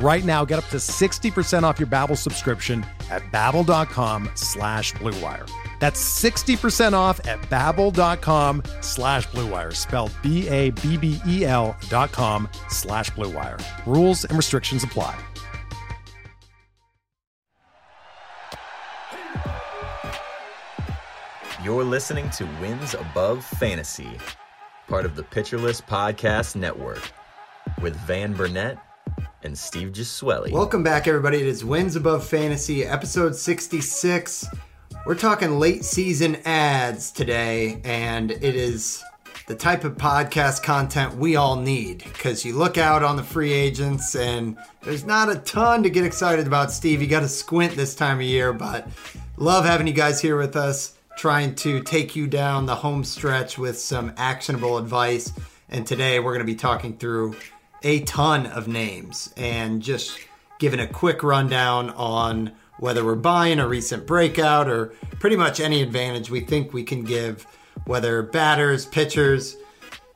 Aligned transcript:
Right 0.00 0.24
now, 0.24 0.44
get 0.44 0.60
up 0.60 0.66
to 0.66 0.76
60% 0.76 1.64
off 1.64 1.80
your 1.80 1.88
Babbel 1.88 2.16
subscription 2.16 2.86
at 3.10 3.22
babbel.com 3.32 4.30
slash 4.34 4.92
bluewire. 4.94 5.50
That's 5.80 6.00
60% 6.22 6.92
off 6.92 7.26
at 7.26 7.40
babbel.com 7.42 8.62
slash 8.80 9.26
bluewire, 9.28 9.74
spelled 9.74 10.12
B-A-B-B-E-L 10.22 11.76
dot 11.88 12.12
com 12.12 12.48
slash 12.68 13.10
bluewire. 13.10 13.60
Rules 13.86 14.24
and 14.24 14.36
restrictions 14.36 14.84
apply. 14.84 15.18
You're 21.64 21.84
listening 21.84 22.30
to 22.30 22.44
Wins 22.60 22.94
Above 22.94 23.44
Fantasy, 23.44 24.16
part 24.86 25.04
of 25.04 25.16
the 25.16 25.24
Pitcher 25.24 25.58
List 25.58 25.86
Podcast 25.88 26.54
Network, 26.54 27.02
with 27.82 27.96
Van 27.96 28.32
Burnett 28.32 28.78
and 29.42 29.56
Steve 29.56 29.92
Giswelli. 29.92 30.50
Welcome 30.50 30.82
back, 30.82 31.06
everybody. 31.06 31.38
It 31.38 31.46
is 31.46 31.64
Wins 31.64 31.96
Above 31.96 32.26
Fantasy, 32.26 32.84
episode 32.84 33.36
66. 33.36 34.46
We're 35.06 35.14
talking 35.14 35.58
late 35.58 35.84
season 35.84 36.36
ads 36.44 37.10
today, 37.10 37.80
and 37.84 38.30
it 38.30 38.42
is 38.42 39.02
the 39.46 39.54
type 39.54 39.84
of 39.84 39.96
podcast 39.96 40.62
content 40.62 41.16
we 41.16 41.36
all 41.36 41.56
need 41.56 41.98
because 42.04 42.44
you 42.44 42.54
look 42.54 42.76
out 42.76 43.02
on 43.02 43.16
the 43.16 43.22
free 43.22 43.52
agents 43.52 44.14
and 44.14 44.58
there's 44.82 45.04
not 45.04 45.30
a 45.30 45.36
ton 45.36 45.82
to 45.84 45.90
get 45.90 46.04
excited 46.04 46.46
about, 46.46 46.70
Steve. 46.70 47.00
You 47.00 47.08
got 47.08 47.20
to 47.20 47.28
squint 47.28 47.74
this 47.74 47.94
time 47.94 48.18
of 48.18 48.24
year, 48.24 48.52
but 48.52 48.88
love 49.36 49.64
having 49.64 49.86
you 49.86 49.94
guys 49.94 50.20
here 50.20 50.36
with 50.36 50.56
us, 50.56 50.98
trying 51.16 51.54
to 51.56 51.82
take 51.82 52.14
you 52.14 52.26
down 52.26 52.66
the 52.66 52.74
home 52.74 53.04
stretch 53.04 53.56
with 53.56 53.78
some 53.78 54.12
actionable 54.16 54.76
advice. 54.76 55.32
And 55.70 55.86
today 55.86 56.18
we're 56.18 56.32
going 56.32 56.46
to 56.46 56.52
be 56.52 56.56
talking 56.56 56.96
through 56.96 57.34
a 57.82 58.00
ton 58.00 58.46
of 58.46 58.68
names 58.68 59.32
and 59.36 59.82
just 59.82 60.18
giving 60.58 60.80
a 60.80 60.86
quick 60.86 61.22
rundown 61.22 61.90
on 61.90 62.52
whether 62.78 63.04
we're 63.04 63.14
buying 63.14 63.58
a 63.58 63.68
recent 63.68 64.06
breakout 64.06 64.68
or 64.68 64.86
pretty 65.18 65.36
much 65.36 65.60
any 65.60 65.82
advantage 65.82 66.30
we 66.30 66.40
think 66.40 66.72
we 66.72 66.82
can 66.82 67.04
give, 67.04 67.46
whether 67.84 68.22
batters, 68.22 68.86
pitchers. 68.86 69.56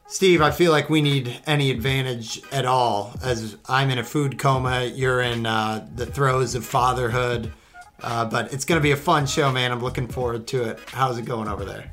Steve, 0.06 0.42
I 0.42 0.50
feel 0.50 0.72
like 0.72 0.90
we 0.90 1.00
need 1.00 1.40
any 1.46 1.70
advantage 1.70 2.42
at 2.52 2.66
all. 2.66 3.14
As 3.22 3.56
I'm 3.68 3.90
in 3.90 3.98
a 3.98 4.04
food 4.04 4.38
coma, 4.38 4.84
you're 4.84 5.22
in 5.22 5.46
uh, 5.46 5.88
the 5.94 6.06
throes 6.06 6.54
of 6.54 6.66
fatherhood. 6.66 7.52
Uh, 8.02 8.24
but 8.24 8.52
it's 8.52 8.64
going 8.64 8.78
to 8.78 8.82
be 8.82 8.90
a 8.90 8.96
fun 8.96 9.26
show, 9.26 9.52
man. 9.52 9.70
I'm 9.70 9.80
looking 9.80 10.08
forward 10.08 10.46
to 10.48 10.70
it. 10.70 10.80
How's 10.88 11.18
it 11.18 11.24
going 11.24 11.48
over 11.48 11.64
there? 11.64 11.90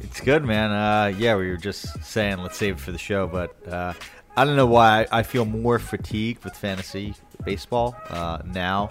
It's 0.00 0.20
good, 0.20 0.42
man. 0.44 0.70
Uh, 0.70 1.12
yeah, 1.18 1.36
we 1.36 1.50
were 1.50 1.58
just 1.58 2.02
saying 2.02 2.38
let's 2.38 2.56
save 2.56 2.76
it 2.76 2.80
for 2.80 2.92
the 2.92 2.98
show, 2.98 3.26
but 3.26 3.54
uh, 3.68 3.92
I 4.36 4.44
don't 4.44 4.56
know 4.56 4.66
why 4.66 5.06
I 5.10 5.22
feel 5.22 5.44
more 5.44 5.78
fatigued 5.78 6.44
with 6.44 6.56
fantasy 6.56 7.14
baseball 7.44 7.96
uh, 8.08 8.42
now 8.44 8.90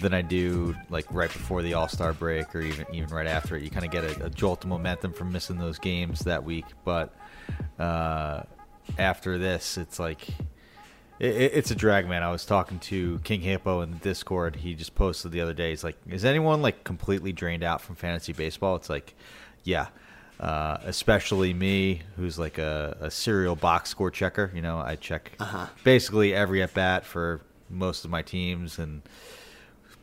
than 0.00 0.14
I 0.14 0.22
do 0.22 0.76
like 0.90 1.06
right 1.10 1.32
before 1.32 1.62
the 1.62 1.74
All 1.74 1.88
Star 1.88 2.12
break 2.12 2.54
or 2.54 2.60
even 2.60 2.86
even 2.92 3.08
right 3.08 3.26
after 3.26 3.56
it. 3.56 3.62
You 3.62 3.70
kind 3.70 3.84
of 3.84 3.90
get 3.90 4.04
a, 4.04 4.26
a, 4.26 4.30
jolt 4.30 4.64
of 4.64 4.70
momentum 4.70 5.12
from 5.12 5.32
missing 5.32 5.58
those 5.58 5.78
games 5.78 6.20
that 6.20 6.44
week, 6.44 6.66
but 6.84 7.16
uh, 7.78 8.42
after 8.98 9.38
this, 9.38 9.78
it's 9.78 9.98
like 9.98 10.28
it, 11.18 11.52
it's 11.54 11.70
a 11.70 11.74
drag, 11.74 12.08
man. 12.08 12.22
I 12.22 12.30
was 12.30 12.44
talking 12.44 12.78
to 12.80 13.18
King 13.20 13.40
Hippo 13.40 13.80
in 13.80 13.90
the 13.90 13.98
Discord. 13.98 14.56
He 14.56 14.74
just 14.74 14.94
posted 14.94 15.32
the 15.32 15.40
other 15.40 15.54
day. 15.54 15.70
He's 15.70 15.84
like, 15.84 15.96
"Is 16.08 16.24
anyone 16.24 16.62
like 16.62 16.84
completely 16.84 17.32
drained 17.32 17.64
out 17.64 17.80
from 17.80 17.96
fantasy 17.96 18.32
baseball?" 18.32 18.76
It's 18.76 18.90
like, 18.90 19.14
yeah. 19.64 19.88
Uh, 20.40 20.78
especially 20.84 21.52
me, 21.52 22.02
who's 22.16 22.38
like 22.38 22.58
a, 22.58 22.96
a, 23.00 23.10
serial 23.10 23.56
box 23.56 23.90
score 23.90 24.08
checker. 24.08 24.52
You 24.54 24.62
know, 24.62 24.78
I 24.78 24.94
check 24.94 25.32
uh-huh. 25.40 25.66
basically 25.82 26.32
every 26.32 26.62
at 26.62 26.72
bat 26.74 27.04
for 27.04 27.40
most 27.68 28.04
of 28.04 28.12
my 28.12 28.22
teams 28.22 28.78
and 28.78 29.02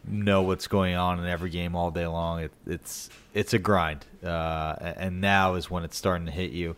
know 0.08 0.42
what's 0.42 0.68
going 0.68 0.96
on 0.96 1.20
in 1.20 1.26
every 1.26 1.50
game 1.50 1.76
all 1.76 1.92
day 1.92 2.06
long. 2.08 2.42
It, 2.42 2.52
it's 2.68 3.10
it's 3.34 3.54
a 3.54 3.60
grind, 3.60 4.06
uh, 4.24 4.76
and 4.80 5.22
now 5.22 5.56
is 5.56 5.70
when 5.70 5.84
it's 5.84 5.98
starting 5.98 6.26
to 6.26 6.32
hit 6.32 6.52
you. 6.52 6.76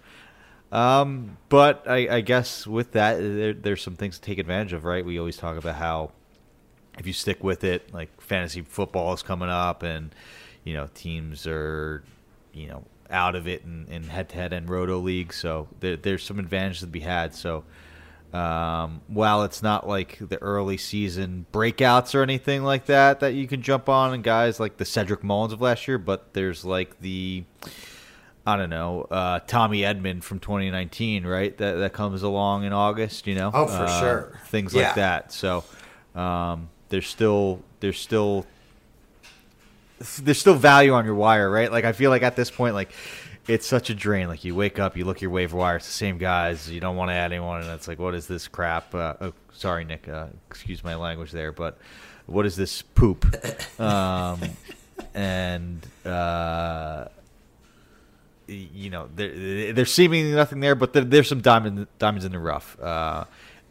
Um, 0.72 1.38
but 1.50 1.84
I, 1.88 2.18
I, 2.18 2.22
guess 2.22 2.68
with 2.68 2.92
that, 2.92 3.18
there, 3.20 3.54
there's 3.54 3.82
some 3.82 3.96
things 3.96 4.20
to 4.20 4.22
take 4.22 4.38
advantage 4.38 4.74
of, 4.74 4.84
right? 4.84 5.06
We 5.06 5.18
always 5.18 5.38
talk 5.38 5.56
about 5.56 5.76
how 5.76 6.12
if 7.00 7.08
you 7.08 7.14
stick 7.14 7.42
with 7.42 7.64
it, 7.64 7.94
like 7.94 8.20
fantasy 8.20 8.62
football 8.62 9.14
is 9.14 9.24
coming 9.24 9.50
up, 9.50 9.84
and 9.84 10.14
you 10.64 10.74
know 10.74 10.90
teams 10.94 11.48
are, 11.48 12.04
you 12.54 12.68
know, 12.68 12.84
out 13.10 13.36
of 13.36 13.48
it 13.48 13.64
in, 13.64 14.04
head-to-head 14.04 14.54
and 14.54 14.70
roto 14.70 14.98
leagues, 15.00 15.36
so 15.36 15.68
there, 15.80 15.98
there's 15.98 16.24
some 16.24 16.40
advantages 16.40 16.82
to 16.82 16.88
be 16.88 17.00
had. 17.00 17.34
So 17.34 17.64
um, 18.34 19.02
while 19.08 19.44
it's 19.44 19.64
not 19.64 19.88
like 19.88 20.18
the 20.20 20.42
early 20.42 20.78
season 20.78 21.46
breakouts 21.52 22.14
or 22.14 22.22
anything 22.22 22.64
like 22.64 22.86
that 22.88 23.22
that 23.22 23.34
you 23.34 23.48
can 23.48 23.62
jump 23.62 23.90
on, 23.90 24.14
and 24.14 24.24
guys 24.24 24.60
like 24.60 24.78
the 24.78 24.86
Cedric 24.86 25.24
Mullins 25.24 25.54
of 25.54 25.62
last 25.62 25.88
year, 25.88 25.98
but 25.98 26.34
there's 26.34 26.66
like 26.66 27.00
the 27.00 27.44
I 28.46 28.56
don't 28.56 28.70
know, 28.70 29.02
uh, 29.12 29.40
Tommy 29.46 29.82
Edman 29.82 30.24
from 30.24 30.40
2019, 30.40 31.26
right? 31.26 31.58
That 31.58 31.74
that 31.74 31.94
comes 31.94 32.24
along 32.24 32.64
in 32.64 32.72
August, 32.72 33.28
you 33.28 33.36
know. 33.36 33.52
Oh, 33.54 33.68
for 33.68 33.84
uh, 33.84 34.00
sure. 34.00 34.40
Things 34.46 34.74
yeah. 34.74 34.88
like 34.88 34.96
that. 34.96 35.34
So 35.34 35.66
um, 36.16 36.70
there's 36.90 37.08
still 37.08 37.62
there's 37.80 38.00
still 38.00 38.46
there's 40.20 40.40
still 40.40 40.56
value 40.56 40.94
on 40.94 41.06
your 41.06 41.16
wire, 41.16 41.50
right? 41.50 41.72
Like 41.72 41.86
I 41.86 41.92
feel 41.92 42.10
like 42.10 42.24
at 42.24 42.36
this 42.36 42.52
point, 42.52 42.76
like 42.76 42.92
it's 43.48 43.66
such 43.66 43.90
a 43.90 43.96
drain. 43.96 44.28
Like 44.28 44.44
you 44.44 44.56
wake 44.56 44.80
up, 44.80 44.98
you 44.98 45.06
look 45.06 45.22
your 45.22 45.32
waiver 45.32 45.58
wire, 45.58 45.78
it's 45.78 45.88
the 45.88 45.94
same 45.94 46.18
guys. 46.18 46.70
You 46.70 46.80
don't 46.80 46.96
want 46.96 47.10
to 47.10 47.14
add 47.14 47.32
anyone, 47.32 47.62
and 47.62 47.70
it's 47.72 47.88
like, 47.88 48.00
what 48.00 48.14
is 48.14 48.28
this 48.28 48.48
crap? 48.48 48.94
Uh, 48.94 49.14
oh, 49.22 49.34
sorry, 49.54 49.86
Nick. 49.86 50.08
Uh, 50.08 50.28
excuse 50.50 50.84
my 50.84 50.96
language 50.96 51.32
there, 51.32 51.52
but 51.52 51.78
what 52.26 52.46
is 52.46 52.56
this 52.56 52.82
poop? 52.82 53.26
Um, 53.80 54.40
and 55.14 55.86
uh, 56.04 57.06
you 58.48 58.90
know, 58.90 59.08
there, 59.16 59.74
there's 59.74 59.94
seemingly 59.94 60.32
nothing 60.32 60.62
there, 60.62 60.74
but 60.74 60.94
there, 60.94 61.04
there's 61.04 61.28
some 61.28 61.42
diamond, 61.42 61.88
diamonds 62.00 62.26
in 62.26 62.32
the 62.32 62.40
rough. 62.40 62.76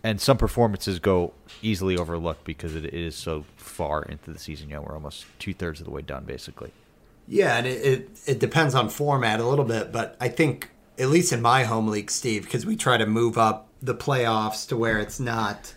And 0.06 0.20
some 0.20 0.36
performances 0.36 1.00
go 1.00 1.32
easily 1.62 1.98
overlooked 1.98 2.44
because 2.44 2.76
it 2.76 2.94
is 2.94 3.16
so 3.16 3.44
far 3.56 4.04
into 4.04 4.30
the 4.30 4.38
season. 4.38 4.68
You 4.68 4.76
know, 4.76 4.82
we're 4.82 4.94
almost 4.94 5.26
two 5.40 5.52
thirds 5.52 5.80
of 5.80 5.86
the 5.86 5.90
way 5.90 6.00
done, 6.00 6.22
basically. 6.22 6.70
Yeah, 7.26 7.56
and 7.56 7.66
it, 7.66 7.84
it, 7.84 8.10
it 8.24 8.38
depends 8.38 8.76
on 8.76 8.88
format 8.88 9.40
a 9.40 9.44
little 9.44 9.64
bit, 9.64 9.90
but 9.90 10.16
I 10.20 10.28
think 10.28 10.70
at 10.96 11.08
least 11.08 11.32
in 11.32 11.42
my 11.42 11.64
home 11.64 11.88
league, 11.88 12.12
Steve, 12.12 12.44
because 12.44 12.64
we 12.64 12.76
try 12.76 12.96
to 12.96 13.04
move 13.04 13.36
up 13.36 13.66
the 13.82 13.96
playoffs 13.96 14.68
to 14.68 14.76
where 14.76 15.00
it's 15.00 15.18
not, 15.18 15.74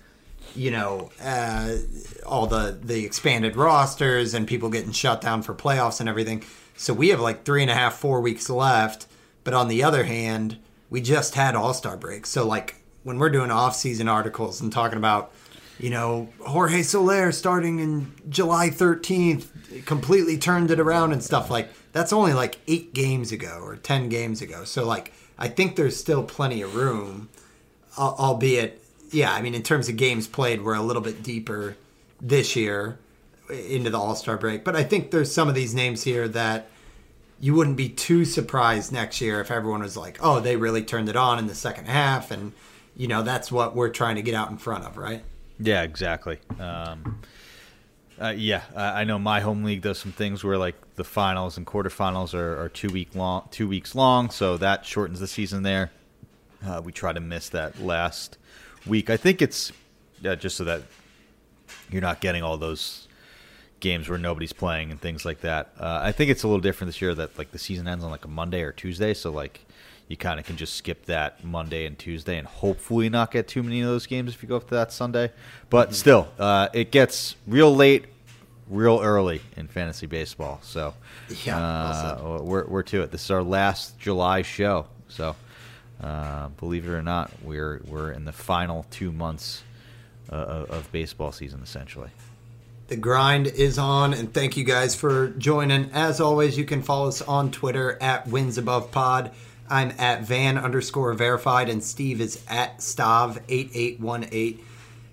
you 0.53 0.69
know, 0.69 1.09
uh, 1.23 1.77
all 2.23 2.45
the 2.45 2.77
the 2.83 3.03
expanded 3.05 3.55
rosters 3.55 4.35
and 4.35 4.47
people 4.47 4.69
getting 4.69 4.91
shut 4.91 5.21
down 5.21 5.41
for 5.41 5.55
playoffs 5.55 5.99
and 5.99 6.07
everything. 6.07 6.43
So 6.77 6.93
we 6.93 7.09
have 7.09 7.19
like 7.19 7.45
three 7.45 7.63
and 7.63 7.71
a 7.71 7.73
half, 7.73 7.95
four 7.95 8.21
weeks 8.21 8.47
left. 8.47 9.07
But 9.43 9.55
on 9.55 9.69
the 9.69 9.81
other 9.81 10.03
hand, 10.03 10.59
we 10.91 11.01
just 11.01 11.33
had 11.33 11.55
All 11.55 11.73
Star 11.73 11.97
break. 11.97 12.27
So 12.27 12.45
like 12.45 12.75
when 13.09 13.17
we're 13.17 13.31
doing 13.31 13.49
off 13.49 13.75
season 13.75 14.07
articles 14.07 14.61
and 14.61 14.71
talking 14.71 14.99
about, 14.99 15.31
you 15.79 15.89
know, 15.89 16.29
Jorge 16.41 16.83
Soler 16.83 17.31
starting 17.31 17.79
in 17.79 18.11
July 18.29 18.69
13th, 18.69 19.83
completely 19.87 20.37
turned 20.37 20.69
it 20.69 20.79
around 20.79 21.11
and 21.11 21.23
stuff 21.23 21.49
like 21.49 21.69
that's 21.91 22.13
only 22.13 22.33
like 22.33 22.59
eight 22.67 22.93
games 22.93 23.31
ago 23.31 23.61
or 23.63 23.77
10 23.77 24.09
games 24.09 24.43
ago. 24.43 24.63
So 24.63 24.85
like 24.85 25.11
I 25.39 25.47
think 25.47 25.75
there's 25.75 25.97
still 25.97 26.23
plenty 26.23 26.61
of 26.61 26.75
room, 26.75 27.29
albeit, 27.97 28.79
yeah, 29.09 29.33
I 29.33 29.41
mean, 29.41 29.55
in 29.55 29.63
terms 29.63 29.89
of 29.89 29.97
games 29.97 30.27
played, 30.27 30.61
we're 30.61 30.75
a 30.75 30.83
little 30.83 31.01
bit 31.01 31.23
deeper 31.23 31.77
this 32.21 32.55
year 32.55 32.99
into 33.49 33.89
the 33.89 33.97
All 33.97 34.13
Star 34.13 34.37
break. 34.37 34.63
But 34.63 34.75
I 34.75 34.83
think 34.83 35.09
there's 35.09 35.33
some 35.33 35.49
of 35.49 35.55
these 35.55 35.73
names 35.73 36.03
here 36.03 36.27
that 36.27 36.67
you 37.39 37.55
wouldn't 37.55 37.77
be 37.77 37.89
too 37.89 38.23
surprised 38.23 38.91
next 38.91 39.19
year 39.19 39.41
if 39.41 39.49
everyone 39.49 39.81
was 39.81 39.97
like, 39.97 40.19
"Oh, 40.21 40.39
they 40.39 40.57
really 40.57 40.83
turned 40.83 41.09
it 41.09 41.15
on 41.15 41.39
in 41.39 41.47
the 41.47 41.55
second 41.55 41.87
half," 41.87 42.29
and 42.29 42.51
you 42.95 43.07
know 43.07 43.23
that's 43.23 43.51
what 43.51 43.75
we're 43.75 43.89
trying 43.89 44.15
to 44.15 44.21
get 44.21 44.35
out 44.35 44.49
in 44.49 44.57
front 44.57 44.85
of, 44.85 44.97
right? 44.97 45.23
Yeah, 45.59 45.83
exactly. 45.83 46.39
Um, 46.59 47.19
uh, 48.21 48.33
yeah, 48.35 48.63
I 48.75 49.05
know 49.05 49.17
my 49.17 49.39
home 49.39 49.63
league 49.63 49.81
does 49.81 49.97
some 49.97 50.11
things 50.11 50.43
where 50.43 50.57
like 50.57 50.75
the 50.95 51.03
finals 51.03 51.57
and 51.57 51.65
quarterfinals 51.65 52.33
are, 52.33 52.61
are 52.61 52.69
two 52.69 52.89
week 52.89 53.15
long, 53.15 53.47
two 53.51 53.67
weeks 53.67 53.95
long, 53.95 54.29
so 54.29 54.57
that 54.57 54.85
shortens 54.85 55.19
the 55.19 55.27
season 55.27 55.63
there. 55.63 55.91
Uh, 56.65 56.81
we 56.83 56.91
try 56.91 57.13
to 57.13 57.21
miss 57.21 57.49
that 57.49 57.79
last 57.79 58.37
week. 58.85 59.09
I 59.09 59.15
think 59.15 59.41
it's 59.41 59.71
uh, 60.25 60.35
just 60.35 60.57
so 60.57 60.65
that 60.65 60.83
you're 61.89 62.01
not 62.01 62.19
getting 62.19 62.43
all 62.43 62.57
those 62.57 63.07
games 63.79 64.09
where 64.09 64.17
nobody's 64.17 64.51
playing 64.51 64.91
and 64.91 64.99
things 64.99 65.23
like 65.23 65.41
that. 65.41 65.71
Uh, 65.79 65.99
I 66.03 66.11
think 66.11 66.29
it's 66.29 66.43
a 66.43 66.47
little 66.47 66.61
different 66.61 66.89
this 66.89 67.01
year 67.01 67.15
that 67.15 67.37
like 67.37 67.51
the 67.51 67.59
season 67.59 67.87
ends 67.87 68.03
on 68.03 68.11
like 68.11 68.25
a 68.25 68.29
Monday 68.29 68.61
or 68.61 68.73
Tuesday, 68.73 69.13
so 69.13 69.31
like 69.31 69.65
you 70.09 70.17
kind 70.17 70.39
of 70.39 70.45
can 70.45 70.57
just 70.57 70.73
skip 70.75 71.05
that 71.05 71.43
Monday 71.45 71.85
and 71.85 71.97
Tuesday 71.97 72.37
and 72.37 72.45
hopefully 72.47 73.07
not 73.09 73.31
get 73.31 73.47
too 73.47 73.63
many 73.63 73.79
of 73.79 73.87
those 73.87 74.05
games 74.07 74.33
if 74.33 74.43
you 74.43 74.49
go 74.49 74.57
up 74.57 74.67
to 74.67 74.73
that 74.75 74.91
Sunday. 74.91 75.31
But 75.69 75.87
Mm-hmm. 75.89 75.95
still, 75.95 76.27
uh, 76.37 76.67
it 76.73 76.91
gets 76.91 77.35
real 77.47 77.73
late, 77.73 78.05
real 78.69 78.99
early 79.01 79.39
in 79.55 79.67
fantasy 79.67 80.07
baseball. 80.07 80.59
So 80.63 80.93
Yeah, 81.45 81.55
well 82.21 82.39
uh, 82.39 82.43
we're 82.43 82.65
we're 82.65 82.83
to 82.83 83.03
it. 83.03 83.11
This 83.11 83.23
is 83.23 83.31
our 83.31 83.43
last 83.43 83.97
July 83.99 84.41
show, 84.41 84.87
so. 85.07 85.35
Uh, 86.01 86.47
believe 86.57 86.87
it 86.87 86.91
or 86.91 87.01
not, 87.01 87.29
we're 87.43 87.81
we're 87.85 88.09
in 88.13 88.23
the 88.23 88.31
final 88.31 88.85
two 88.89 89.11
months 89.11 89.63
uh, 90.31 90.35
of 90.35 90.71
of 90.71 90.91
baseball 90.93 91.33
season, 91.33 91.59
essentially. 91.61 92.07
The 92.87 92.95
grind 92.95 93.47
is 93.47 93.77
on, 93.77 94.13
and 94.13 94.33
thank 94.33 94.55
you 94.55 94.63
guys 94.63 94.95
for 94.95 95.27
joining. 95.31 95.91
As 95.91 96.21
always, 96.21 96.57
you 96.57 96.63
can 96.63 96.81
follow 96.83 97.09
us 97.09 97.21
on 97.21 97.51
Twitter 97.51 97.97
at 98.01 98.27
Wins 98.27 98.57
Above 98.57 98.91
Pod. 98.93 99.31
I'm 99.69 99.93
at 99.97 100.23
Van 100.23 100.57
underscore 100.57 101.13
verified, 101.13 101.69
and 101.69 101.83
Steve 101.83 102.21
is 102.21 102.43
at 102.47 102.79
Stav8818. 102.79 104.59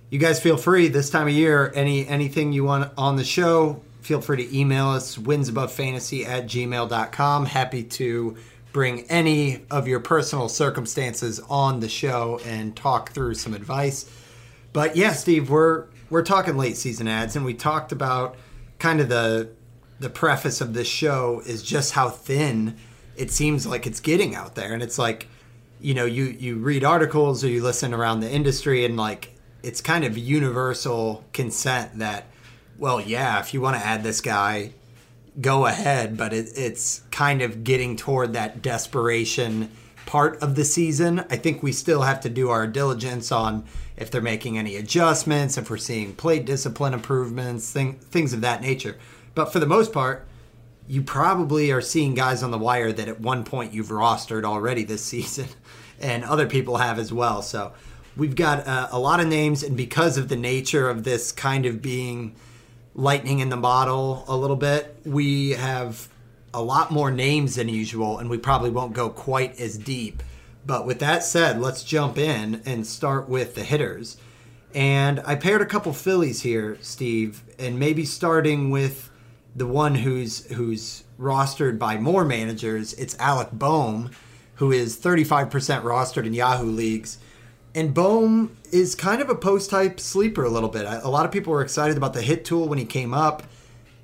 You 0.09 0.19
guys 0.19 0.41
feel 0.41 0.57
free 0.57 0.89
this 0.89 1.11
time 1.11 1.27
of 1.27 1.35
year. 1.35 1.73
Any 1.75 2.07
anything 2.07 2.53
you 2.53 2.65
want 2.65 2.93
on 2.97 3.17
the 3.17 3.25
show, 3.25 3.83
feel 4.01 4.21
free 4.21 4.47
to 4.47 4.57
email 4.57 4.89
us 4.89 5.17
winsabovefantasy 5.17 6.27
at 6.27 6.45
gmail.com. 6.45 7.47
Happy 7.47 7.83
to 7.83 8.37
bring 8.73 9.03
any 9.11 9.63
of 9.71 9.89
your 9.89 10.01
personal 10.01 10.49
circumstances 10.49 11.41
on 11.49 11.81
the 11.81 11.89
show 11.89 12.41
and 12.45 12.77
talk 12.77 13.11
through 13.11 13.35
some 13.35 13.55
advice. 13.55 14.09
But 14.73 14.97
yeah, 14.97 15.13
Steve, 15.13 15.51
we're 15.51 15.87
we're 16.09 16.23
talking 16.23 16.57
late 16.57 16.77
season 16.77 17.09
ads, 17.09 17.37
and 17.37 17.45
we 17.45 17.55
talked 17.55 17.91
about 17.91 18.37
kind 18.79 19.01
of 19.01 19.09
the 19.09 19.51
the 19.99 20.11
preface 20.11 20.61
of 20.61 20.75
this 20.75 20.87
show 20.87 21.43
is 21.47 21.63
just 21.63 21.93
how 21.93 22.11
thin 22.11 22.77
it 23.17 23.31
seems 23.31 23.67
like 23.67 23.87
it's 23.87 24.01
getting 24.01 24.35
out 24.35 24.55
there, 24.55 24.73
and 24.73 24.83
it's 24.83 24.99
like 24.99 25.29
you 25.81 25.95
know 25.95 26.05
you 26.05 26.25
you 26.25 26.57
read 26.57 26.85
articles 26.85 27.45
or 27.45 27.49
you 27.49 27.63
listen 27.63 27.95
around 27.95 28.21
the 28.21 28.31
industry, 28.31 28.85
and 28.85 28.97
like 28.97 29.35
it's 29.63 29.81
kind 29.81 30.05
of 30.05 30.17
universal 30.17 31.25
consent 31.33 31.99
that 31.99 32.27
well, 32.79 33.01
yeah, 33.01 33.41
if 33.41 33.55
you 33.55 33.61
want 33.61 33.77
to 33.77 33.85
add 33.85 34.03
this 34.03 34.21
guy, 34.21 34.73
go 35.41 35.67
ahead, 35.67 36.17
but 36.17 36.33
it, 36.33 36.51
it's 36.57 37.03
kind 37.11 37.43
of 37.43 37.65
getting 37.65 37.97
toward 37.97 38.33
that 38.35 38.63
desperation 38.63 39.71
part 40.05 40.41
of 40.43 40.55
the 40.55 40.65
season. 40.65 41.25
I 41.31 41.37
think 41.37 41.63
we 41.63 41.73
still 41.73 42.03
have 42.03 42.21
to 42.21 42.29
do 42.29 42.51
our 42.51 42.67
diligence 42.67 43.33
on 43.33 43.65
if 43.97 44.11
they're 44.11 44.21
making 44.21 44.59
any 44.59 44.77
adjustments, 44.77 45.59
if 45.59 45.71
we're 45.71 45.79
seeing 45.79 46.15
plate 46.15 46.45
discipline 46.45 46.95
improvements, 46.95 47.71
thing, 47.73 47.95
things 47.95 48.33
of 48.33 48.41
that 48.43 48.61
nature. 48.61 48.97
But 49.35 49.53
for 49.53 49.59
the 49.59 49.67
most 49.67 49.93
part, 49.93 50.27
you 50.89 51.03
probably 51.03 51.71
are 51.73 51.81
seeing 51.81 52.15
guys 52.15 52.43
on 52.43 52.51
the 52.51 52.59
wire 52.59 52.93
that 52.93 53.09
at 53.09 53.21
one 53.21 53.45
point 53.45 53.73
you've 53.73 53.89
rostered 53.89 54.45
already 54.45 54.85
this 54.85 55.05
season, 55.13 55.49
and 56.01 56.25
other 56.25 56.47
people 56.47 56.77
have 56.79 56.99
as 56.99 57.13
well. 57.13 57.43
So 57.43 57.73
we've 58.17 58.37
got 58.37 58.67
uh, 58.67 58.89
a 58.91 58.99
lot 58.99 59.21
of 59.21 59.27
names, 59.27 59.63
and 59.63 59.77
because 59.77 60.17
of 60.17 60.29
the 60.29 60.37
nature 60.37 60.89
of 60.89 61.05
this 61.05 61.33
kind 61.33 61.67
of 61.67 61.83
being 61.83 62.35
lightning 62.95 63.41
in 63.41 63.51
the 63.51 63.57
bottle 63.57 64.25
a 64.27 64.37
little 64.37 64.57
bit, 64.57 64.97
we 65.05 65.51
have 65.51 66.09
a 66.55 66.63
lot 66.63 66.91
more 66.91 67.11
names 67.11 67.57
than 67.57 67.69
usual, 67.69 68.19
and 68.19 68.31
we 68.31 68.39
probably 68.39 68.71
won't 68.71 68.95
go 68.95 69.11
quite 69.11 69.61
as 69.61 69.77
deep. 69.77 70.23
But 70.65 70.87
with 70.87 70.99
that 71.01 71.23
said, 71.23 71.61
let's 71.61 71.85
jump 71.85 72.19
in 72.19 72.63
and 72.65 72.87
start 72.87 73.29
with 73.29 73.55
the 73.55 73.63
hitters. 73.63 74.17
And 74.75 75.21
I 75.25 75.37
paired 75.37 75.63
a 75.63 75.67
couple 75.67 75.93
Phillies 75.93 76.43
here, 76.43 76.77
Steve, 76.81 77.43
and 77.59 77.79
maybe 77.79 78.05
starting 78.05 78.71
with 78.71 79.11
the 79.57 79.67
one 79.67 79.95
who's 79.95 80.47
who's 80.53 81.05
rostered 81.19 81.79
by 81.79 81.97
more 81.97 82.25
managers. 82.25 82.93
It's 82.95 83.19
Alec 83.19 83.49
Bohm, 83.53 84.11
who 84.57 84.71
is 84.71 84.99
35% 84.99 85.51
rostered 85.83 86.27
in 86.27 86.35
Yahoo 86.35 86.71
leagues. 86.71 87.19
And 87.75 87.95
Bohm 87.95 88.57
is 88.71 88.95
kind 88.95 89.21
of 89.23 89.31
a 89.31 89.35
post 89.35 89.71
type 89.71 89.99
sleeper 89.99 90.45
a 90.45 90.51
little 90.51 90.69
bit. 90.69 90.85
A 90.87 91.09
lot 91.09 91.25
of 91.25 91.33
people 91.33 91.53
were 91.53 91.63
excited 91.63 91.97
about 91.97 92.13
the 92.13 92.23
hit 92.23 92.45
tool 92.45 92.69
when 92.69 92.79
he 92.79 92.85
came 92.85 93.15
up. 93.15 93.45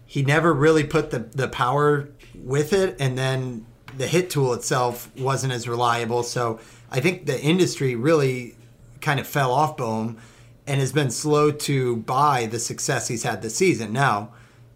He 0.07 0.23
never 0.23 0.53
really 0.53 0.85
put 0.85 1.11
the, 1.11 1.21
the 1.21 1.49
power 1.49 2.09
with 2.35 2.73
it, 2.73 2.97
and 2.99 3.17
then 3.17 3.67
the 3.97 4.07
hit 4.07 4.31
tool 4.31 4.53
itself 4.53 5.11
wasn't 5.17 5.53
as 5.53 5.69
reliable. 5.69 6.23
So 6.23 6.61
I 6.91 7.01
think 7.01 7.27
the 7.27 7.41
industry 7.41 7.95
really 7.95 8.57
kind 9.01 9.21
of 9.21 9.27
fell 9.27 9.53
off 9.53 9.77
Bohm 9.77 10.19
and 10.67 10.81
has 10.81 10.93
been 10.93 11.11
slow 11.11 11.51
to 11.51 11.97
buy 11.97 12.47
the 12.47 12.59
success 12.59 13.09
he's 13.09 13.23
had 13.23 13.43
this 13.43 13.57
season. 13.57 13.93
Now, 13.93 14.33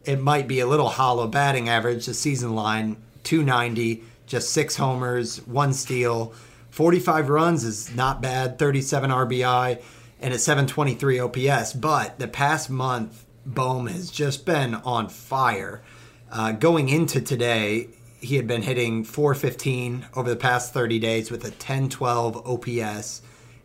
it 0.07 0.21
might 0.21 0.49
be 0.49 0.61
a 0.61 0.67
little 0.67 0.89
hollow 0.89 1.27
batting 1.27 1.69
average, 1.69 2.07
the 2.07 2.15
season 2.15 2.55
line 2.55 2.97
290, 3.25 4.05
just 4.27 4.51
six 4.51 4.77
homers, 4.77 5.45
one 5.47 5.73
steal. 5.73 6.33
45 6.71 7.29
runs 7.29 7.65
is 7.65 7.95
not 7.95 8.23
bad, 8.23 8.59
37 8.59 9.11
RBI, 9.11 9.83
and 10.21 10.33
a 10.33 10.39
723 10.39 11.19
OPS. 11.19 11.73
But 11.73 12.19
the 12.19 12.29
past 12.29 12.71
month, 12.71 13.25
Bohm 13.45 13.87
has 13.87 14.11
just 14.11 14.47
been 14.47 14.75
on 14.75 15.09
fire. 15.09 15.83
Uh, 16.31 16.53
going 16.53 16.89
into 16.89 17.21
today, 17.21 17.89
he 18.21 18.37
had 18.37 18.47
been 18.47 18.63
hitting 18.63 19.05
415 19.05 20.07
over 20.15 20.29
the 20.29 20.37
past 20.37 20.73
30 20.73 20.99
days 20.99 21.31
with 21.31 21.45
a 21.45 21.51
1012 21.51 22.47
OPS 22.47 23.23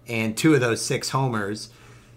and 0.07 0.37
two 0.37 0.53
of 0.53 0.61
those 0.61 0.81
six 0.83 1.09
homers. 1.09 1.69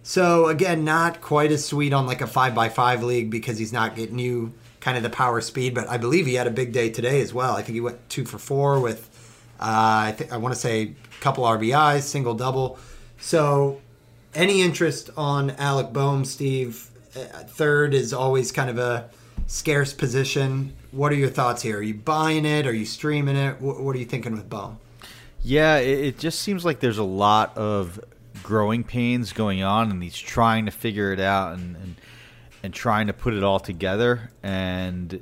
So 0.04 0.48
again, 0.48 0.84
not 0.84 1.22
quite 1.22 1.50
as 1.50 1.64
sweet 1.64 1.94
on 1.94 2.06
like 2.06 2.20
a 2.20 2.26
five 2.26 2.54
by 2.54 2.68
five 2.68 3.02
league 3.02 3.30
because 3.30 3.56
he's 3.56 3.72
not 3.72 3.96
getting 3.96 4.18
you 4.18 4.52
kind 4.80 4.98
of 4.98 5.02
the 5.02 5.08
power 5.08 5.40
speed. 5.40 5.74
But 5.74 5.88
I 5.88 5.96
believe 5.96 6.26
he 6.26 6.34
had 6.34 6.46
a 6.46 6.50
big 6.50 6.72
day 6.72 6.90
today 6.90 7.22
as 7.22 7.32
well. 7.32 7.56
I 7.56 7.62
think 7.62 7.74
he 7.74 7.80
went 7.80 8.06
two 8.10 8.26
for 8.26 8.38
four 8.38 8.80
with 8.80 9.08
uh, 9.58 10.04
I 10.08 10.12
think 10.12 10.30
I 10.30 10.36
want 10.36 10.54
to 10.54 10.60
say 10.60 10.82
a 10.82 10.94
couple 11.22 11.44
RBIs, 11.44 12.02
single 12.02 12.34
double. 12.34 12.78
So 13.18 13.80
any 14.34 14.60
interest 14.60 15.08
on 15.16 15.52
Alec 15.52 15.94
Bohm, 15.94 16.26
Steve? 16.26 16.90
Uh, 17.16 17.22
third 17.44 17.94
is 17.94 18.12
always 18.12 18.52
kind 18.52 18.68
of 18.68 18.76
a 18.76 19.08
scarce 19.46 19.94
position. 19.94 20.74
What 20.90 21.12
are 21.12 21.16
your 21.16 21.30
thoughts 21.30 21.62
here? 21.62 21.78
Are 21.78 21.82
you 21.82 21.94
buying 21.94 22.44
it? 22.44 22.66
Are 22.66 22.74
you 22.74 22.84
streaming 22.84 23.36
it? 23.36 23.58
What, 23.58 23.96
are 23.96 23.98
you 23.98 24.04
thinking 24.04 24.32
with 24.32 24.50
Bohm? 24.50 24.78
Yeah, 25.42 25.76
it 25.76 26.18
just 26.18 26.40
seems 26.40 26.62
like 26.62 26.80
there's 26.80 26.98
a 26.98 27.04
lot 27.04 27.56
of 27.56 28.00
growing 28.44 28.84
pains 28.84 29.32
going 29.32 29.64
on, 29.64 29.90
and 29.90 30.00
he's 30.00 30.16
trying 30.16 30.66
to 30.66 30.70
figure 30.70 31.12
it 31.12 31.18
out 31.18 31.54
and 31.54 31.74
and, 31.74 31.96
and 32.62 32.72
trying 32.72 33.08
to 33.08 33.12
put 33.12 33.34
it 33.34 33.42
all 33.42 33.58
together. 33.58 34.30
And 34.44 35.20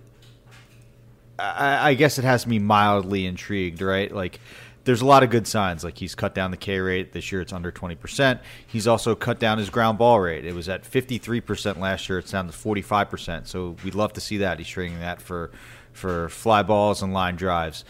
I, 1.39 1.91
I 1.91 1.95
guess 1.95 2.19
it 2.19 2.25
has 2.25 2.47
me 2.47 2.59
mildly 2.59 3.25
intrigued, 3.25 3.81
right? 3.81 4.15
Like, 4.15 4.39
there's 4.85 5.01
a 5.01 5.07
lot 5.07 5.23
of 5.23 5.31
good 5.31 5.47
signs. 5.47 5.85
Like 5.85 5.97
he's 5.97 6.15
cut 6.15 6.35
down 6.35 6.51
the 6.51 6.57
K 6.57 6.79
rate 6.81 7.13
this 7.13 7.33
year; 7.33 7.41
it's 7.41 7.53
under 7.53 7.71
20 7.71 7.95
percent. 7.95 8.41
He's 8.67 8.87
also 8.87 9.15
cut 9.15 9.39
down 9.39 9.57
his 9.57 9.71
ground 9.71 9.97
ball 9.97 10.21
rate. 10.21 10.45
It 10.45 10.55
was 10.55 10.69
at 10.69 10.85
53 10.85 11.41
percent 11.41 11.81
last 11.81 12.09
year; 12.09 12.19
it's 12.19 12.33
down 12.33 12.47
to 12.47 12.53
45 12.53 13.09
percent. 13.09 13.49
So 13.49 13.77
we'd 13.85 13.95
love 13.95 14.13
to 14.15 14.21
see 14.21 14.39
that. 14.39 14.59
He's 14.59 14.69
trading 14.69 15.01
that 15.01 15.23
for 15.23 15.51
for 15.93 16.29
fly 16.29 16.63
balls 16.63 17.03
and 17.03 17.13
line 17.13 17.37
drives, 17.37 17.85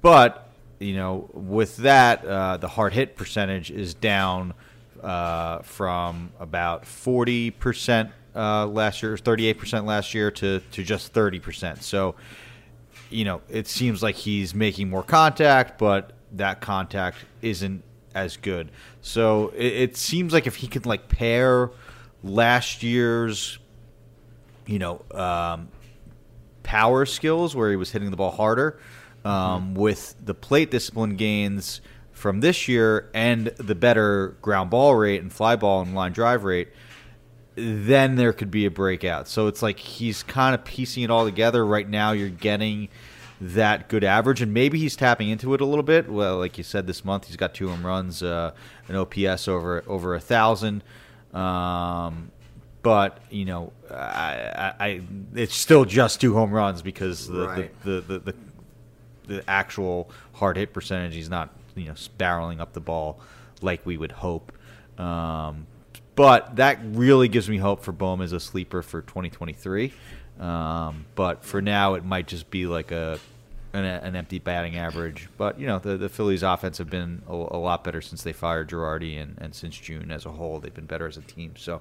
but 0.00 0.46
you 0.78 0.94
know, 0.94 1.30
with 1.32 1.78
that, 1.78 2.24
uh, 2.24 2.58
the 2.58 2.68
hard 2.68 2.92
hit 2.92 3.16
percentage 3.16 3.70
is 3.70 3.94
down 3.94 4.52
uh, 5.02 5.60
from 5.62 6.32
about 6.38 6.84
40% 6.84 8.10
uh, 8.34 8.66
last 8.66 9.02
year, 9.02 9.16
38% 9.16 9.84
last 9.84 10.14
year 10.14 10.30
to, 10.30 10.60
to 10.72 10.82
just 10.82 11.12
30%. 11.12 11.82
So, 11.82 12.14
you 13.10 13.24
know, 13.24 13.40
it 13.48 13.66
seems 13.66 14.02
like 14.02 14.14
he's 14.14 14.54
making 14.54 14.90
more 14.90 15.02
contact, 15.02 15.78
but 15.78 16.12
that 16.32 16.60
contact 16.60 17.18
isn't 17.42 17.82
as 18.14 18.36
good. 18.36 18.70
So 19.00 19.52
it, 19.56 19.72
it 19.72 19.96
seems 19.96 20.32
like 20.32 20.46
if 20.46 20.56
he 20.56 20.66
could 20.66 20.86
like 20.86 21.08
pair 21.08 21.70
last 22.22 22.82
year's, 22.82 23.58
you 24.66 24.78
know, 24.78 25.02
um, 25.12 25.68
power 26.62 27.06
skills 27.06 27.54
where 27.54 27.70
he 27.70 27.76
was 27.76 27.92
hitting 27.92 28.10
the 28.10 28.16
ball 28.16 28.32
harder 28.32 28.80
um, 29.24 29.74
with 29.74 30.14
the 30.24 30.34
plate 30.34 30.70
discipline 30.70 31.16
gains 31.16 31.80
from 32.16 32.40
this 32.40 32.66
year 32.66 33.10
and 33.12 33.48
the 33.58 33.74
better 33.74 34.36
ground 34.40 34.70
ball 34.70 34.94
rate 34.94 35.20
and 35.20 35.30
fly 35.30 35.54
ball 35.54 35.82
and 35.82 35.94
line 35.94 36.12
drive 36.12 36.44
rate, 36.44 36.68
then 37.56 38.16
there 38.16 38.32
could 38.32 38.50
be 38.50 38.64
a 38.64 38.70
breakout. 38.70 39.28
So 39.28 39.48
it's 39.48 39.60
like 39.62 39.78
he's 39.78 40.22
kind 40.22 40.54
of 40.54 40.64
piecing 40.64 41.02
it 41.02 41.10
all 41.10 41.26
together. 41.26 41.64
Right 41.64 41.86
now, 41.86 42.12
you're 42.12 42.30
getting 42.30 42.88
that 43.38 43.90
good 43.90 44.02
average, 44.02 44.40
and 44.40 44.54
maybe 44.54 44.78
he's 44.78 44.96
tapping 44.96 45.28
into 45.28 45.52
it 45.52 45.60
a 45.60 45.66
little 45.66 45.82
bit. 45.82 46.08
Well, 46.08 46.38
like 46.38 46.56
you 46.56 46.64
said, 46.64 46.86
this 46.86 47.04
month 47.04 47.26
he's 47.26 47.36
got 47.36 47.52
two 47.52 47.68
home 47.68 47.84
runs, 47.84 48.22
uh, 48.22 48.52
an 48.88 48.96
OPS 48.96 49.46
over 49.46 49.84
over 49.86 50.14
a 50.14 50.20
thousand. 50.20 50.82
Um, 51.34 52.30
but 52.82 53.18
you 53.28 53.44
know, 53.44 53.74
I, 53.90 53.94
I, 53.94 54.74
I, 54.86 55.00
it's 55.34 55.54
still 55.54 55.84
just 55.84 56.18
two 56.18 56.32
home 56.32 56.50
runs 56.50 56.80
because 56.80 57.28
the 57.28 57.46
Right. 57.46 57.82
the, 57.84 57.90
the, 57.90 58.00
the, 58.00 58.18
the 58.20 58.34
the 59.26 59.50
actual 59.50 60.10
hard 60.34 60.56
hit 60.56 60.72
percentage 60.72 61.12
he's 61.14 61.28
not 61.28 61.50
you 61.76 61.86
know 61.86 61.94
barreling 62.18 62.60
up 62.60 62.72
the 62.72 62.80
ball 62.80 63.20
like 63.62 63.84
we 63.86 63.96
would 63.96 64.12
hope. 64.12 64.52
Um, 64.98 65.66
but 66.14 66.56
that 66.56 66.78
really 66.82 67.28
gives 67.28 67.48
me 67.48 67.58
hope 67.58 67.82
for 67.82 67.92
Bohm 67.92 68.22
as 68.22 68.32
a 68.32 68.40
sleeper 68.40 68.82
for 68.82 69.02
2023. 69.02 69.92
Um, 70.40 71.04
but 71.14 71.44
for 71.44 71.60
now, 71.60 71.94
it 71.94 72.04
might 72.04 72.26
just 72.26 72.50
be 72.50 72.66
like 72.66 72.90
a 72.90 73.18
an, 73.72 73.84
an 73.84 74.16
empty 74.16 74.38
batting 74.38 74.76
average. 74.76 75.28
But 75.36 75.60
you 75.60 75.66
know, 75.66 75.78
the 75.78 75.96
the 75.96 76.08
Phillies' 76.08 76.42
offense 76.42 76.78
have 76.78 76.90
been 76.90 77.22
a, 77.28 77.32
a 77.32 77.60
lot 77.60 77.84
better 77.84 78.00
since 78.00 78.22
they 78.22 78.32
fired 78.32 78.70
Girardi, 78.70 79.20
and, 79.20 79.36
and 79.38 79.54
since 79.54 79.76
June 79.76 80.10
as 80.10 80.24
a 80.26 80.30
whole, 80.30 80.58
they've 80.60 80.74
been 80.74 80.86
better 80.86 81.06
as 81.06 81.16
a 81.16 81.22
team. 81.22 81.54
So 81.56 81.80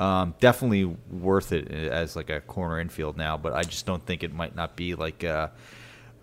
um, 0.00 0.34
definitely 0.40 0.84
worth 1.10 1.52
it 1.52 1.70
as 1.70 2.16
like 2.16 2.30
a 2.30 2.40
corner 2.40 2.80
infield 2.80 3.16
now. 3.16 3.36
But 3.36 3.54
I 3.54 3.62
just 3.62 3.86
don't 3.86 4.04
think 4.04 4.22
it 4.22 4.32
might 4.32 4.56
not 4.56 4.76
be 4.76 4.94
like. 4.94 5.24
Uh, 5.24 5.48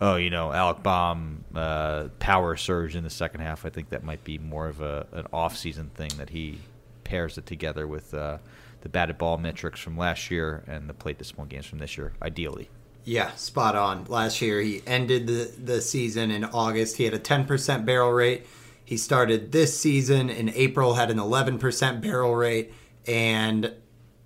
oh, 0.03 0.17
you 0.17 0.29
know, 0.29 0.51
Alec 0.51 0.83
Bohm 0.83 1.45
uh, 1.55 2.10
power 2.19 2.57
surge 2.57 2.95
in 2.95 3.03
the 3.03 3.10
second 3.10 3.39
half. 3.39 3.65
I 3.65 3.69
think 3.69 3.89
that 3.89 4.03
might 4.03 4.24
be 4.24 4.38
more 4.38 4.67
of 4.67 4.81
a 4.81 5.07
an 5.13 5.27
off 5.31 5.55
season 5.57 5.89
thing 5.95 6.12
that 6.17 6.29
he 6.29 6.60
pairs 7.05 7.38
it 7.38 7.45
together 7.45 7.88
with 7.88 8.13
uh, 8.13 8.38
the 8.81 8.89
batted 8.89 9.17
ball 9.17 9.38
metrics 9.38 9.79
from 9.79 9.98
last 9.98 10.29
year 10.29 10.63
and 10.67 10.89
the 10.89 10.93
plate 10.93 11.17
discipline 11.17 11.48
games 11.48 11.65
from 11.65 11.79
this 11.79 11.98
year, 11.98 12.12
ideally. 12.22 12.69
Yeah, 13.05 13.33
spot 13.36 13.75
on. 13.75 14.05
Last 14.05 14.41
year 14.41 14.60
he 14.62 14.81
ended 14.86 15.27
the, 15.27 15.51
the 15.57 15.81
season 15.81 16.31
in 16.31 16.43
August. 16.43 16.98
He 16.98 17.05
had 17.05 17.13
a 17.13 17.19
10% 17.19 17.86
barrel 17.86 18.12
rate. 18.12 18.45
He 18.83 18.98
started 18.98 19.53
this 19.53 19.77
season 19.77 20.29
in 20.29 20.50
April 20.50 20.95
had 20.95 21.12
an 21.12 21.17
11% 21.17 22.01
barrel 22.01 22.36
rate 22.36 22.74
and 23.07 23.74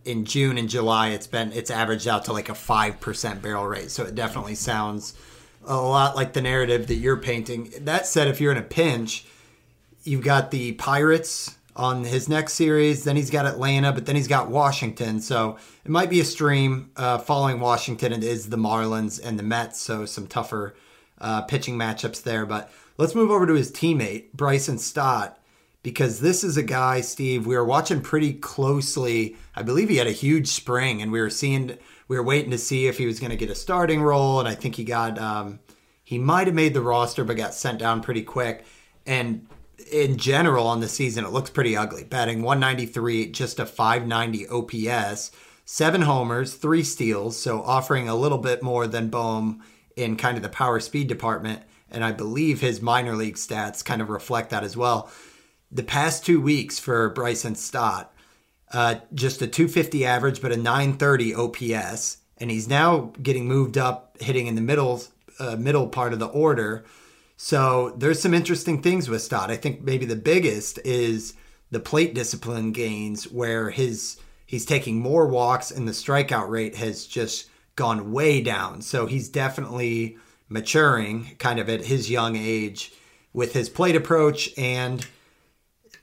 in 0.05 0.25
June 0.25 0.57
and 0.57 0.69
July 0.69 1.09
it's 1.09 1.27
been 1.27 1.51
it's 1.51 1.69
averaged 1.69 2.07
out 2.07 2.25
to 2.25 2.33
like 2.33 2.49
a 2.49 2.53
5% 2.53 3.41
barrel 3.41 3.67
rate. 3.67 3.91
So 3.91 4.03
it 4.03 4.15
definitely 4.15 4.55
sounds 4.55 5.13
a 5.67 5.75
lot 5.75 6.15
like 6.15 6.33
the 6.33 6.41
narrative 6.41 6.87
that 6.87 6.95
you're 6.95 7.17
painting. 7.17 7.71
That 7.81 8.07
said, 8.07 8.27
if 8.27 8.41
you're 8.41 8.51
in 8.51 8.57
a 8.57 8.63
pinch, 8.63 9.25
you've 10.03 10.23
got 10.23 10.51
the 10.51 10.71
Pirates 10.73 11.55
on 11.75 12.03
his 12.03 12.27
next 12.27 12.53
series. 12.53 13.03
Then 13.03 13.15
he's 13.15 13.29
got 13.29 13.45
Atlanta, 13.45 13.91
but 13.91 14.05
then 14.05 14.15
he's 14.15 14.27
got 14.27 14.49
Washington. 14.49 15.21
So 15.21 15.57
it 15.85 15.91
might 15.91 16.09
be 16.09 16.19
a 16.19 16.25
stream. 16.25 16.91
Uh, 16.95 17.19
following 17.19 17.59
Washington, 17.59 18.13
it 18.13 18.23
is 18.23 18.49
the 18.49 18.57
Marlins 18.57 19.23
and 19.23 19.37
the 19.37 19.43
Mets. 19.43 19.79
So 19.79 20.05
some 20.05 20.25
tougher 20.27 20.75
uh, 21.19 21.41
pitching 21.43 21.77
matchups 21.77 22.23
there. 22.23 22.45
But 22.45 22.71
let's 22.97 23.13
move 23.13 23.29
over 23.29 23.45
to 23.45 23.53
his 23.53 23.71
teammate, 23.71 24.31
Bryson 24.33 24.79
Stott, 24.79 25.39
because 25.87 26.19
this 26.19 26.43
is 26.43 26.57
a 26.57 26.63
guy, 26.63 26.99
Steve, 26.99 27.47
we 27.47 27.55
were 27.55 27.63
watching 27.63 28.01
pretty 28.01 28.33
closely. 28.33 29.37
I 29.55 29.63
believe 29.63 29.87
he 29.87 29.95
had 29.95 30.05
a 30.05 30.11
huge 30.11 30.49
spring, 30.49 31.01
and 31.01 31.13
we 31.13 31.21
were 31.21 31.29
seeing, 31.29 31.77
we 32.09 32.17
were 32.17 32.23
waiting 32.23 32.51
to 32.51 32.57
see 32.57 32.87
if 32.87 32.97
he 32.97 33.05
was 33.05 33.21
going 33.21 33.29
to 33.29 33.37
get 33.37 33.49
a 33.49 33.55
starting 33.55 34.01
role. 34.01 34.41
And 34.41 34.49
I 34.49 34.53
think 34.53 34.75
he 34.75 34.83
got, 34.83 35.17
um, 35.17 35.59
he 36.03 36.17
might 36.17 36.47
have 36.47 36.55
made 36.57 36.73
the 36.73 36.81
roster, 36.81 37.23
but 37.23 37.37
got 37.37 37.53
sent 37.53 37.79
down 37.79 38.01
pretty 38.01 38.21
quick. 38.21 38.65
And 39.05 39.47
in 39.89 40.17
general 40.17 40.67
on 40.67 40.81
the 40.81 40.89
season, 40.89 41.23
it 41.23 41.31
looks 41.31 41.51
pretty 41.51 41.77
ugly. 41.77 42.03
Batting 42.03 42.41
193, 42.41 43.31
just 43.31 43.57
a 43.57 43.65
590 43.65 44.45
OPS, 44.49 45.31
seven 45.63 46.01
homers, 46.01 46.55
three 46.55 46.83
steals, 46.83 47.37
so 47.37 47.61
offering 47.61 48.09
a 48.09 48.15
little 48.15 48.39
bit 48.39 48.61
more 48.61 48.87
than 48.87 49.07
Bohm 49.07 49.63
in 49.95 50.17
kind 50.17 50.35
of 50.35 50.43
the 50.43 50.49
power 50.49 50.81
speed 50.81 51.07
department. 51.07 51.61
And 51.89 52.03
I 52.03 52.11
believe 52.11 52.59
his 52.59 52.81
minor 52.81 53.15
league 53.15 53.35
stats 53.35 53.85
kind 53.85 54.01
of 54.01 54.09
reflect 54.09 54.49
that 54.49 54.65
as 54.65 54.75
well. 54.75 55.09
The 55.71 55.83
past 55.83 56.25
two 56.25 56.39
weeks 56.39 56.79
for 56.79 57.09
Bryson 57.09 57.55
Stott, 57.55 58.13
uh, 58.71 58.95
just 59.13 59.41
a 59.41 59.47
250 59.47 60.05
average, 60.05 60.41
but 60.41 60.51
a 60.51 60.57
930 60.57 61.35
OPS. 61.35 62.17
And 62.37 62.51
he's 62.51 62.67
now 62.67 63.11
getting 63.21 63.47
moved 63.47 63.77
up, 63.77 64.17
hitting 64.21 64.47
in 64.47 64.55
the 64.55 64.61
middle, 64.61 65.03
uh, 65.39 65.55
middle 65.55 65.87
part 65.87 66.13
of 66.13 66.19
the 66.19 66.27
order. 66.27 66.85
So 67.35 67.95
there's 67.97 68.21
some 68.21 68.33
interesting 68.33 68.81
things 68.81 69.09
with 69.09 69.21
Stott. 69.21 69.51
I 69.51 69.57
think 69.57 69.81
maybe 69.81 70.05
the 70.05 70.15
biggest 70.15 70.79
is 70.85 71.33
the 71.71 71.79
plate 71.79 72.13
discipline 72.13 72.71
gains, 72.71 73.25
where 73.25 73.69
his 73.69 74.17
he's 74.45 74.65
taking 74.65 74.99
more 74.99 75.27
walks 75.27 75.69
and 75.69 75.87
the 75.87 75.91
strikeout 75.91 76.49
rate 76.49 76.75
has 76.75 77.05
just 77.05 77.49
gone 77.75 78.11
way 78.11 78.41
down. 78.41 78.81
So 78.81 79.05
he's 79.05 79.29
definitely 79.29 80.17
maturing, 80.49 81.35
kind 81.37 81.59
of 81.59 81.69
at 81.69 81.85
his 81.85 82.09
young 82.09 82.35
age, 82.35 82.93
with 83.33 83.53
his 83.53 83.69
plate 83.69 83.95
approach, 83.95 84.49
and 84.57 85.05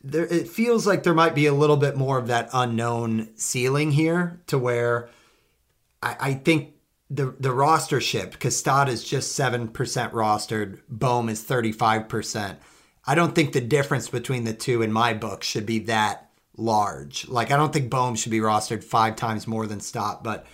there 0.04 0.26
it 0.26 0.48
feels 0.48 0.86
like 0.86 1.02
there 1.02 1.14
might 1.14 1.34
be 1.34 1.46
a 1.46 1.54
little 1.54 1.78
bit 1.78 1.96
more 1.96 2.18
of 2.18 2.26
that 2.28 2.50
unknown 2.52 3.30
ceiling 3.36 3.90
here, 3.92 4.40
to 4.46 4.58
where 4.58 5.08
I, 6.02 6.16
I 6.20 6.34
think 6.34 6.74
the 7.08 7.34
the 7.40 7.52
roster 7.52 8.00
because 8.30 8.56
Stott 8.56 8.88
is 8.88 9.02
just 9.02 9.32
seven 9.32 9.68
percent 9.68 10.12
rostered, 10.12 10.80
Bohm 10.88 11.28
is 11.28 11.42
thirty 11.42 11.72
five 11.72 12.08
percent. 12.08 12.58
I 13.06 13.14
don't 13.14 13.34
think 13.34 13.52
the 13.52 13.60
difference 13.60 14.08
between 14.08 14.44
the 14.44 14.54
two 14.54 14.82
in 14.82 14.92
my 14.92 15.14
book 15.14 15.42
should 15.42 15.66
be 15.66 15.80
that 15.80 16.30
large. 16.56 17.26
Like 17.28 17.50
I 17.50 17.56
don't 17.56 17.72
think 17.72 17.90
Bohm 17.90 18.14
should 18.14 18.32
be 18.32 18.40
rostered 18.40 18.84
five 18.84 19.16
times 19.16 19.46
more 19.46 19.66
than 19.66 19.80
Stott, 19.80 20.22
but 20.22 20.46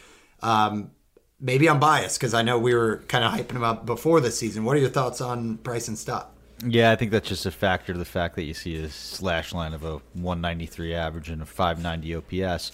um, 0.42 0.92
maybe 1.40 1.68
I'm 1.68 1.80
biased 1.80 2.20
because 2.20 2.34
I 2.34 2.42
know 2.42 2.58
we 2.58 2.74
were 2.74 2.98
kind 3.08 3.24
of 3.24 3.32
hyping 3.32 3.56
him 3.56 3.64
up 3.64 3.84
before 3.84 4.20
the 4.20 4.30
season. 4.30 4.64
What 4.64 4.76
are 4.76 4.80
your 4.80 4.90
thoughts 4.90 5.20
on 5.20 5.56
Bryson 5.56 5.96
Stott? 5.96 6.36
Yeah, 6.66 6.90
I 6.90 6.96
think 6.96 7.10
that's 7.10 7.28
just 7.28 7.46
a 7.46 7.50
factor 7.50 7.92
of 7.92 7.98
the 7.98 8.04
fact 8.04 8.36
that 8.36 8.42
you 8.42 8.52
see 8.52 8.76
a 8.76 8.90
slash 8.90 9.54
line 9.54 9.72
of 9.72 9.82
a 9.82 9.94
193 10.14 10.94
average 10.94 11.30
and 11.30 11.40
a 11.40 11.46
590 11.46 12.44
OPS. 12.44 12.72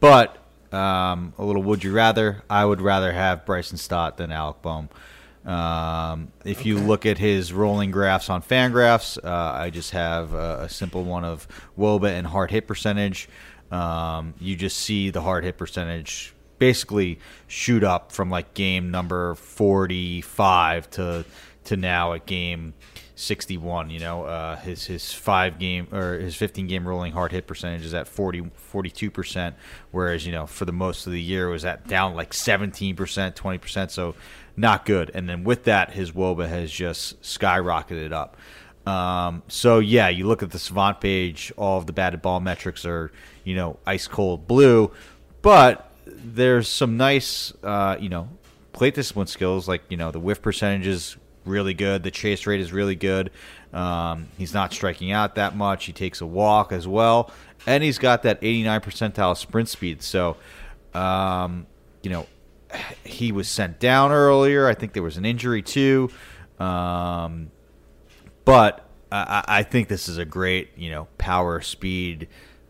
But 0.00 0.38
um, 0.72 1.32
a 1.38 1.44
little 1.44 1.62
would 1.62 1.84
you 1.84 1.92
rather? 1.92 2.42
I 2.50 2.64
would 2.64 2.80
rather 2.80 3.12
have 3.12 3.46
Bryson 3.46 3.78
Stott 3.78 4.16
than 4.16 4.32
Alec 4.32 4.62
Bohm. 4.62 4.88
Um, 5.46 6.32
if 6.44 6.66
you 6.66 6.78
look 6.78 7.06
at 7.06 7.18
his 7.18 7.52
rolling 7.52 7.90
graphs 7.90 8.28
on 8.28 8.42
Fangraphs, 8.42 9.22
uh, 9.24 9.52
I 9.56 9.70
just 9.70 9.92
have 9.92 10.34
a, 10.34 10.62
a 10.62 10.68
simple 10.68 11.04
one 11.04 11.24
of 11.24 11.46
Woba 11.78 12.10
and 12.10 12.26
hard 12.26 12.50
hit 12.50 12.66
percentage. 12.66 13.28
Um, 13.70 14.34
you 14.40 14.56
just 14.56 14.78
see 14.78 15.10
the 15.10 15.22
hard 15.22 15.44
hit 15.44 15.56
percentage 15.56 16.34
basically 16.58 17.20
shoot 17.46 17.84
up 17.84 18.10
from 18.10 18.30
like 18.30 18.52
game 18.54 18.90
number 18.90 19.34
45 19.36 20.90
to 20.90 21.24
to 21.64 21.76
now 21.76 22.14
at 22.14 22.26
game 22.26 22.74
61 23.18 23.90
you 23.90 23.98
know 23.98 24.24
uh, 24.24 24.56
his 24.56 24.86
his 24.86 25.12
five 25.12 25.58
game 25.58 25.88
or 25.92 26.18
his 26.18 26.36
15 26.36 26.68
game 26.68 26.86
rolling 26.86 27.12
hard 27.12 27.32
hit 27.32 27.46
percentage 27.46 27.84
is 27.84 27.92
at 27.92 28.06
40 28.06 28.50
42 28.54 29.10
percent 29.10 29.56
whereas 29.90 30.24
you 30.24 30.32
know 30.32 30.46
for 30.46 30.64
the 30.64 30.72
most 30.72 31.06
of 31.06 31.12
the 31.12 31.20
year 31.20 31.48
it 31.48 31.50
was 31.50 31.64
at 31.64 31.86
down 31.88 32.14
like 32.14 32.32
17 32.32 32.94
percent 32.94 33.34
20 33.34 33.58
percent 33.58 33.90
so 33.90 34.14
not 34.58 34.84
good. 34.84 35.10
And 35.14 35.28
then 35.28 35.44
with 35.44 35.64
that 35.64 35.92
his 35.92 36.12
woba 36.12 36.48
has 36.48 36.70
just 36.70 37.22
skyrocketed 37.22 38.12
up. 38.12 38.36
Um, 38.86 39.42
so 39.48 39.78
yeah 39.78 40.08
you 40.08 40.26
look 40.26 40.42
at 40.42 40.50
the 40.50 40.58
savant 40.58 41.00
page 41.00 41.52
all 41.56 41.78
of 41.78 41.86
the 41.86 41.92
batted 41.92 42.22
ball 42.22 42.40
metrics 42.40 42.86
are 42.86 43.12
you 43.44 43.54
know 43.54 43.78
ice 43.84 44.06
cold 44.06 44.46
blue 44.46 44.90
but 45.42 45.92
there's 46.06 46.68
some 46.68 46.96
nice 46.96 47.52
uh, 47.62 47.98
you 48.00 48.08
know 48.08 48.30
plate 48.72 48.94
discipline 48.94 49.26
skills 49.26 49.68
like 49.68 49.82
you 49.90 49.98
know 49.98 50.10
the 50.10 50.18
whiff 50.18 50.40
percentage 50.40 50.86
is 50.86 51.16
really 51.44 51.74
good. 51.74 52.02
The 52.02 52.10
chase 52.10 52.46
rate 52.46 52.60
is 52.60 52.72
really 52.72 52.94
good. 52.94 53.30
Um, 53.72 54.28
he's 54.38 54.54
not 54.54 54.72
striking 54.72 55.12
out 55.12 55.34
that 55.34 55.56
much. 55.56 55.84
He 55.84 55.92
takes 55.92 56.20
a 56.20 56.26
walk 56.26 56.72
as 56.72 56.86
well, 56.86 57.30
and 57.66 57.82
he's 57.82 57.98
got 57.98 58.22
that 58.22 58.38
89 58.40 58.80
percentile 58.80 59.36
sprint 59.36 59.68
speed. 59.68 60.02
So, 60.02 60.36
um, 60.94 61.66
you 62.02 62.10
know, 62.10 62.26
he 63.04 63.32
was 63.32 63.48
sent 63.48 63.78
down 63.78 64.12
earlier. 64.12 64.66
I 64.66 64.74
think 64.74 64.92
there 64.92 65.02
was 65.02 65.16
an 65.16 65.24
injury 65.24 65.62
too, 65.62 66.10
um, 66.58 67.50
but 68.44 68.88
I, 69.10 69.44
I 69.48 69.62
think 69.62 69.88
this 69.88 70.08
is 70.08 70.18
a 70.18 70.24
great 70.24 70.70
you 70.76 70.90
know 70.90 71.08
power 71.18 71.60
speed 71.60 72.28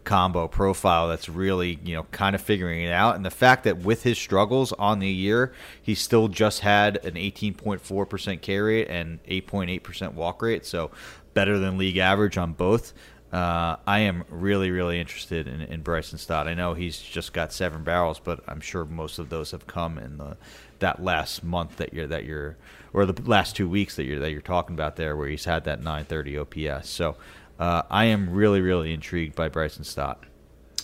combo 0.09 0.49
profile 0.49 1.07
that's 1.07 1.29
really 1.29 1.79
you 1.85 1.95
know 1.95 2.05
kind 2.05 2.35
of 2.35 2.41
figuring 2.41 2.83
it 2.83 2.91
out 2.91 3.15
and 3.15 3.27
the 3.27 3.31
fact 3.31 3.65
that 3.65 3.77
with 3.77 4.05
his 4.05 4.17
struggles 4.17 4.73
on 4.73 5.01
the 5.01 5.09
year 5.09 5.53
he 5.83 5.95
still 5.95 6.29
just 6.29 6.61
had 6.61 6.97
an 7.05 7.13
18.4% 7.13 8.41
K 8.41 8.59
rate 8.59 8.89
and 8.89 9.23
8.8% 9.25 10.15
walk 10.15 10.41
rate 10.41 10.65
so 10.65 10.91
better 11.35 11.59
than 11.59 11.77
league 11.77 11.99
average 11.99 12.39
on 12.39 12.55
both 12.55 12.95
uh, 13.31 13.77
I 13.87 14.01
am 14.01 14.25
really, 14.31 14.71
really 14.71 14.99
interested 14.99 15.47
in, 15.47 15.61
in 15.61 15.83
Bryson 15.83 16.17
Stott. 16.17 16.49
I 16.49 16.55
know 16.55 16.73
he's 16.73 16.99
just 16.99 17.35
got 17.35 17.53
seven 17.53 17.85
barrels, 17.85 18.19
but 18.19 18.41
I'm 18.49 18.61
sure 18.61 18.87
most 18.87 19.19
of 19.19 19.29
those 19.29 19.51
have 19.51 19.67
come 19.67 19.99
in 19.99 20.17
the 20.17 20.39
that 20.79 21.03
last 21.03 21.45
month 21.45 21.77
that 21.77 21.93
you're 21.93 22.07
that 22.07 22.25
you're 22.25 22.57
or 22.95 23.05
the 23.05 23.21
last 23.29 23.55
two 23.55 23.69
weeks 23.69 23.97
that 23.97 24.05
you're 24.05 24.19
that 24.21 24.31
you're 24.31 24.41
talking 24.41 24.75
about 24.75 24.97
there, 24.97 25.15
where 25.15 25.29
he's 25.29 25.45
had 25.45 25.65
that 25.65 25.83
930 25.83 26.39
OPS. 26.39 26.89
So 26.89 27.17
uh, 27.59 27.83
I 27.91 28.07
am 28.07 28.31
really, 28.31 28.61
really 28.61 28.93
intrigued 28.93 29.35
by 29.35 29.49
Bryson 29.49 29.85
Stott. 29.85 30.25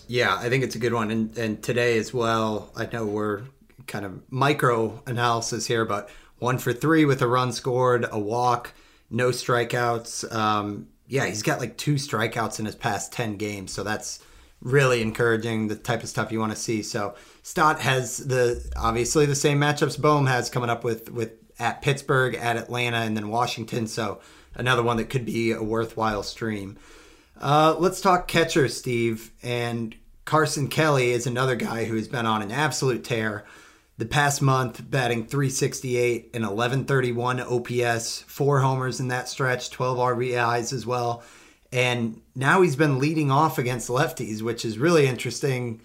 Yeah, 0.06 0.36
I 0.36 0.48
think 0.48 0.64
it's 0.64 0.74
a 0.74 0.78
good 0.78 0.92
one. 0.92 1.10
And, 1.10 1.36
and 1.38 1.62
today 1.62 1.98
as 1.98 2.12
well, 2.12 2.70
I 2.76 2.86
know 2.92 3.06
we're 3.06 3.42
kind 3.86 4.04
of 4.04 4.20
micro 4.30 5.02
analysis 5.06 5.66
here, 5.66 5.84
but 5.84 6.10
one 6.38 6.58
for 6.58 6.72
three 6.72 7.04
with 7.04 7.22
a 7.22 7.26
run 7.26 7.52
scored, 7.52 8.06
a 8.10 8.18
walk, 8.18 8.72
no 9.10 9.30
strikeouts. 9.30 10.32
Um, 10.34 10.88
yeah, 11.06 11.26
he's 11.26 11.42
got 11.42 11.60
like 11.60 11.76
two 11.76 11.94
strikeouts 11.94 12.58
in 12.58 12.66
his 12.66 12.74
past 12.74 13.12
10 13.12 13.36
games. 13.36 13.72
So 13.72 13.82
that's 13.82 14.20
really 14.60 15.02
encouraging, 15.02 15.68
the 15.68 15.76
type 15.76 16.02
of 16.02 16.08
stuff 16.08 16.32
you 16.32 16.40
want 16.40 16.52
to 16.52 16.58
see. 16.58 16.82
So 16.82 17.14
Stott 17.42 17.80
has 17.80 18.18
the 18.18 18.70
obviously 18.76 19.26
the 19.26 19.34
same 19.34 19.60
matchups 19.60 20.00
Bohm 20.00 20.26
has 20.26 20.50
coming 20.50 20.70
up 20.70 20.84
with, 20.84 21.10
with 21.10 21.32
at 21.58 21.82
Pittsburgh, 21.82 22.34
at 22.34 22.56
Atlanta, 22.56 22.98
and 22.98 23.16
then 23.16 23.28
Washington. 23.28 23.86
So 23.86 24.20
another 24.54 24.82
one 24.82 24.96
that 24.96 25.10
could 25.10 25.24
be 25.24 25.52
a 25.52 25.62
worthwhile 25.62 26.22
stream. 26.22 26.78
Uh, 27.40 27.74
let's 27.78 28.00
talk 28.00 28.28
catcher, 28.28 28.68
Steve. 28.68 29.32
And 29.42 29.94
Carson 30.24 30.68
Kelly 30.68 31.10
is 31.10 31.26
another 31.26 31.56
guy 31.56 31.84
who 31.84 31.96
has 31.96 32.08
been 32.08 32.26
on 32.26 32.42
an 32.42 32.52
absolute 32.52 33.04
tear 33.04 33.44
the 33.96 34.06
past 34.06 34.42
month, 34.42 34.90
batting 34.90 35.26
368 35.26 36.30
and 36.34 36.44
1131 36.44 37.40
OPS, 37.40 38.20
four 38.22 38.60
homers 38.60 38.98
in 38.98 39.08
that 39.08 39.28
stretch, 39.28 39.70
12 39.70 39.98
RBIs 39.98 40.72
as 40.72 40.84
well. 40.84 41.22
And 41.72 42.20
now 42.34 42.62
he's 42.62 42.76
been 42.76 42.98
leading 42.98 43.30
off 43.30 43.58
against 43.58 43.88
lefties, 43.88 44.42
which 44.42 44.64
is 44.64 44.78
really 44.78 45.06
interesting 45.06 45.80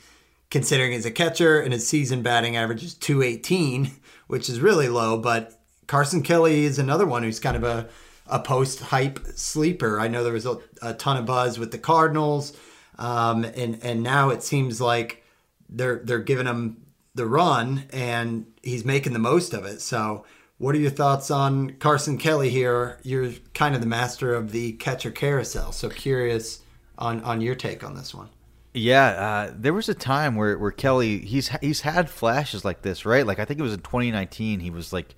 considering 0.50 0.92
he's 0.92 1.06
a 1.06 1.12
catcher 1.12 1.60
and 1.62 1.74
his 1.74 1.88
season 1.88 2.22
batting 2.22 2.56
average 2.56 2.84
is 2.84 2.96
218, 2.96 3.92
which 4.28 4.50
is 4.50 4.60
really 4.60 4.90
low. 4.90 5.18
But 5.18 5.60
Carson 5.88 6.24
Kelly 6.24 6.64
is 6.66 6.80
another 6.80 7.06
one 7.06 7.24
who's 7.24 7.40
kind 7.40 7.58
of 7.58 7.64
a, 7.64 7.90
a 8.29 8.39
post 8.39 8.79
hype 8.79 9.19
sleeper. 9.36 10.00
I 10.00 10.07
know 10.07 10.24
there 10.24 10.33
was 10.33 10.45
a, 10.45 10.59
a, 10.81 10.93
ton 10.93 11.17
of 11.17 11.25
buzz 11.25 11.59
with 11.59 11.71
the 11.71 11.77
Cardinals, 11.77 12.53
um, 12.98 13.43
and 13.43 13.79
and 13.83 14.03
now 14.03 14.29
it 14.29 14.43
seems 14.43 14.79
like 14.79 15.24
they're 15.69 16.01
they're 16.03 16.19
giving 16.19 16.45
him 16.45 16.86
the 17.15 17.25
run, 17.25 17.86
and 17.91 18.45
he's 18.62 18.86
making 18.86 19.13
the 19.13 19.19
most 19.19 19.53
of 19.53 19.65
it. 19.65 19.81
So, 19.81 20.25
what 20.57 20.75
are 20.75 20.79
your 20.79 20.91
thoughts 20.91 21.31
on 21.31 21.71
Carson 21.71 22.17
Kelly 22.17 22.50
here? 22.50 23.00
You're 23.03 23.31
kind 23.53 23.75
of 23.75 23.81
the 23.81 23.88
master 23.88 24.33
of 24.33 24.51
the 24.51 24.74
catcher 24.74 25.12
carousel, 25.12 25.71
so 25.71 25.89
curious 25.89 26.62
on 26.98 27.21
on 27.24 27.41
your 27.41 27.55
take 27.55 27.83
on 27.83 27.95
this 27.95 28.13
one. 28.13 28.29
Yeah, 28.74 29.07
uh, 29.07 29.53
there 29.57 29.74
was 29.74 29.89
a 29.89 29.95
time 29.95 30.36
where, 30.36 30.57
where 30.57 30.71
Kelly 30.71 31.19
he's 31.19 31.50
he's 31.62 31.81
had 31.81 32.09
flashes 32.09 32.63
like 32.63 32.83
this, 32.83 33.05
right? 33.05 33.25
Like 33.25 33.39
I 33.39 33.45
think 33.45 33.59
it 33.59 33.63
was 33.63 33.74
in 33.74 33.79
2019. 33.79 34.59
He 34.59 34.69
was 34.69 34.93
like 34.93 35.15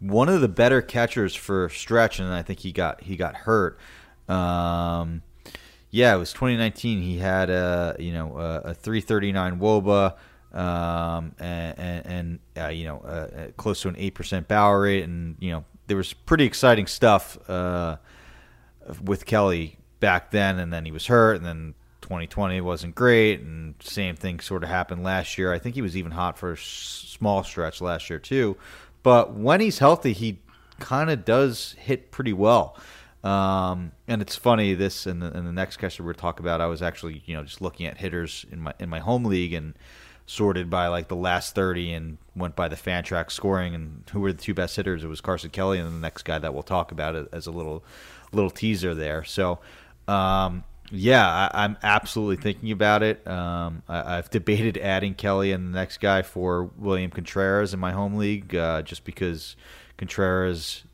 one 0.00 0.28
of 0.28 0.40
the 0.40 0.48
better 0.48 0.82
catchers 0.82 1.34
for 1.34 1.68
stretch, 1.68 2.18
and 2.18 2.32
I 2.32 2.42
think 2.42 2.60
he 2.60 2.72
got 2.72 3.02
he 3.02 3.16
got 3.16 3.34
hurt. 3.34 3.78
Um, 4.28 5.22
yeah, 5.90 6.14
it 6.14 6.18
was 6.18 6.32
2019. 6.32 7.02
He 7.02 7.18
had 7.18 7.50
a 7.50 7.96
you 7.98 8.12
know 8.12 8.36
a, 8.38 8.70
a 8.70 8.74
339 8.74 9.58
WOBA 9.58 10.14
um, 10.56 11.34
and, 11.38 12.06
and, 12.06 12.38
uh, 12.56 12.68
you 12.68 12.86
know, 12.86 13.02
uh, 13.04 13.08
uh 13.08 13.46
close 13.58 13.82
to 13.82 13.88
an 13.88 13.96
eight 13.98 14.14
percent 14.14 14.48
barrel 14.48 14.80
rate, 14.80 15.04
and 15.04 15.36
you 15.38 15.50
know, 15.50 15.64
there 15.86 15.98
was 15.98 16.14
pretty 16.14 16.44
exciting 16.44 16.86
stuff 16.86 17.38
uh, 17.48 17.96
with 19.04 19.26
Kelly 19.26 19.76
back 20.00 20.30
then, 20.30 20.58
and 20.58 20.72
then 20.72 20.86
he 20.86 20.92
was 20.92 21.06
hurt, 21.08 21.36
and 21.36 21.44
then 21.44 21.74
2020 22.00 22.62
wasn't 22.62 22.94
great, 22.94 23.40
and 23.40 23.74
same 23.80 24.16
thing 24.16 24.40
sort 24.40 24.62
of 24.62 24.70
happened 24.70 25.02
last 25.02 25.36
year. 25.36 25.52
I 25.52 25.58
think 25.58 25.74
he 25.74 25.82
was 25.82 25.94
even 25.94 26.12
hot 26.12 26.38
for 26.38 26.52
a 26.52 26.56
small 26.56 27.44
stretch 27.44 27.82
last 27.82 28.08
year 28.08 28.18
too, 28.18 28.56
but 29.06 29.34
when 29.34 29.60
he's 29.60 29.78
healthy, 29.78 30.12
he 30.12 30.40
kind 30.80 31.10
of 31.10 31.24
does 31.24 31.76
hit 31.78 32.10
pretty 32.10 32.32
well. 32.32 32.76
Um, 33.22 33.92
and 34.08 34.20
it's 34.20 34.34
funny 34.34 34.74
this 34.74 35.06
and 35.06 35.22
the, 35.22 35.30
the 35.30 35.52
next 35.52 35.76
question 35.76 36.04
we're 36.04 36.12
talking 36.12 36.44
about. 36.44 36.60
I 36.60 36.66
was 36.66 36.82
actually 36.82 37.22
you 37.24 37.36
know 37.36 37.44
just 37.44 37.60
looking 37.60 37.86
at 37.86 37.98
hitters 37.98 38.44
in 38.50 38.62
my 38.62 38.74
in 38.80 38.88
my 38.88 38.98
home 38.98 39.22
league 39.22 39.52
and 39.52 39.74
sorted 40.26 40.68
by 40.68 40.88
like 40.88 41.06
the 41.06 41.14
last 41.14 41.54
30 41.54 41.92
and 41.92 42.18
went 42.34 42.56
by 42.56 42.66
the 42.66 42.74
Fantrax 42.74 43.30
scoring 43.30 43.76
and 43.76 44.02
who 44.12 44.18
were 44.18 44.32
the 44.32 44.42
two 44.42 44.54
best 44.54 44.74
hitters 44.74 45.04
it 45.04 45.06
was 45.06 45.20
Carson 45.20 45.50
Kelly 45.50 45.78
and 45.78 45.86
the 45.86 46.00
next 46.00 46.24
guy 46.24 46.40
that 46.40 46.52
we'll 46.52 46.64
talk 46.64 46.90
about 46.90 47.28
as 47.32 47.46
a 47.46 47.52
little 47.52 47.84
little 48.32 48.50
teaser 48.50 48.92
there 48.92 49.22
so 49.22 49.60
um, 50.08 50.64
yeah 50.90 51.48
I, 51.52 51.64
am 51.64 51.76
absolutely 51.82 52.36
thinking 52.36 52.70
about 52.70 53.02
it 53.02 53.26
um, 53.26 53.82
I, 53.88 54.16
have 54.16 54.30
debated 54.30 54.78
adding 54.78 55.14
Kelly 55.14 55.52
and 55.52 55.72
the 55.72 55.78
next 55.78 55.98
guy 55.98 56.22
for 56.22 56.64
William 56.78 57.10
Contreras 57.10 57.74
in 57.74 57.80
my 57.80 57.92
home 57.92 58.16
league 58.16 58.54
uh, 58.54 58.82
just 58.82 59.04
because 59.04 59.56
Contreras 59.96 60.84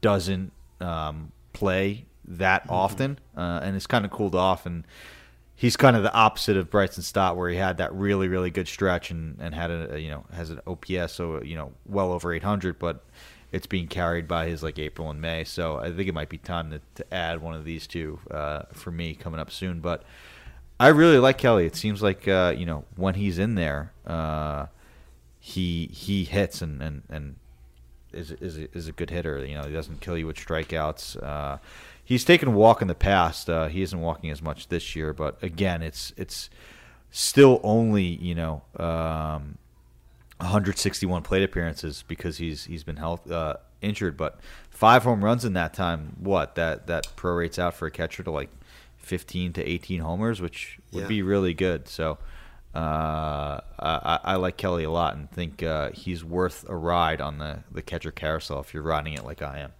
doesn't 0.00 0.52
um, 0.80 1.32
play 1.52 2.06
that 2.26 2.62
mm-hmm. 2.64 2.72
often 2.72 3.18
uh, 3.36 3.60
and 3.62 3.76
it's 3.76 3.86
kind 3.86 4.04
of 4.04 4.10
cooled 4.10 4.34
off 4.34 4.66
and 4.66 4.84
he's 5.54 5.76
kind 5.76 5.96
of 5.96 6.02
the 6.02 6.12
opposite 6.12 6.56
of 6.56 6.70
Bryson 6.70 7.02
Stott, 7.02 7.36
where 7.36 7.48
he 7.48 7.56
had 7.56 7.78
that 7.78 7.94
really, 7.94 8.28
really 8.28 8.50
good 8.50 8.68
stretch 8.68 9.10
and, 9.10 9.38
and 9.40 9.54
had 9.54 9.70
a 9.70 10.00
you 10.00 10.10
know 10.10 10.24
has 10.32 10.50
an 10.50 10.60
OPS 10.66 11.12
so 11.12 11.42
you 11.42 11.56
know 11.56 11.72
well 11.86 12.12
over 12.12 12.32
800, 12.32 12.78
but 12.78 13.04
it's 13.54 13.66
being 13.66 13.86
carried 13.86 14.26
by 14.26 14.46
his 14.46 14.62
like 14.62 14.78
April 14.78 15.10
and 15.10 15.20
May. 15.20 15.44
So 15.44 15.76
I 15.76 15.92
think 15.92 16.08
it 16.08 16.14
might 16.14 16.28
be 16.28 16.38
time 16.38 16.70
to, 16.70 16.80
to 16.96 17.14
add 17.14 17.40
one 17.40 17.54
of 17.54 17.64
these 17.64 17.86
two 17.86 18.18
uh, 18.30 18.62
for 18.72 18.90
me 18.90 19.14
coming 19.14 19.40
up 19.40 19.50
soon. 19.50 19.80
But 19.80 20.02
I 20.80 20.88
really 20.88 21.18
like 21.18 21.38
Kelly. 21.38 21.66
It 21.66 21.76
seems 21.76 22.02
like 22.02 22.26
uh, 22.26 22.54
you 22.56 22.66
know 22.66 22.84
when 22.96 23.14
he's 23.14 23.38
in 23.38 23.54
there, 23.54 23.92
uh, 24.06 24.66
he 25.38 25.86
he 25.92 26.24
hits 26.24 26.62
and 26.62 26.82
and 26.82 27.02
and 27.08 27.36
is 28.12 28.32
is 28.32 28.56
is 28.56 28.88
a 28.88 28.92
good 28.92 29.10
hitter. 29.10 29.44
You 29.44 29.54
know 29.54 29.62
he 29.62 29.72
doesn't 29.72 30.00
kill 30.00 30.18
you 30.18 30.26
with 30.26 30.36
strikeouts 30.36 31.22
uh, 31.22 31.58
he's 32.04 32.24
taken 32.24 32.48
a 32.48 32.52
walk 32.52 32.82
in 32.82 32.88
the 32.88 32.94
past. 32.94 33.48
Uh, 33.48 33.68
he 33.68 33.82
isn't 33.82 34.00
walking 34.00 34.30
as 34.30 34.42
much 34.42 34.68
this 34.68 34.94
year, 34.94 35.12
but 35.12 35.42
again, 35.42 35.82
it's 35.82 36.12
it's 36.16 36.50
still 37.10 37.60
only 37.62 38.04
you 38.04 38.34
know 38.34 38.62
um, 38.78 39.58
161 40.38 41.22
plate 41.22 41.42
appearances 41.42 42.04
because 42.06 42.38
he's 42.38 42.64
he's 42.64 42.84
been 42.84 42.96
health 42.96 43.30
uh, 43.30 43.54
injured, 43.80 44.16
but 44.16 44.40
five 44.70 45.04
home 45.04 45.24
runs 45.24 45.44
in 45.44 45.52
that 45.54 45.74
time. 45.74 46.16
What 46.18 46.54
that 46.56 46.86
that 46.86 47.06
prorates 47.16 47.58
out 47.58 47.74
for 47.74 47.86
a 47.86 47.90
catcher 47.90 48.22
to 48.22 48.30
like 48.30 48.50
15 48.98 49.52
to 49.54 49.64
18 49.64 50.00
homers, 50.00 50.40
which 50.40 50.78
would 50.92 51.02
yeah. 51.02 51.08
be 51.08 51.22
really 51.22 51.54
good. 51.54 51.88
So. 51.88 52.18
Uh, 52.74 53.60
I, 53.78 54.18
I, 54.24 54.34
like 54.34 54.56
Kelly 54.56 54.82
a 54.82 54.90
lot 54.90 55.14
and 55.14 55.30
think 55.30 55.62
uh, 55.62 55.92
he's 55.92 56.24
worth 56.24 56.68
a 56.68 56.74
ride 56.74 57.20
on 57.20 57.38
the, 57.38 57.60
the 57.70 57.82
catcher 57.82 58.10
carousel 58.10 58.58
if 58.58 58.74
you're 58.74 58.82
riding 58.82 59.12
it 59.12 59.24
like 59.24 59.42
I 59.42 59.60
am. 59.60 59.72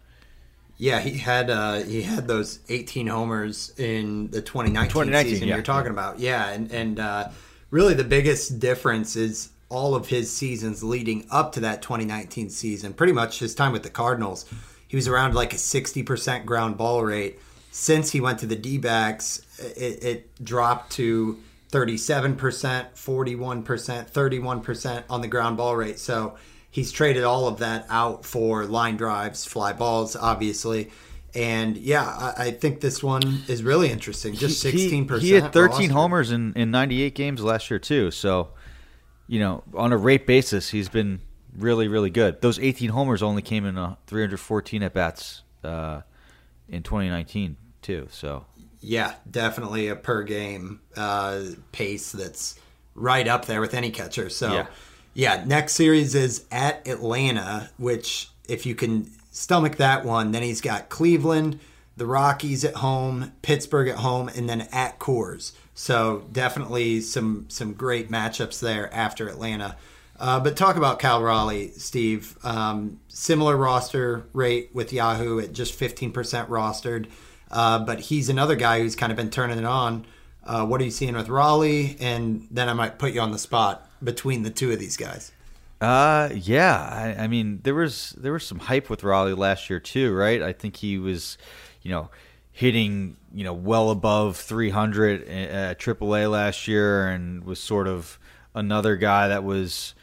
Yeah, 0.77 1.01
he 1.01 1.19
had 1.19 1.51
uh, 1.51 1.83
he 1.83 2.03
had 2.03 2.27
those 2.27 2.61
18 2.69 3.07
homers 3.07 3.73
in 3.79 4.31
the 4.31 4.41
2019, 4.41 4.91
2019 4.91 5.33
season 5.33 5.49
yeah. 5.49 5.55
you're 5.55 5.65
talking 5.65 5.91
about. 5.91 6.19
Yeah, 6.19 6.49
and 6.51 6.71
and 6.73 6.99
uh, 6.99 7.29
really 7.71 7.95
the 7.95 8.05
biggest 8.05 8.59
difference 8.59 9.15
is 9.15 9.51
all 9.69 9.95
of 9.95 10.09
his 10.09 10.31
seasons 10.31 10.83
leading 10.83 11.27
up 11.31 11.53
to 11.53 11.61
that 11.61 11.83
2019 11.83 12.51
season. 12.51 12.93
Pretty 12.93 13.13
much 13.13 13.39
his 13.39 13.55
time 13.55 13.73
with 13.73 13.83
the 13.83 13.91
Cardinals, 13.91 14.45
he 14.89 14.97
was 14.97 15.09
around 15.09 15.35
like 15.35 15.53
a 15.53 15.57
60% 15.57 16.45
ground 16.45 16.77
ball 16.77 17.03
rate. 17.03 17.39
Since 17.71 18.13
he 18.13 18.21
went 18.21 18.39
to 18.39 18.47
the 18.47 18.55
D-backs, 18.55 19.43
it, 19.59 20.05
it 20.05 20.45
dropped 20.45 20.93
to 20.93 21.41
37%, 21.73 22.37
41%, 22.37 23.65
31% 23.65 25.03
on 25.11 25.21
the 25.21 25.27
ground 25.27 25.57
ball 25.57 25.75
rate. 25.75 25.99
So 25.99 26.37
he's 26.71 26.93
traded 26.93 27.25
all 27.25 27.49
of 27.49 27.59
that 27.59 27.87
out 27.91 28.25
for 28.25 28.65
line 28.67 28.97
drives, 28.97 29.45
fly 29.45 29.73
balls, 29.73 30.15
obviously. 30.15 30.91
And 31.35 31.77
yeah, 31.77 32.05
I, 32.05 32.45
I 32.47 32.51
think 32.53 32.81
this 32.81 33.03
one 33.03 33.43
is 33.49 33.63
really 33.65 33.91
interesting. 33.91 34.35
Just 34.35 34.61
sixteen 34.61 35.07
percent. 35.07 35.25
He, 35.25 35.33
had 35.33 35.53
thirteen 35.53 35.91
roster. 35.91 35.93
homers 35.93 36.31
in 36.31 36.53
in 36.55 36.71
ninety 36.71 37.03
eight 37.03 37.17
games 37.17 37.43
last 37.43 37.71
year 37.71 37.81
too. 37.81 38.13
So, 38.13 38.51
you 39.27 39.41
know, 39.41 39.63
on 39.75 39.93
a 39.93 39.97
rate 39.97 40.27
basis, 40.27 40.71
he's 40.71 40.89
been 40.89 41.21
really 41.57 41.89
really 41.89 42.11
good. 42.11 42.41
Those 42.41 42.59
eighteen 42.59 42.91
homers 42.91 43.23
only 43.23 43.43
came 43.43 43.65
in 43.65 43.79
uh, 43.79 43.97
three 44.07 44.23
hundred 44.23 44.39
fourteen 44.39 44.83
at 44.83 44.93
bats 44.93 45.43
uh, 45.63 46.03
in 46.69 46.83
twenty 46.83 47.09
nineteen 47.09 47.57
too. 47.83 48.09
So 48.11 48.47
yeah, 48.81 49.15
definitely 49.31 49.89
a 49.89 49.97
per 49.97 50.23
game 50.23 50.81
uh, 50.97 51.43
pace 51.73 52.13
that's 52.13 52.59
right 52.95 53.27
up 53.27 53.47
there 53.47 53.61
with 53.61 53.75
any 53.75 53.91
catcher. 53.91 54.29
So. 54.31 54.53
Yeah 54.53 54.67
yeah, 55.15 55.45
next 55.47 55.75
series 55.75 56.15
is 56.15 56.45
at 56.51 56.87
Atlanta, 56.87 57.71
which 57.79 58.31
if 58.49 58.67
you 58.67 58.75
can 58.75 59.11
stomach 59.31 59.77
that 59.77 60.05
one, 60.05 60.33
then 60.33 60.43
he's 60.43 60.61
got 60.61 60.89
Cleveland, 60.89 61.61
the 61.97 62.05
Rockies 62.05 62.65
at 62.65 62.75
home, 62.75 63.33
Pittsburgh 63.41 63.89
at 63.89 63.99
home, 63.99 64.29
and 64.29 64.49
then 64.49 64.63
at 64.73 64.99
Coors. 64.99 65.53
So 65.75 66.25
definitely 66.31 67.01
some 67.01 67.47
some 67.49 67.73
great 67.73 68.11
matchups 68.11 68.61
there 68.61 68.93
after 68.95 69.29
Atlanta. 69.29 69.77
Uh, 70.19 70.39
but 70.39 70.57
talk 70.57 70.77
about 70.77 71.01
Cal 71.01 71.23
Raleigh, 71.23 71.73
Steve. 71.73 72.39
Um, 72.45 73.01
similar 73.09 73.57
roster 73.57 74.27
rate 74.33 74.71
with 74.73 74.93
Yahoo 74.93 75.41
at 75.41 75.53
just 75.53 75.79
15% 75.79 76.13
rostered. 76.49 77.07
Uh, 77.51 77.81
but 77.81 77.99
he's 78.01 78.29
another 78.29 78.55
guy 78.55 78.79
who's 78.79 78.95
kind 78.95 79.11
of 79.11 79.17
been 79.17 79.31
turning 79.31 79.59
it 79.59 79.65
on. 79.65 80.07
Uh, 80.45 80.65
what 80.65 80.81
are 80.81 80.85
you 80.85 80.91
seeing 80.91 81.15
with 81.15 81.29
Raleigh? 81.29 81.97
And 81.99 82.47
then 82.51 82.69
I 82.69 82.75
might 82.75 82.99
put 82.99 83.13
you 83.13 83.21
on 83.21 83.33
the 83.33 83.39
spot 83.39 83.89
between 84.03 84.43
the 84.43 84.51
two 84.51 84.71
of 84.71 84.79
these 84.79 84.97
guys? 84.97 85.33
Uh, 85.81 86.31
yeah. 86.33 87.15
I, 87.19 87.25
I, 87.25 87.27
mean, 87.27 87.61
there 87.65 87.75
was 87.75 88.11
there 88.17 88.33
was 88.33 88.47
some 88.47 88.59
hype 88.59 88.89
with 88.89 89.03
Raleigh 89.03 89.35
last 89.35 89.69
year 89.69 89.81
too, 89.81 90.15
right? 90.15 90.43
I 90.43 90.53
think 90.53 90.77
he 90.77 90.99
was, 90.99 91.37
you 91.83 91.91
know, 91.91 92.11
hitting 92.55 93.17
you 93.35 93.45
know 93.45 93.53
well 93.53 93.91
above 93.91 94.39
300 94.39 95.29
at 95.29 95.79
AAA 95.79 96.31
last 96.31 96.67
year, 96.67 97.09
and 97.09 97.45
was 97.45 97.61
sort 97.61 97.87
of 97.87 98.19
another 98.55 98.97
guy 98.97 99.29
that 99.29 99.45
was 99.45 99.95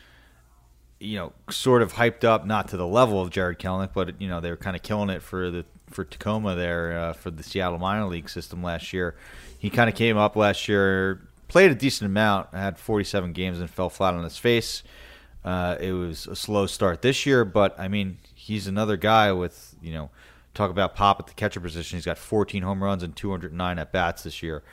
you 1.01 1.17
know, 1.17 1.33
sort 1.49 1.81
of 1.81 1.93
hyped 1.93 2.23
up, 2.23 2.45
not 2.45 2.67
to 2.67 2.77
the 2.77 2.85
level 2.85 3.19
of 3.19 3.31
Jarred 3.31 3.57
Kelenic, 3.57 3.89
but 3.93 4.21
you 4.21 4.29
know 4.29 4.39
they 4.39 4.51
were 4.51 4.57
kind 4.57 4.75
of 4.75 4.83
killing 4.83 5.09
it 5.09 5.23
for 5.23 5.49
the 5.49 5.65
for 5.89 6.05
Tacoma 6.05 6.55
there 6.55 6.97
uh, 6.97 7.13
for 7.13 7.31
the 7.31 7.43
Seattle 7.43 7.79
minor 7.79 8.05
league 8.05 8.29
system 8.29 8.61
last 8.63 8.93
year. 8.93 9.15
He 9.57 9.69
kind 9.69 9.89
of 9.89 9.95
came 9.95 10.15
up 10.15 10.35
last 10.35 10.67
year, 10.67 11.21
played 11.47 11.71
a 11.71 11.75
decent 11.75 12.05
amount, 12.05 12.53
had 12.53 12.77
47 12.77 13.33
games 13.33 13.59
and 13.59 13.69
fell 13.69 13.89
flat 13.89 14.13
on 14.13 14.23
his 14.23 14.37
face. 14.37 14.83
Uh, 15.43 15.75
it 15.79 15.91
was 15.91 16.27
a 16.27 16.35
slow 16.35 16.67
start 16.67 17.01
this 17.01 17.25
year, 17.25 17.43
but 17.43 17.77
I 17.79 17.87
mean, 17.87 18.19
he's 18.35 18.67
another 18.67 18.95
guy 18.95 19.31
with 19.31 19.75
you 19.81 19.93
know, 19.93 20.11
talk 20.53 20.69
about 20.69 20.95
pop 20.95 21.19
at 21.19 21.27
the 21.27 21.33
catcher 21.33 21.59
position. 21.59 21.97
He's 21.97 22.05
got 22.05 22.17
14 22.17 22.63
home 22.63 22.83
runs 22.83 23.03
and 23.03 23.15
209 23.15 23.79
at 23.79 23.91
bats 23.91 24.23
this 24.23 24.43
year, 24.43 24.63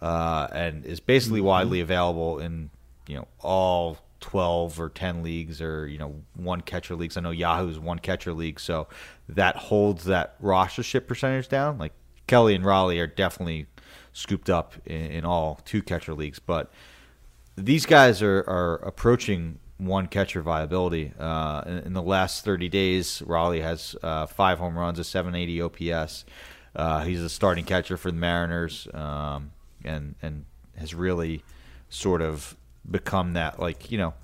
uh, 0.00 0.48
and 0.52 0.84
is 0.84 1.00
basically 1.00 1.40
mm-hmm. 1.40 1.48
widely 1.48 1.80
available 1.80 2.38
in 2.38 2.70
you 3.06 3.16
know 3.16 3.28
all 3.40 3.98
12 4.20 4.80
or 4.80 4.88
10 4.88 5.22
leagues 5.22 5.60
or 5.60 5.86
you 5.86 5.98
know 5.98 6.22
one 6.34 6.60
catcher 6.60 6.94
leagues. 6.94 7.16
I 7.16 7.20
know 7.20 7.30
Yahoo's 7.30 7.78
one 7.78 7.98
catcher 7.98 8.32
league, 8.32 8.60
so 8.60 8.88
that 9.28 9.56
holds 9.56 10.04
that 10.04 10.40
rostership 10.42 11.06
percentage 11.06 11.48
down. 11.48 11.78
Like 11.78 11.92
Kelly 12.26 12.54
and 12.54 12.64
Raleigh 12.64 13.00
are 13.00 13.06
definitely 13.06 13.66
scooped 14.12 14.48
up 14.48 14.74
in, 14.86 15.06
in 15.06 15.24
all 15.24 15.60
two 15.64 15.82
catcher 15.82 16.14
leagues, 16.14 16.38
but 16.38 16.72
these 17.56 17.86
guys 17.86 18.22
are, 18.22 18.44
are 18.46 18.76
approaching 18.76 19.58
one 19.78 20.06
catcher 20.06 20.42
viability. 20.42 21.12
Uh, 21.18 21.62
in, 21.66 21.78
in, 21.78 21.92
the 21.92 22.02
last 22.02 22.44
30 22.44 22.68
days, 22.68 23.22
Raleigh 23.26 23.60
has 23.60 23.94
uh, 24.02 24.26
five 24.26 24.58
home 24.58 24.78
runs, 24.78 24.98
a 24.98 25.04
780 25.04 25.92
OPS. 25.92 26.24
Uh, 26.74 27.04
he's 27.04 27.22
a 27.22 27.28
starting 27.28 27.64
catcher 27.64 27.96
for 27.96 28.10
the 28.10 28.16
Mariners, 28.16 28.86
um, 28.92 29.52
and 29.84 30.14
and 30.20 30.44
has 30.76 30.94
really 30.94 31.42
sort 31.88 32.20
of 32.20 32.56
become 32.88 33.32
that 33.32 33.58
like 33.58 33.90
you 33.90 33.96
know, 33.96 34.14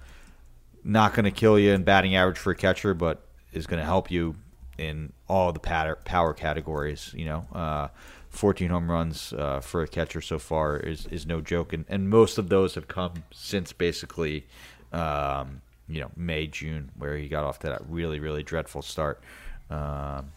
not 0.84 1.14
going 1.14 1.24
to 1.24 1.30
kill 1.30 1.58
you 1.58 1.72
in 1.72 1.82
batting 1.82 2.14
average 2.14 2.38
for 2.38 2.50
a 2.50 2.56
catcher, 2.56 2.92
but 2.92 3.26
is 3.52 3.66
going 3.66 3.80
to 3.80 3.86
help 3.86 4.10
you 4.10 4.34
in 4.76 5.12
all 5.28 5.52
the 5.52 5.60
power 5.60 6.34
categories. 6.34 7.14
You 7.16 7.24
know, 7.24 7.46
uh, 7.54 7.88
14 8.28 8.70
home 8.70 8.90
runs 8.90 9.32
uh, 9.32 9.60
for 9.60 9.82
a 9.82 9.88
catcher 9.88 10.20
so 10.20 10.38
far 10.38 10.76
is 10.76 11.06
is 11.06 11.26
no 11.26 11.40
joke, 11.40 11.72
and 11.72 11.86
and 11.88 12.10
most 12.10 12.36
of 12.36 12.50
those 12.50 12.74
have 12.74 12.88
come 12.88 13.24
since 13.30 13.72
basically 13.72 14.46
um, 14.92 15.62
you 15.88 16.00
know, 16.00 16.10
May, 16.16 16.46
June, 16.46 16.90
where 16.96 17.16
he 17.16 17.28
got 17.28 17.44
off 17.44 17.58
to 17.60 17.68
that 17.68 17.82
really, 17.88 18.20
really 18.20 18.42
dreadful 18.42 18.82
start. 18.82 19.22
Um, 19.70 20.32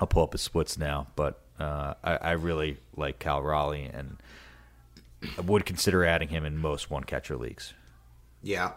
I'll 0.00 0.06
pull 0.08 0.22
up 0.22 0.32
his 0.32 0.42
splits 0.42 0.78
now, 0.78 1.06
but 1.14 1.40
uh, 1.60 1.94
I, 2.02 2.16
I, 2.16 2.30
really 2.32 2.78
like 2.96 3.18
Cal 3.18 3.42
Raleigh 3.42 3.88
and 3.92 4.16
I 5.38 5.42
would 5.42 5.66
consider 5.66 6.04
adding 6.04 6.28
him 6.28 6.44
in 6.44 6.56
most 6.56 6.90
one 6.90 7.04
catcher 7.04 7.36
leagues. 7.36 7.74
Yeah. 8.42 8.72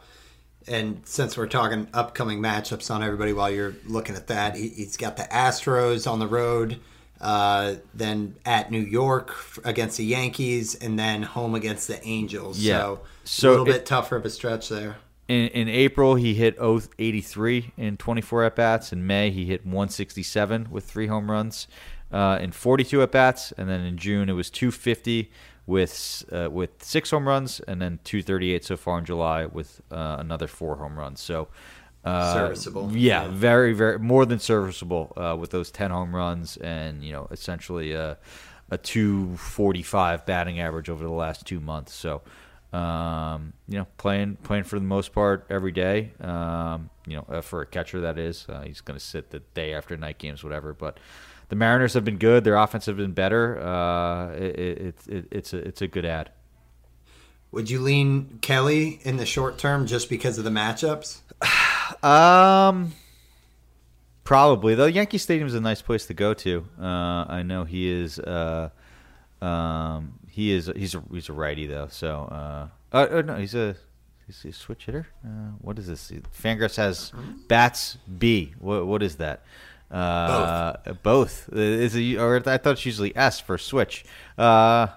And 0.67 1.01
since 1.05 1.37
we're 1.37 1.47
talking 1.47 1.87
upcoming 1.93 2.39
matchups 2.41 2.93
on 2.93 3.01
everybody 3.01 3.33
while 3.33 3.49
you're 3.49 3.75
looking 3.87 4.15
at 4.15 4.27
that, 4.27 4.55
he, 4.55 4.69
has 4.83 4.97
got 4.97 5.17
the 5.17 5.23
Astros 5.23 6.09
on 6.11 6.19
the 6.19 6.27
road, 6.27 6.79
uh, 7.21 7.75
then 7.93 8.35
at 8.45 8.69
New 8.69 8.81
York 8.81 9.33
against 9.63 9.97
the 9.97 10.05
Yankees, 10.05 10.75
and 10.75 10.99
then 10.99 11.23
home 11.23 11.55
against 11.55 11.87
the 11.87 12.03
Angels. 12.05 12.59
Yeah. 12.59 12.79
So, 12.79 12.99
so 13.23 13.49
a 13.49 13.51
little 13.51 13.69
it, 13.69 13.71
bit 13.71 13.85
tougher 13.85 14.17
of 14.17 14.25
a 14.25 14.29
stretch 14.29 14.69
there 14.69 14.97
in, 15.27 15.47
in 15.47 15.67
April, 15.67 16.15
he 16.15 16.35
hit 16.35 16.57
83 16.59 17.73
in 17.77 17.97
24 17.97 18.43
at 18.43 18.55
bats. 18.55 18.93
In 18.93 19.07
May, 19.07 19.31
he 19.31 19.45
hit 19.45 19.65
167 19.65 20.67
with 20.69 20.85
three 20.85 21.07
home 21.07 21.31
runs 21.31 21.67
uh, 22.11 22.37
in 22.41 22.51
42 22.51 23.01
at 23.01 23.11
bats, 23.11 23.51
and 23.57 23.69
then 23.69 23.81
in 23.81 23.97
June 23.97 24.29
it 24.29 24.33
was 24.33 24.49
250 24.49 25.31
with 25.67 26.23
uh, 26.31 26.49
with 26.51 26.83
six 26.83 27.09
home 27.09 27.27
runs, 27.27 27.59
and 27.61 27.81
then 27.81 27.99
238 28.03 28.63
so 28.63 28.77
far 28.77 28.99
in 28.99 29.05
July 29.05 29.45
with 29.45 29.81
uh, 29.91 30.17
another 30.19 30.47
four 30.47 30.77
home 30.77 30.97
runs. 30.97 31.19
So. 31.19 31.47
Uh, 32.03 32.35
serviceable, 32.35 32.91
yeah, 32.95 33.23
yeah, 33.23 33.27
very, 33.29 33.73
very 33.73 33.97
more 33.97 34.27
than 34.27 34.37
serviceable 34.37 35.11
uh, 35.17 35.35
with 35.35 35.49
those 35.49 35.71
ten 35.71 35.89
home 35.89 36.15
runs, 36.15 36.55
and 36.57 37.03
you 37.03 37.11
know, 37.11 37.27
essentially 37.31 37.93
a, 37.93 38.15
a 38.69 38.77
two 38.77 39.35
forty 39.37 39.81
five 39.81 40.23
batting 40.23 40.59
average 40.59 40.87
over 40.87 41.03
the 41.03 41.09
last 41.09 41.47
two 41.47 41.59
months. 41.59 41.95
So, 41.95 42.21
um, 42.75 43.53
you 43.67 43.77
know, 43.77 43.87
playing 43.97 44.37
playing 44.43 44.65
for 44.65 44.77
the 44.77 44.85
most 44.85 45.13
part 45.13 45.45
every 45.49 45.71
day. 45.71 46.11
Um, 46.19 46.89
you 47.07 47.15
know, 47.15 47.25
uh, 47.29 47.41
for 47.41 47.61
a 47.61 47.65
catcher 47.65 48.01
that 48.01 48.17
is, 48.17 48.45
uh, 48.49 48.61
he's 48.61 48.81
going 48.81 48.99
to 48.99 49.05
sit 49.05 49.29
the 49.29 49.39
day 49.39 49.73
after 49.73 49.95
night 49.95 50.17
games, 50.17 50.43
whatever. 50.43 50.73
But 50.73 50.99
the 51.49 51.55
Mariners 51.55 51.93
have 51.93 52.03
been 52.03 52.17
good. 52.17 52.43
Their 52.43 52.57
offense 52.57 52.85
have 52.87 52.97
been 52.97 53.13
better. 53.13 53.59
Uh, 53.59 54.31
it, 54.33 54.59
it, 54.59 54.95
it, 55.07 55.27
it's 55.31 55.53
a 55.53 55.57
it's 55.57 55.81
a 55.81 55.87
good 55.87 56.05
ad. 56.05 56.31
Would 57.51 57.69
you 57.69 57.79
lean 57.79 58.39
Kelly 58.41 58.99
in 59.03 59.15
the 59.15 59.25
short 59.25 59.57
term 59.57 59.87
just 59.87 60.09
because 60.09 60.37
of 60.37 60.43
the 60.43 60.49
matchups? 60.49 61.21
um, 62.03 62.91
probably. 64.25 64.75
Though 64.75 64.87
Yankee 64.87 65.19
Stadium 65.19 65.47
is 65.47 65.53
a 65.53 65.61
nice 65.61 65.81
place 65.81 66.05
to 66.07 66.13
go 66.13 66.33
to. 66.33 66.65
Uh, 66.77 66.83
I 67.29 67.43
know 67.43 67.63
he 67.63 67.87
is. 67.87 68.19
Uh, 68.19 68.71
um, 69.41 70.19
he 70.35 70.51
is 70.51 70.69
he's 70.75 70.93
a 70.93 71.03
he's 71.09 71.29
a 71.29 71.33
righty 71.33 71.65
though. 71.65 71.87
So 71.89 72.27
uh, 72.29 72.67
uh, 72.91 73.07
uh 73.09 73.21
no, 73.21 73.37
he's 73.37 73.55
a 73.55 73.77
he's 74.27 74.43
a 74.43 74.51
switch 74.51 74.85
hitter. 74.85 75.07
Uh, 75.25 75.53
what 75.61 75.79
is 75.79 75.87
this? 75.87 76.11
Fangraphs 76.37 76.75
has 76.75 77.13
bats 77.47 77.97
B. 78.17 78.53
What 78.59 78.85
what 78.85 79.01
is 79.01 79.15
that? 79.15 79.45
Uh, 79.89 80.73
both. 81.01 81.47
Both 81.47 81.49
is 81.53 81.95
a, 81.95 82.17
or 82.17 82.35
I 82.35 82.57
thought 82.57 82.73
it's 82.73 82.85
usually 82.85 83.15
S 83.15 83.39
for 83.39 83.57
switch. 83.57 84.03
Uh, 84.37 84.87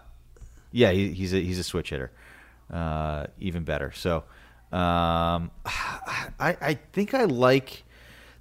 yeah, 0.73 0.91
he, 0.91 1.13
he's 1.13 1.33
a 1.33 1.41
he's 1.41 1.61
a 1.61 1.65
switch 1.65 1.91
hitter. 1.91 2.11
Uh, 2.69 3.27
even 3.39 3.63
better. 3.63 3.93
So, 3.93 4.25
um, 4.73 5.53
I 5.65 6.57
I 6.61 6.79
think 6.93 7.15
I 7.15 7.27
like 7.27 7.85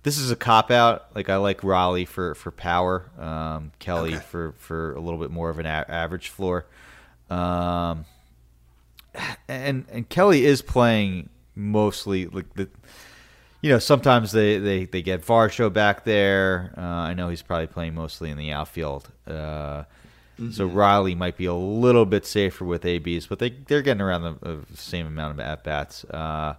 this 0.01 0.17
is 0.17 0.31
a 0.31 0.36
cop 0.36 0.71
out. 0.71 1.15
Like 1.15 1.29
I 1.29 1.36
like 1.36 1.63
Raleigh 1.63 2.05
for 2.05 2.33
for 2.33 2.49
power, 2.49 3.12
um, 3.19 3.71
Kelly 3.77 4.15
okay. 4.15 4.23
for 4.23 4.53
for 4.57 4.95
a 4.95 4.99
little 4.99 5.19
bit 5.19 5.29
more 5.29 5.51
of 5.51 5.60
an 5.60 5.67
a- 5.67 5.86
average 5.88 6.29
floor. 6.29 6.65
Um, 7.30 8.06
and 9.48 9.86
and 9.92 10.08
Kelly 10.10 10.46
is 10.46 10.62
playing 10.62 11.30
mostly 11.56 12.28
like 12.28 12.54
the. 12.54 12.70
You 13.60 13.72
know, 13.72 13.80
sometimes 13.80 14.34
they, 14.34 14.60
they, 14.60 14.86
they 14.86 15.02
get 15.02 15.26
Varsho 15.26 15.74
back 15.74 16.06
there. 16.06 16.76
Uh, 16.78 16.82
I 16.82 17.16
know 17.16 17.30
he's 17.30 17.42
probably 17.42 17.66
playing 17.66 17.96
mostly 17.96 18.30
in 18.30 18.38
the 18.38 18.52
outfield. 18.52 19.12
Uh, 19.26 19.32
mm-hmm. 20.40 20.52
So 20.52 20.68
Raleigh 20.68 21.16
might 21.16 21.38
be 21.38 21.46
a 21.46 21.56
little 21.56 22.06
bit 22.06 22.28
safer 22.28 22.63
with 22.63 22.86
ABs, 22.86 23.26
but 23.26 23.40
they 23.40 23.50
they're 23.50 23.82
getting 23.82 24.02
around 24.02 24.22
the, 24.22 24.63
the 24.70 24.78
same 24.78 25.08
amount 25.08 25.34
of 25.34 25.40
at 25.40 25.63
bats. 25.63 26.06
Uh, 26.06 26.54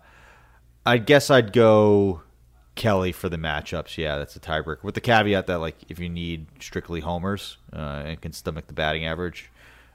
I 0.84 0.98
guess 0.98 1.30
I'd 1.30 1.52
go 1.52 2.22
Kelly 2.74 3.12
for 3.12 3.28
the 3.28 3.36
matchups. 3.36 3.98
Yeah, 3.98 4.18
that's 4.18 4.36
a 4.36 4.40
tiebreaker 4.40 4.82
with 4.82 4.94
the 4.94 5.00
caveat 5.00 5.46
that 5.48 5.58
like 5.58 5.76
if 5.88 5.98
you 5.98 6.08
need 6.08 6.46
strictly 6.60 7.00
homers 7.00 7.58
uh, 7.72 8.02
and 8.06 8.20
can 8.20 8.32
stomach 8.32 8.68
the 8.68 8.72
batting 8.72 9.04
average, 9.04 9.50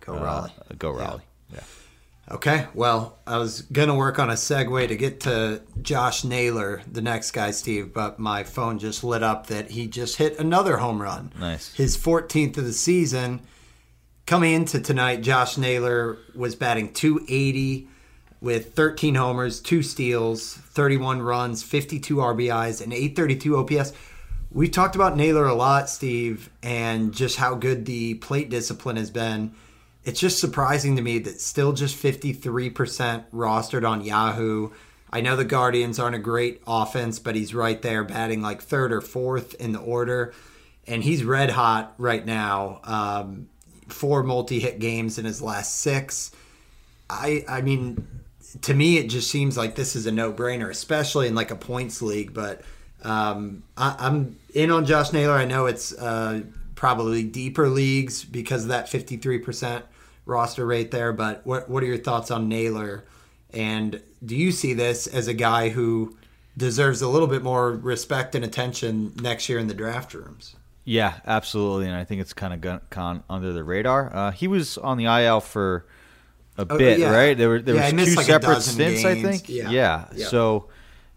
Go 0.06 0.16
uh, 0.16 0.24
Raleigh. 0.24 0.52
Go 0.78 0.92
Raleigh. 0.92 1.22
Yeah. 1.50 1.58
yeah. 1.58 2.36
Okay. 2.36 2.68
Well, 2.74 3.20
I 3.28 3.38
was 3.38 3.62
gonna 3.62 3.96
work 3.96 4.20
on 4.20 4.30
a 4.30 4.34
segue 4.34 4.88
to 4.88 4.96
get 4.96 5.22
to 5.22 5.62
Josh 5.82 6.24
Naylor, 6.24 6.82
the 6.89 7.02
next 7.02 7.32
guy, 7.32 7.52
Steve, 7.52 7.94
but 7.94 8.20
my 8.20 8.44
phone 8.44 8.80
just 8.80 9.04
lit 9.04 9.24
up 9.24 9.48
that 9.48 9.72
he 9.72 9.88
just 9.88 10.18
hit 10.18 10.39
another 10.39 10.78
home 10.78 11.02
run. 11.02 11.32
Nice. 11.39 11.74
His 11.74 11.98
14th 11.98 12.58
of 12.58 12.66
the 12.66 12.74
season. 12.74 13.42
Coming 14.26 14.54
into 14.54 14.80
tonight, 14.80 15.22
Josh 15.22 15.58
Naylor 15.58 16.18
was 16.34 16.56
batting 16.56 16.94
280 16.94 17.89
with 18.39 18.74
13 18.74 19.16
homers, 19.16 19.60
two 19.60 19.84
steals, 19.84 20.54
31 20.54 21.22
runs, 21.22 21.62
52 21.62 22.16
RBIs, 22.16 22.82
and 22.82 22.94
832 22.94 23.58
OPS. 23.58 23.94
We've 24.50 24.72
talked 24.72 24.96
about 24.96 25.18
Naylor 25.18 25.46
a 25.46 25.54
lot, 25.54 25.89
Steve, 25.89 26.50
and 26.62 27.13
just 27.13 27.38
how 27.38 27.56
good 27.56 27.86
the 27.86 28.13
plate 28.16 28.50
discipline 28.50 28.96
has 28.96 29.10
been 29.12 29.54
it's 30.06 30.20
just 30.20 30.39
surprising 30.39 30.96
to 30.98 31.02
me 31.02 31.20
that 31.20 31.39
still 31.39 31.74
just 31.74 32.02
53% 32.02 33.24
rostered 33.34 33.88
on 33.88 34.04
Yahoo. 34.04 34.70
I 35.12 35.22
know 35.22 35.36
the 35.36 35.46
Guardians 35.46 36.00
aren't 36.00 36.16
a 36.16 36.20
great 36.20 36.62
offense, 36.68 37.20
but 37.20 37.36
he's 37.36 37.54
right 37.54 37.82
there 37.82 38.04
batting 38.04 38.42
like 38.42 38.62
third 38.62 38.92
or 38.92 39.00
fourth 39.00 39.54
in 39.56 39.72
the 39.72 39.80
order. 39.80 40.34
And 40.88 41.04
he's 41.04 41.24
red 41.24 41.52
hot 41.52 41.94
right 41.98 42.26
now. 42.26 42.82
Um, 42.84 43.48
four 43.88 44.24
multi 44.24 44.60
hit 44.60 44.80
games 44.80 45.18
in 45.18 45.26
his 45.26 45.42
last 45.42 45.80
six. 45.80 46.32
I, 47.10 47.46
I 47.48 47.62
mean, 47.62 48.06
to 48.63 48.74
me, 48.74 48.98
it 48.98 49.08
just 49.08 49.30
seems 49.32 49.56
like 49.56 49.76
this 49.76 49.96
is 49.96 50.06
a 50.06 50.12
no 50.12 50.34
brainer, 50.34 50.70
especially 50.70 51.28
in 51.28 51.36
like 51.36 51.52
a 51.52 51.56
points 51.56 52.02
league. 52.02 52.34
But 52.34 52.62
um, 53.04 53.63
I, 53.78 54.08
am 54.08 54.38
in 54.54 54.72
on 54.72 54.86
Josh 54.86 55.13
Naylor. 55.13 55.36
I 55.36 55.46
know 55.46 55.68
it's 55.68 55.94
uh, 55.94 56.42
probably 56.76 57.24
deeper 57.24 57.70
leagues 57.70 58.26
because 58.26 58.63
of 58.63 58.70
that 58.70 58.88
53% 58.88 59.84
roster 60.26 60.66
rate 60.66 60.92
there. 60.92 61.14
But 61.14 61.46
what 61.46 61.70
what 61.70 61.84
are 61.84 61.88
your 61.88 61.98
thoughts 61.98 62.32
on 62.32 62.48
Naylor? 62.48 63.06
And 63.52 64.02
do 64.26 64.36
you 64.36 64.52
see 64.52 64.74
this 64.74 65.08
as 65.08 65.28
a 65.28 65.34
guy 65.34 65.70
who 65.70 66.18
deserves 66.58 67.02
a 67.02 67.08
little 67.08 67.28
bit 67.28 67.44
more 67.44 67.72
respect 67.72 68.36
and 68.36 68.44
attention 68.44 69.14
next 69.22 69.48
year 69.50 69.60
in 69.60 69.68
the 69.68 69.74
draft 69.74 70.14
rooms? 70.14 70.56
Yeah, 70.86 71.14
absolutely, 71.26 71.88
and 71.88 71.96
I 71.96 72.04
think 72.04 72.20
it's 72.20 72.34
kind 72.34 72.54
of 72.54 72.90
gone 72.90 73.24
under 73.30 73.54
the 73.54 73.64
radar. 73.64 74.14
Uh, 74.14 74.32
he 74.32 74.48
was 74.48 74.78
on 74.78 74.98
the 74.98 75.06
IL 75.06 75.40
for 75.40 75.86
a 76.58 76.66
oh, 76.70 76.78
bit, 76.78 77.00
yeah. 77.00 77.12
right? 77.12 77.38
There 77.38 77.50
were 77.50 77.62
there 77.62 77.76
yeah, 77.76 77.94
was 77.94 78.06
two 78.06 78.16
like 78.16 78.26
separate 78.26 78.62
stints, 78.62 79.04
games. 79.04 79.06
I 79.06 79.22
think. 79.22 79.50
Yeah. 79.50 79.72
yeah. 79.72 80.28
So 80.28 80.68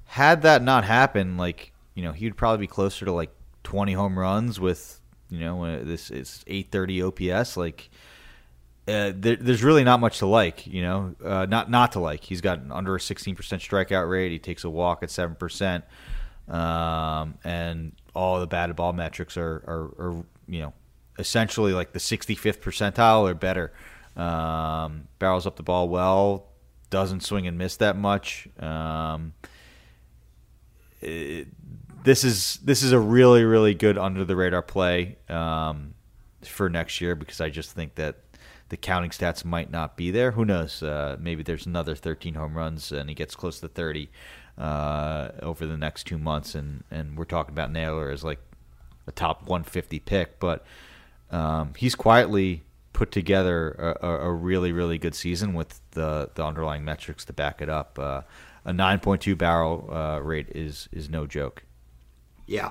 had 0.05 0.43
that 0.43 0.63
not 0.63 0.85
happened, 0.85 1.37
like 1.37 1.73
you 1.95 2.03
know, 2.03 2.13
he'd 2.13 2.37
probably 2.37 2.65
be 2.65 2.69
closer 2.69 3.05
to 3.05 3.13
like 3.13 3.31
20 3.65 3.95
home 3.95 4.19
runs 4.19 4.61
with 4.61 5.01
you 5.29 5.41
know 5.41 5.83
this 5.83 6.11
it's 6.11 6.45
830 6.47 7.33
OPS. 7.33 7.57
Like 7.57 7.91
uh, 8.89 9.13
there, 9.15 9.37
there's 9.37 9.65
really 9.65 9.83
not 9.83 10.01
much 10.01 10.19
to 10.19 10.27
like. 10.27 10.67
You 10.67 10.83
know, 10.83 11.15
uh, 11.25 11.47
not 11.47 11.71
not 11.71 11.93
to 11.93 12.01
like. 12.01 12.23
He's 12.23 12.41
got 12.41 12.61
under 12.71 12.95
a 12.95 12.99
16% 12.99 13.35
strikeout 13.35 14.09
rate. 14.09 14.33
He 14.33 14.39
takes 14.39 14.65
a 14.65 14.71
walk 14.71 15.03
at 15.03 15.11
seven 15.11 15.35
percent, 15.35 15.85
um, 16.49 17.39
and 17.45 17.93
all 18.15 18.41
the 18.41 18.47
batted 18.47 18.77
ball 18.77 18.93
metrics 18.93 19.37
are, 19.37 19.63
are, 19.67 19.85
are 19.99 20.25
you 20.49 20.61
know 20.61 20.73
essentially 21.19 21.73
like 21.73 21.93
the 21.93 21.99
65th 21.99 22.59
percentile 22.59 23.29
or 23.29 23.35
better. 23.35 23.73
Um, 24.17 25.09
barrels 25.19 25.47
up 25.47 25.57
the 25.57 25.63
ball 25.63 25.89
well, 25.89 26.49
doesn't 26.89 27.21
swing 27.21 27.47
and 27.47 27.59
miss 27.59 27.77
that 27.79 27.97
much. 27.97 28.49
Um, 28.59 29.35
it, 31.01 31.49
this 32.05 32.25
is 32.25 32.59
this 32.63 32.83
is 32.83 32.93
a 32.93 33.01
really 33.01 33.45
really 33.45 33.75
good 33.75 33.99
under 33.99 34.25
the 34.25 34.37
radar 34.37 34.63
play 34.63 35.17
um, 35.29 35.95
for 36.43 36.71
next 36.71 37.01
year 37.01 37.15
because 37.15 37.41
I 37.41 37.51
just 37.51 37.73
think 37.73 37.97
that 37.97 38.26
the 38.69 38.77
counting 38.77 39.11
stats 39.11 39.45
might 39.45 39.71
not 39.71 39.97
be 39.97 40.11
there. 40.11 40.33
Who 40.33 40.45
knows? 40.45 40.83
Uh, 40.83 41.17
maybe 41.21 41.43
there's 41.43 41.67
another 41.67 41.95
13 41.95 42.35
home 42.35 42.57
runs 42.57 42.91
and 42.93 43.09
he 43.09 43.15
gets 43.15 43.35
close 43.35 43.61
to 43.61 43.69
30 43.69 44.11
uh, 44.59 45.29
over 45.43 45.67
the 45.67 45.77
next 45.77 46.05
two 46.05 46.19
months, 46.19 46.55
and 46.55 46.85
and 46.91 47.17
we're 47.17 47.25
talking 47.25 47.53
about 47.53 47.71
Naylor 47.71 48.11
as 48.11 48.25
like 48.25 48.41
a 49.07 49.13
top 49.13 49.43
150 49.43 49.99
pick, 50.01 50.39
but 50.41 50.65
um, 51.31 51.75
he's 51.77 51.95
quietly 51.95 52.63
put 52.93 53.13
together 53.13 53.97
a, 54.01 54.09
a, 54.09 54.33
really 54.33 54.73
really 54.73 54.97
good 54.97 55.15
season 55.15 55.53
with 55.53 55.81
the 55.91 56.31
the 56.35 56.45
underlying 56.45 56.85
metrics 56.85 57.25
to 57.27 57.33
back 57.33 57.61
it 57.61 57.69
up. 57.69 57.99
Uh, 57.99 58.23
a 58.65 58.73
9.2 58.73 59.37
barrel 59.37 59.89
uh, 59.93 60.19
rate 60.21 60.49
is 60.55 60.89
is 60.91 61.11
no 61.11 61.27
joke. 61.27 61.65
Yeah. 62.47 62.71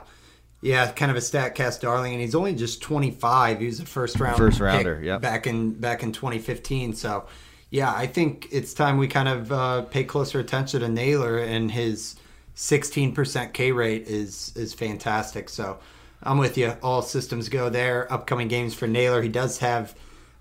Yeah, 0.65 0.91
kind 0.93 1.11
of 1.11 1.17
a 1.17 1.19
Statcast 1.19 1.81
darling, 1.81 2.13
and 2.13 2.21
he's 2.21 2.33
only 2.33 2.55
just 2.55 2.81
25. 2.81 3.59
He 3.59 3.67
was 3.67 3.79
a 3.79 3.85
first 3.85 4.19
round 4.19 4.35
first 4.35 4.59
rounder, 4.59 4.99
yeah, 4.99 5.19
back 5.19 5.45
in 5.45 5.73
back 5.73 6.01
in 6.01 6.11
2015. 6.11 6.93
So, 6.93 7.27
yeah, 7.69 7.93
I 7.93 8.07
think 8.07 8.47
it's 8.51 8.73
time 8.73 8.97
we 8.97 9.07
kind 9.07 9.29
of 9.29 9.51
uh, 9.51 9.81
pay 9.83 10.03
closer 10.03 10.39
attention 10.39 10.81
to 10.81 10.89
Naylor 10.89 11.37
and 11.37 11.69
his 11.69 12.15
16% 12.55 13.53
K 13.53 13.71
rate 13.73 14.07
is 14.07 14.53
is 14.55 14.73
fantastic. 14.73 15.49
So, 15.49 15.77
I'm 16.23 16.39
with 16.39 16.57
you. 16.57 16.75
All 16.81 17.03
systems 17.03 17.47
go 17.47 17.69
there. 17.69 18.11
Upcoming 18.11 18.47
games 18.47 18.73
for 18.73 18.87
Naylor. 18.87 19.21
He 19.21 19.29
does 19.29 19.59
have 19.59 19.93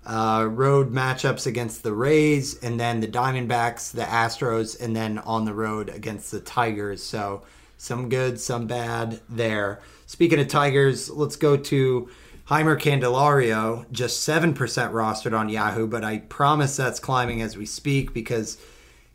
uh, 0.07 0.47
road 0.49 0.91
matchups 0.91 1.45
against 1.45 1.83
the 1.83 1.93
Rays, 1.93 2.57
and 2.63 2.79
then 2.79 2.99
the 2.99 3.07
Diamondbacks, 3.07 3.91
the 3.91 4.01
Astros, 4.01 4.81
and 4.81 4.95
then 4.95 5.19
on 5.19 5.45
the 5.45 5.53
road 5.53 5.89
against 5.89 6.31
the 6.31 6.39
Tigers. 6.39 7.03
So 7.03 7.43
some 7.77 8.09
good, 8.09 8.39
some 8.39 8.65
bad 8.65 9.19
there. 9.29 9.81
Speaking 10.05 10.39
of 10.39 10.47
Tigers, 10.47 11.09
let's 11.09 11.35
go 11.35 11.57
to 11.57 12.09
Jeimer 12.47 12.79
Candelario, 12.79 13.91
just 13.91 14.27
7% 14.27 14.53
rostered 14.55 15.37
on 15.37 15.49
Yahoo, 15.49 15.87
but 15.87 16.03
I 16.03 16.19
promise 16.19 16.77
that's 16.77 16.99
climbing 16.99 17.41
as 17.41 17.57
we 17.57 17.65
speak 17.65 18.13
because 18.13 18.59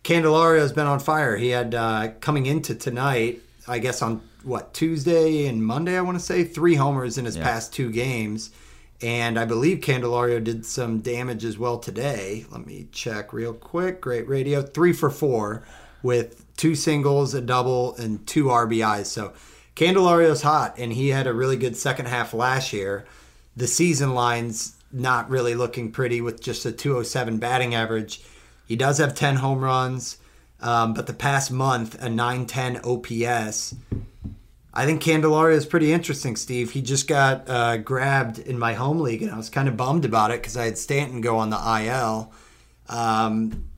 Candelario 0.02 0.58
has 0.58 0.72
been 0.72 0.86
on 0.86 0.98
fire. 0.98 1.36
He 1.36 1.50
had 1.50 1.74
uh, 1.74 2.08
coming 2.20 2.46
into 2.46 2.74
tonight, 2.74 3.40
I 3.68 3.78
guess 3.78 4.02
on 4.02 4.22
what, 4.42 4.74
Tuesday 4.74 5.46
and 5.46 5.64
Monday, 5.64 5.96
I 5.96 6.00
want 6.00 6.18
to 6.18 6.24
say, 6.24 6.42
three 6.42 6.74
homers 6.74 7.18
in 7.18 7.24
his 7.24 7.36
yeah. 7.36 7.44
past 7.44 7.72
two 7.72 7.92
games. 7.92 8.50
And 9.02 9.38
I 9.38 9.44
believe 9.44 9.78
Candelario 9.78 10.42
did 10.42 10.66
some 10.66 11.00
damage 11.00 11.44
as 11.44 11.56
well 11.56 11.78
today. 11.78 12.44
Let 12.50 12.66
me 12.66 12.88
check 12.92 13.32
real 13.32 13.54
quick. 13.54 14.00
Great 14.00 14.28
radio. 14.28 14.60
Three 14.60 14.92
for 14.92 15.08
four 15.08 15.64
with 16.02 16.44
two 16.56 16.74
singles, 16.74 17.32
a 17.32 17.40
double, 17.40 17.94
and 17.96 18.26
two 18.26 18.46
RBIs. 18.46 19.06
So 19.06 19.32
Candelario's 19.80 20.42
hot, 20.42 20.74
and 20.76 20.92
he 20.92 21.08
had 21.08 21.26
a 21.26 21.32
really 21.32 21.56
good 21.56 21.74
second 21.74 22.04
half 22.04 22.34
last 22.34 22.74
year. 22.74 23.06
The 23.56 23.66
season 23.66 24.12
line's 24.12 24.76
not 24.92 25.30
really 25.30 25.54
looking 25.54 25.90
pretty 25.90 26.20
with 26.20 26.42
just 26.42 26.66
a 26.66 26.72
207 26.72 27.38
batting 27.38 27.74
average. 27.74 28.20
He 28.66 28.76
does 28.76 28.98
have 28.98 29.14
10 29.14 29.36
home 29.36 29.64
runs, 29.64 30.18
um, 30.60 30.92
but 30.92 31.06
the 31.06 31.14
past 31.14 31.50
month, 31.50 31.94
a 31.94 32.10
910 32.10 32.82
OPS. 32.84 33.74
I 34.74 34.84
think 34.84 35.02
Candelario 35.02 35.54
is 35.54 35.64
pretty 35.64 35.94
interesting, 35.94 36.36
Steve. 36.36 36.72
He 36.72 36.82
just 36.82 37.08
got 37.08 37.48
uh, 37.48 37.78
grabbed 37.78 38.38
in 38.38 38.58
my 38.58 38.74
home 38.74 39.00
league, 39.00 39.22
and 39.22 39.30
I 39.30 39.36
was 39.38 39.48
kind 39.48 39.66
of 39.66 39.78
bummed 39.78 40.04
about 40.04 40.30
it 40.30 40.42
because 40.42 40.58
I 40.58 40.66
had 40.66 40.76
Stanton 40.76 41.22
go 41.22 41.38
on 41.38 41.48
the 41.48 41.56
IL. 41.56 42.30
Um, 42.90 43.70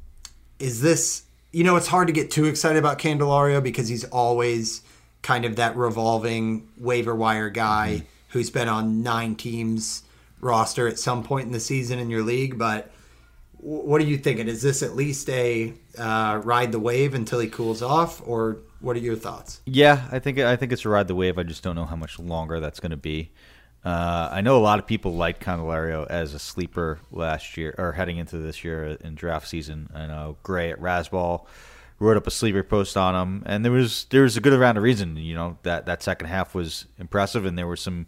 is 0.59 0.81
this 0.81 1.23
you 1.53 1.65
know, 1.65 1.77
it's 1.77 1.87
hard 1.87 2.09
to 2.09 2.13
get 2.13 2.31
too 2.31 2.47
excited 2.47 2.79
about 2.79 2.99
Candelario 2.99 3.63
because 3.63 3.87
he's 3.87 4.05
always 4.05 4.83
kind 5.23 5.45
of 5.45 5.57
that 5.57 5.77
revolving 5.77 6.69
waiver 6.77 7.15
wire 7.15 7.49
guy 7.49 7.97
mm-hmm. 7.97 8.07
who's 8.29 8.51
been 8.51 8.69
on 8.69 9.03
nine 9.03 9.35
teams 9.37 10.03
roster 10.41 10.89
at 10.89 10.99
some 10.99 11.23
point 11.23 11.47
in 11.47 11.53
the 11.53 11.61
season 11.61 11.99
in 11.99 12.11
your 12.11 12.23
league. 12.23 12.59
But 12.59 12.91
what 13.59 14.01
are 14.01 14.05
you 14.05 14.19
thinking? 14.19 14.49
Is 14.49 14.61
this 14.61 14.83
at 14.83 14.97
least 14.97 15.31
a 15.31 15.73
uh, 15.97 16.41
ride 16.45 16.73
the 16.73 16.81
wave 16.81 17.15
until 17.15 17.39
he 17.39 17.49
cools 17.49 17.81
off, 17.81 18.21
or 18.27 18.59
what 18.81 18.97
are 18.97 19.01
your 19.01 19.17
thoughts? 19.17 19.61
Yeah, 19.65 20.09
I 20.11 20.19
think 20.19 20.39
I 20.41 20.57
think 20.57 20.73
it's 20.73 20.85
a 20.85 20.89
ride 20.89 21.07
the 21.07 21.15
wave. 21.15 21.39
I 21.39 21.45
just 21.45 21.63
don't 21.63 21.77
know 21.77 21.87
how 21.87 21.97
much 21.97 22.19
longer 22.19 22.59
that's 22.59 22.81
going 22.81 22.91
to 22.91 22.97
be. 22.97 23.31
Uh, 23.85 24.29
I 24.31 24.43
know 24.43 24.57
a 24.57 24.63
lot 24.63 24.79
of 24.79 24.87
people 24.87 25.15
liked 25.15 25.45
Candelario 25.45 26.07
as 26.09 26.35
a 26.35 26.39
sleeper 26.39 27.01
last 27.11 27.57
year 27.57 27.75
or 27.79 27.93
heading 27.93 28.17
into 28.19 28.39
this 28.39 28.63
year 28.63 28.97
in 29.01 29.15
draft 29.17 29.49
season. 29.49 29.91
I 29.93 30.07
know 30.07 30.37
Grey 30.43 30.71
at 30.71 30.81
Razzball 30.81 31.47
wrote 32.03 32.17
up 32.17 32.27
a 32.27 32.31
sleeper 32.31 32.63
post 32.63 32.97
on 32.97 33.15
him, 33.15 33.43
and 33.47 33.65
there 33.65 33.73
was 33.73 34.07
there 34.11 34.23
was 34.23 34.37
a 34.37 34.41
good 34.41 34.53
amount 34.53 34.77
of 34.77 34.85
reason. 34.85 35.17
You 35.17 35.35
know 35.35 35.59
that 35.63 35.87
that 35.87 36.03
second 36.03 36.27
half 36.27 36.55
was 36.55 36.87
impressive, 36.99 37.47
and 37.47 37.57
there 37.57 37.67
were 37.67 37.77
some 37.77 38.07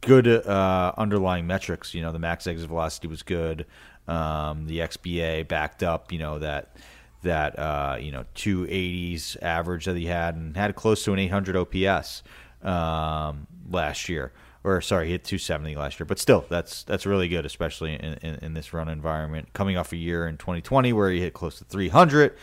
good 0.00 0.26
uh, 0.28 0.92
underlying 0.96 1.46
metrics. 1.46 1.94
You 1.94 2.02
know 2.02 2.12
the 2.12 2.18
max 2.18 2.46
exit 2.46 2.68
velocity 2.68 3.08
was 3.08 3.22
good. 3.22 3.66
Um, 4.06 4.66
the 4.66 4.78
XBA 4.78 5.48
backed 5.48 5.82
up. 5.82 6.12
You 6.12 6.20
know 6.20 6.38
that 6.38 6.76
that 7.22 7.58
uh, 7.58 7.96
you 8.00 8.12
know 8.12 8.24
280s 8.36 9.42
average 9.42 9.86
that 9.86 9.96
he 9.96 10.06
had, 10.06 10.36
and 10.36 10.56
had 10.56 10.74
close 10.76 11.04
to 11.04 11.12
an 11.12 11.18
800 11.18 11.56
OPS 11.56 12.22
um, 12.62 13.46
last 13.68 14.08
year 14.08 14.32
or 14.64 14.80
sorry, 14.80 15.06
he 15.06 15.12
hit 15.12 15.24
270 15.24 15.76
last 15.76 16.00
year, 16.00 16.06
but 16.06 16.18
still, 16.18 16.46
that's 16.48 16.84
that's 16.84 17.04
really 17.04 17.28
good, 17.28 17.44
especially 17.44 17.92
in, 17.92 18.14
in, 18.22 18.34
in, 18.36 18.54
this 18.54 18.72
run 18.72 18.88
environment. 18.88 19.52
Coming 19.52 19.76
off 19.76 19.92
a 19.92 19.96
year 19.96 20.26
in 20.26 20.38
2020 20.38 20.90
where 20.94 21.10
he 21.10 21.20
hit 21.20 21.34
close 21.34 21.58
to 21.58 21.64
300 21.64 22.34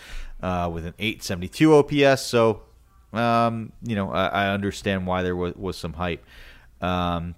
uh, 0.41 0.69
with 0.73 0.85
an 0.85 0.93
872 0.99 1.73
OPS, 1.75 2.21
so 2.21 2.63
um, 3.13 3.71
you 3.83 3.95
know 3.95 4.11
I, 4.11 4.27
I, 4.27 4.49
understand 4.49 5.05
why 5.05 5.21
there 5.21 5.35
was, 5.35 5.55
was 5.55 5.77
some 5.77 5.93
hype. 5.93 6.25
Um, 6.81 7.35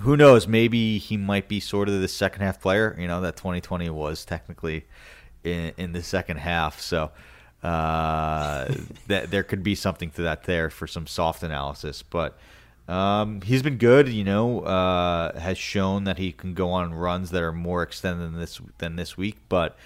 who 0.00 0.16
knows? 0.16 0.46
Maybe 0.46 0.98
he 0.98 1.16
might 1.16 1.48
be 1.48 1.60
sort 1.60 1.88
of 1.88 2.00
the 2.00 2.08
second 2.08 2.42
half 2.42 2.60
player. 2.60 2.96
You 2.98 3.08
know 3.08 3.20
that 3.20 3.36
2020 3.36 3.88
was 3.90 4.24
technically 4.24 4.84
in, 5.44 5.72
in 5.76 5.92
the 5.92 6.02
second 6.02 6.38
half, 6.38 6.80
so 6.80 7.12
uh, 7.62 8.72
that 9.06 9.30
there 9.30 9.42
could 9.42 9.62
be 9.62 9.74
something 9.74 10.10
to 10.12 10.22
that 10.22 10.44
there 10.44 10.70
for 10.70 10.86
some 10.86 11.06
soft 11.06 11.42
analysis, 11.42 12.02
but. 12.02 12.38
Um, 12.88 13.42
he's 13.42 13.62
been 13.62 13.78
good, 13.78 14.08
you 14.08 14.24
know. 14.24 14.62
Uh, 14.62 15.38
has 15.38 15.56
shown 15.56 16.02
that 16.04 16.18
he 16.18 16.32
can 16.32 16.52
go 16.52 16.70
on 16.70 16.92
runs 16.92 17.30
that 17.30 17.40
are 17.40 17.52
more 17.52 17.80
extended 17.84 18.24
than 18.24 18.40
this 18.40 18.60
than 18.78 18.96
this 18.96 19.16
week, 19.16 19.38
but 19.48 19.76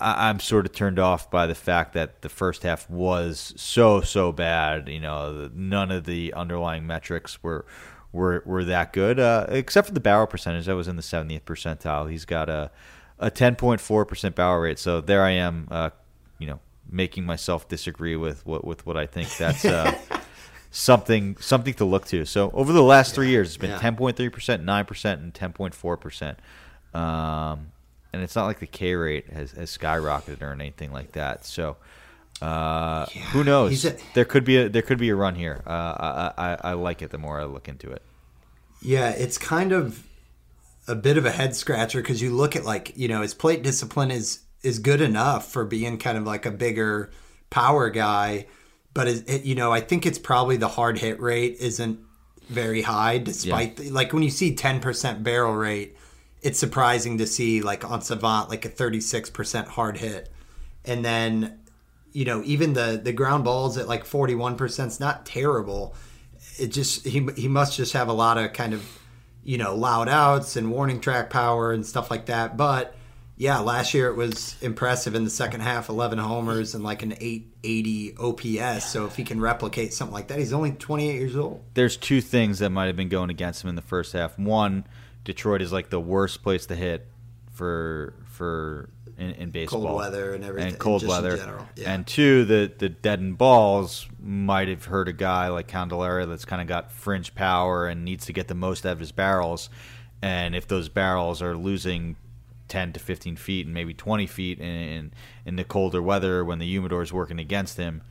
I, 0.00 0.30
am 0.30 0.40
sort 0.40 0.66
of 0.66 0.72
turned 0.72 0.98
off 0.98 1.30
by 1.30 1.46
the 1.46 1.54
fact 1.54 1.92
that 1.94 2.22
the 2.22 2.28
first 2.28 2.62
half 2.62 2.88
was 2.88 3.52
so 3.56 4.00
so 4.00 4.32
bad. 4.32 4.88
You 4.88 5.00
know, 5.00 5.50
none 5.54 5.90
of 5.90 6.04
the 6.04 6.32
underlying 6.34 6.86
metrics 6.86 7.42
were 7.42 7.64
were 8.12 8.42
were 8.46 8.64
that 8.64 8.92
good, 8.92 9.18
uh, 9.20 9.46
except 9.48 9.88
for 9.88 9.94
the 9.94 10.00
barrel 10.00 10.26
percentage 10.26 10.66
that 10.66 10.76
was 10.76 10.88
in 10.88 10.96
the 10.96 11.02
70th 11.02 11.42
percentile. 11.42 12.10
He's 12.10 12.24
got 12.24 12.48
a 12.48 12.70
a 13.18 13.30
10.4 13.30 14.08
percent 14.08 14.34
barrel 14.34 14.60
rate, 14.60 14.78
so 14.78 15.00
there 15.00 15.22
I 15.22 15.30
am, 15.30 15.68
uh, 15.70 15.90
you 16.38 16.46
know, 16.46 16.60
making 16.88 17.24
myself 17.24 17.68
disagree 17.68 18.16
with 18.16 18.46
what 18.46 18.64
with 18.64 18.86
what 18.86 18.96
I 18.96 19.06
think 19.06 19.36
that's. 19.36 19.64
Uh, 19.64 19.96
something 20.70 21.34
something 21.40 21.74
to 21.74 21.84
look 21.84 22.06
to. 22.06 22.24
So 22.24 22.50
over 22.52 22.72
the 22.72 22.82
last 22.82 23.14
three 23.14 23.30
years, 23.30 23.48
it's 23.48 23.56
been 23.56 23.78
ten 23.78 23.96
point 23.96 24.16
three 24.16 24.28
percent, 24.28 24.64
nine 24.64 24.84
percent, 24.84 25.20
and 25.20 25.32
ten 25.32 25.52
point 25.52 25.74
four 25.74 25.96
percent. 25.96 26.38
Um, 26.94 27.72
and 28.12 28.22
it's 28.22 28.36
not 28.36 28.46
like 28.46 28.60
the 28.60 28.66
K 28.66 28.94
rate 28.94 29.28
has, 29.30 29.52
has 29.52 29.76
skyrocketed 29.76 30.42
or 30.42 30.52
anything 30.52 30.92
like 30.92 31.12
that. 31.12 31.44
So 31.44 31.76
uh, 32.40 33.06
yeah, 33.14 33.22
who 33.32 33.44
knows? 33.44 33.84
A, 33.84 33.96
there 34.14 34.24
could 34.24 34.44
be 34.44 34.56
a 34.58 34.68
there 34.68 34.82
could 34.82 34.98
be 34.98 35.08
a 35.08 35.16
run 35.16 35.34
here. 35.34 35.62
Uh, 35.66 35.70
I, 35.70 36.32
I, 36.38 36.58
I 36.64 36.72
like 36.74 37.02
it 37.02 37.10
the 37.10 37.18
more 37.18 37.40
I 37.40 37.44
look 37.44 37.68
into 37.68 37.90
it. 37.90 38.02
Yeah, 38.80 39.10
it's 39.10 39.38
kind 39.38 39.72
of 39.72 40.04
a 40.86 40.94
bit 40.94 41.18
of 41.18 41.26
a 41.26 41.30
head 41.30 41.54
scratcher 41.54 42.00
because 42.00 42.22
you 42.22 42.34
look 42.34 42.56
at 42.56 42.64
like 42.64 42.96
you 42.96 43.08
know 43.08 43.22
his 43.22 43.34
plate 43.34 43.62
discipline 43.62 44.10
is 44.10 44.40
is 44.62 44.78
good 44.78 45.00
enough 45.00 45.50
for 45.50 45.64
being 45.64 45.98
kind 45.98 46.18
of 46.18 46.24
like 46.24 46.46
a 46.46 46.50
bigger 46.50 47.10
power 47.50 47.90
guy 47.90 48.46
but 48.98 49.06
it, 49.06 49.28
it, 49.28 49.44
you 49.44 49.54
know, 49.54 49.72
I 49.72 49.80
think 49.80 50.06
it's 50.06 50.18
probably 50.18 50.56
the 50.56 50.66
hard 50.66 50.98
hit 50.98 51.20
rate 51.20 51.58
isn't 51.60 52.00
very 52.48 52.82
high, 52.82 53.18
despite 53.18 53.78
yeah. 53.78 53.84
the, 53.84 53.90
like 53.90 54.12
when 54.12 54.24
you 54.24 54.30
see 54.30 54.56
ten 54.56 54.80
percent 54.80 55.22
barrel 55.22 55.54
rate, 55.54 55.96
it's 56.42 56.58
surprising 56.58 57.18
to 57.18 57.26
see 57.26 57.60
like 57.62 57.88
on 57.88 58.00
Savant 58.00 58.48
like 58.48 58.64
a 58.64 58.68
thirty 58.68 59.00
six 59.00 59.30
percent 59.30 59.68
hard 59.68 59.98
hit, 59.98 60.30
and 60.84 61.04
then 61.04 61.58
you 62.12 62.24
know, 62.24 62.42
even 62.44 62.72
the 62.72 63.00
the 63.02 63.12
ground 63.12 63.44
balls 63.44 63.76
at 63.76 63.86
like 63.86 64.04
41% 64.04 64.86
is 64.86 65.00
not 65.00 65.26
terrible. 65.26 65.94
It 66.58 66.68
just 66.68 67.06
he 67.06 67.26
he 67.36 67.48
must 67.48 67.76
just 67.76 67.92
have 67.92 68.08
a 68.08 68.12
lot 68.12 68.38
of 68.38 68.52
kind 68.52 68.74
of 68.74 68.84
you 69.44 69.58
know 69.58 69.74
loud 69.74 70.08
outs 70.08 70.56
and 70.56 70.70
warning 70.70 71.00
track 71.00 71.30
power 71.30 71.72
and 71.72 71.86
stuff 71.86 72.10
like 72.10 72.26
that. 72.26 72.56
But 72.56 72.94
yeah, 73.36 73.60
last 73.60 73.94
year 73.94 74.08
it 74.08 74.16
was 74.16 74.56
impressive 74.60 75.14
in 75.14 75.22
the 75.22 75.30
second 75.30 75.60
half, 75.60 75.88
11 75.88 76.18
homers 76.18 76.74
and 76.74 76.82
like 76.82 77.02
an 77.04 77.12
880 77.12 78.16
OPS. 78.18 78.90
So 78.90 79.06
if 79.06 79.14
he 79.14 79.22
can 79.22 79.40
replicate 79.40 79.94
something 79.94 80.12
like 80.12 80.26
that, 80.26 80.40
he's 80.40 80.52
only 80.52 80.72
28 80.72 81.14
years 81.14 81.36
old. 81.36 81.62
There's 81.74 81.96
two 81.96 82.20
things 82.20 82.58
that 82.58 82.70
might 82.70 82.86
have 82.86 82.96
been 82.96 83.08
going 83.08 83.30
against 83.30 83.62
him 83.62 83.70
in 83.70 83.76
the 83.76 83.82
first 83.82 84.12
half. 84.12 84.36
One, 84.40 84.84
Detroit 85.24 85.62
is 85.62 85.72
like 85.72 85.90
the 85.90 86.00
worst 86.00 86.42
place 86.42 86.66
to 86.66 86.76
hit 86.76 87.06
for 87.52 88.14
for 88.26 88.88
in, 89.18 89.30
in 89.32 89.50
baseball. 89.50 89.82
Cold 89.82 89.96
weather 89.96 90.34
and 90.34 90.44
everything. 90.44 90.70
And 90.70 90.78
cold 90.78 91.02
just 91.02 91.10
in 91.18 91.24
weather. 91.24 91.36
general, 91.36 91.66
yeah. 91.76 91.92
And 91.92 92.06
two, 92.06 92.44
the 92.44 92.72
the 92.78 92.88
deadened 92.88 93.36
balls 93.36 94.06
might 94.22 94.68
have 94.68 94.86
hurt 94.86 95.08
a 95.08 95.12
guy 95.12 95.48
like 95.48 95.68
Candelario 95.68 96.28
that's 96.28 96.44
kind 96.44 96.62
of 96.62 96.68
got 96.68 96.92
fringe 96.92 97.34
power 97.34 97.88
and 97.88 98.04
needs 98.04 98.26
to 98.26 98.32
get 98.32 98.48
the 98.48 98.54
most 98.54 98.86
out 98.86 98.92
of 98.92 99.00
his 99.00 99.12
barrels. 99.12 99.68
And 100.22 100.54
if 100.54 100.66
those 100.66 100.88
barrels 100.88 101.42
are 101.42 101.56
losing 101.56 102.16
10 102.68 102.92
to 102.92 103.00
15 103.00 103.36
feet 103.36 103.66
and 103.66 103.74
maybe 103.74 103.94
20 103.94 104.26
feet 104.26 104.60
in 104.60 105.12
in 105.44 105.56
the 105.56 105.64
colder 105.64 106.02
weather 106.02 106.44
when 106.44 106.58
the 106.58 106.66
humidor 106.66 107.02
is 107.02 107.12
working 107.12 107.40
against 107.40 107.76
him, 107.76 108.02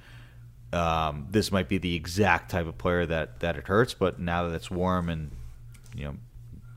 um, 0.73 1.27
this 1.29 1.51
might 1.51 1.69
be 1.69 1.77
the 1.77 1.95
exact 1.95 2.51
type 2.51 2.67
of 2.67 2.77
player 2.77 3.05
that 3.05 3.39
that 3.39 3.55
it 3.55 3.67
hurts. 3.67 3.93
But 3.93 4.19
now 4.19 4.47
that 4.47 4.55
it's 4.55 4.69
warm 4.69 5.07
and 5.09 5.31
you 5.95 6.05
know 6.05 6.17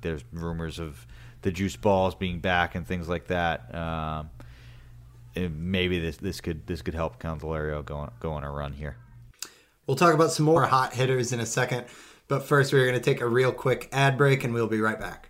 there's 0.02 0.24
rumors 0.32 0.78
of 0.78 1.06
the 1.42 1.50
juice 1.50 1.76
balls 1.76 2.14
being 2.14 2.40
back 2.40 2.74
and 2.74 2.86
things 2.86 3.08
like 3.08 3.28
that. 3.28 3.74
Um, 3.74 4.30
maybe 5.34 5.98
this 5.98 6.16
this 6.16 6.40
could 6.40 6.66
this 6.66 6.82
could 6.82 6.94
help 6.94 7.22
Candelario 7.22 7.84
go 7.84 7.96
on, 7.96 8.12
go 8.20 8.32
on 8.32 8.44
a 8.44 8.50
run 8.50 8.72
here. 8.72 8.96
We'll 9.86 9.96
talk 9.96 10.14
about 10.14 10.32
some 10.32 10.46
more 10.46 10.66
hot 10.66 10.94
hitters 10.94 11.32
in 11.32 11.40
a 11.40 11.46
second. 11.46 11.86
But 12.28 12.44
first, 12.44 12.72
we're 12.72 12.86
going 12.86 12.98
to 12.98 13.04
take 13.04 13.20
a 13.20 13.26
real 13.26 13.52
quick 13.52 13.88
ad 13.90 14.16
break 14.16 14.44
and 14.44 14.54
we'll 14.54 14.68
be 14.68 14.80
right 14.80 15.00
back. 15.00 15.29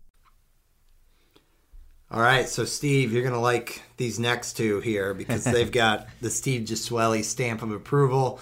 All 2.13 2.19
right, 2.19 2.49
so 2.49 2.65
Steve, 2.65 3.13
you're 3.13 3.23
gonna 3.23 3.39
like 3.39 3.83
these 3.95 4.19
next 4.19 4.57
two 4.57 4.81
here 4.81 5.13
because 5.13 5.45
they've 5.45 5.71
got 5.83 6.07
the 6.19 6.29
Steve 6.29 6.67
Giswelli 6.67 7.23
stamp 7.23 7.61
of 7.61 7.71
approval. 7.71 8.41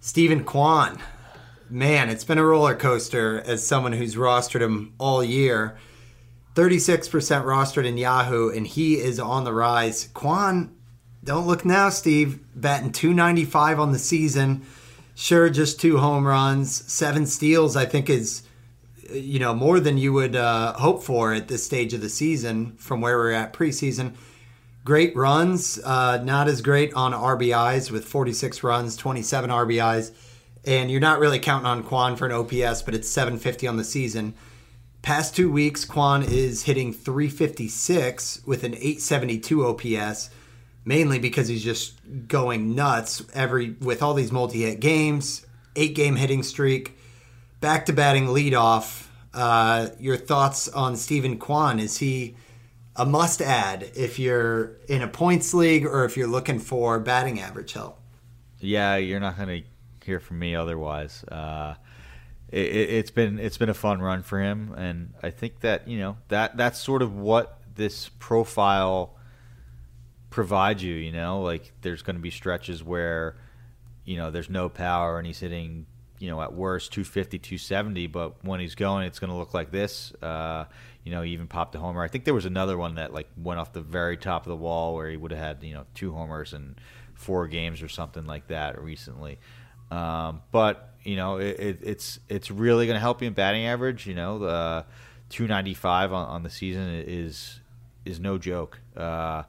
Steven 0.00 0.44
Kwan, 0.44 0.98
man, 1.70 2.10
it's 2.10 2.24
been 2.24 2.36
a 2.36 2.44
roller 2.44 2.74
coaster 2.74 3.40
as 3.46 3.66
someone 3.66 3.94
who's 3.94 4.14
rostered 4.14 4.60
him 4.60 4.92
all 4.98 5.24
year. 5.24 5.78
36% 6.54 7.08
rostered 7.44 7.86
in 7.86 7.96
Yahoo, 7.96 8.50
and 8.50 8.66
he 8.66 8.96
is 8.96 9.18
on 9.18 9.44
the 9.44 9.54
rise. 9.54 10.10
Kwan, 10.12 10.76
don't 11.24 11.46
look 11.46 11.64
now, 11.64 11.88
Steve. 11.88 12.40
Batting 12.54 12.92
295 12.92 13.80
on 13.80 13.92
the 13.92 13.98
season. 13.98 14.66
Sure, 15.14 15.48
just 15.48 15.80
two 15.80 15.96
home 15.96 16.26
runs, 16.26 16.92
seven 16.92 17.24
steals, 17.24 17.74
I 17.74 17.86
think 17.86 18.10
is 18.10 18.42
you 19.12 19.38
know 19.38 19.54
more 19.54 19.80
than 19.80 19.98
you 19.98 20.12
would 20.12 20.36
uh, 20.36 20.72
hope 20.74 21.02
for 21.02 21.32
at 21.32 21.48
this 21.48 21.64
stage 21.64 21.94
of 21.94 22.00
the 22.00 22.08
season 22.08 22.72
from 22.76 23.00
where 23.00 23.16
we're 23.16 23.32
at 23.32 23.52
preseason. 23.52 24.14
Great 24.84 25.14
runs, 25.14 25.78
uh, 25.84 26.20
not 26.24 26.48
as 26.48 26.60
great 26.60 26.92
on 26.94 27.12
RBIs 27.12 27.90
with 27.90 28.04
46 28.04 28.64
runs, 28.64 28.96
27 28.96 29.48
RBIs, 29.48 30.10
and 30.64 30.90
you're 30.90 31.00
not 31.00 31.20
really 31.20 31.38
counting 31.38 31.66
on 31.66 31.84
Kwan 31.84 32.16
for 32.16 32.26
an 32.26 32.32
OPS, 32.32 32.82
but 32.82 32.94
it's 32.94 33.08
750 33.08 33.68
on 33.68 33.76
the 33.76 33.84
season. 33.84 34.34
Past 35.02 35.36
two 35.36 35.50
weeks, 35.50 35.84
Kwan 35.84 36.22
is 36.22 36.64
hitting 36.64 36.92
356 36.92 38.42
with 38.44 38.64
an 38.64 38.74
872 38.74 39.66
OPS, 39.66 40.30
mainly 40.84 41.18
because 41.18 41.48
he's 41.48 41.62
just 41.62 42.00
going 42.26 42.74
nuts 42.74 43.22
every 43.34 43.76
with 43.80 44.02
all 44.02 44.14
these 44.14 44.32
multi-hit 44.32 44.80
games, 44.80 45.46
eight 45.76 45.94
game 45.94 46.16
hitting 46.16 46.42
streak 46.42 46.96
back 47.62 47.86
to 47.86 47.92
batting 47.94 48.26
leadoff. 48.26 49.06
Uh, 49.32 49.88
your 49.98 50.18
thoughts 50.18 50.68
on 50.68 50.96
Steven 50.96 51.38
Kwan? 51.38 51.80
Is 51.80 51.96
he 51.96 52.36
a 52.94 53.06
must 53.06 53.40
add 53.40 53.90
if 53.96 54.18
you're 54.18 54.76
in 54.88 55.00
a 55.00 55.08
points 55.08 55.54
league 55.54 55.86
or 55.86 56.04
if 56.04 56.14
you're 56.18 56.26
looking 56.26 56.58
for 56.58 57.00
batting 57.00 57.40
average 57.40 57.72
help? 57.72 57.98
Yeah, 58.58 58.96
you're 58.96 59.20
not 59.20 59.38
going 59.38 59.62
to 59.62 60.04
hear 60.04 60.20
from 60.20 60.38
me 60.40 60.54
otherwise. 60.54 61.24
Uh, 61.24 61.76
it, 62.50 62.58
it's 62.58 63.10
been 63.10 63.38
it's 63.38 63.56
been 63.56 63.70
a 63.70 63.74
fun 63.74 64.02
run 64.02 64.22
for 64.22 64.38
him, 64.38 64.74
and 64.76 65.14
I 65.22 65.30
think 65.30 65.60
that 65.60 65.88
you 65.88 65.98
know 65.98 66.18
that 66.28 66.58
that's 66.58 66.78
sort 66.78 67.00
of 67.00 67.16
what 67.16 67.58
this 67.74 68.10
profile 68.18 69.16
provides 70.28 70.82
you. 70.82 70.94
You 70.94 71.12
know, 71.12 71.40
like 71.40 71.72
there's 71.80 72.02
going 72.02 72.16
to 72.16 72.22
be 72.22 72.30
stretches 72.30 72.84
where 72.84 73.36
you 74.04 74.18
know 74.18 74.30
there's 74.30 74.50
no 74.50 74.68
power 74.68 75.16
and 75.16 75.26
he's 75.26 75.40
hitting 75.40 75.86
you 76.22 76.30
know 76.30 76.40
at 76.40 76.54
worst 76.54 76.92
250 76.92 77.40
270 77.40 78.06
but 78.06 78.44
when 78.44 78.60
he's 78.60 78.76
going 78.76 79.04
it's 79.04 79.18
going 79.18 79.30
to 79.30 79.36
look 79.36 79.54
like 79.54 79.72
this. 79.72 80.12
Uh, 80.22 80.66
you 81.02 81.10
know 81.10 81.22
he 81.22 81.32
even 81.32 81.48
popped 81.48 81.74
a 81.74 81.80
homer. 81.80 82.00
I 82.00 82.06
think 82.06 82.24
there 82.24 82.32
was 82.32 82.44
another 82.44 82.78
one 82.78 82.94
that 82.94 83.12
like 83.12 83.28
went 83.36 83.58
off 83.58 83.72
the 83.72 83.80
very 83.80 84.16
top 84.16 84.46
of 84.46 84.50
the 84.50 84.56
wall 84.56 84.94
where 84.94 85.10
he 85.10 85.16
would 85.16 85.32
have 85.32 85.40
had 85.40 85.64
you 85.64 85.74
know 85.74 85.84
two 85.94 86.12
homers 86.12 86.52
in 86.52 86.76
four 87.14 87.48
games 87.48 87.82
or 87.82 87.88
something 87.88 88.24
like 88.24 88.46
that 88.46 88.80
recently. 88.80 89.40
Um, 89.90 90.42
but 90.52 90.94
you 91.02 91.16
know 91.16 91.38
it, 91.38 91.58
it, 91.58 91.78
it's 91.82 92.20
it's 92.28 92.52
really 92.52 92.86
going 92.86 92.94
to 92.94 93.00
help 93.00 93.20
you 93.20 93.26
in 93.26 93.34
batting 93.34 93.66
average 93.66 94.06
you 94.06 94.14
know. 94.14 94.38
The 94.38 94.86
295 95.30 96.12
on, 96.12 96.28
on 96.28 96.42
the 96.44 96.50
season 96.50 97.02
is 97.04 97.58
is 98.04 98.20
no 98.20 98.38
joke. 98.38 98.78
Uh, 98.96 99.42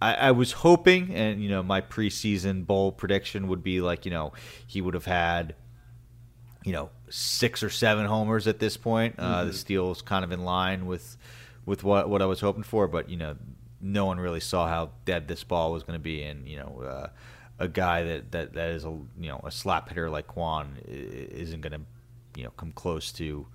I, 0.00 0.14
I 0.14 0.30
was 0.30 0.52
hoping, 0.52 1.14
and 1.14 1.42
you 1.42 1.48
know, 1.48 1.62
my 1.62 1.80
preseason 1.80 2.66
bowl 2.66 2.92
prediction 2.92 3.48
would 3.48 3.62
be 3.62 3.80
like, 3.80 4.04
you 4.04 4.10
know, 4.10 4.32
he 4.66 4.80
would 4.80 4.94
have 4.94 5.06
had, 5.06 5.54
you 6.66 6.72
know, 6.72 6.90
six 7.08 7.62
or 7.62 7.70
seven 7.70 8.06
homers 8.06 8.48
at 8.48 8.58
this 8.58 8.76
point. 8.76 9.14
Uh, 9.18 9.44
the 9.44 9.52
steal 9.52 9.92
is 9.92 10.02
kind 10.02 10.24
of 10.24 10.32
in 10.32 10.44
line 10.44 10.84
with 10.86 11.16
with 11.64 11.84
what 11.84 12.10
what 12.10 12.20
I 12.20 12.26
was 12.26 12.40
hoping 12.40 12.64
for, 12.64 12.88
but 12.88 13.08
you 13.08 13.16
know, 13.16 13.36
no 13.80 14.04
one 14.04 14.18
really 14.18 14.40
saw 14.40 14.66
how 14.66 14.90
dead 15.04 15.28
this 15.28 15.44
ball 15.44 15.72
was 15.72 15.84
going 15.84 15.96
to 15.96 16.02
be, 16.02 16.24
and 16.24 16.48
you 16.48 16.56
know, 16.56 16.82
uh, 16.82 17.08
a 17.60 17.68
guy 17.68 18.02
that, 18.02 18.32
that 18.32 18.54
that 18.54 18.70
is 18.70 18.84
a 18.84 18.88
you 18.88 19.28
know 19.28 19.40
a 19.44 19.52
slap 19.52 19.88
hitter 19.88 20.10
like 20.10 20.26
Kwan 20.26 20.76
isn't 20.88 21.60
going 21.60 21.72
to 21.72 21.80
you 22.36 22.42
know 22.42 22.50
come 22.56 22.72
close 22.72 23.12
to 23.12 23.46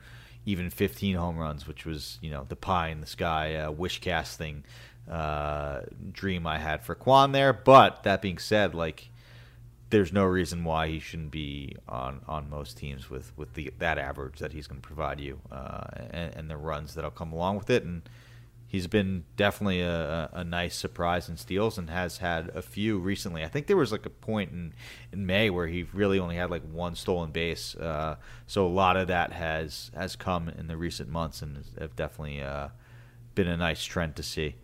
even 0.46 0.70
15 0.70 1.18
home 1.18 1.38
runs, 1.38 1.68
which 1.68 1.86
was 1.86 2.18
you 2.22 2.32
know 2.32 2.46
the 2.48 2.56
pie 2.56 2.88
in 2.88 3.02
the 3.02 3.08
sky 3.08 3.56
uh, 3.56 3.72
wish 3.72 4.00
casting 4.00 4.64
uh, 5.12 5.82
dream 6.14 6.48
I 6.48 6.60
had 6.60 6.82
for 6.86 6.96
Kwan 6.96 7.34
there. 7.34 7.52
But 7.52 8.04
that 8.04 8.22
being 8.22 8.38
said, 8.38 8.74
like 8.74 9.10
there's 9.92 10.12
no 10.12 10.26
reason 10.26 10.64
why 10.64 10.88
he 10.88 11.00
shouldn't 11.00 11.32
be 11.32 11.76
on, 11.88 12.22
on 12.28 12.50
most 12.50 12.78
teams 12.78 13.10
with, 13.10 13.32
with 13.38 13.54
the 13.54 13.72
that 13.78 13.98
average 13.98 14.40
that 14.40 14.54
he's 14.54 14.66
going 14.66 14.82
to 14.82 14.88
provide 14.88 15.20
you 15.20 15.40
uh, 15.52 15.84
and, 16.10 16.36
and 16.36 16.50
the 16.50 16.58
runs 16.58 16.96
that'll 16.96 17.12
come 17.12 17.32
along 17.32 17.58
with 17.58 17.70
it. 17.70 17.84
And 17.84 18.02
he's 18.66 18.88
been 18.88 19.26
definitely 19.36 19.82
a, 19.82 20.30
a, 20.32 20.44
nice 20.46 20.76
surprise 20.76 21.28
in 21.28 21.36
steals 21.36 21.78
and 21.78 21.90
has 21.90 22.20
had 22.20 22.50
a 22.56 22.62
few 22.62 22.98
recently. 23.00 23.44
I 23.44 23.50
think 23.50 23.68
there 23.68 23.76
was 23.76 23.92
like 23.92 24.06
a 24.06 24.10
point 24.10 24.52
in, 24.52 24.74
in 25.12 25.26
May 25.26 25.50
where 25.50 25.68
he 25.68 25.84
really 25.94 26.20
only 26.20 26.38
had 26.38 26.50
like 26.50 26.64
one 26.64 26.96
stolen 26.96 27.32
base. 27.32 27.76
Uh, 27.76 28.16
so 28.48 28.66
a 28.66 28.70
lot 28.70 28.96
of 28.96 29.08
that 29.10 29.34
has 29.34 29.92
has 29.94 30.16
come 30.16 30.48
in 30.48 30.68
the 30.68 30.78
recent 30.78 31.10
months 31.10 31.42
and 31.42 31.66
have 31.78 31.98
definitely 31.98 32.42
uh, 32.42 32.70
been 33.36 33.48
a 33.48 33.58
nice 33.58 33.84
trend 33.84 34.16
to 34.16 34.24
see. 34.24 34.56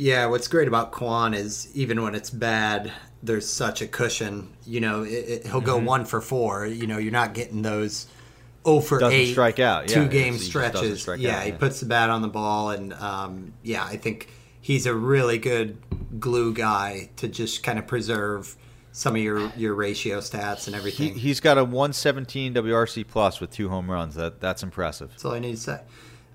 Yeah, 0.00 0.26
what's 0.26 0.48
great 0.48 0.66
about 0.66 0.92
Kwan 0.92 1.34
is 1.34 1.68
even 1.74 2.02
when 2.02 2.14
it's 2.14 2.30
bad, 2.30 2.90
there's 3.22 3.46
such 3.46 3.82
a 3.82 3.86
cushion. 3.86 4.48
You 4.64 4.80
know, 4.80 5.02
it, 5.02 5.10
it, 5.10 5.46
he'll 5.46 5.60
go 5.60 5.76
one 5.76 6.06
for 6.06 6.20
four. 6.22 6.66
You 6.66 6.86
know, 6.86 6.96
you're 6.98 7.12
not 7.12 7.34
getting 7.34 7.60
those 7.60 8.06
0 8.66 8.80
for 8.80 8.98
Doesn't 8.98 9.18
8 9.18 9.32
strike 9.32 9.58
out, 9.58 9.88
two 9.88 10.00
It's- 10.02 10.12
game 10.12 10.32
he 10.34 10.38
stretches. 10.38 11.06
yeah, 11.18 11.38
out, 11.40 11.44
he 11.44 11.52
puts 11.52 11.80
the 11.80 11.86
bat 11.86 12.08
on 12.08 12.22
the 12.22 12.28
ball, 12.28 12.70
and 12.70 12.92
um, 12.94 13.52
yeah, 13.62 13.84
I 13.84 13.96
think 13.98 14.28
he's 14.60 14.86
a 14.86 14.94
really 14.94 15.36
good 15.38 15.76
glue 16.18 16.52
guy 16.54 17.10
to 17.16 17.28
just 17.28 17.62
kind 17.62 17.78
of 17.78 17.86
preserve 17.86 18.56
some 18.92 19.14
of 19.16 19.22
your 19.22 19.52
your 19.56 19.74
ratio 19.74 20.18
stats 20.20 20.66
and 20.66 20.74
He, 20.74 20.78
everything. 20.78 21.14
he's 21.14 21.40
got 21.40 21.58
a 21.58 21.64
117 21.64 22.54
WRC 22.54 23.06
plus 23.06 23.38
with 23.40 23.50
two 23.50 23.68
home 23.68 23.90
runs. 23.90 24.14
That 24.16 24.40
that's 24.40 24.62
impressive. 24.62 25.10
That's 25.10 25.24
all 25.26 25.32
I 25.32 25.38
need 25.40 25.52
to 25.56 25.60
say. 25.60 25.80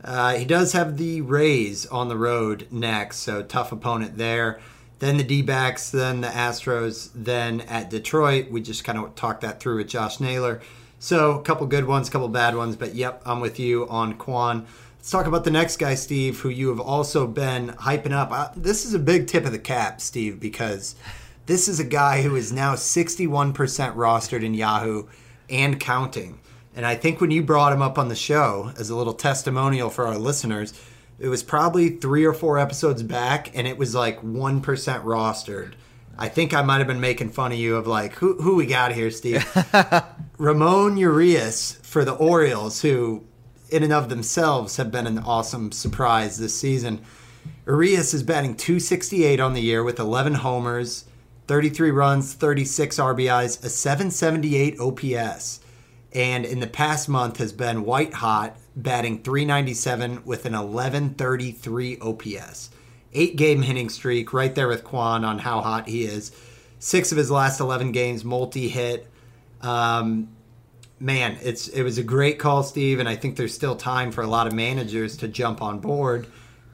Uh, 0.06 0.36
he 0.36 0.45
does 0.45 0.74
have 0.74 0.97
the 0.97 1.20
Rays 1.22 1.88
on 1.88 2.10
the 2.10 2.16
road 2.18 2.68
next, 2.70 3.18
so 3.18 3.41
tough 3.41 3.72
opponent 3.72 4.18
there. 4.18 4.60
Then 4.99 5.18
the 5.18 5.24
D 5.24 5.41
backs, 5.41 5.89
then 5.89 6.22
the 6.22 6.28
Astros, 6.28 7.10
then 7.16 7.62
at 7.62 7.89
Detroit. 7.89 8.51
We 8.51 8.62
just 8.62 8.84
kind 8.84 8.99
of 8.99 9.16
talked 9.16 9.41
that 9.41 9.60
through 9.60 9.78
with 9.78 9.88
Josh 9.88 10.20
Naylor. 10.20 10.62
So 10.99 11.39
a 11.39 11.41
couple 11.41 11.66
good 11.66 11.86
ones, 11.86 12.08
a 12.08 12.12
couple 12.12 12.30
bad 12.30 12.56
ones, 12.56 12.76
but 12.76 12.93
yep, 12.93 13.22
I'm 13.26 13.39
with 13.39 13.60
you 13.60 13.88
on 13.89 14.14
Kwan. 14.14 14.68
Let's 14.97 15.10
talk 15.10 15.26
about 15.26 15.43
the 15.43 15.51
next 15.51 15.78
guy, 15.78 15.95
Steve, 15.95 16.39
who 16.39 16.49
you 16.49 16.70
have 16.70 16.80
also 16.80 17.28
been 17.28 17.70
hyping 17.70 18.14
up. 18.14 18.32
Uh, 18.32 18.49
this 18.56 18.86
is 18.86 18.93
a 18.93 18.99
big 18.99 19.28
tip 19.28 19.45
of 19.45 19.51
the 19.51 19.60
cap, 19.60 20.01
Steve, 20.01 20.39
because 20.39 20.95
this 21.47 21.68
is 21.68 21.80
a 21.80 21.84
guy 21.84 22.22
who 22.22 22.36
is 22.36 22.51
now 22.53 22.76
61% 22.76 23.53
rostered 23.95 24.43
in 24.43 24.53
Yahoo 24.53 25.08
and 25.49 25.80
counting. 25.80 26.39
And 26.76 26.86
I 26.86 26.96
think 26.96 27.22
when 27.22 27.32
you 27.32 27.42
brought 27.42 27.72
him 27.72 27.82
up 27.82 27.98
on 27.98 28.10
the 28.10 28.16
show 28.16 28.74
as 28.78 28.90
a 28.90 28.96
little 28.96 29.14
testimonial 29.14 29.90
for 29.90 30.06
our 30.06 30.18
listeners, 30.18 30.74
it 31.18 31.30
was 31.30 31.42
probably 31.42 31.90
three 31.90 32.26
or 32.26 32.34
four 32.34 32.60
episodes 32.60 33.02
back, 33.02 33.56
and 33.56 33.66
it 33.66 33.78
was 33.78 33.96
like 33.96 34.22
1% 34.22 34.62
rostered. 34.62 35.74
I 36.18 36.28
think 36.28 36.54
I 36.54 36.62
might 36.62 36.80
have 36.80 36.88
been 36.88 37.00
making 37.00 37.30
fun 37.30 37.54
of 37.54 37.58
you 37.58 37.78
of 37.78 37.88
like, 37.88 38.14
who, 38.16 38.42
who 38.42 38.56
we 38.56 38.66
got 38.66 38.92
here, 38.92 39.10
Steve? 39.12 39.46
Ramon 40.38 40.98
Urias 40.98 41.80
for 41.82 42.04
the 42.04 42.14
Orioles, 42.14 42.82
who 42.82 43.26
in 43.70 43.84
and 43.84 43.94
of 43.94 44.10
themselves 44.10 44.78
have 44.78 44.92
been 44.92 45.08
an 45.08 45.20
awesome 45.20 45.72
surprise 45.72 46.38
this 46.38 46.58
season. 46.58 47.02
Urias 47.66 48.14
is 48.14 48.24
batting 48.24 48.56
268 48.56 49.40
on 49.40 49.54
the 49.54 49.62
year 49.62 49.84
with 49.84 50.00
11 50.00 50.36
homers, 50.36 51.06
33 51.48 51.92
runs, 51.92 52.34
36 52.34 52.98
RBIs, 52.98 53.64
a 53.64 53.70
778 53.70 54.80
OPS. 54.80 55.60
And 56.16 56.45
in 56.45 56.61
the 56.61 56.68
past 56.68 57.09
month 57.09 57.38
has 57.38 57.51
been 57.51 57.84
white 57.84 58.13
hot, 58.13 58.55
batting 58.74 59.22
397 59.22 60.24
with 60.24 60.45
an 60.45 60.53
1133 60.53 61.99
OPS. 61.99 62.70
Eight 63.13 63.36
game 63.36 63.61
hitting 63.61 63.89
streak, 63.89 64.32
right 64.32 64.55
there 64.55 64.70
with 64.70 64.86
Kwan 64.86 65.26
on 65.26 65.39
how 65.39 65.59
hot 65.59 65.89
he 65.89 66.05
is. 66.05 66.32
Six 66.80 67.11
of 67.11 67.18
his 67.18 67.30
last 67.30 67.59
11 67.59 67.91
games, 67.91 68.24
multi 68.24 68.70
hit. 68.70 69.07
Um, 69.61 70.30
man, 71.01 71.38
it's 71.41 71.68
it 71.68 71.84
was 71.84 71.97
a 71.97 72.03
great 72.03 72.39
call, 72.39 72.63
Steve, 72.63 72.99
and 72.99 73.09
I 73.09 73.18
think 73.18 73.36
there's 73.36 73.53
still 73.53 73.76
time 73.76 74.11
for 74.11 74.22
a 74.22 74.28
lot 74.28 74.47
of 74.47 74.53
managers 74.53 75.18
to 75.18 75.28
jump 75.28 75.61
on 75.61 75.80
board 75.80 76.28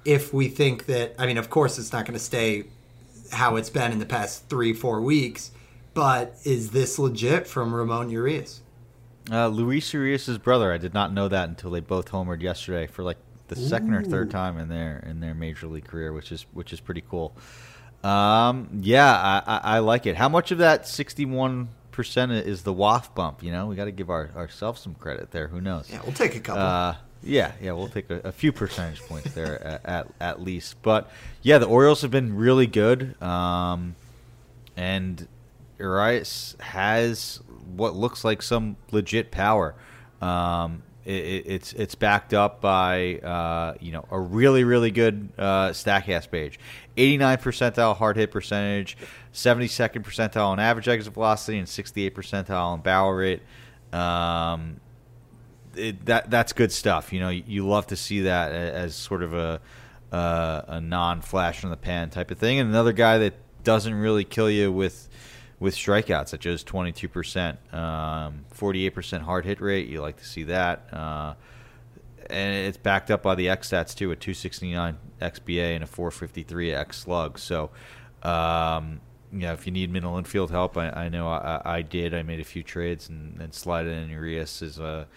if 0.06 0.34
we 0.34 0.50
think 0.50 0.86
that. 0.86 1.16
I 1.18 1.26
mean, 1.26 1.38
of 1.38 1.50
course, 1.50 1.80
it's 1.80 1.92
not 1.92 2.06
going 2.06 2.18
to 2.18 2.24
stay 2.24 2.66
how 3.32 3.56
it's 3.56 3.70
been 3.72 3.92
in 3.92 3.98
the 3.98 4.06
past 4.06 4.50
three, 4.50 4.74
four 4.74 5.02
weeks, 5.02 5.52
but 5.96 6.36
is 6.44 6.72
this 6.72 7.00
legit 7.00 7.48
from 7.48 7.74
Ramon 7.74 8.10
Urias? 8.12 8.61
Uh, 9.32 9.48
Luis 9.48 9.94
Urias' 9.94 10.38
brother. 10.38 10.74
I 10.74 10.78
did 10.78 10.94
not 10.94 11.14
know 11.14 11.30
that 11.30 11.48
until 11.48 11.72
they 11.72 11.80
both 11.80 12.12
homered 12.12 12.42
yesterday 12.42 12.86
for 12.86 13.02
like 13.02 13.18
the 13.48 13.56
second 13.56 13.94
or 13.94 14.04
third 14.04 14.30
time 14.30 14.58
in 14.58 14.68
their 14.68 15.00
in 15.08 15.20
their 15.22 15.34
major 15.34 15.68
league 15.68 15.86
career, 15.86 16.12
which 16.12 16.32
is 16.32 16.46
which 16.52 16.74
is 16.74 16.80
pretty 16.80 17.04
cool. 17.10 17.36
Um, 18.04 18.70
yeah, 18.82 19.14
I, 19.14 19.44
I, 19.46 19.76
I 19.76 19.80
like 19.80 20.06
it. 20.06 20.16
How 20.16 20.28
much 20.28 20.52
of 20.52 20.58
that 20.58 20.88
sixty-one 20.88 21.70
percent 21.92 22.32
is 22.32 22.64
the 22.64 22.74
waft 22.74 23.14
bump? 23.14 23.44
You 23.44 23.52
know, 23.52 23.68
we 23.68 23.76
got 23.76 23.86
to 23.86 23.92
give 23.92 24.10
our, 24.10 24.30
ourselves 24.36 24.82
some 24.82 24.96
credit 24.96 25.32
there. 25.32 25.48
Who 25.48 25.62
knows? 25.62 25.90
Yeah, 25.90 26.02
we'll 26.04 26.14
take 26.14 26.36
a 26.36 26.40
couple. 26.40 26.64
Uh, 26.64 26.96
yeah, 27.24 27.52
yeah, 27.62 27.74
we'll 27.74 27.90
take 27.90 28.10
a, 28.10 28.22
a 28.24 28.32
few 28.32 28.52
percentage 28.52 29.00
points 29.02 29.34
there 29.34 29.62
at, 29.64 29.86
at 29.86 30.08
at 30.20 30.42
least. 30.42 30.82
But 30.82 31.12
yeah, 31.42 31.58
the 31.58 31.68
Orioles 31.68 32.02
have 32.02 32.12
been 32.12 32.36
really 32.36 32.68
good, 32.68 33.22
um, 33.22 33.96
and 34.76 35.28
Urias 35.78 36.56
has 36.60 37.40
what 37.78 37.96
looks 37.96 38.24
like 38.24 38.42
some 38.42 38.78
legit 38.92 39.32
power. 39.32 39.76
Um, 40.22 40.84
it, 41.04 41.14
it, 41.14 41.44
it's 41.48 41.74
it's 41.74 41.96
backed 41.96 42.34
up 42.34 42.62
by 42.62 43.16
uh, 43.18 43.76
you 43.80 43.92
know 43.92 44.06
a 44.12 44.20
really 44.20 44.64
really 44.64 44.92
good 44.92 45.30
uh, 45.38 45.70
Statcast 45.70 46.30
page, 46.30 46.60
89 46.98 47.38
percentile 47.40 47.96
hard 47.96 48.18
hit 48.18 48.32
percentage, 48.32 48.98
72nd 49.34 50.04
percentile 50.04 50.48
on 50.48 50.60
average 50.60 50.88
exit 50.88 51.14
velocity, 51.14 51.58
and 51.58 51.68
68 51.68 52.14
percentile 52.14 52.66
on 52.66 52.82
barrel 52.82 53.14
rate. 53.14 53.42
Um, 53.92 54.80
it, 55.76 56.06
that 56.06 56.30
that's 56.30 56.54
good 56.54 56.72
stuff. 56.72 57.12
You 57.12 57.20
know, 57.20 57.30
you 57.30 57.68
love 57.68 57.88
to 57.88 57.96
see 57.96 58.22
that 58.22 58.52
as 58.52 58.96
sort 58.96 59.24
of 59.24 59.34
a 59.34 59.60
uh, 60.12 60.62
a 60.68 60.82
non 60.82 61.22
flash 61.22 61.64
in 61.64 61.70
the 61.70 61.78
pan 61.78 62.10
type 62.10 62.32
of 62.32 62.38
thing. 62.38 62.60
And 62.60 62.70
another 62.70 62.94
guy 62.94 63.18
that 63.20 63.34
doesn't 63.64 63.94
really 63.94 64.24
kill 64.24 64.50
you 64.50 64.72
with 64.72 65.08
with 65.62 65.76
strikeouts, 65.76 66.66
twenty 66.66 66.92
two 66.92 67.08
percent, 67.08 67.58
um, 67.74 68.44
forty 68.50 68.86
eight 68.86 68.96
percent 68.96 69.24
hard 69.24 69.46
hit 69.46 69.62
rate. 69.62 69.88
You 69.88 70.02
like 70.02 70.18
to 70.18 70.26
see 70.26 70.44
that. 70.44 70.92
Uh, 70.92 71.36
and 72.30 72.56
it's 72.56 72.78
backed 72.78 73.12
up 73.12 73.22
by 73.22 73.36
the 73.36 73.50
X 73.50 73.70
stats 73.70 73.96
too, 73.96 74.12
a 74.12 74.16
269 74.16 74.98
XBA 75.22 75.76
and 75.76 75.84
a 75.84 75.88
453 75.88 76.72
X 76.72 77.00
slug. 77.00 77.38
So, 77.38 77.72
um, 78.24 79.02
you 79.34 79.40
know, 79.40 79.54
if 79.54 79.66
you 79.66 79.72
need 79.72 79.92
middle 79.92 80.18
infield 80.18 80.50
help, 80.50 80.78
I, 80.78 80.90
I 80.90 81.10
know 81.10 81.28
I, 81.28 81.62
I 81.64 81.82
did. 81.82 82.14
I 82.14 82.24
made 82.24 82.40
a 82.40 82.46
few 82.46 82.64
trades 82.64 83.10
and, 83.10 83.40
and 83.42 83.54
slided 83.54 83.92
in 83.92 84.10
Urias 84.10 84.62
as 84.62 84.80
a, 84.80 85.08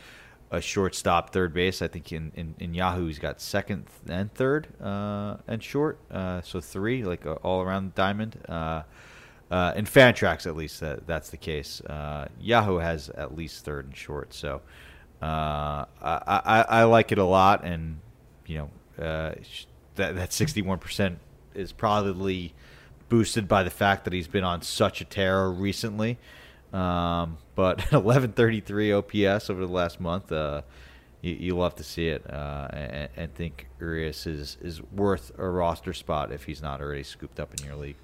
a 0.50 0.60
shortstop, 0.60 1.30
third 1.30 1.54
base. 1.54 1.82
I 1.82 1.88
think 1.88 2.12
in, 2.12 2.32
in, 2.34 2.54
in 2.58 2.74
Yahoo 2.74 3.06
he's 3.06 3.18
got 3.18 3.40
second 3.40 3.86
and 4.08 4.32
third 4.34 4.68
uh, 4.82 5.36
and 5.46 5.62
short, 5.62 6.00
uh, 6.10 6.42
so 6.42 6.60
three, 6.60 7.04
like 7.04 7.26
uh, 7.26 7.34
all 7.44 7.62
around 7.62 7.94
diamond. 7.94 8.38
Uh, 9.54 9.72
in 9.76 9.84
Fantrax, 9.84 10.48
at 10.48 10.56
least 10.56 10.80
that 10.80 11.06
that's 11.06 11.30
the 11.30 11.36
case. 11.36 11.80
Uh, 11.82 12.26
Yahoo 12.40 12.78
has 12.78 13.08
at 13.10 13.36
least 13.36 13.64
third 13.64 13.84
and 13.84 13.96
short, 13.96 14.34
so 14.34 14.60
uh, 15.22 15.84
I, 16.02 16.40
I 16.44 16.64
I 16.68 16.84
like 16.84 17.12
it 17.12 17.18
a 17.18 17.24
lot, 17.24 17.62
and 17.62 18.00
you 18.46 18.58
know 18.58 19.04
uh, 19.04 19.34
that 19.94 20.16
that 20.16 20.32
sixty 20.32 20.60
one 20.60 20.80
percent 20.80 21.20
is 21.54 21.70
probably 21.70 22.52
boosted 23.08 23.46
by 23.46 23.62
the 23.62 23.70
fact 23.70 24.02
that 24.02 24.12
he's 24.12 24.26
been 24.26 24.42
on 24.42 24.60
such 24.62 25.00
a 25.00 25.04
tear 25.04 25.48
recently. 25.48 26.18
Um, 26.72 27.38
but 27.54 27.92
eleven 27.92 28.32
thirty 28.32 28.58
three 28.58 28.92
OPS 28.92 29.50
over 29.50 29.64
the 29.64 29.72
last 29.72 30.00
month, 30.00 30.32
uh, 30.32 30.62
you, 31.20 31.32
you 31.32 31.56
love 31.56 31.76
to 31.76 31.84
see 31.84 32.08
it, 32.08 32.28
uh, 32.28 32.66
and, 32.72 33.08
and 33.16 33.34
think 33.36 33.68
Urias 33.78 34.26
is 34.26 34.58
is 34.60 34.82
worth 34.82 35.30
a 35.38 35.48
roster 35.48 35.92
spot 35.92 36.32
if 36.32 36.42
he's 36.42 36.60
not 36.60 36.80
already 36.80 37.04
scooped 37.04 37.38
up 37.38 37.54
in 37.56 37.64
your 37.64 37.76
league. 37.76 37.94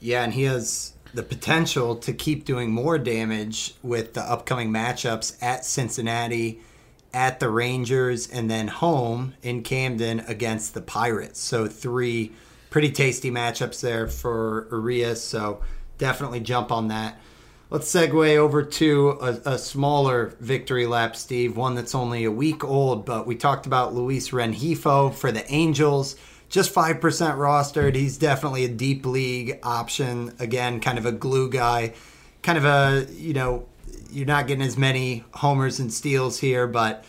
Yeah, 0.00 0.24
and 0.24 0.32
he 0.32 0.44
has 0.44 0.92
the 1.14 1.22
potential 1.22 1.96
to 1.96 2.12
keep 2.12 2.44
doing 2.44 2.70
more 2.70 2.98
damage 2.98 3.74
with 3.82 4.14
the 4.14 4.20
upcoming 4.20 4.70
matchups 4.70 5.42
at 5.42 5.64
Cincinnati, 5.64 6.60
at 7.14 7.40
the 7.40 7.48
Rangers, 7.48 8.28
and 8.28 8.50
then 8.50 8.68
home 8.68 9.34
in 9.42 9.62
Camden 9.62 10.20
against 10.20 10.74
the 10.74 10.82
Pirates. 10.82 11.40
So 11.40 11.66
three 11.66 12.32
pretty 12.68 12.90
tasty 12.90 13.30
matchups 13.30 13.80
there 13.80 14.06
for 14.06 14.68
Urias. 14.70 15.22
So 15.22 15.62
definitely 15.96 16.40
jump 16.40 16.70
on 16.70 16.88
that. 16.88 17.18
Let's 17.70 17.92
segue 17.92 18.36
over 18.36 18.62
to 18.62 19.10
a, 19.20 19.54
a 19.54 19.58
smaller 19.58 20.36
victory 20.38 20.86
lap, 20.86 21.16
Steve. 21.16 21.56
One 21.56 21.74
that's 21.74 21.94
only 21.94 22.24
a 22.24 22.30
week 22.30 22.62
old, 22.62 23.04
but 23.06 23.26
we 23.26 23.34
talked 23.34 23.66
about 23.66 23.94
Luis 23.94 24.30
Rengifo 24.30 25.12
for 25.12 25.32
the 25.32 25.50
Angels 25.50 26.16
just 26.48 26.74
5% 26.74 27.00
rostered. 27.00 27.94
He's 27.94 28.18
definitely 28.18 28.64
a 28.64 28.68
deep 28.68 29.04
league 29.04 29.58
option. 29.62 30.34
Again, 30.38 30.80
kind 30.80 30.98
of 30.98 31.06
a 31.06 31.12
glue 31.12 31.50
guy. 31.50 31.94
Kind 32.42 32.58
of 32.58 32.64
a, 32.64 33.06
you 33.12 33.34
know, 33.34 33.66
you're 34.10 34.26
not 34.26 34.46
getting 34.46 34.64
as 34.64 34.76
many 34.76 35.24
homers 35.34 35.80
and 35.80 35.92
steals 35.92 36.38
here, 36.38 36.66
but 36.66 37.04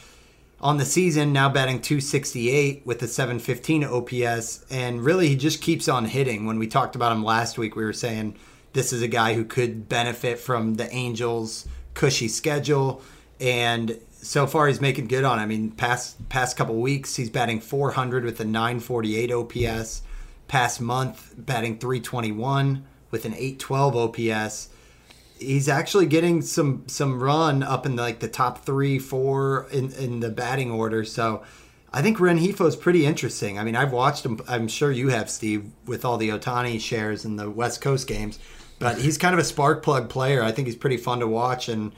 on 0.60 0.78
the 0.78 0.86
season, 0.86 1.32
now 1.32 1.50
batting 1.50 1.82
268 1.82 2.86
with 2.86 3.02
a 3.04 3.08
715 3.08 3.84
OPS. 3.84 4.66
And 4.72 5.04
really, 5.04 5.30
he 5.30 5.36
just 5.36 5.62
keeps 5.62 5.88
on 5.88 6.06
hitting. 6.06 6.46
When 6.46 6.58
we 6.58 6.68
talked 6.68 6.96
about 6.96 7.12
him 7.12 7.24
last 7.24 7.58
week, 7.58 7.76
we 7.76 7.86
were 7.86 7.94
saying 7.94 8.36
this 8.74 8.92
is 8.92 9.02
a 9.02 9.08
guy 9.08 9.36
who 9.36 9.46
could 9.46 9.88
benefit 9.88 10.40
from 10.40 10.76
the 10.76 10.92
Angels' 10.94 11.68
cushy 11.94 12.28
schedule. 12.28 13.02
And 13.40 14.00
so 14.12 14.48
far 14.48 14.68
he's 14.68 14.82
making 14.82 15.08
good 15.08 15.24
on. 15.24 15.40
it. 15.40 15.44
I 15.44 15.46
mean, 15.46 15.72
past 15.72 16.28
past 16.30 16.58
couple 16.58 16.76
weeks 16.76 17.16
he's 17.16 17.30
batting 17.30 17.60
400 17.60 18.26
with 18.26 18.40
a 18.40 18.46
948 18.46 19.32
OPS. 19.32 20.02
Past 20.48 20.80
month 20.80 21.34
batting 21.38 21.78
321 21.78 22.86
with 23.12 23.26
an 23.26 23.34
812 23.34 23.96
OPS. 23.96 24.70
He's 25.40 25.70
actually 25.70 26.08
getting 26.08 26.42
some 26.42 26.84
some 26.88 27.22
run 27.22 27.62
up 27.64 27.86
in 27.86 27.96
the, 27.96 28.02
like 28.02 28.20
the 28.20 28.28
top 28.28 28.66
three, 28.66 28.98
four 28.98 29.68
in 29.72 29.92
in 29.92 30.20
the 30.20 30.30
batting 30.30 30.72
order. 30.72 31.04
So 31.04 31.44
I 31.94 32.02
think 32.02 32.18
Rengifo's 32.18 32.76
pretty 32.76 33.06
interesting. 33.06 33.58
I 33.58 33.64
mean, 33.64 33.76
I've 33.76 33.94
watched 33.94 34.26
him. 34.26 34.40
I'm 34.48 34.68
sure 34.68 34.92
you 34.92 35.10
have, 35.10 35.30
Steve, 35.30 35.72
with 35.86 36.04
all 36.04 36.18
the 36.18 36.30
Ohtani 36.30 36.82
shares 36.82 37.24
in 37.24 37.38
the 37.38 37.50
West 37.50 37.82
Coast 37.82 38.08
games. 38.08 38.40
But 38.80 39.00
he's 39.00 39.18
kind 39.18 39.34
of 39.34 39.40
a 39.40 39.44
spark 39.44 39.84
plug 39.84 40.10
player. 40.10 40.44
I 40.44 40.52
think 40.52 40.68
he's 40.68 40.76
pretty 40.76 40.98
fun 40.98 41.20
to 41.22 41.28
watch, 41.28 41.70
and 41.70 41.94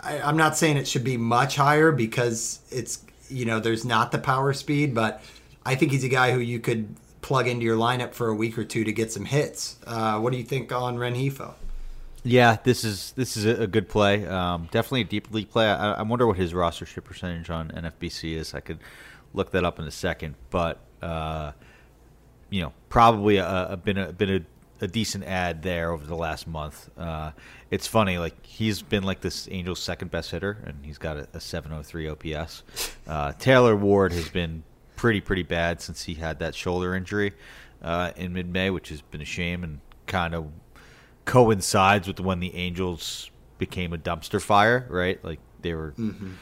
I, 0.00 0.20
I'm 0.20 0.36
not 0.36 0.56
saying 0.56 0.76
it 0.76 0.86
should 0.86 1.04
be 1.04 1.16
much 1.16 1.56
higher 1.56 1.92
because 1.92 2.60
it's 2.70 3.04
you 3.28 3.44
know 3.44 3.60
there's 3.60 3.84
not 3.84 4.12
the 4.12 4.18
power 4.18 4.52
speed, 4.52 4.94
but 4.94 5.22
I 5.64 5.74
think 5.74 5.92
he's 5.92 6.04
a 6.04 6.08
guy 6.08 6.32
who 6.32 6.40
you 6.40 6.60
could 6.60 6.94
plug 7.22 7.48
into 7.48 7.64
your 7.64 7.76
lineup 7.76 8.14
for 8.14 8.28
a 8.28 8.34
week 8.34 8.56
or 8.56 8.64
two 8.64 8.84
to 8.84 8.92
get 8.92 9.10
some 9.10 9.24
hits. 9.24 9.78
Uh, 9.86 10.20
what 10.20 10.32
do 10.32 10.38
you 10.38 10.44
think 10.44 10.70
on 10.70 10.96
Rengifo? 10.96 11.54
Yeah, 12.22 12.58
this 12.62 12.84
is 12.84 13.12
this 13.12 13.36
is 13.36 13.44
a 13.44 13.66
good 13.66 13.88
play. 13.88 14.26
Um, 14.26 14.68
definitely 14.70 15.02
a 15.02 15.04
deep 15.04 15.32
league 15.32 15.50
play. 15.50 15.68
I, 15.68 15.94
I, 15.94 16.02
wonder 16.02 16.26
what 16.26 16.36
his 16.36 16.52
rostership 16.52 17.04
percentage 17.04 17.50
on 17.50 17.70
NFBC 17.70 18.34
is. 18.34 18.52
I 18.52 18.60
could 18.60 18.78
look 19.32 19.52
that 19.52 19.64
up 19.64 19.78
in 19.78 19.86
a 19.86 19.92
second, 19.92 20.34
but 20.50 20.80
uh, 21.02 21.52
you 22.50 22.62
know, 22.62 22.72
probably 22.88 23.36
a, 23.36 23.68
a 23.70 23.76
been 23.76 23.96
a 23.96 24.12
been 24.12 24.30
a 24.30 24.40
a 24.84 24.88
decent 24.88 25.24
ad 25.24 25.62
there 25.62 25.90
over 25.90 26.06
the 26.06 26.16
last 26.16 26.46
month. 26.46 26.90
Uh, 26.98 27.30
it's 27.70 27.86
funny, 27.86 28.18
like 28.18 28.44
he's 28.44 28.82
been 28.82 29.02
like 29.02 29.20
this 29.20 29.48
Angels' 29.50 29.80
second 29.80 30.10
best 30.10 30.30
hitter, 30.30 30.58
and 30.64 30.84
he's 30.84 30.98
got 30.98 31.16
a, 31.16 31.28
a 31.34 31.40
703 31.40 32.08
OPS. 32.08 32.62
Uh, 33.06 33.32
Taylor 33.38 33.76
Ward 33.76 34.12
has 34.12 34.28
been 34.28 34.64
pretty 34.96 35.20
pretty 35.20 35.44
bad 35.44 35.80
since 35.80 36.02
he 36.02 36.14
had 36.14 36.40
that 36.40 36.56
shoulder 36.56 36.92
injury 36.92 37.32
uh, 37.80 38.10
in 38.16 38.32
mid 38.32 38.52
May, 38.52 38.68
which 38.68 38.88
has 38.88 39.00
been 39.00 39.20
a 39.20 39.24
shame 39.24 39.62
and 39.62 39.78
kind 40.08 40.34
of 40.34 40.50
coincides 41.24 42.08
with 42.08 42.18
when 42.18 42.40
the 42.40 42.52
Angels 42.56 43.30
became 43.58 43.92
a 43.92 43.96
dumpster 43.96 44.42
fire, 44.42 44.86
right? 44.90 45.24
Like 45.24 45.38
they 45.62 45.74
were. 45.74 45.92
Mm-hmm. 45.92 46.32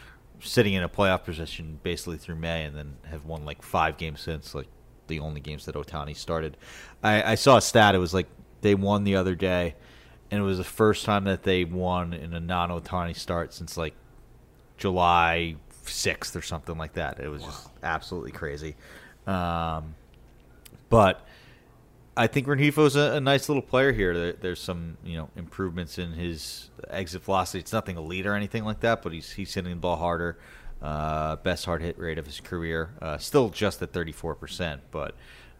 Sitting 0.41 0.75
in 0.75 0.83
a 0.83 0.89
playoff 0.91 1.25
position 1.25 1.79
basically 1.83 2.19
through 2.19 2.35
May, 2.37 2.65
and 2.65 2.77
then 2.77 2.97
have 3.11 3.25
won 3.25 3.45
like 3.47 3.63
five 3.63 3.97
games 3.97 4.21
since. 4.21 4.55
Like 4.55 4.69
the 5.07 5.21
only 5.21 5.41
games 5.41 5.65
that 5.67 5.75
Ohtani 5.75 6.17
started. 6.17 6.57
I, 7.03 7.33
I 7.33 7.35
saw 7.35 7.57
a 7.57 7.63
stat. 7.63 7.95
It 7.95 7.99
was 7.99 8.15
like 8.15 8.27
they 8.61 8.75
won 8.75 9.05
the 9.05 9.17
other 9.17 9.35
day, 9.35 9.75
and 10.35 10.43
it 10.43 10.47
was 10.47 10.59
the 10.59 10.65
first 10.65 11.05
time 11.05 11.25
that 11.25 11.45
they 11.45 11.65
won 11.65 12.13
in 12.13 12.35
a 12.35 12.41
non-Ohtani 12.41 13.17
start 13.17 13.55
since 13.55 13.77
like 13.77 13.95
July 14.77 15.55
sixth 15.85 16.35
or 16.35 16.43
something 16.43 16.77
like 16.77 16.95
that. 16.95 17.21
It 17.21 17.29
was 17.29 17.43
wow. 17.43 17.49
just 17.49 17.69
absolutely 17.85 18.33
crazy. 18.33 18.75
Um, 19.29 19.95
but 20.89 21.25
I 22.17 22.27
think 22.27 22.49
Rengifo's 22.49 22.97
a, 22.97 23.13
a 23.13 23.21
nice 23.21 23.49
little 23.49 23.63
player 23.63 23.93
here. 23.93 24.13
There, 24.13 24.33
there's 24.33 24.61
some 24.61 24.97
you 25.05 25.17
know 25.17 25.31
improvements 25.37 25.99
in 25.99 26.13
his 26.15 26.71
exit 26.91 27.23
velocity. 27.23 27.61
It's 27.61 27.73
nothing 27.73 27.97
elite 27.97 28.27
or 28.27 28.35
anything 28.35 28.65
like 28.65 28.81
that, 28.81 29.03
but 29.03 29.13
he's 29.13 29.31
he's 29.31 29.55
hitting 29.55 29.71
the 29.71 29.77
ball 29.77 29.97
harder. 29.97 30.37
Uh, 30.83 31.37
best 31.37 31.65
hard 31.65 31.81
hit 31.81 31.97
rate 31.97 32.19
of 32.19 32.27
his 32.27 32.41
career. 32.41 32.91
Uh, 33.01 33.17
still 33.19 33.49
just 33.49 33.81
at 33.81 33.93
34%, 33.93 34.81
but 34.91 35.15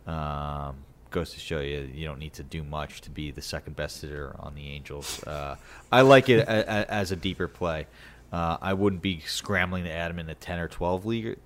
um, 0.07 0.85
goes 1.15 1.31
to 1.31 1.41
show 1.41 1.61
you 1.61 1.89
you 1.95 2.05
don't 2.05 2.19
need 2.19 2.35
to 2.35 2.43
do 2.43 2.65
much 2.65 3.01
to 3.03 3.11
be 3.11 3.31
the 3.31 3.41
second 3.41 3.77
best 3.77 4.03
hitter 4.03 4.35
on 4.41 4.55
the 4.55 4.69
Angels. 4.69 5.23
Uh, 5.25 5.57
I 5.91 6.01
like 6.03 6.29
it 6.29 6.41
a, 6.41 6.51
a, 6.51 6.93
as 6.93 7.13
a 7.13 7.17
deeper 7.17 7.47
play. 7.49 7.87
Uh, 8.33 8.59
I 8.61 8.75
wouldn't 8.75 9.01
be 9.01 9.21
scrambling 9.21 9.85
to 9.85 9.93
add 9.93 10.11
him 10.11 10.19
in 10.19 10.29
a 10.29 10.35
10 10.35 10.59
or 10.59 10.67
12 10.67 11.07
league, 11.07 11.39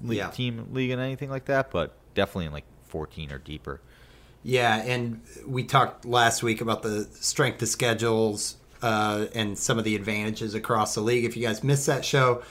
league 0.00 0.18
yeah. 0.18 0.30
team 0.30 0.68
league 0.72 0.90
and 0.90 1.02
anything 1.02 1.28
like 1.28 1.46
that, 1.46 1.72
but 1.72 1.96
definitely 2.14 2.46
in 2.46 2.52
like 2.52 2.64
14 2.86 3.32
or 3.32 3.38
deeper. 3.38 3.80
Yeah, 4.44 4.76
and 4.76 5.22
we 5.44 5.64
talked 5.64 6.04
last 6.04 6.44
week 6.44 6.60
about 6.60 6.84
the 6.84 7.08
strength 7.14 7.60
of 7.62 7.68
schedules 7.68 8.56
uh, 8.80 9.26
and 9.34 9.58
some 9.58 9.76
of 9.76 9.82
the 9.82 9.96
advantages 9.96 10.54
across 10.54 10.94
the 10.94 11.00
league. 11.00 11.24
If 11.24 11.36
you 11.36 11.42
guys 11.42 11.64
missed 11.64 11.86
that 11.86 12.04
show, 12.04 12.44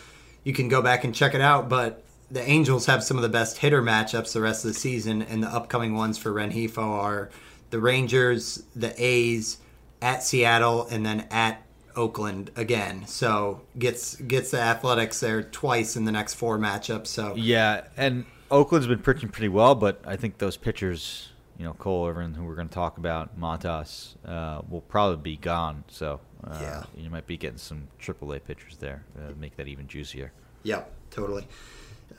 you 0.44 0.52
can 0.52 0.68
go 0.68 0.82
back 0.82 1.06
and 1.06 1.16
check 1.16 1.34
it 1.34 1.40
out. 1.40 1.70
But 1.70 2.04
the 2.30 2.42
Angels 2.42 2.86
have 2.88 3.04
some 3.04 3.18
of 3.18 3.24
the 3.24 3.30
best 3.30 3.58
hitter 3.58 3.82
matchups 3.82 4.34
the 4.34 4.42
rest 4.42 4.66
of 4.66 4.74
the 4.74 4.80
season, 4.80 5.22
and 5.22 5.44
the 5.44 5.48
upcoming 5.48 5.96
ones 5.96 6.18
for 6.18 6.32
Rengifo 6.32 6.80
are 6.80 7.30
the 7.70 7.80
Rangers, 7.80 8.64
the 8.76 8.94
A's, 9.02 9.58
at 10.02 10.24
Seattle, 10.24 10.88
and 10.88 11.06
then 11.06 11.28
at 11.32 11.62
Oakland 11.96 12.52
again. 12.56 13.06
So 13.08 13.62
gets 13.78 14.16
gets 14.16 14.52
the 14.52 14.60
Athletics 14.60 15.20
there 15.20 15.44
twice 15.44 15.96
in 15.96 16.06
the 16.06 16.12
next 16.12 16.34
four 16.34 16.58
matchups. 16.58 17.08
So 17.08 17.36
yeah, 17.36 17.86
and 17.96 18.26
Oakland's 18.52 18.88
been 18.88 19.00
pitching 19.00 19.30
pretty 19.30 19.50
well, 19.50 19.76
but 19.76 20.02
I 20.06 20.16
think 20.16 20.38
those 20.38 20.58
pitchers, 20.58 21.30
you 21.58 21.66
know, 21.66 21.74
Cole 21.74 22.08
Irvin, 22.08 22.34
who 22.34 22.44
we're 22.44 22.56
going 22.56 22.70
to 22.70 22.74
talk 22.74 22.98
about, 22.98 23.40
Montas, 23.40 24.16
uh, 24.28 24.62
will 24.70 24.82
probably 24.82 25.18
be 25.18 25.38
gone. 25.38 25.84
So 25.88 26.20
uh, 26.48 26.60
yeah. 26.62 26.84
You 26.96 27.10
might 27.10 27.26
be 27.26 27.38
getting 27.38 27.58
some 27.58 27.88
AAA 28.02 28.44
pitchers 28.44 28.78
there, 28.78 29.04
uh, 29.18 29.32
make 29.40 29.58
that 29.58 29.68
even 29.68 29.88
juicier. 29.88 30.32
Yep, 30.64 30.92
totally. 31.12 31.48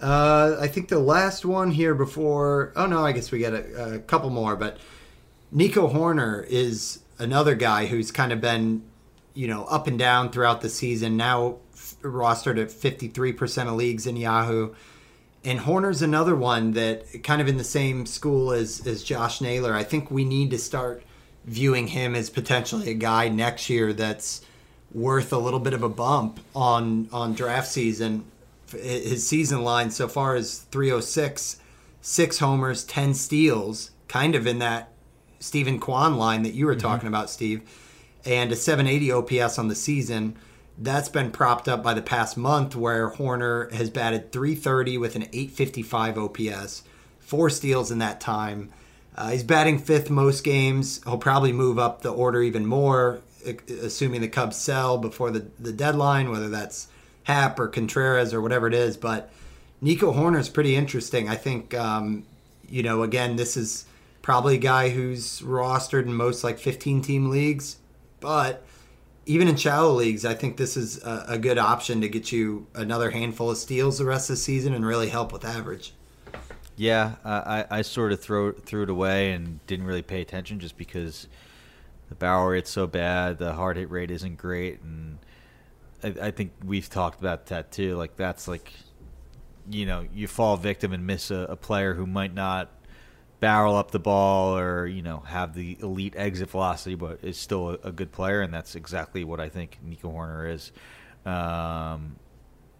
Uh, 0.00 0.56
I 0.60 0.68
think 0.68 0.88
the 0.88 0.98
last 0.98 1.44
one 1.44 1.70
here 1.70 1.94
before. 1.94 2.72
Oh 2.76 2.86
no, 2.86 3.04
I 3.04 3.12
guess 3.12 3.30
we 3.30 3.38
got 3.38 3.54
a, 3.54 3.94
a, 3.94 3.98
couple 4.00 4.30
more. 4.30 4.54
But 4.56 4.78
Nico 5.50 5.88
Hoerner 5.88 6.46
is 6.46 7.00
another 7.18 7.54
guy 7.54 7.86
who's 7.86 8.10
kind 8.10 8.32
of 8.32 8.40
been, 8.40 8.82
you 9.32 9.48
know, 9.48 9.64
up 9.64 9.86
and 9.86 9.98
down 9.98 10.30
throughout 10.30 10.60
the 10.60 10.68
season. 10.68 11.16
Now 11.16 11.58
rostered 12.02 12.60
at 12.60 12.70
fifty 12.70 13.08
three 13.08 13.32
percent 13.32 13.68
of 13.68 13.76
leagues 13.76 14.06
in 14.06 14.16
Yahoo. 14.16 14.74
And 15.44 15.60
Hoerner's 15.60 16.02
another 16.02 16.34
one 16.34 16.72
that 16.72 17.22
kind 17.22 17.40
of 17.40 17.48
in 17.48 17.56
the 17.56 17.64
same 17.64 18.04
school 18.04 18.52
as 18.52 18.86
as 18.86 19.02
Josh 19.02 19.40
Naylor. 19.40 19.74
I 19.74 19.84
think 19.84 20.10
we 20.10 20.24
need 20.24 20.50
to 20.50 20.58
start 20.58 21.04
viewing 21.46 21.86
him 21.86 22.14
as 22.14 22.28
potentially 22.28 22.90
a 22.90 22.94
guy 22.94 23.28
next 23.28 23.70
year 23.70 23.92
that's 23.92 24.42
worth 24.92 25.32
a 25.32 25.38
little 25.38 25.60
bit 25.60 25.72
of 25.72 25.82
a 25.82 25.88
bump 25.88 26.40
on 26.54 27.08
on 27.12 27.32
draft 27.32 27.68
season. 27.68 28.24
His 28.70 29.26
season 29.26 29.62
line 29.62 29.90
so 29.90 30.08
far 30.08 30.36
is 30.36 30.58
306, 30.58 31.60
six 32.00 32.38
homers, 32.38 32.84
10 32.84 33.14
steals, 33.14 33.90
kind 34.08 34.34
of 34.34 34.46
in 34.46 34.58
that 34.58 34.92
Steven 35.38 35.78
Kwan 35.78 36.16
line 36.16 36.42
that 36.42 36.54
you 36.54 36.66
were 36.66 36.72
mm-hmm. 36.72 36.80
talking 36.80 37.08
about, 37.08 37.30
Steve, 37.30 37.62
and 38.24 38.50
a 38.50 38.56
780 38.56 39.12
OPS 39.12 39.58
on 39.58 39.68
the 39.68 39.74
season. 39.74 40.36
That's 40.78 41.08
been 41.08 41.30
propped 41.30 41.68
up 41.68 41.82
by 41.82 41.94
the 41.94 42.02
past 42.02 42.36
month 42.36 42.76
where 42.76 43.10
Hoerner 43.10 43.72
has 43.72 43.88
batted 43.88 44.32
330 44.32 44.98
with 44.98 45.16
an 45.16 45.22
855 45.32 46.18
OPS, 46.18 46.82
four 47.18 47.48
steals 47.48 47.90
in 47.90 47.98
that 47.98 48.20
time. 48.20 48.70
Uh, 49.16 49.30
he's 49.30 49.44
batting 49.44 49.78
fifth 49.78 50.10
most 50.10 50.44
games. 50.44 51.00
He'll 51.04 51.16
probably 51.16 51.52
move 51.52 51.78
up 51.78 52.02
the 52.02 52.12
order 52.12 52.42
even 52.42 52.66
more, 52.66 53.20
assuming 53.68 54.20
the 54.20 54.28
Cubs 54.28 54.56
sell 54.56 54.98
before 54.98 55.30
the, 55.30 55.46
the 55.58 55.72
deadline, 55.72 56.30
whether 56.30 56.50
that's 56.50 56.88
Happ 57.26 57.58
or 57.58 57.66
Contreras 57.66 58.32
or 58.32 58.40
whatever 58.40 58.68
it 58.68 58.74
is. 58.74 58.96
But 58.96 59.30
Nico 59.80 60.12
Hoerner 60.12 60.38
is 60.38 60.48
pretty 60.48 60.76
interesting. 60.76 61.28
I 61.28 61.34
think, 61.34 61.74
um, 61.74 62.24
you 62.68 62.84
know, 62.84 63.02
again, 63.02 63.34
this 63.34 63.56
is 63.56 63.84
probably 64.22 64.54
a 64.54 64.58
guy 64.58 64.90
who's 64.90 65.40
rostered 65.40 66.04
in 66.04 66.14
most 66.14 66.44
like 66.44 66.58
15 66.58 67.02
team 67.02 67.28
leagues. 67.28 67.78
But 68.20 68.64
even 69.26 69.48
in 69.48 69.56
shallow 69.56 69.92
leagues, 69.92 70.24
I 70.24 70.34
think 70.34 70.56
this 70.56 70.76
is 70.76 71.02
a, 71.02 71.24
a 71.30 71.38
good 71.38 71.58
option 71.58 72.00
to 72.00 72.08
get 72.08 72.30
you 72.30 72.68
another 72.74 73.10
handful 73.10 73.50
of 73.50 73.58
steals 73.58 73.98
the 73.98 74.04
rest 74.04 74.30
of 74.30 74.36
the 74.36 74.42
season 74.42 74.72
and 74.72 74.86
really 74.86 75.08
help 75.08 75.32
with 75.32 75.44
average. 75.44 75.94
Yeah, 76.76 77.14
I, 77.24 77.64
I 77.70 77.82
sort 77.82 78.12
of 78.12 78.20
throw 78.20 78.52
threw 78.52 78.82
it 78.82 78.90
away 78.90 79.32
and 79.32 79.66
didn't 79.66 79.86
really 79.86 80.02
pay 80.02 80.20
attention 80.20 80.60
just 80.60 80.76
because 80.76 81.26
the 82.08 82.14
barrel 82.14 82.46
rate's 82.46 82.70
so 82.70 82.86
bad, 82.86 83.38
the 83.38 83.54
hard 83.54 83.78
hit 83.78 83.90
rate 83.90 84.10
isn't 84.10 84.36
great, 84.36 84.82
and 84.82 85.18
I, 86.02 86.14
I 86.22 86.30
think 86.30 86.52
we've 86.64 86.88
talked 86.88 87.20
about 87.20 87.46
that 87.46 87.72
too. 87.72 87.96
Like 87.96 88.16
that's 88.16 88.48
like, 88.48 88.72
you 89.70 89.86
know, 89.86 90.06
you 90.14 90.28
fall 90.28 90.56
victim 90.56 90.92
and 90.92 91.06
miss 91.06 91.30
a, 91.30 91.46
a 91.50 91.56
player 91.56 91.94
who 91.94 92.06
might 92.06 92.34
not 92.34 92.70
barrel 93.40 93.76
up 93.76 93.90
the 93.90 93.98
ball 93.98 94.56
or 94.56 94.86
you 94.86 95.02
know 95.02 95.20
have 95.20 95.54
the 95.54 95.76
elite 95.80 96.14
exit 96.16 96.50
velocity, 96.50 96.94
but 96.94 97.18
is 97.22 97.36
still 97.36 97.70
a, 97.70 97.88
a 97.88 97.92
good 97.92 98.12
player, 98.12 98.40
and 98.42 98.52
that's 98.52 98.74
exactly 98.74 99.24
what 99.24 99.40
I 99.40 99.48
think 99.48 99.78
Nico 99.82 100.10
Hoerner 100.10 100.52
is. 100.52 100.72
Um, 101.24 102.16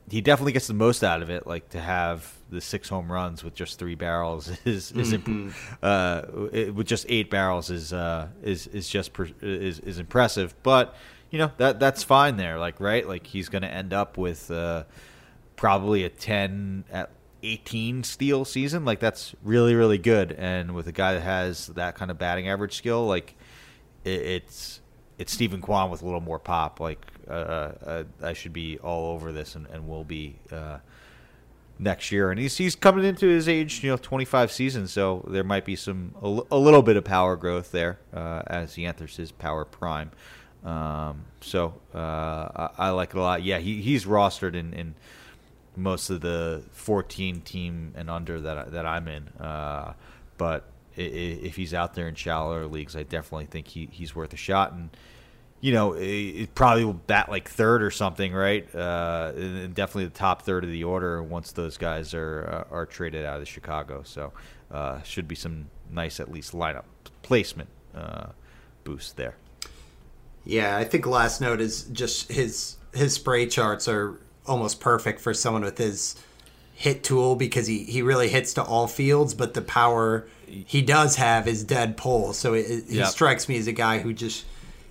he 0.08 0.20
definitely 0.20 0.52
gets 0.52 0.68
the 0.68 0.74
most 0.74 1.02
out 1.02 1.20
of 1.22 1.30
it. 1.30 1.46
Like 1.46 1.70
to 1.70 1.80
have 1.80 2.32
the 2.50 2.60
six 2.60 2.88
home 2.88 3.10
runs 3.10 3.42
with 3.42 3.54
just 3.54 3.78
three 3.78 3.96
barrels 3.96 4.48
is 4.64 4.92
is 4.92 5.12
mm-hmm. 5.12 5.50
uh, 5.82 6.22
it, 6.52 6.74
with 6.74 6.86
just 6.86 7.06
eight 7.08 7.30
barrels 7.30 7.70
is 7.70 7.92
uh, 7.92 8.28
is 8.42 8.66
is 8.68 8.88
just 8.88 9.12
per, 9.12 9.28
is 9.42 9.80
is 9.80 9.98
impressive. 9.98 10.54
But 10.62 10.94
you 11.30 11.38
know 11.38 11.50
that 11.58 11.80
that's 11.80 12.02
fine 12.02 12.36
there. 12.36 12.58
Like 12.58 12.80
right, 12.80 13.06
like 13.06 13.26
he's 13.26 13.48
going 13.48 13.62
to 13.62 13.72
end 13.72 13.92
up 13.92 14.16
with 14.16 14.50
uh, 14.50 14.84
probably 15.56 16.04
a 16.04 16.08
ten 16.08 16.84
at 16.90 17.10
18 17.42 18.02
steal 18.02 18.44
season. 18.44 18.84
Like 18.84 19.00
that's 19.00 19.34
really 19.42 19.74
really 19.74 19.98
good. 19.98 20.32
And 20.32 20.74
with 20.74 20.86
a 20.86 20.92
guy 20.92 21.14
that 21.14 21.22
has 21.22 21.68
that 21.68 21.94
kind 21.94 22.10
of 22.10 22.18
batting 22.18 22.48
average 22.48 22.76
skill, 22.76 23.06
like 23.06 23.36
it, 24.04 24.20
it's 24.20 24.80
it's 25.18 25.32
Steven 25.32 25.60
Kwan 25.60 25.90
with 25.90 26.02
a 26.02 26.04
little 26.04 26.20
more 26.20 26.38
pop. 26.38 26.80
Like 26.80 27.04
uh, 27.28 27.32
uh, 27.32 28.04
I 28.22 28.32
should 28.32 28.52
be 28.52 28.78
all 28.78 29.12
over 29.12 29.32
this, 29.32 29.54
and, 29.54 29.66
and 29.68 29.88
will 29.88 30.04
be 30.04 30.38
uh, 30.52 30.78
next 31.78 32.12
year. 32.12 32.30
And 32.30 32.38
he's 32.38 32.56
he's 32.56 32.76
coming 32.76 33.04
into 33.04 33.26
his 33.26 33.48
age, 33.48 33.82
you 33.82 33.90
know, 33.90 33.96
25 33.96 34.52
seasons, 34.52 34.92
so 34.92 35.24
there 35.28 35.44
might 35.44 35.64
be 35.64 35.76
some 35.76 36.14
a, 36.22 36.40
a 36.50 36.58
little 36.58 36.82
bit 36.82 36.96
of 36.96 37.04
power 37.04 37.36
growth 37.36 37.72
there 37.72 37.98
uh, 38.12 38.42
as 38.46 38.74
he 38.74 38.86
enters 38.86 39.16
his 39.16 39.32
power 39.32 39.64
prime. 39.64 40.10
Um, 40.66 41.26
so 41.40 41.74
uh, 41.94 41.98
I, 41.98 42.70
I, 42.78 42.90
like 42.90 43.10
it 43.10 43.16
a 43.16 43.22
lot. 43.22 43.44
Yeah, 43.44 43.58
he, 43.58 43.80
he's 43.80 44.04
rostered 44.04 44.56
in, 44.56 44.74
in 44.74 44.94
most 45.76 46.10
of 46.10 46.20
the 46.22 46.64
14 46.72 47.40
team 47.42 47.94
and 47.96 48.10
under 48.10 48.40
that 48.40 48.58
I, 48.58 48.64
that 48.64 48.84
I'm 48.84 49.06
in. 49.06 49.28
Uh, 49.40 49.92
but 50.36 50.64
if 50.96 51.54
he's 51.54 51.72
out 51.72 51.94
there 51.94 52.08
in 52.08 52.16
shallower 52.16 52.66
leagues, 52.66 52.96
I 52.96 53.04
definitely 53.04 53.46
think 53.46 53.68
he, 53.68 53.88
he's 53.92 54.16
worth 54.16 54.32
a 54.32 54.36
shot. 54.36 54.72
And 54.72 54.90
you 55.60 55.72
know, 55.72 55.92
it, 55.92 56.54
probably 56.54 56.84
will 56.84 56.94
bat 56.94 57.30
like 57.30 57.48
third 57.48 57.82
or 57.82 57.90
something, 57.92 58.32
right? 58.32 58.66
Uh, 58.74 59.32
and 59.36 59.58
and 59.58 59.74
definitely 59.74 60.06
the 60.06 60.10
top 60.10 60.42
third 60.42 60.64
of 60.64 60.70
the 60.70 60.84
order 60.84 61.22
once 61.22 61.52
those 61.52 61.76
guys 61.76 62.12
are 62.12 62.66
uh, 62.70 62.74
are 62.74 62.86
traded 62.86 63.24
out 63.24 63.40
of 63.40 63.48
Chicago. 63.48 64.02
So 64.04 64.32
uh, 64.70 65.02
should 65.02 65.28
be 65.28 65.34
some 65.34 65.70
nice 65.90 66.18
at 66.18 66.30
least 66.30 66.52
lineup 66.52 66.84
placement 67.22 67.68
uh, 67.94 68.26
boost 68.84 69.16
there. 69.16 69.36
Yeah, 70.46 70.76
I 70.76 70.84
think 70.84 71.06
last 71.06 71.40
note 71.40 71.60
is 71.60 71.82
just 71.84 72.30
his 72.32 72.76
his 72.94 73.12
spray 73.14 73.46
charts 73.46 73.88
are 73.88 74.18
almost 74.46 74.80
perfect 74.80 75.20
for 75.20 75.34
someone 75.34 75.62
with 75.62 75.76
his 75.76 76.14
hit 76.72 77.02
tool 77.02 77.34
because 77.36 77.66
he, 77.66 77.84
he 77.84 78.00
really 78.02 78.28
hits 78.28 78.54
to 78.54 78.62
all 78.62 78.86
fields, 78.86 79.34
but 79.34 79.54
the 79.54 79.62
power 79.62 80.26
he 80.46 80.80
does 80.82 81.16
have 81.16 81.48
is 81.48 81.64
dead 81.64 81.96
pull. 81.96 82.32
So 82.32 82.54
it, 82.54 82.60
it, 82.70 82.84
he 82.88 83.04
strikes 83.06 83.48
me 83.48 83.58
as 83.58 83.66
a 83.66 83.72
guy 83.72 83.98
who 83.98 84.12
just 84.12 84.44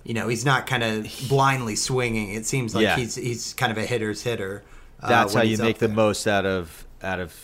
you 0.04 0.12
know 0.14 0.28
he's 0.28 0.44
not 0.44 0.66
kind 0.66 0.82
of 0.84 1.06
blindly 1.28 1.74
swinging. 1.74 2.34
It 2.34 2.44
seems 2.46 2.74
like 2.74 2.82
Yeah. 2.84 2.96
he's 2.96 3.14
he's 3.16 3.54
kind 3.54 3.72
of 3.72 3.78
a 3.78 3.86
hitter's 3.86 4.22
hitter. 4.22 4.62
uh, 5.02 5.08
That's 5.08 5.32
how 5.34 5.42
you 5.42 5.56
make 5.58 5.78
the 5.78 5.88
most 5.88 6.26
out 6.26 6.44
of 6.46 6.86
out 7.02 7.18
of 7.20 7.34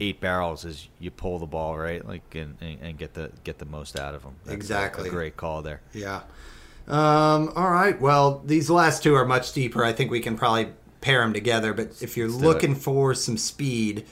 eight 0.00 0.20
barrels 0.20 0.64
is 0.64 0.88
you 0.98 1.10
pull 1.12 1.38
the 1.38 1.46
ball 1.46 1.78
right, 1.78 2.04
like 2.06 2.34
and, 2.34 2.56
and, 2.60 2.78
and 2.82 2.98
get 2.98 3.14
the 3.14 3.30
get 3.44 3.58
the 3.58 3.64
most 3.66 3.96
out 3.98 4.14
of 4.16 4.22
them. 4.22 4.34
That's 4.44 4.52
a- 4.54 4.56
Exactly. 4.56 5.08
a 5.08 5.12
great 5.12 5.36
call 5.36 5.62
there. 5.62 5.80
Yeah. 5.92 6.22
Um, 6.88 7.52
all 7.54 7.70
right. 7.70 8.00
Well, 8.00 8.42
these 8.44 8.68
last 8.68 9.02
two 9.02 9.14
are 9.14 9.24
much 9.24 9.52
deeper. 9.52 9.84
I 9.84 9.92
think 9.92 10.10
we 10.10 10.20
can 10.20 10.36
probably 10.36 10.68
pair 11.00 11.20
them 11.20 11.32
together. 11.32 11.72
But 11.72 12.02
if 12.02 12.16
you're 12.16 12.28
looking 12.28 12.74
for 12.74 13.14
some 13.14 13.36
speed, 13.36 14.06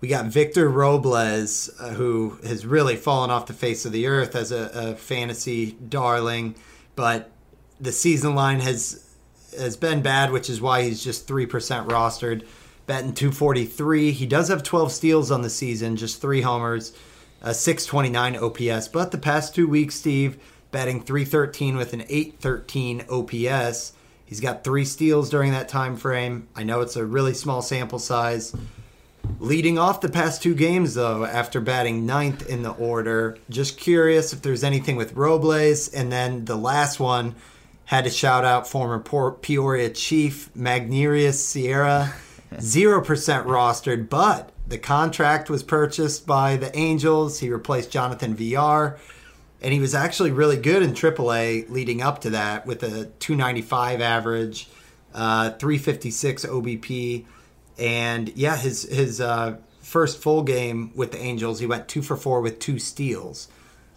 we 0.00 0.08
got 0.08 0.26
Victor 0.26 0.68
Robles, 0.68 1.70
uh, 1.78 1.90
who 1.90 2.38
has 2.44 2.66
really 2.66 2.96
fallen 2.96 3.30
off 3.30 3.46
the 3.46 3.52
face 3.52 3.84
of 3.84 3.92
the 3.92 4.06
earth 4.06 4.34
as 4.34 4.50
a, 4.50 4.70
a 4.72 4.96
fantasy 4.96 5.72
darling. 5.72 6.54
But 6.96 7.30
the 7.80 7.92
season 7.92 8.34
line 8.34 8.60
has 8.60 9.06
has 9.58 9.76
been 9.76 10.00
bad, 10.00 10.30
which 10.30 10.48
is 10.48 10.60
why 10.60 10.82
he's 10.82 11.02
just 11.02 11.26
three 11.26 11.46
percent 11.46 11.88
rostered. 11.88 12.46
Batting 12.86 13.14
243. 13.14 14.10
He 14.10 14.26
does 14.26 14.48
have 14.48 14.64
12 14.64 14.90
steals 14.90 15.30
on 15.30 15.42
the 15.42 15.50
season, 15.50 15.94
just 15.94 16.20
three 16.20 16.40
homers, 16.40 16.92
a 17.40 17.54
629 17.54 18.36
OPS. 18.36 18.88
But 18.88 19.12
the 19.12 19.18
past 19.18 19.54
two 19.54 19.68
weeks, 19.68 19.94
Steve, 19.94 20.42
batting 20.70 21.02
313 21.02 21.76
with 21.76 21.92
an 21.92 22.02
813 22.08 23.04
OPS. 23.10 23.92
He's 24.24 24.40
got 24.40 24.62
three 24.62 24.84
steals 24.84 25.28
during 25.28 25.52
that 25.52 25.68
time 25.68 25.96
frame. 25.96 26.48
I 26.54 26.62
know 26.62 26.80
it's 26.80 26.96
a 26.96 27.04
really 27.04 27.34
small 27.34 27.62
sample 27.62 27.98
size. 27.98 28.54
Leading 29.38 29.78
off 29.78 30.00
the 30.00 30.08
past 30.08 30.42
two 30.42 30.54
games, 30.54 30.94
though, 30.94 31.24
after 31.24 31.60
batting 31.60 32.06
ninth 32.06 32.48
in 32.48 32.62
the 32.62 32.72
order, 32.72 33.38
just 33.48 33.78
curious 33.78 34.32
if 34.32 34.42
there's 34.42 34.64
anything 34.64 34.96
with 34.96 35.14
Robles. 35.14 35.88
And 35.88 36.10
then 36.10 36.44
the 36.44 36.56
last 36.56 37.00
one 37.00 37.34
had 37.86 38.04
to 38.04 38.10
shout 38.10 38.44
out 38.44 38.68
former 38.68 39.00
Peoria 39.00 39.90
Chief 39.90 40.48
Magneuris 40.54 41.34
Sierra, 41.34 42.14
0% 42.52 43.04
rostered, 43.44 44.08
but 44.08 44.52
the 44.66 44.78
contract 44.78 45.50
was 45.50 45.64
purchased 45.64 46.24
by 46.24 46.56
the 46.56 46.74
Angels. 46.76 47.40
He 47.40 47.50
replaced 47.50 47.90
Jonathan 47.90 48.36
Villar, 48.36 48.98
and 49.62 49.72
he 49.72 49.80
was 49.80 49.94
actually 49.94 50.30
really 50.30 50.56
good 50.56 50.82
in 50.82 50.92
AAA 50.92 51.68
leading 51.68 52.00
up 52.00 52.20
to 52.22 52.30
that 52.30 52.66
with 52.66 52.82
a 52.82 53.06
295 53.18 54.00
average, 54.00 54.68
uh, 55.14 55.50
356 55.50 56.46
OBP. 56.46 57.26
And 57.78 58.30
yeah, 58.36 58.56
his 58.56 58.82
his 58.82 59.20
uh, 59.20 59.56
first 59.80 60.22
full 60.22 60.42
game 60.42 60.92
with 60.94 61.12
the 61.12 61.18
Angels, 61.18 61.60
he 61.60 61.66
went 61.66 61.88
two 61.88 62.02
for 62.02 62.16
four 62.16 62.40
with 62.40 62.58
two 62.58 62.78
steals, 62.78 63.48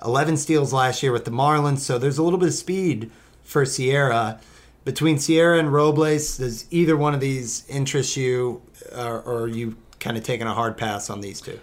eleven 0.04 0.38
steals 0.38 0.74
last 0.74 1.04
year 1.04 1.12
with 1.12 1.26
the 1.26 1.32
Marlins. 1.32 1.80
So 1.80 1.98
there's 1.98 2.18
a 2.18 2.24
little 2.24 2.40
bit 2.40 2.50
of 2.50 2.56
speed 2.56 3.12
for 3.44 3.66
Sierra. 3.66 4.40
Between 4.86 5.18
Sierra 5.18 5.60
and 5.60 5.72
Robles, 5.72 6.38
does 6.38 6.66
either 6.70 6.98
one 6.98 7.14
of 7.14 7.22
these 7.22 7.66
interest 7.70 8.18
you, 8.18 8.62
or, 8.94 9.22
or 9.22 9.42
are 9.44 9.48
you 9.48 9.78
kind 10.02 10.18
of 10.18 10.24
taking 10.24 10.46
a 10.46 10.54
hard 10.54 10.78
pass 10.78 11.10
on 11.10 11.22
these 11.22 11.40
two? 11.40 11.60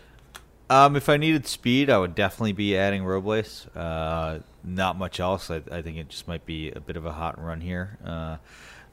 Um, 0.71 0.95
if 0.95 1.09
I 1.09 1.16
needed 1.16 1.49
speed, 1.49 1.91
I 1.91 1.99
would 1.99 2.14
definitely 2.14 2.53
be 2.53 2.79
adding 2.79 3.05
Robles. 3.05 3.66
Uh, 3.75 4.39
not 4.62 4.97
much 4.97 5.18
else. 5.18 5.51
I, 5.51 5.62
I 5.68 5.83
think 5.83 5.99
it 5.99 6.09
just 6.09 6.29
might 6.29 6.47
be 6.47 6.71
a 6.71 6.79
bit 6.79 6.97
of 6.97 7.05
a 7.05 7.11
hot 7.11 7.43
run 7.43 7.61
here. 7.61 7.99
Uh, 8.05 8.37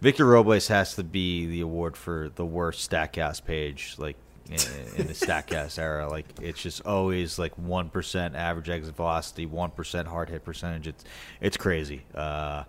Victor 0.02 0.26
Robles 0.26 0.70
has 0.70 0.96
to 0.96 1.04
be 1.04 1.46
the 1.46 1.62
award 1.62 1.96
for 1.96 2.32
the 2.34 2.46
worst 2.46 2.90
Statcast 2.90 3.46
page, 3.46 3.94
like 4.00 4.16
in, 4.50 4.60
in 4.98 5.06
the 5.06 5.14
Statcast 5.14 5.78
era. 5.80 6.10
Like 6.10 6.26
it's 6.42 6.60
just 6.60 6.84
always 6.84 7.38
like 7.38 7.56
one 7.60 7.90
percent 7.90 8.36
average 8.36 8.70
exit 8.70 8.96
velocity, 8.96 9.46
one 9.46 9.70
percent 9.70 10.08
hard 10.08 10.30
hit 10.30 10.44
percentage. 10.44 10.88
It's 10.88 11.06
it's 11.42 11.58
crazy. 11.58 12.06
Uh, 12.16 12.64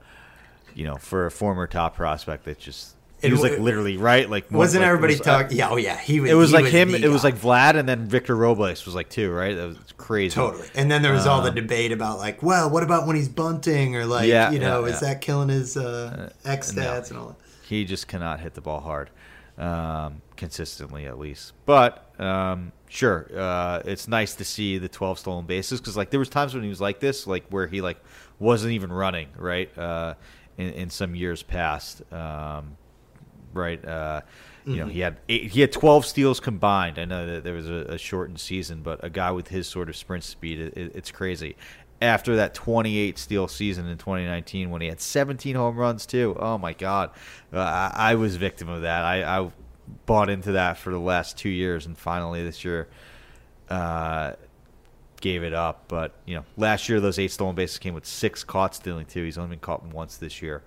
you 0.74 0.84
know, 0.84 0.96
for 0.96 1.24
a 1.24 1.30
former 1.30 1.66
top 1.66 1.96
prospect, 1.96 2.46
it's 2.46 2.62
just. 2.62 2.94
He 3.20 3.26
It 3.28 3.30
was 3.32 3.40
wa- 3.40 3.48
like 3.48 3.58
literally 3.58 3.96
right, 3.96 4.28
like 4.30 4.50
Wasn't 4.50 4.80
like, 4.82 4.88
everybody 4.88 5.14
was- 5.14 5.20
uh, 5.22 5.24
talking? 5.24 5.56
Yeah, 5.58 5.70
oh 5.70 5.76
yeah, 5.76 5.96
he 5.98 6.20
was. 6.20 6.30
It 6.30 6.34
was 6.34 6.52
like 6.52 6.66
him. 6.66 6.92
the 6.92 7.02
It 7.02 7.08
was 7.08 7.24
like 7.24 7.36
Vlad, 7.36 7.74
and 7.76 7.88
then 7.88 8.06
Victor 8.06 8.36
Robles 8.36 8.84
was 8.86 8.94
like 8.94 9.08
two, 9.08 9.30
right? 9.32 9.54
That 9.56 9.68
was 9.68 9.78
crazy. 9.96 10.34
Totally. 10.34 10.68
And 10.74 10.90
then 10.90 11.02
there 11.02 11.12
was 11.12 11.26
all 11.26 11.42
the 11.42 11.48
Um, 11.48 11.54
debate 11.56 11.90
about 11.92 12.18
like, 12.18 12.42
well, 12.42 12.70
what 12.70 12.82
about 12.84 13.06
when 13.06 13.16
he's 13.16 13.28
bunting 13.28 13.96
or 13.96 14.06
like, 14.06 14.28
Yeah, 14.28 14.50
you 14.52 14.58
know, 14.60 14.84
yeah, 14.84 14.94
is 14.94 15.02
yeah. 15.02 15.08
that 15.08 15.20
killing 15.20 15.48
his 15.48 15.76
uh, 15.76 16.30
X 16.44 16.72
no. 16.74 16.82
stats 16.82 17.10
and 17.10 17.18
all 17.18 17.28
that? 17.28 17.36
He 17.66 17.84
just 17.84 18.06
cannot 18.08 18.40
hit 18.40 18.54
the 18.54 18.60
ball 18.60 18.80
hard, 18.80 19.10
um, 19.58 20.22
consistently 20.36 21.06
at 21.06 21.18
least. 21.18 21.52
But 21.66 22.08
um, 22.20 22.72
sure, 22.88 23.28
uh, 23.36 23.82
it's 23.84 24.06
nice 24.08 24.34
to 24.36 24.44
see 24.44 24.78
the 24.78 24.88
12 24.88 25.18
stolen 25.18 25.44
bases 25.46 25.80
because 25.80 25.96
like 25.96 26.10
there 26.10 26.20
was 26.20 26.28
times 26.28 26.54
when 26.54 26.62
he 26.62 26.68
was 26.68 26.80
like 26.80 27.00
this, 27.00 27.26
like 27.26 27.44
where 27.50 27.66
he 27.66 27.80
like 27.80 27.98
wasn't 28.38 28.72
even 28.72 28.92
running, 28.92 29.28
right? 29.36 29.76
Uh, 29.76 30.14
in, 30.56 30.68
in 30.70 30.90
some 30.90 31.14
years 31.14 31.42
past, 31.42 32.02
um, 32.12 32.76
right? 33.58 33.84
Uh, 33.84 34.22
you 34.68 34.76
know, 34.76 34.86
he 34.86 35.00
had 35.00 35.18
eight, 35.28 35.50
he 35.50 35.62
had 35.62 35.72
12 35.72 36.04
steals 36.04 36.40
combined. 36.40 36.98
I 36.98 37.06
know 37.06 37.26
that 37.26 37.44
there 37.44 37.54
was 37.54 37.68
a, 37.68 37.86
a 37.88 37.98
shortened 37.98 38.38
season, 38.38 38.82
but 38.82 39.02
a 39.02 39.08
guy 39.08 39.30
with 39.30 39.48
his 39.48 39.66
sort 39.66 39.88
of 39.88 39.96
sprint 39.96 40.24
speed, 40.24 40.60
it, 40.60 40.76
it, 40.76 40.92
it's 40.94 41.10
crazy. 41.10 41.56
After 42.02 42.36
that 42.36 42.54
28 42.54 43.18
steal 43.18 43.48
season 43.48 43.86
in 43.86 43.96
2019, 43.96 44.70
when 44.70 44.82
he 44.82 44.88
had 44.88 45.00
17 45.00 45.56
home 45.56 45.76
runs 45.76 46.04
too, 46.04 46.36
oh 46.38 46.58
my 46.58 46.74
God, 46.74 47.10
uh, 47.52 47.58
I, 47.58 47.92
I 47.94 48.14
was 48.16 48.36
victim 48.36 48.68
of 48.68 48.82
that. 48.82 49.04
I, 49.04 49.22
I 49.40 49.50
bought 50.06 50.28
into 50.28 50.52
that 50.52 50.76
for 50.76 50.90
the 50.90 51.00
last 51.00 51.38
two 51.38 51.48
years, 51.48 51.86
and 51.86 51.96
finally 51.96 52.44
this 52.44 52.62
year, 52.64 52.88
uh, 53.70 54.34
gave 55.20 55.42
it 55.42 55.54
up. 55.54 55.84
But 55.88 56.12
you 56.26 56.36
know, 56.36 56.44
last 56.56 56.88
year 56.88 57.00
those 57.00 57.18
eight 57.18 57.32
stolen 57.32 57.54
bases 57.54 57.78
came 57.78 57.94
with 57.94 58.06
six 58.06 58.44
caught 58.44 58.74
stealing 58.74 59.06
too. 59.06 59.24
He's 59.24 59.38
only 59.38 59.50
been 59.50 59.60
caught 59.60 59.82
once 59.84 60.18
this 60.18 60.42
year. 60.42 60.62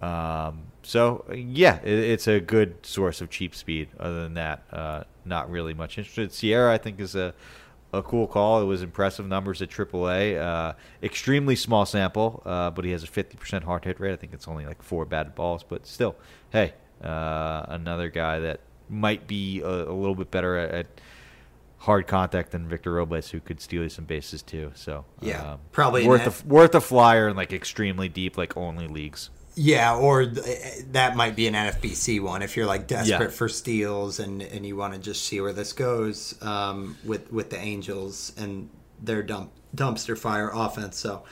Um, 0.00 0.62
so 0.82 1.24
yeah, 1.34 1.80
it, 1.82 1.98
it's 1.98 2.26
a 2.26 2.40
good 2.40 2.84
source 2.84 3.20
of 3.20 3.30
cheap 3.30 3.54
speed. 3.54 3.88
Other 3.98 4.22
than 4.22 4.34
that, 4.34 4.62
uh, 4.72 5.04
not 5.24 5.50
really 5.50 5.74
much 5.74 5.98
interested. 5.98 6.32
Sierra, 6.32 6.72
I 6.72 6.78
think, 6.78 7.00
is 7.00 7.14
a 7.14 7.34
a 7.92 8.02
cool 8.02 8.26
call. 8.26 8.62
It 8.62 8.66
was 8.66 8.82
impressive 8.82 9.26
numbers 9.26 9.60
at 9.62 9.70
AAA. 9.70 10.40
Uh, 10.40 10.74
extremely 11.02 11.56
small 11.56 11.86
sample, 11.86 12.42
uh, 12.44 12.70
but 12.70 12.84
he 12.84 12.92
has 12.92 13.02
a 13.02 13.06
50% 13.06 13.64
hard 13.64 13.84
hit 13.84 13.98
rate. 14.00 14.12
I 14.12 14.16
think 14.16 14.32
it's 14.32 14.48
only 14.48 14.66
like 14.66 14.82
four 14.82 15.04
batted 15.04 15.34
balls, 15.34 15.64
but 15.68 15.86
still, 15.86 16.16
hey, 16.50 16.74
uh, 17.02 17.64
another 17.68 18.08
guy 18.08 18.38
that 18.40 18.60
might 18.88 19.26
be 19.26 19.60
a, 19.60 19.66
a 19.66 19.92
little 19.92 20.14
bit 20.14 20.30
better 20.30 20.56
at, 20.56 20.70
at 20.70 20.86
hard 21.78 22.06
contact 22.06 22.52
than 22.52 22.68
Victor 22.68 22.92
Robles, 22.92 23.30
who 23.30 23.40
could 23.40 23.60
steal 23.60 23.82
you 23.82 23.88
some 23.88 24.04
bases 24.04 24.42
too. 24.42 24.70
So 24.74 25.04
Yeah, 25.20 25.52
um, 25.52 25.60
probably 25.72 26.06
worth 26.06 26.44
a, 26.44 26.46
worth 26.46 26.74
a 26.74 26.80
flyer 26.80 27.28
in 27.28 27.36
like 27.36 27.52
extremely 27.52 28.08
deep, 28.08 28.36
like 28.36 28.56
only 28.56 28.86
leagues. 28.86 29.30
Yeah, 29.56 29.96
or 29.96 30.26
th- 30.26 30.84
that 30.92 31.16
might 31.16 31.34
be 31.36 31.46
an 31.48 31.54
NFBC 31.54 32.20
one 32.22 32.42
if 32.42 32.56
you're 32.56 32.66
like 32.66 32.86
desperate 32.86 33.30
Yeah. 33.30 33.36
for 33.36 33.48
steals 33.48 34.20
and, 34.20 34.40
and 34.42 34.64
you 34.64 34.76
want 34.76 34.94
to 34.94 35.00
just 35.00 35.24
see 35.24 35.40
where 35.40 35.52
this 35.52 35.72
goes 35.72 36.40
um, 36.42 36.96
with 37.04 37.32
with 37.32 37.50
the 37.50 37.58
Angels 37.58 38.32
and 38.38 38.70
their 39.02 39.22
dump 39.22 39.50
dumpster 39.74 40.16
fire 40.16 40.50
offense. 40.54 40.96
So 40.98 41.24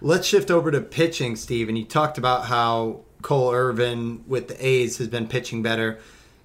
let's 0.00 0.26
shift 0.26 0.50
over 0.50 0.70
to 0.70 0.80
pitching, 0.80 1.36
Steve. 1.36 1.68
And 1.68 1.78
you 1.78 1.84
talked 1.84 2.18
about 2.18 2.46
how 2.46 3.00
Cole 3.22 3.52
Irvin 3.52 4.24
with 4.26 4.48
the 4.48 4.66
A's 4.66 4.98
has 4.98 5.08
been 5.08 5.28
pitching 5.28 5.62
better, 5.62 5.98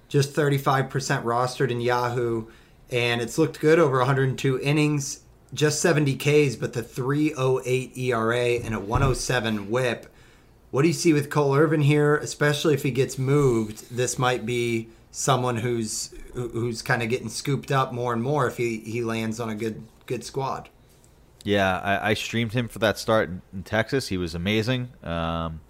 just 0.08 0.34
35% 0.34 0.88
rostered 1.24 1.70
in 1.70 1.80
Yahoo, 1.80 2.46
and 2.90 3.20
it's 3.20 3.36
looked 3.36 3.60
good 3.60 3.78
over 3.78 3.98
102 3.98 4.58
innings, 4.60 5.20
just 5.52 5.80
70 5.82 6.16
Ks, 6.16 6.56
but 6.56 6.72
the 6.72 6.82
308 6.82 7.96
ERA 7.98 8.38
and 8.64 8.74
a 8.74 8.80
107 8.80 9.68
whip. 9.70 10.06
What 10.70 10.82
do 10.82 10.88
you 10.88 10.94
see 10.94 11.12
with 11.12 11.30
Cole 11.30 11.54
Irvin 11.54 11.80
here, 11.80 12.16
especially 12.16 12.74
if 12.74 12.82
he 12.82 12.90
gets 12.90 13.18
moved? 13.18 13.96
This 13.96 14.18
might 14.18 14.46
be 14.46 14.88
someone 15.10 15.56
who's 15.56 16.14
who's 16.34 16.82
kind 16.82 17.02
of 17.02 17.08
getting 17.08 17.28
scooped 17.28 17.72
up 17.72 17.92
more 17.92 18.12
and 18.12 18.22
more 18.22 18.46
if 18.46 18.56
he, 18.56 18.78
he 18.78 19.02
lands 19.02 19.40
on 19.40 19.50
a 19.50 19.54
good 19.54 19.82
good 20.06 20.24
squad. 20.24 20.68
Yeah, 21.42 21.78
I, 21.78 22.10
I 22.10 22.14
streamed 22.14 22.52
him 22.52 22.68
for 22.68 22.78
that 22.80 22.98
start 22.98 23.28
in, 23.28 23.42
in 23.52 23.62
Texas. 23.62 24.08
He 24.08 24.16
was 24.16 24.34
amazing, 24.34 24.90
um, 25.02 25.60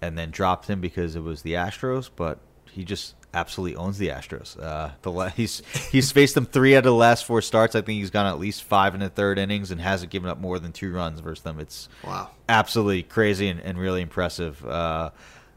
and 0.00 0.16
then 0.16 0.30
dropped 0.30 0.68
him 0.68 0.80
because 0.80 1.16
it 1.16 1.22
was 1.22 1.42
the 1.42 1.54
Astros. 1.54 2.10
But 2.14 2.38
he 2.70 2.84
just 2.84 3.14
absolutely 3.36 3.76
owns 3.76 3.98
the 3.98 4.08
Astros. 4.08 4.60
Uh, 4.60 4.90
the 5.02 5.10
la- 5.12 5.28
he's 5.40 5.62
he's 5.92 6.10
faced 6.10 6.34
them 6.34 6.46
three 6.46 6.74
out 6.74 6.78
of 6.80 6.84
the 6.84 6.94
last 6.94 7.24
four 7.24 7.42
starts. 7.42 7.74
I 7.74 7.82
think 7.82 7.98
he's 8.00 8.10
gone 8.10 8.26
at 8.26 8.38
least 8.38 8.64
five 8.64 8.94
in 8.94 9.00
the 9.00 9.08
third 9.08 9.38
innings 9.38 9.70
and 9.70 9.80
hasn't 9.80 10.10
given 10.10 10.28
up 10.28 10.40
more 10.40 10.58
than 10.58 10.72
two 10.72 10.92
runs 10.92 11.20
versus 11.20 11.42
them. 11.44 11.60
It's 11.60 11.88
Wow. 12.04 12.30
absolutely 12.48 13.02
crazy 13.02 13.48
and, 13.48 13.60
and 13.60 13.78
really 13.78 14.00
impressive. 14.02 14.64
Uh, 14.66 15.10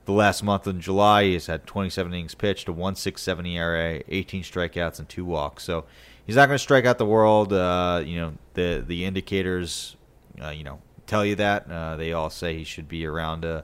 the 0.05 0.11
last 0.11 0.41
month 0.43 0.65
in 0.67 0.81
July, 0.81 1.23
he's 1.25 1.45
had 1.45 1.65
27 1.67 2.11
innings 2.13 2.33
pitched, 2.35 2.67
a 2.67 2.73
1.67 2.73 3.47
ERA, 3.53 4.01
18 4.07 4.41
strikeouts, 4.43 4.97
and 4.97 5.07
two 5.07 5.23
walks. 5.23 5.63
So 5.63 5.85
he's 6.25 6.35
not 6.35 6.47
going 6.47 6.55
to 6.55 6.63
strike 6.63 6.85
out 6.85 6.97
the 6.97 7.05
world. 7.05 7.53
Uh, 7.53 8.01
you 8.05 8.19
know 8.19 8.33
the 8.55 8.83
the 8.85 9.05
indicators, 9.05 9.95
uh, 10.43 10.49
you 10.49 10.63
know, 10.63 10.79
tell 11.07 11.23
you 11.25 11.35
that. 11.35 11.69
Uh, 11.71 11.95
they 11.95 12.11
all 12.13 12.29
say 12.29 12.57
he 12.57 12.63
should 12.63 12.87
be 12.89 13.05
around 13.05 13.45
a, 13.45 13.63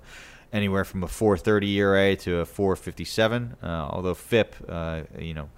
anywhere 0.55 0.83
from 0.83 1.03
a 1.03 1.07
4.30 1.07 1.73
ERA 1.75 2.15
to 2.15 2.39
a 2.39 2.45
4.57. 2.45 3.63
Uh, 3.63 3.67
although 3.67 4.13
FIP, 4.13 4.55
uh, 4.67 5.01
you 5.19 5.33
know. 5.33 5.49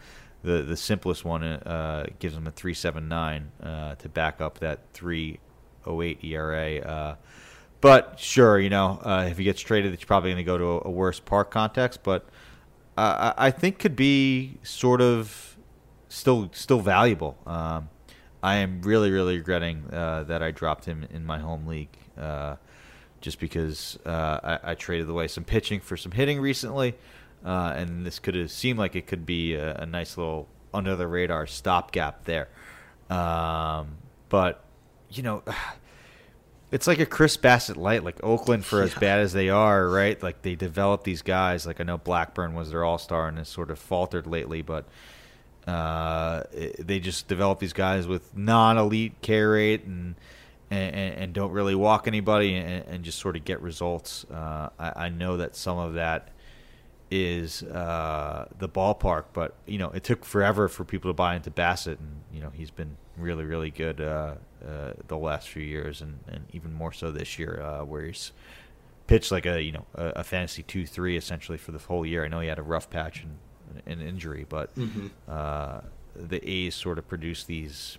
The, 0.43 0.61
the 0.61 0.77
simplest 0.77 1.25
one 1.25 1.43
uh, 1.43 2.05
gives 2.19 2.35
him 2.35 2.47
a 2.47 2.51
3.79 2.51 3.43
uh, 3.61 3.95
to 3.95 4.07
back 4.07 4.39
up 4.39 4.59
that 4.59 4.93
3.08 4.93 6.23
ERA. 6.23 6.77
Uh, 6.77 7.15
but 7.81 8.19
sure, 8.19 8.57
you 8.59 8.69
know, 8.69 9.01
if 9.27 9.39
he 9.39 9.43
gets 9.43 9.59
traded, 9.59 9.93
it's 9.93 10.05
probably 10.05 10.29
going 10.29 10.37
to 10.37 10.43
go 10.43 10.57
to 10.57 10.65
a, 10.65 10.81
a 10.85 10.91
worse 10.91 11.19
park 11.19 11.49
context. 11.51 12.01
But 12.03 12.29
I 12.97 13.33
I 13.37 13.51
think 13.51 13.79
could 13.79 13.95
be 13.95 14.57
sort 14.63 15.01
of 15.01 15.57
still 16.09 16.49
still 16.53 16.79
valuable. 16.79 17.37
Um, 17.45 17.89
I 18.41 18.55
am 18.55 18.81
really 18.81 19.11
really 19.11 19.37
regretting 19.37 19.85
uh, 19.91 20.23
that 20.23 20.41
I 20.41 20.51
dropped 20.51 20.85
him 20.85 21.05
in 21.09 21.25
my 21.25 21.39
home 21.39 21.67
league, 21.67 21.97
uh, 22.17 22.55
just 23.21 23.39
because 23.39 23.97
uh, 24.05 24.59
I, 24.63 24.71
I 24.71 24.75
traded 24.75 25.09
away 25.09 25.27
some 25.27 25.43
pitching 25.43 25.79
for 25.79 25.97
some 25.97 26.11
hitting 26.11 26.39
recently, 26.39 26.95
uh, 27.45 27.73
and 27.75 28.05
this 28.05 28.19
could 28.19 28.35
have 28.35 28.51
seemed 28.51 28.79
like 28.79 28.95
it 28.95 29.07
could 29.07 29.25
be 29.25 29.55
a, 29.55 29.75
a 29.75 29.85
nice 29.85 30.17
little 30.17 30.47
under 30.73 30.95
the 30.95 31.07
radar 31.07 31.47
stopgap 31.47 32.25
there. 32.25 32.49
Um, 33.09 33.97
but 34.29 34.63
you 35.09 35.23
know. 35.23 35.43
It's 36.69 36.85
like 36.85 36.99
a 36.99 37.05
Chris 37.05 37.37
Bassitt 37.37 37.77
light, 37.77 38.03
like 38.03 38.21
Oakland 38.21 38.65
for 38.65 38.81
as 38.81 38.93
bad 38.93 39.21
as 39.21 39.31
they 39.31 39.47
are, 39.47 39.87
right? 39.87 40.21
Like 40.21 40.41
they 40.41 40.55
develop 40.55 41.05
these 41.05 41.21
guys. 41.21 41.65
Like 41.65 41.79
I 41.79 41.85
know 41.85 41.97
Blackburn 41.97 42.55
was 42.55 42.71
their 42.71 42.83
all 42.83 42.97
star 42.97 43.29
and 43.29 43.37
has 43.37 43.47
sort 43.47 43.71
of 43.71 43.79
faltered 43.79 44.27
lately, 44.27 44.61
but 44.61 44.83
uh, 45.65 46.43
they 46.79 46.99
just 46.99 47.29
develop 47.29 47.59
these 47.59 47.71
guys 47.71 48.05
with 48.05 48.35
non 48.35 48.77
elite 48.77 49.13
K 49.21 49.39
rate 49.41 49.85
and, 49.85 50.15
and 50.69 50.95
and 50.95 51.33
don't 51.33 51.51
really 51.51 51.75
walk 51.75 52.07
anybody 52.07 52.55
and, 52.55 52.85
and 52.87 53.03
just 53.03 53.19
sort 53.19 53.35
of 53.35 53.45
get 53.45 53.61
results. 53.61 54.25
Uh, 54.25 54.69
I, 54.77 55.05
I 55.05 55.09
know 55.09 55.37
that 55.37 55.55
some 55.55 55.77
of 55.77 55.93
that 55.95 56.29
is 57.09 57.63
uh, 57.63 58.47
the 58.59 58.67
ballpark, 58.67 59.25
but 59.33 59.55
you 59.65 59.77
know 59.77 59.89
it 59.91 60.03
took 60.03 60.25
forever 60.25 60.67
for 60.67 60.83
people 60.83 61.09
to 61.09 61.13
buy 61.13 61.35
into 61.35 61.51
Bassitt, 61.51 61.99
and 61.99 62.21
you 62.33 62.41
know 62.41 62.51
he's 62.53 62.71
been 62.71 62.97
really, 63.17 63.45
really 63.45 63.71
good 63.71 64.01
uh, 64.01 64.35
uh, 64.65 64.93
the 65.07 65.17
last 65.17 65.49
few 65.49 65.63
years, 65.63 66.01
and, 66.01 66.19
and 66.27 66.45
even 66.53 66.73
more 66.73 66.91
so 66.91 67.11
this 67.11 67.39
year, 67.39 67.61
uh, 67.61 67.83
where 67.83 68.03
he's 68.03 68.31
pitched 69.07 69.31
like 69.31 69.45
a 69.45 69.61
you 69.61 69.71
know 69.71 69.85
a, 69.95 70.05
a 70.17 70.23
fantasy 70.23 70.63
two 70.63 70.85
three 70.85 71.15
essentially 71.17 71.57
for 71.57 71.71
the 71.71 71.79
whole 71.79 72.05
year. 72.05 72.25
I 72.25 72.27
know 72.27 72.39
he 72.41 72.47
had 72.47 72.59
a 72.59 72.63
rough 72.63 72.89
patch 72.89 73.23
and 73.23 73.37
an 73.85 74.05
injury, 74.05 74.45
but 74.47 74.71
uh, 75.29 75.81
the 76.15 76.49
A's 76.49 76.75
sort 76.75 76.97
of 76.97 77.07
produced 77.07 77.47
these 77.47 77.97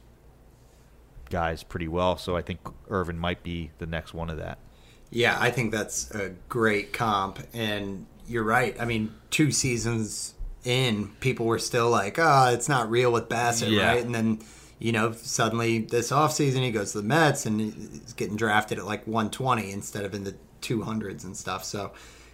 guys 1.31 1.62
pretty 1.62 1.89
well, 1.89 2.16
so 2.16 2.37
I 2.37 2.43
think 2.43 2.61
Irvin 2.89 3.18
might 3.18 3.43
be 3.43 3.70
the 3.79 3.87
next 3.87 4.14
one 4.14 4.31
of 4.31 4.37
that. 4.39 4.59
Yeah, 5.11 5.37
I 5.41 5.51
think 5.51 5.72
that's 5.72 6.11
a 6.11 6.31
great 6.49 6.93
comp. 6.93 7.39
And 7.55 8.07
you're 8.26 8.45
right. 8.45 8.76
I 8.79 8.85
mean, 8.85 9.14
two 9.31 9.51
seasons 9.51 10.35
in, 10.64 11.09
people 11.20 11.47
were 11.47 11.59
still 11.59 11.89
like, 11.91 12.18
oh, 12.18 12.51
it's 12.53 12.68
not 12.68 12.91
real 12.91 13.11
with 13.12 13.29
Bassitt, 13.29 13.70
Yeah. 13.70 13.87
right? 13.89 14.05
And 14.05 14.14
then, 14.14 14.41
you 14.79 14.93
know, 14.93 15.12
suddenly 15.12 15.79
this 15.79 16.11
offseason 16.11 16.62
he 16.62 16.70
goes 16.70 16.93
to 16.93 16.99
the 17.01 17.09
Mets 17.09 17.47
and 17.47 17.61
he's 17.61 18.12
getting 18.14 18.37
drafted 18.37 18.79
at 18.79 18.85
like 18.85 19.07
120 19.07 19.70
instead 19.70 20.05
of 20.05 20.12
in 20.14 20.24
the 20.24 20.35
200s 20.61 21.24
and 21.24 21.37
stuff. 21.37 21.64
So, 21.64 21.93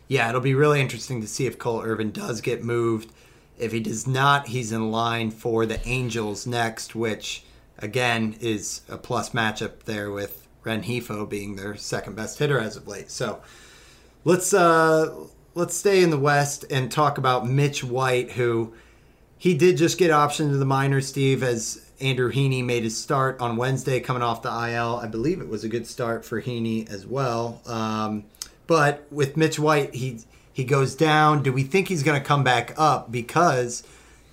yeah, 0.09 0.28
it'll 0.28 0.40
be 0.40 0.55
really 0.55 0.80
interesting 0.80 1.20
to 1.20 1.28
see 1.28 1.47
if 1.47 1.59
Cole 1.59 1.82
Irvin 1.82 2.11
does 2.11 2.40
get 2.40 2.64
moved. 2.64 3.12
If 3.57 3.70
he 3.70 3.78
does 3.78 4.07
not, 4.07 4.49
he's 4.49 4.72
in 4.72 4.90
line 4.90 5.30
for 5.30 5.64
the 5.64 5.86
Angels 5.86 6.45
next, 6.45 6.97
which 6.97 7.45
again 7.79 8.37
is 8.41 8.83
a 8.89 8.99
plus 8.99 9.31
matchup 9.31 9.85
there 9.85 10.11
with 10.11 10.47
Rengifo 10.64 11.29
being 11.29 11.57
their 11.57 11.77
second 11.77 12.16
best 12.16 12.39
hitter 12.39 12.59
as 12.59 12.77
of 12.77 12.89
late. 12.89 13.11
So 13.11 13.43
let's 14.25 14.53
uh 14.55 15.14
let's 15.55 15.77
stay 15.77 16.03
in 16.03 16.11
the 16.11 16.18
West 16.18 16.64
and 16.70 16.91
talk 16.91 17.18
about 17.18 17.47
Mitch 17.47 17.85
White, 17.85 18.33
who 18.33 18.75
he 19.39 19.55
did 19.55 19.77
just 19.77 19.99
get 19.99 20.11
optioned 20.11 20.51
to 20.51 20.57
the 20.57 20.64
minors, 20.64 21.09
Steve, 21.09 21.43
as 21.43 21.85
Andrew 22.01 22.33
Heaney 22.33 22.64
made 22.64 22.83
his 22.83 22.97
start 22.97 23.41
on 23.41 23.57
Wednesday 23.57 24.01
coming 24.01 24.22
off 24.22 24.43
the 24.43 24.49
IL. 24.49 24.97
I 24.97 25.07
believe 25.07 25.41
it 25.41 25.49
was 25.49 25.64
a 25.64 25.68
good 25.68 25.87
start 25.87 26.25
for 26.25 26.41
Heaney 26.41 26.91
as 26.91 27.07
well. 27.07 27.61
Um, 27.66 28.25
but 28.66 29.07
with 29.12 29.37
Mitch 29.37 29.59
White, 29.59 29.95
he 29.95 30.20
he 30.53 30.64
goes 30.64 30.95
down. 30.95 31.43
Do 31.43 31.53
we 31.53 31.62
think 31.62 31.89
he's 31.89 32.03
going 32.03 32.20
to 32.20 32.27
come 32.27 32.45
back 32.45 32.75
up? 32.77 33.12
Because 33.12 33.83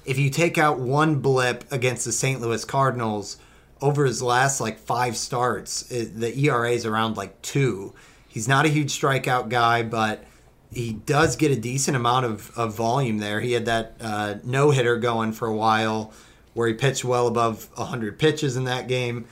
if 0.05 0.17
you 0.17 0.29
take 0.29 0.57
out 0.57 0.79
one 0.79 1.19
blip 1.19 1.69
against 1.71 2.05
the 2.05 2.11
St. 2.11 2.41
Louis 2.41 2.65
Cardinals 2.65 3.37
over 3.81 4.05
his 4.05 4.21
last 4.21 4.59
like 4.59 4.79
five 4.79 5.15
starts, 5.15 5.89
it, 5.91 6.19
the 6.19 6.37
ERA 6.45 6.71
is 6.71 6.85
around 6.85 7.17
like 7.17 7.41
two. 7.41 7.93
He's 8.27 8.47
not 8.47 8.65
a 8.65 8.69
huge 8.69 8.99
strikeout 8.99 9.49
guy, 9.49 9.83
but 9.83 10.25
he 10.71 10.93
does 10.93 11.35
get 11.35 11.51
a 11.51 11.55
decent 11.55 11.97
amount 11.97 12.25
of, 12.25 12.57
of 12.57 12.75
volume 12.75 13.17
there. 13.17 13.41
He 13.41 13.51
had 13.51 13.65
that 13.65 13.95
uh, 13.99 14.35
no 14.43 14.71
hitter 14.71 14.97
going 14.97 15.33
for 15.33 15.47
a 15.47 15.55
while 15.55 16.13
where 16.53 16.67
he 16.67 16.73
pitched 16.73 17.03
well 17.03 17.27
above 17.27 17.69
100 17.75 18.17
pitches 18.19 18.55
in 18.55 18.65
that 18.65 18.87
game. 18.87 19.25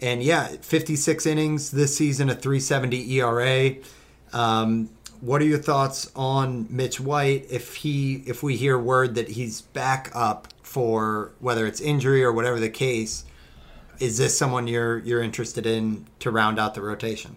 And 0.00 0.22
yeah, 0.22 0.48
56 0.48 1.24
innings 1.26 1.70
this 1.70 1.96
season, 1.96 2.28
a 2.28 2.34
370 2.34 3.12
ERA. 3.12 3.76
Um, 4.32 4.90
what 5.24 5.40
are 5.40 5.46
your 5.46 5.58
thoughts 5.58 6.12
on 6.14 6.66
Mitch 6.68 7.00
White 7.00 7.46
if 7.50 7.76
he 7.76 8.22
if 8.26 8.42
we 8.42 8.56
hear 8.56 8.78
word 8.78 9.14
that 9.14 9.30
he's 9.30 9.62
back 9.62 10.10
up 10.14 10.48
for 10.62 11.32
whether 11.38 11.66
it's 11.66 11.80
injury 11.80 12.22
or 12.22 12.30
whatever 12.30 12.60
the 12.60 12.68
case? 12.68 13.24
Is 14.00 14.18
this 14.18 14.36
someone 14.36 14.66
you're 14.66 14.98
you're 14.98 15.22
interested 15.22 15.64
in 15.64 16.06
to 16.18 16.30
round 16.30 16.58
out 16.58 16.74
the 16.74 16.82
rotation? 16.82 17.36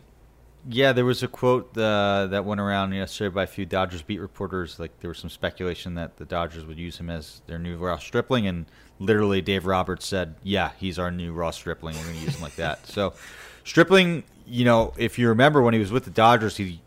Yeah, 0.69 0.91
there 0.91 1.05
was 1.05 1.23
a 1.23 1.29
quote 1.29 1.77
uh, 1.77 2.27
that 2.27 2.43
went 2.43 2.59
around 2.59 2.91
yesterday 2.91 3.33
by 3.33 3.43
a 3.43 3.47
few 3.47 3.65
Dodgers 3.65 4.01
beat 4.01 4.19
reporters. 4.19 4.79
Like 4.79 4.99
there 4.99 5.07
was 5.07 5.19
some 5.19 5.29
speculation 5.29 5.95
that 5.95 6.17
the 6.17 6.25
Dodgers 6.25 6.65
would 6.65 6.77
use 6.77 6.97
him 6.97 7.09
as 7.09 7.41
their 7.47 7.57
new 7.57 7.77
Ross 7.77 8.03
Stripling, 8.03 8.47
and 8.47 8.65
literally 8.99 9.41
Dave 9.41 9.65
Roberts 9.65 10.05
said, 10.05 10.35
"Yeah, 10.43 10.71
he's 10.77 10.99
our 10.99 11.09
new 11.09 11.31
Ross 11.31 11.55
Stripling. 11.55 11.95
We're 11.95 12.03
going 12.03 12.15
to 12.15 12.21
use 12.25 12.35
him 12.35 12.41
like 12.41 12.57
that." 12.57 12.85
So, 12.85 13.13
Stripling, 13.63 14.25
you 14.45 14.65
know, 14.65 14.93
if 14.97 15.17
you 15.17 15.29
remember 15.29 15.61
when 15.61 15.73
he 15.73 15.79
was 15.79 15.91
with 15.91 16.03
the 16.03 16.11
Dodgers, 16.11 16.57
he 16.57 16.81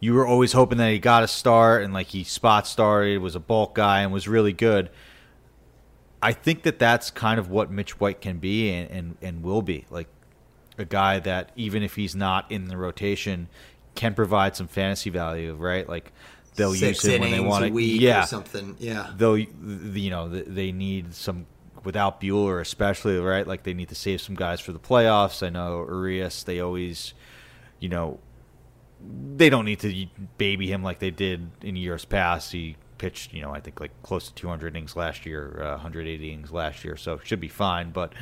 you 0.00 0.14
were 0.14 0.26
always 0.26 0.52
hoping 0.52 0.78
that 0.78 0.90
he 0.90 0.98
got 0.98 1.22
a 1.22 1.28
start 1.28 1.82
and 1.82 1.92
like 1.92 2.08
he 2.08 2.24
spot 2.24 2.66
started, 2.66 3.18
was 3.18 3.34
a 3.34 3.40
bulk 3.40 3.74
guy, 3.74 4.00
and 4.00 4.12
was 4.12 4.28
really 4.28 4.52
good. 4.52 4.90
I 6.22 6.32
think 6.32 6.62
that 6.62 6.78
that's 6.78 7.10
kind 7.10 7.38
of 7.38 7.50
what 7.50 7.70
Mitch 7.70 8.00
White 8.00 8.20
can 8.20 8.38
be 8.38 8.70
and, 8.70 8.90
and, 8.90 9.16
and 9.22 9.42
will 9.42 9.62
be. 9.62 9.86
Like 9.90 10.08
a 10.78 10.84
guy 10.84 11.18
that 11.20 11.52
even 11.56 11.82
if 11.82 11.94
he's 11.94 12.14
not 12.14 12.50
in 12.50 12.66
the 12.66 12.76
rotation 12.76 13.48
can 13.94 14.14
provide 14.14 14.56
some 14.56 14.68
fantasy 14.68 15.10
value, 15.10 15.54
right? 15.54 15.88
Like 15.88 16.12
they'll 16.56 16.72
Six 16.72 17.04
use 17.04 17.14
him 17.14 17.20
when 17.20 17.30
they 17.30 17.40
want 17.40 17.72
week 17.72 18.00
yeah, 18.00 18.24
something. 18.24 18.76
Yeah. 18.78 19.10
they'll 19.16 19.38
you 19.38 20.10
know 20.10 20.28
they 20.28 20.72
need 20.72 21.14
some 21.14 21.46
without 21.84 22.20
Buehler, 22.20 22.60
especially 22.60 23.18
right. 23.18 23.46
Like 23.46 23.62
they 23.62 23.74
need 23.74 23.88
to 23.88 23.94
save 23.94 24.20
some 24.20 24.34
guys 24.34 24.60
for 24.60 24.72
the 24.72 24.78
playoffs. 24.78 25.46
I 25.46 25.50
know 25.50 25.86
Urias. 25.88 26.42
They 26.42 26.60
always, 26.60 27.14
you 27.78 27.88
know, 27.88 28.18
they 29.36 29.50
don't 29.50 29.64
need 29.64 29.80
to 29.80 30.06
baby 30.38 30.70
him 30.70 30.82
like 30.82 30.98
they 30.98 31.10
did 31.10 31.50
in 31.62 31.76
years 31.76 32.04
past. 32.04 32.52
He 32.52 32.76
pitched, 32.98 33.32
you 33.32 33.42
know, 33.42 33.52
I 33.52 33.60
think 33.60 33.80
like 33.80 33.90
close 34.02 34.28
to 34.28 34.34
200 34.34 34.74
innings 34.74 34.96
last 34.96 35.26
year, 35.26 35.60
uh, 35.62 35.70
180 35.72 36.32
innings 36.32 36.50
last 36.50 36.84
year, 36.84 36.96
so 36.96 37.18
should 37.22 37.40
be 37.40 37.48
fine. 37.48 37.90
But 37.90 38.12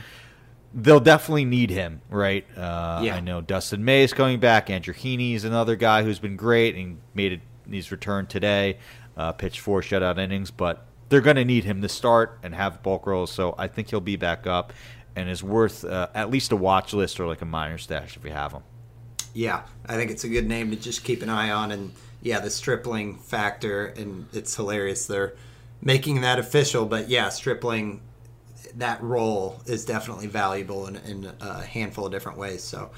they'll 0.74 1.00
definitely 1.00 1.44
need 1.44 1.70
him, 1.70 2.00
right? 2.10 2.44
Uh, 2.56 3.00
Yeah. 3.04 3.16
I 3.16 3.20
know 3.20 3.40
Dustin 3.40 3.84
May 3.84 4.02
is 4.02 4.12
coming 4.12 4.40
back. 4.40 4.70
Andrew 4.70 4.94
Heaney 4.94 5.34
is 5.34 5.44
another 5.44 5.76
guy 5.76 6.02
who's 6.02 6.18
been 6.18 6.36
great 6.36 6.74
and 6.74 6.98
made 7.14 7.32
it. 7.32 7.40
He's 7.70 7.90
returned 7.92 8.28
today, 8.28 8.78
uh, 9.16 9.32
pitched 9.32 9.60
four 9.60 9.80
shutout 9.80 10.18
innings, 10.18 10.50
but 10.50 10.86
they're 11.08 11.20
going 11.20 11.36
to 11.36 11.44
need 11.44 11.64
him 11.64 11.80
to 11.82 11.88
start 11.88 12.38
and 12.42 12.54
have 12.54 12.82
bulk 12.82 13.06
roles. 13.06 13.30
So 13.30 13.54
I 13.56 13.68
think 13.68 13.90
he'll 13.90 14.00
be 14.00 14.16
back 14.16 14.46
up 14.46 14.72
and 15.14 15.30
is 15.30 15.42
worth 15.44 15.84
uh, 15.84 16.08
at 16.14 16.30
least 16.30 16.50
a 16.50 16.56
watch 16.56 16.92
list 16.92 17.20
or 17.20 17.26
like 17.26 17.40
a 17.40 17.46
minor 17.46 17.78
stash 17.78 18.16
if 18.16 18.24
you 18.24 18.32
have 18.32 18.52
him. 18.52 18.62
Yeah, 19.34 19.62
I 19.86 19.96
think 19.96 20.10
it's 20.10 20.24
a 20.24 20.28
good 20.28 20.48
name 20.48 20.70
to 20.70 20.76
just 20.76 21.04
keep 21.04 21.22
an 21.22 21.28
eye 21.28 21.50
on. 21.50 21.70
And 21.72 21.92
yeah, 22.22 22.40
the 22.40 22.50
Stripling 22.50 23.18
factor, 23.18 23.86
and 23.86 24.26
it's 24.32 24.54
hilarious 24.56 25.06
they're 25.06 25.34
making 25.82 26.22
that 26.22 26.38
official. 26.38 26.86
But 26.86 27.08
yeah, 27.08 27.28
Stripling, 27.28 28.00
that 28.76 29.02
role 29.02 29.60
is 29.66 29.84
definitely 29.84 30.28
valuable 30.28 30.86
in, 30.86 30.96
in 30.96 31.32
a 31.40 31.62
handful 31.62 32.06
of 32.06 32.12
different 32.12 32.38
ways. 32.38 32.62
So 32.62 32.90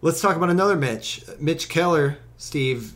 let's 0.00 0.20
talk 0.20 0.36
about 0.36 0.50
another 0.50 0.76
Mitch. 0.76 1.24
Mitch 1.40 1.68
Keller, 1.68 2.18
Steve, 2.36 2.94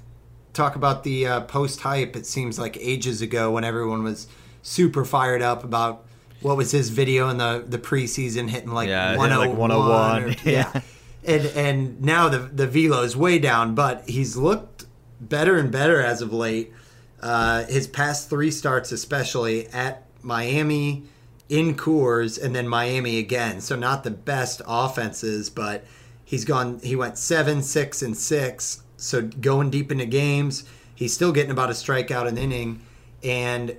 talk 0.53 0.77
about 0.77 1.03
the 1.05 1.27
uh, 1.27 1.41
post 1.43 1.81
hype. 1.81 2.17
It 2.17 2.27
seems 2.27 2.59
like 2.59 2.77
ages 2.81 3.21
ago 3.23 3.51
when 3.51 3.65
everyone 3.65 4.03
was 4.05 4.29
super 4.63 5.05
fired 5.05 5.43
up 5.43 5.65
about 5.65 6.05
what 6.41 6.57
was 6.57 6.71
his 6.71 6.91
video 6.91 7.29
in 7.31 7.39
the 7.39 7.65
the 7.67 7.79
preseason 7.79 8.49
hitting 8.49 8.71
like 8.71 8.89
Yeah, 8.89 9.09
it 9.09 9.11
hit 9.13 9.19
101, 9.19 9.49
like 9.49 9.59
101, 9.59 10.23
or- 10.25 10.37
yeah. 10.51 10.81
And 11.25 11.47
and 11.47 12.03
now 12.03 12.29
the 12.29 12.39
the 12.39 12.67
velo 12.67 13.03
is 13.03 13.17
way 13.17 13.39
down, 13.39 13.75
but 13.75 14.09
he's 14.09 14.37
looked 14.37 14.87
better 15.21 15.57
and 15.57 15.71
better 15.71 16.01
as 16.01 16.23
of 16.23 16.33
late. 16.33 16.73
Uh, 17.21 17.65
his 17.65 17.87
past 17.87 18.31
three 18.31 18.51
starts, 18.51 18.93
especially 18.93 19.67
at 19.69 20.05
Miami, 20.23 21.05
in 21.49 21.75
Coors, 21.75 22.43
and 22.43 22.55
then 22.55 22.69
Miami 22.69 23.19
again. 23.19 23.61
So 23.61 23.77
not 23.77 24.05
the 24.05 24.11
best 24.11 24.63
offenses, 24.67 25.51
but 25.51 25.85
he's 26.25 26.45
gone. 26.45 26.81
He 26.83 26.95
went 26.95 27.19
seven, 27.19 27.63
six, 27.63 28.03
and 28.03 28.17
six. 28.17 28.83
So 28.97 29.23
going 29.23 29.71
deep 29.71 29.91
into 29.91 30.07
games, 30.07 30.65
he's 30.95 31.13
still 31.13 31.33
getting 31.33 31.51
about 31.51 31.71
a 31.71 31.73
strikeout 31.73 32.29
an 32.29 32.39
inning. 32.39 32.83
And 33.23 33.77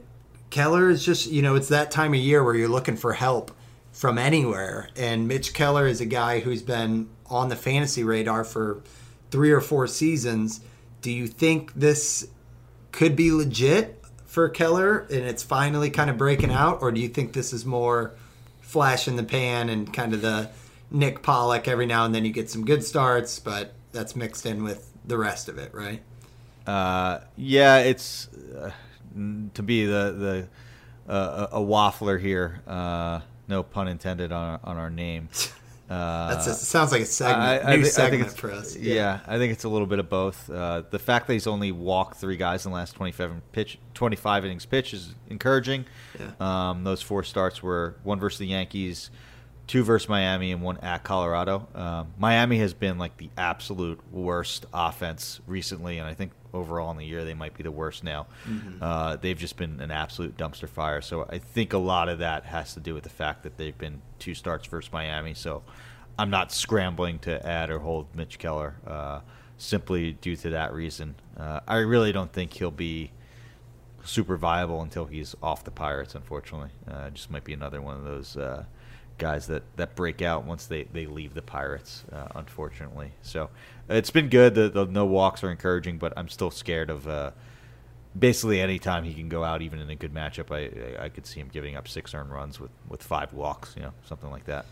Keller 0.49 0.89
is 0.89 1.05
just, 1.05 1.29
you 1.29 1.41
know, 1.41 1.55
it's 1.55 1.69
that 1.69 1.91
time 1.91 2.13
of 2.13 2.19
year 2.19 2.43
where 2.43 2.55
you're 2.55 2.69
looking 2.69 2.97
for 2.97 3.13
help 3.13 3.51
from 3.91 4.17
anywhere. 4.17 4.89
And 4.95 5.27
Mitch 5.27 5.53
Keller 5.53 5.87
is 5.87 6.01
a 6.01 6.05
guy 6.05 6.39
who's 6.39 6.61
been 6.61 7.09
on 7.29 7.49
the 7.49 7.55
fantasy 7.55 8.03
radar 8.03 8.43
for 8.43 8.81
three 9.31 9.51
or 9.51 9.61
four 9.61 9.87
seasons. 9.87 10.61
Do 11.01 11.11
you 11.11 11.27
think 11.27 11.73
this 11.73 12.27
could 12.91 13.15
be 13.15 13.31
legit 13.31 14.03
for 14.25 14.49
Keller 14.49 14.99
and 14.99 15.23
it's 15.23 15.43
finally 15.43 15.89
kind 15.89 16.09
of 16.09 16.17
breaking 16.17 16.51
out? 16.51 16.81
Or 16.81 16.91
do 16.91 16.99
you 16.99 17.09
think 17.09 17.33
this 17.33 17.53
is 17.53 17.65
more 17.65 18.15
flash 18.61 19.07
in 19.07 19.15
the 19.15 19.23
pan 19.23 19.69
and 19.69 19.91
kind 19.91 20.13
of 20.13 20.21
the 20.21 20.49
Nick 20.91 21.21
Pollock 21.21 21.67
every 21.67 21.85
now 21.85 22.05
and 22.05 22.13
then 22.13 22.25
you 22.25 22.31
get 22.31 22.49
some 22.49 22.65
good 22.65 22.83
starts, 22.83 23.39
but 23.39 23.73
that's 23.91 24.15
mixed 24.15 24.45
in 24.45 24.63
with 24.63 24.91
the 25.05 25.17
rest 25.17 25.49
of 25.49 25.57
it, 25.57 25.73
right? 25.73 26.01
Uh, 26.67 27.19
yeah, 27.35 27.77
it's 27.79 28.27
uh, 28.27 28.71
to 29.53 29.63
be 29.63 29.85
the 29.85 30.47
the 31.07 31.11
uh, 31.11 31.47
a 31.51 31.57
a 31.57 31.59
waffler 31.59 32.19
here. 32.19 32.61
Uh, 32.67 33.21
no 33.47 33.63
pun 33.63 33.87
intended 33.87 34.31
on 34.31 34.59
on 34.63 34.77
our 34.77 34.89
name. 34.89 35.29
Uh, 35.89 36.35
That's 36.35 36.67
sounds 36.67 36.91
like 36.91 37.01
a 37.01 37.05
segment, 37.05 37.41
I- 37.41 37.73
I 37.73 37.75
new 37.77 37.85
segment 37.85 38.21
it's- 38.21 38.37
for 38.37 38.51
us. 38.51 38.75
Yeah. 38.75 39.21
I 39.25 39.37
think 39.37 39.51
it's 39.53 39.63
a 39.63 39.69
little 39.69 39.87
bit 39.87 39.97
of 39.97 40.07
both. 40.07 40.47
Uh, 40.49 40.83
the 40.89 40.99
fact 40.99 41.25
that 41.27 41.33
he's 41.33 41.47
only 41.47 41.71
walked 41.71 42.17
three 42.17 42.37
guys 42.37 42.65
in 42.65 42.71
the 42.71 42.75
last 42.75 42.95
25 42.95 43.31
pitch, 43.51 43.79
25 43.95 44.45
innings 44.45 44.65
pitch 44.67 44.93
is 44.93 45.15
encouraging. 45.29 45.85
Yeah. 46.19 46.69
Um, 46.69 46.83
those 46.83 47.01
four 47.01 47.23
starts 47.23 47.63
were 47.63 47.95
one 48.03 48.19
versus 48.19 48.37
the 48.39 48.47
Yankees, 48.47 49.09
two 49.69 49.83
versus 49.83 50.09
Miami, 50.09 50.51
and 50.51 50.63
one 50.63 50.77
at 50.79 51.03
Colorado. 51.03 51.67
Um, 51.75 52.11
Miami 52.17 52.57
has 52.57 52.73
been 52.73 52.97
like 52.97 53.17
the 53.17 53.29
absolute 53.37 53.99
worst 54.11 54.65
offense 54.73 55.39
recently, 55.45 55.99
and 55.99 56.07
I 56.07 56.15
think 56.15 56.31
overall 56.55 56.89
in 56.89 56.97
the 56.97 57.05
year 57.05 57.23
they 57.23 57.35
might 57.35 57.55
be 57.55 57.61
the 57.61 57.71
worst 57.71 58.03
now. 58.03 58.25
Uh, 58.81 59.15
they've 59.17 59.37
just 59.37 59.57
been 59.57 59.79
an 59.79 59.91
absolute 59.91 60.35
dumpster 60.35 60.67
fire. 60.67 61.01
So 61.01 61.27
I 61.29 61.37
think 61.37 61.73
a 61.73 61.77
lot 61.77 62.09
of 62.09 62.17
that 62.17 62.45
has 62.45 62.73
to 62.73 62.79
do 62.79 62.95
with 62.95 63.03
the 63.03 63.11
fact 63.11 63.43
that 63.43 63.57
they've 63.57 63.77
been 63.77 64.01
two 64.17 64.33
starts 64.33 64.65
versus 64.65 64.91
Miami. 64.91 65.35
So 65.35 65.61
I'm 66.17 66.31
not 66.31 66.51
scrambling 66.51 67.19
to 67.19 67.45
add 67.45 67.69
or 67.69 67.77
hold 67.77 68.07
Mitch 68.15 68.39
Keller 68.39 68.73
uh, 68.87 69.19
simply 69.59 70.13
due 70.13 70.35
to 70.37 70.49
that 70.49 70.73
reason. 70.73 71.13
Uh, 71.37 71.59
I 71.67 71.77
really 71.77 72.11
don't 72.11 72.33
think 72.33 72.53
he'll 72.53 72.71
be 72.71 73.11
super 74.03 74.35
viable 74.35 74.81
until 74.81 75.05
he's 75.05 75.35
off 75.43 75.63
the 75.63 75.69
Pirates. 75.69 76.15
Unfortunately, 76.15 76.71
uh, 76.89 77.11
just 77.11 77.29
might 77.29 77.43
be 77.43 77.53
another 77.53 77.83
one 77.83 77.95
of 77.95 78.03
those 78.03 78.35
uh, 78.35 78.65
guys 79.19 79.45
that, 79.47 79.61
that 79.75 79.95
break 79.95 80.23
out 80.23 80.45
once 80.45 80.65
they, 80.65 80.85
they 80.85 81.05
leave 81.05 81.35
the 81.35 81.43
Pirates. 81.43 82.03
Uh, 82.11 82.27
unfortunately, 82.35 83.11
so 83.21 83.49
it's 83.87 84.09
been 84.09 84.29
good. 84.29 84.55
The, 84.55 84.69
the 84.69 84.85
no 84.85 85.05
walks 85.05 85.43
are 85.43 85.51
encouraging, 85.51 85.99
but 85.99 86.13
I'm 86.17 86.29
still 86.29 86.51
scared 86.51 86.89
of. 86.89 87.07
Uh, 87.07 87.31
Basically, 88.17 88.59
any 88.59 88.79
time 88.79 89.03
he 89.03 89.13
can 89.13 89.29
go 89.29 89.43
out, 89.43 89.61
even 89.61 89.79
in 89.79 89.87
a 89.91 89.95
good 89.95 90.11
matchup, 90.15 90.49
I 90.51 91.05
I 91.05 91.09
could 91.09 91.27
see 91.27 91.39
him 91.39 91.47
giving 91.53 91.75
up 91.75 91.87
six 91.87 92.15
earned 92.15 92.31
runs 92.31 92.59
with, 92.59 92.71
with 92.87 93.03
five 93.03 93.33
walks, 93.33 93.75
you 93.75 93.83
know, 93.83 93.93
something 94.03 94.31
like 94.31 94.45
that. 94.45 94.65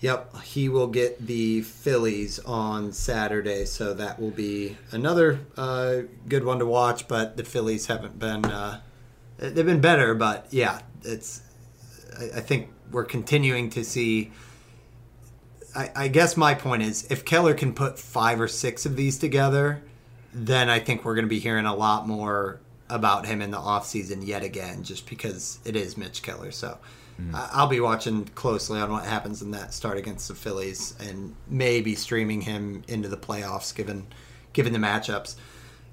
Yep, 0.00 0.42
he 0.42 0.70
will 0.70 0.86
get 0.86 1.26
the 1.26 1.60
Phillies 1.60 2.38
on 2.38 2.92
Saturday, 2.92 3.66
so 3.66 3.92
that 3.92 4.18
will 4.18 4.30
be 4.30 4.78
another 4.92 5.40
uh, 5.58 5.96
good 6.26 6.42
one 6.42 6.58
to 6.58 6.66
watch. 6.66 7.06
But 7.06 7.36
the 7.36 7.44
Phillies 7.44 7.86
haven't 7.86 8.18
been 8.18 8.46
uh, 8.46 8.80
they've 9.36 9.66
been 9.66 9.82
better, 9.82 10.14
but 10.14 10.46
yeah, 10.50 10.80
it's 11.02 11.42
I, 12.18 12.38
I 12.38 12.40
think 12.40 12.70
we're 12.94 13.04
continuing 13.04 13.68
to 13.70 13.84
see. 13.84 14.30
I, 15.76 15.90
I 15.96 16.08
guess 16.08 16.36
my 16.36 16.54
point 16.54 16.82
is, 16.82 17.06
if 17.10 17.24
Keller 17.24 17.52
can 17.54 17.74
put 17.74 17.98
five 17.98 18.40
or 18.40 18.48
six 18.48 18.86
of 18.86 18.96
these 18.96 19.18
together, 19.18 19.82
then 20.32 20.70
I 20.70 20.78
think 20.78 21.04
we're 21.04 21.14
going 21.14 21.24
to 21.26 21.28
be 21.30 21.40
hearing 21.40 21.66
a 21.66 21.74
lot 21.74 22.06
more 22.06 22.60
about 22.88 23.26
him 23.26 23.42
in 23.42 23.50
the 23.50 23.58
offseason 23.58 24.24
yet 24.26 24.42
again, 24.44 24.84
just 24.84 25.08
because 25.08 25.58
it 25.64 25.74
is 25.74 25.96
Mitch 25.96 26.22
Keller. 26.22 26.52
So 26.52 26.78
I- 27.32 27.50
I'll 27.52 27.66
be 27.68 27.80
watching 27.80 28.24
closely 28.36 28.78
on 28.80 28.90
what 28.92 29.04
happens 29.04 29.42
in 29.42 29.50
that 29.52 29.74
start 29.74 29.98
against 29.98 30.28
the 30.28 30.34
Phillies 30.34 30.94
and 31.00 31.34
maybe 31.48 31.94
streaming 31.96 32.40
him 32.42 32.82
into 32.88 33.08
the 33.08 33.16
playoffs 33.16 33.74
given 33.74 34.06
given 34.52 34.72
the 34.72 34.78
matchups. 34.78 35.34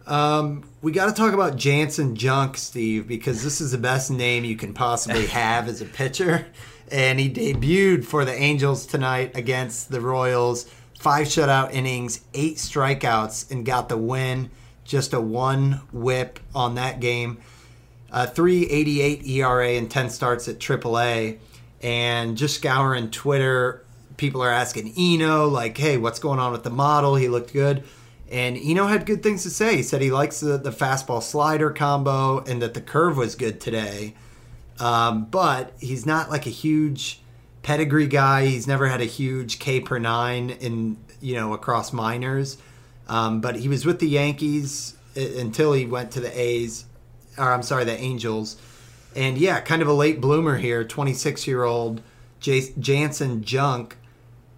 Um, 0.05 0.63
we 0.81 0.91
got 0.91 1.07
to 1.07 1.13
talk 1.13 1.33
about 1.33 1.55
Janson 1.55 2.15
Junk, 2.15 2.57
Steve, 2.57 3.07
because 3.07 3.43
this 3.43 3.61
is 3.61 3.71
the 3.71 3.77
best 3.79 4.11
name 4.11 4.43
you 4.45 4.55
can 4.55 4.73
possibly 4.73 5.25
have 5.41 5.67
as 5.67 5.81
a 5.81 5.85
pitcher. 5.85 6.45
And 6.91 7.19
he 7.19 7.29
debuted 7.29 8.03
for 8.03 8.25
the 8.25 8.33
Angels 8.33 8.85
tonight 8.85 9.37
against 9.37 9.89
the 9.91 10.01
Royals. 10.01 10.69
Five 10.99 11.27
shutout 11.27 11.73
innings, 11.73 12.21
eight 12.33 12.57
strikeouts, 12.57 13.49
and 13.49 13.65
got 13.65 13.89
the 13.89 13.97
win. 13.97 14.51
Just 14.83 15.13
a 15.13 15.21
one 15.21 15.81
whip 15.93 16.39
on 16.53 16.75
that 16.75 16.99
game. 16.99 17.39
Uh, 18.11 18.27
388 18.27 19.25
ERA 19.25 19.69
and 19.69 19.89
10 19.89 20.09
starts 20.09 20.47
at 20.49 20.59
AAA. 20.59 21.39
And 21.81 22.37
just 22.37 22.55
scouring 22.55 23.09
Twitter, 23.09 23.85
people 24.17 24.43
are 24.43 24.51
asking 24.51 24.93
Eno, 24.97 25.47
like, 25.47 25.77
hey, 25.77 25.97
what's 25.97 26.19
going 26.19 26.39
on 26.39 26.51
with 26.51 26.63
the 26.63 26.69
model? 26.69 27.15
He 27.15 27.29
looked 27.29 27.53
good. 27.53 27.83
And 28.29 28.57
Eno 28.57 28.87
had 28.87 29.05
good 29.05 29.23
things 29.23 29.43
to 29.43 29.49
say. 29.49 29.77
He 29.77 29.83
said 29.83 30.01
he 30.01 30.11
likes 30.11 30.41
the, 30.41 30.57
the 30.57 30.71
fastball 30.71 31.23
slider 31.23 31.71
combo 31.71 32.39
and 32.39 32.61
that 32.61 32.73
the 32.73 32.81
curve 32.81 33.17
was 33.17 33.35
good 33.35 33.59
today. 33.59 34.13
Um, 34.79 35.25
but 35.25 35.73
he's 35.79 36.05
not 36.05 36.29
like 36.29 36.45
a 36.45 36.51
huge 36.51 37.21
pedigree 37.63 38.07
guy. 38.07 38.45
He's 38.45 38.67
never 38.67 38.87
had 38.87 39.01
a 39.01 39.05
huge 39.05 39.59
K 39.59 39.79
per 39.79 39.99
nine 39.99 40.49
in 40.49 40.97
you 41.19 41.35
know 41.35 41.53
across 41.53 41.93
minors. 41.93 42.57
Um, 43.07 43.41
but 43.41 43.57
he 43.57 43.67
was 43.67 43.85
with 43.85 43.99
the 43.99 44.07
Yankees 44.07 44.95
until 45.15 45.73
he 45.73 45.85
went 45.85 46.11
to 46.11 46.19
the 46.19 46.39
A's, 46.39 46.85
or 47.37 47.51
I'm 47.51 47.63
sorry, 47.63 47.83
the 47.83 47.97
Angels. 47.97 48.57
And 49.15 49.37
yeah, 49.37 49.59
kind 49.59 49.81
of 49.81 49.87
a 49.87 49.93
late 49.93 50.21
bloomer 50.21 50.57
here. 50.57 50.83
26 50.83 51.47
year 51.47 51.63
old 51.63 52.01
Janson 52.39 53.43
Junk. 53.43 53.97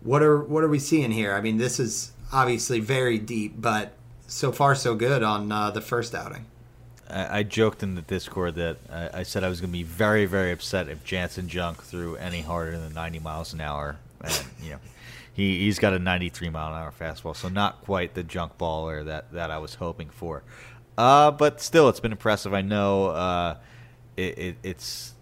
What 0.01 0.21
are 0.21 0.39
what 0.39 0.63
are 0.63 0.69
we 0.69 0.79
seeing 0.79 1.11
here? 1.11 1.33
I 1.33 1.41
mean, 1.41 1.57
this 1.57 1.79
is 1.79 2.11
obviously 2.31 2.79
very 2.79 3.17
deep, 3.17 3.55
but 3.57 3.93
so 4.27 4.51
far 4.51 4.75
so 4.75 4.95
good 4.95 5.23
on 5.23 5.51
uh, 5.51 5.71
the 5.71 5.81
first 5.81 6.13
outing. 6.13 6.45
I, 7.13 7.39
I 7.39 7.43
joked 7.43 7.83
in 7.83 7.95
the 7.95 8.01
Discord 8.01 8.55
that 8.55 8.77
I, 8.91 9.19
I 9.19 9.23
said 9.23 9.43
I 9.43 9.49
was 9.49 9.61
going 9.61 9.71
to 9.71 9.77
be 9.77 9.83
very, 9.83 10.25
very 10.25 10.51
upset 10.51 10.89
if 10.89 11.03
Janson 11.03 11.47
Junk 11.47 11.83
threw 11.83 12.15
any 12.15 12.41
harder 12.41 12.77
than 12.77 12.93
90 12.93 13.19
miles 13.19 13.53
an 13.53 13.61
hour. 13.61 13.97
And, 14.21 14.43
you 14.61 14.71
know, 14.71 14.79
he, 15.33 15.59
he's 15.59 15.79
got 15.79 15.93
a 15.93 15.99
93 15.99 16.49
mile 16.49 16.73
an 16.73 16.81
hour 16.81 16.93
fastball, 16.97 17.35
so 17.35 17.49
not 17.49 17.81
quite 17.81 18.13
the 18.15 18.23
junk 18.23 18.57
baller 18.57 19.05
that, 19.05 19.31
that 19.31 19.51
I 19.51 19.59
was 19.59 19.75
hoping 19.75 20.09
for. 20.09 20.43
Uh, 20.97 21.31
but 21.31 21.61
still, 21.61 21.89
it's 21.89 21.99
been 21.99 22.11
impressive. 22.11 22.53
I 22.53 22.61
know 22.61 23.07
uh, 23.07 23.57
it, 24.15 24.37
it, 24.37 24.55
it's 24.63 25.13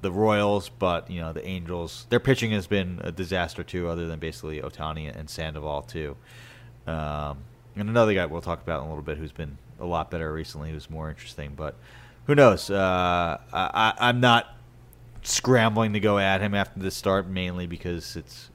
the 0.00 0.10
Royals, 0.10 0.68
but 0.68 1.10
you 1.10 1.20
know 1.20 1.32
the 1.32 1.46
Angels. 1.46 2.06
Their 2.10 2.20
pitching 2.20 2.50
has 2.50 2.66
been 2.66 3.00
a 3.02 3.12
disaster 3.12 3.62
too, 3.62 3.88
other 3.88 4.06
than 4.06 4.18
basically 4.18 4.60
Ohtani 4.60 5.16
and 5.16 5.30
Sandoval 5.30 5.82
too. 5.82 6.16
Um, 6.88 7.38
and 7.76 7.88
another 7.88 8.14
guy 8.14 8.26
we'll 8.26 8.40
talk 8.40 8.62
about 8.62 8.80
in 8.80 8.86
a 8.86 8.88
little 8.88 9.04
bit 9.04 9.18
who's 9.18 9.32
been 9.32 9.58
a 9.80 9.86
lot 9.86 10.10
better 10.10 10.32
recently, 10.32 10.70
who's 10.70 10.90
more 10.90 11.08
interesting. 11.10 11.52
But 11.56 11.76
who 12.26 12.34
knows? 12.34 12.70
Uh, 12.70 13.38
I, 13.52 13.94
I'm 13.98 14.20
not 14.20 14.56
scrambling 15.22 15.92
to 15.94 16.00
go 16.00 16.18
at 16.18 16.40
him 16.40 16.54
after 16.54 16.80
this 16.80 16.94
start, 16.94 17.28
mainly 17.28 17.66
because 17.66 18.16
it's 18.16 18.50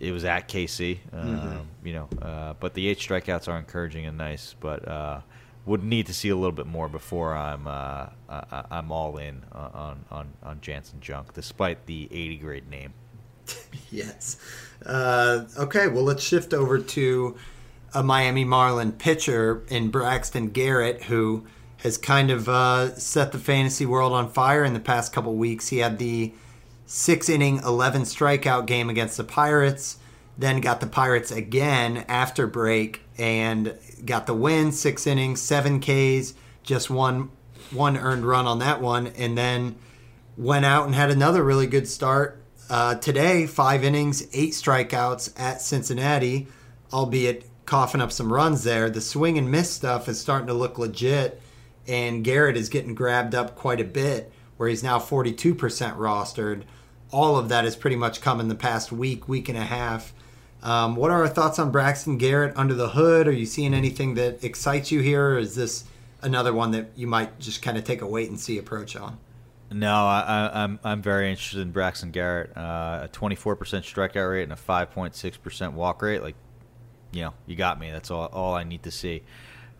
it 0.00 0.12
was 0.12 0.24
at 0.24 0.48
KC. 0.48 0.98
Um, 1.12 1.68
You 1.82 1.92
know, 1.92 2.08
uh, 2.20 2.54
but 2.60 2.74
the 2.74 2.88
eight 2.88 2.98
strikeouts 2.98 3.48
are 3.48 3.58
encouraging 3.58 4.06
and 4.06 4.18
nice, 4.18 4.54
but. 4.58 4.86
Uh, 4.86 5.20
would 5.66 5.82
need 5.82 6.06
to 6.06 6.14
see 6.14 6.28
a 6.28 6.36
little 6.36 6.52
bit 6.52 6.66
more 6.66 6.88
before 6.88 7.34
I'm 7.34 7.66
uh, 7.66 8.08
I, 8.28 8.64
I'm 8.70 8.92
all 8.92 9.16
in 9.16 9.42
on 9.52 10.04
on 10.10 10.32
on 10.42 10.60
Janson 10.60 11.00
Junk, 11.00 11.32
despite 11.32 11.86
the 11.86 12.08
80 12.10 12.36
grade 12.36 12.68
name. 12.68 12.92
yes. 13.90 14.36
Uh, 14.84 15.44
okay, 15.58 15.88
well, 15.88 16.04
let's 16.04 16.22
shift 16.22 16.52
over 16.52 16.78
to 16.78 17.36
a 17.94 18.02
Miami 18.02 18.44
Marlin 18.44 18.92
pitcher 18.92 19.64
in 19.68 19.90
Braxton 19.90 20.50
Garrett, 20.50 21.04
who 21.04 21.46
has 21.78 21.96
kind 21.96 22.30
of 22.30 22.48
uh, 22.48 22.94
set 22.96 23.32
the 23.32 23.38
fantasy 23.38 23.86
world 23.86 24.12
on 24.12 24.30
fire 24.30 24.64
in 24.64 24.74
the 24.74 24.80
past 24.80 25.12
couple 25.12 25.34
weeks. 25.34 25.68
He 25.68 25.78
had 25.78 25.98
the 25.98 26.32
six 26.86 27.28
inning, 27.28 27.58
11 27.58 28.02
strikeout 28.02 28.66
game 28.66 28.90
against 28.90 29.16
the 29.16 29.24
Pirates. 29.24 29.98
then 30.36 30.60
got 30.60 30.80
the 30.80 30.86
Pirates 30.86 31.30
again 31.30 32.04
after 32.08 32.46
break 32.46 33.02
and 33.16 33.78
got 34.04 34.26
the 34.26 34.34
win, 34.34 34.72
six 34.72 35.06
innings, 35.06 35.40
seven 35.40 35.80
Ks, 35.80 36.34
just 36.62 36.90
one 36.90 37.30
one 37.70 37.96
earned 37.96 38.24
run 38.24 38.46
on 38.46 38.58
that 38.58 38.80
one, 38.80 39.06
and 39.08 39.36
then 39.36 39.76
went 40.36 40.64
out 40.64 40.86
and 40.86 40.94
had 40.94 41.10
another 41.10 41.42
really 41.42 41.66
good 41.66 41.88
start. 41.88 42.42
Uh, 42.68 42.94
today, 42.96 43.46
five 43.46 43.84
innings, 43.84 44.22
eight 44.32 44.52
strikeouts 44.52 45.38
at 45.38 45.60
Cincinnati, 45.60 46.46
albeit 46.92 47.48
coughing 47.66 48.00
up 48.00 48.12
some 48.12 48.32
runs 48.32 48.64
there. 48.64 48.90
The 48.90 49.00
swing 49.00 49.38
and 49.38 49.50
miss 49.50 49.70
stuff 49.70 50.08
is 50.08 50.20
starting 50.20 50.46
to 50.48 50.54
look 50.54 50.78
legit, 50.78 51.40
and 51.86 52.24
Garrett 52.24 52.56
is 52.56 52.68
getting 52.68 52.94
grabbed 52.94 53.34
up 53.34 53.56
quite 53.56 53.80
a 53.80 53.84
bit, 53.84 54.32
where 54.56 54.68
he's 54.68 54.82
now 54.82 54.98
42% 54.98 55.56
rostered. 55.96 56.62
All 57.10 57.36
of 57.36 57.48
that 57.48 57.64
has 57.64 57.76
pretty 57.76 57.96
much 57.96 58.20
come 58.20 58.40
in 58.40 58.48
the 58.48 58.54
past 58.54 58.92
week, 58.92 59.28
week 59.28 59.48
and 59.48 59.58
a 59.58 59.64
half. 59.64 60.12
Um, 60.62 60.96
what 60.96 61.10
are 61.10 61.22
our 61.22 61.28
thoughts 61.28 61.58
on 61.58 61.70
Braxton 61.70 62.16
Garrett 62.16 62.56
under 62.56 62.74
the 62.74 62.90
hood? 62.90 63.28
Are 63.28 63.32
you 63.32 63.46
seeing 63.46 63.74
anything 63.74 64.14
that 64.14 64.42
excites 64.42 64.90
you 64.90 65.00
here, 65.00 65.34
or 65.34 65.38
is 65.38 65.54
this 65.54 65.84
another 66.22 66.54
one 66.54 66.70
that 66.70 66.90
you 66.96 67.06
might 67.06 67.38
just 67.38 67.60
kind 67.62 67.76
of 67.76 67.84
take 67.84 68.00
a 68.00 68.06
wait 68.06 68.30
and 68.30 68.40
see 68.40 68.58
approach 68.58 68.96
on? 68.96 69.18
No, 69.70 70.06
I, 70.06 70.50
am 70.52 70.52
I'm, 70.54 70.80
I'm 70.84 71.02
very 71.02 71.30
interested 71.30 71.60
in 71.60 71.72
Braxton 71.72 72.12
Garrett. 72.12 72.56
Uh, 72.56 73.00
a 73.04 73.08
24% 73.08 73.56
strikeout 73.56 74.30
rate 74.30 74.44
and 74.44 74.52
a 74.52 74.56
5.6% 74.56 75.72
walk 75.72 76.00
rate. 76.00 76.22
Like, 76.22 76.36
you 77.14 77.22
know, 77.22 77.34
you 77.46 77.56
got 77.56 77.78
me. 77.78 77.90
That's 77.90 78.10
all 78.10 78.26
all 78.26 78.54
I 78.54 78.64
need 78.64 78.82
to 78.82 78.90
see. 78.90 79.22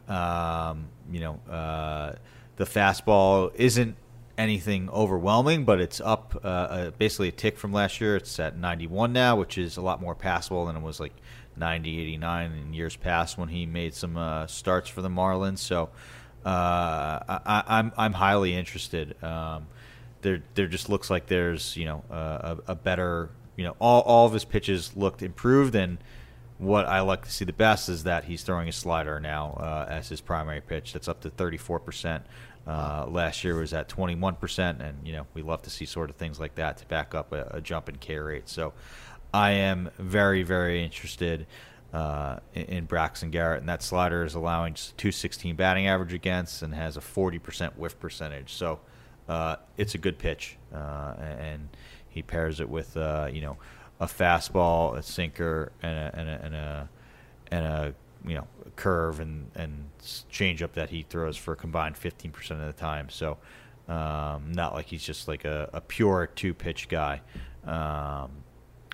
Um, 0.09 0.87
you 1.11 1.21
know, 1.21 1.41
uh, 1.51 2.15
the 2.57 2.65
fastball 2.65 3.53
isn't 3.55 3.97
anything 4.37 4.89
overwhelming, 4.91 5.65
but 5.65 5.81
it's 5.81 6.01
up 6.01 6.41
uh, 6.45 6.49
uh, 6.49 6.91
basically 6.93 7.29
a 7.29 7.33
tick 7.33 7.59
from 7.59 7.73
last 7.73 8.01
year. 8.01 8.17
It's 8.17 8.39
at 8.39 8.57
91 8.57 9.13
now, 9.13 9.37
which 9.37 9.59
is 9.59 9.77
a 9.77 9.81
lot 9.81 10.01
more 10.01 10.15
passable 10.15 10.67
than 10.67 10.77
it 10.77 10.83
was 10.83 11.01
like 11.01 11.13
90, 11.57 12.01
89 12.01 12.53
in 12.53 12.75
years 12.75 12.97
past 12.97 13.39
when 13.39 13.49
he 13.49 13.67
made 13.67 13.95
some 13.95 14.17
uh, 14.17 14.47
starts 14.47 14.89
for 14.89 15.03
the 15.03 15.09
Marlins. 15.09 15.59
So 15.59 15.91
uh, 16.45 17.21
I, 17.29 17.39
am 17.47 17.65
I'm, 17.67 17.93
I'm 17.97 18.13
highly 18.13 18.55
interested. 18.55 19.23
Um, 19.23 19.67
there 20.23 20.43
there 20.55 20.67
just 20.67 20.89
looks 20.89 21.11
like 21.11 21.27
there's 21.27 21.77
you 21.77 21.85
know 21.85 22.03
a, 22.11 22.57
a, 22.69 22.75
better 22.75 23.29
you 23.57 23.65
know 23.65 23.77
all 23.79 24.01
all 24.03 24.27
of 24.27 24.33
his 24.33 24.45
pitches 24.45 24.97
looked 24.97 25.23
improved 25.23 25.75
and. 25.75 25.99
What 26.59 26.87
I 26.87 27.01
like 27.01 27.25
to 27.25 27.33
see 27.33 27.45
the 27.45 27.53
best 27.53 27.89
is 27.89 28.05
that 28.05 28.25
he's 28.25 28.43
throwing 28.43 28.69
a 28.69 28.73
slider 28.73 29.19
now 29.19 29.59
uh, 29.61 29.87
as 29.89 30.09
his 30.09 30.21
primary 30.21 30.61
pitch. 30.61 30.93
That's 30.93 31.09
up 31.09 31.21
to 31.23 31.31
34 31.31 31.81
percent 31.81 32.25
uh, 32.67 33.07
last 33.09 33.45
year 33.45 33.57
was 33.57 33.75
at 33.75 33.89
21%, 33.89 34.81
and 34.81 35.07
you 35.07 35.13
know 35.13 35.27
we 35.35 35.43
love 35.43 35.63
to 35.63 35.71
see 35.71 35.85
sort 35.85 36.11
of 36.11 36.17
things 36.17 36.41
like 36.41 36.55
that 36.55 36.79
to 36.79 36.87
back 36.87 37.15
up 37.15 37.33
a, 37.33 37.49
a 37.53 37.61
jump 37.61 37.89
in 37.89 37.97
K 37.97 38.19
rate. 38.19 38.49
So 38.49 38.73
I 39.33 39.53
am 39.53 39.91
very, 39.99 40.43
very 40.43 40.83
interested 40.83 41.47
uh, 41.93 42.39
in, 42.55 42.65
in, 42.65 42.85
Braxton 42.87 43.31
Garrett, 43.31 43.61
and 43.61 43.69
that 43.69 43.83
slider 43.83 44.25
is 44.25 44.35
allowing 44.35 44.75
just 44.75 44.97
216 44.97 45.55
batting 45.57 45.87
average 45.87 46.13
against 46.13 46.63
and 46.63 46.75
has 46.75 46.97
a 46.97 47.01
40% 47.01 47.77
whiff 47.77 47.99
percentage. 48.01 48.53
So 48.53 48.81
uh, 49.29 49.57
it's 49.77 49.95
a 49.95 49.99
good 49.99 50.19
pitch, 50.19 50.57
uh, 50.75 51.15
and 51.19 51.69
he 52.09 52.23
pairs 52.23 52.61
it 52.61 52.69
with 52.69 52.97
uh, 52.97 53.29
you 53.31 53.43
know 53.43 53.59
a 54.05 54.07
fastball, 54.07 54.97
a 54.97 55.03
sinker, 55.03 55.73
and 55.83 55.99
a, 55.99 56.11
and 56.15 56.29
a, 56.29 56.45
and 56.45 56.55
a, 56.55 56.89
and 57.51 57.67
a 57.67 57.95
you 58.27 58.35
know 58.35 58.47
curve 58.77 59.21
and 59.21 59.51
and 59.55 59.89
change 60.29 60.63
up 60.63 60.75
that 60.75 60.91
he 60.91 61.03
throws 61.03 61.37
for 61.37 61.53
a 61.53 61.57
combined 61.57 61.97
15% 61.97 62.51
of 62.53 62.59
the 62.67 62.73
time. 62.73 63.09
So 63.09 63.39
um, 63.89 64.53
not 64.53 64.75
like 64.75 64.87
he's 64.87 65.03
just 65.03 65.29
like 65.29 65.45
a, 65.45 65.71
a 65.73 65.81
pure 65.81 66.29
two 66.35 66.55
pitch 66.55 66.89
guy 66.89 67.21
um, 67.67 68.31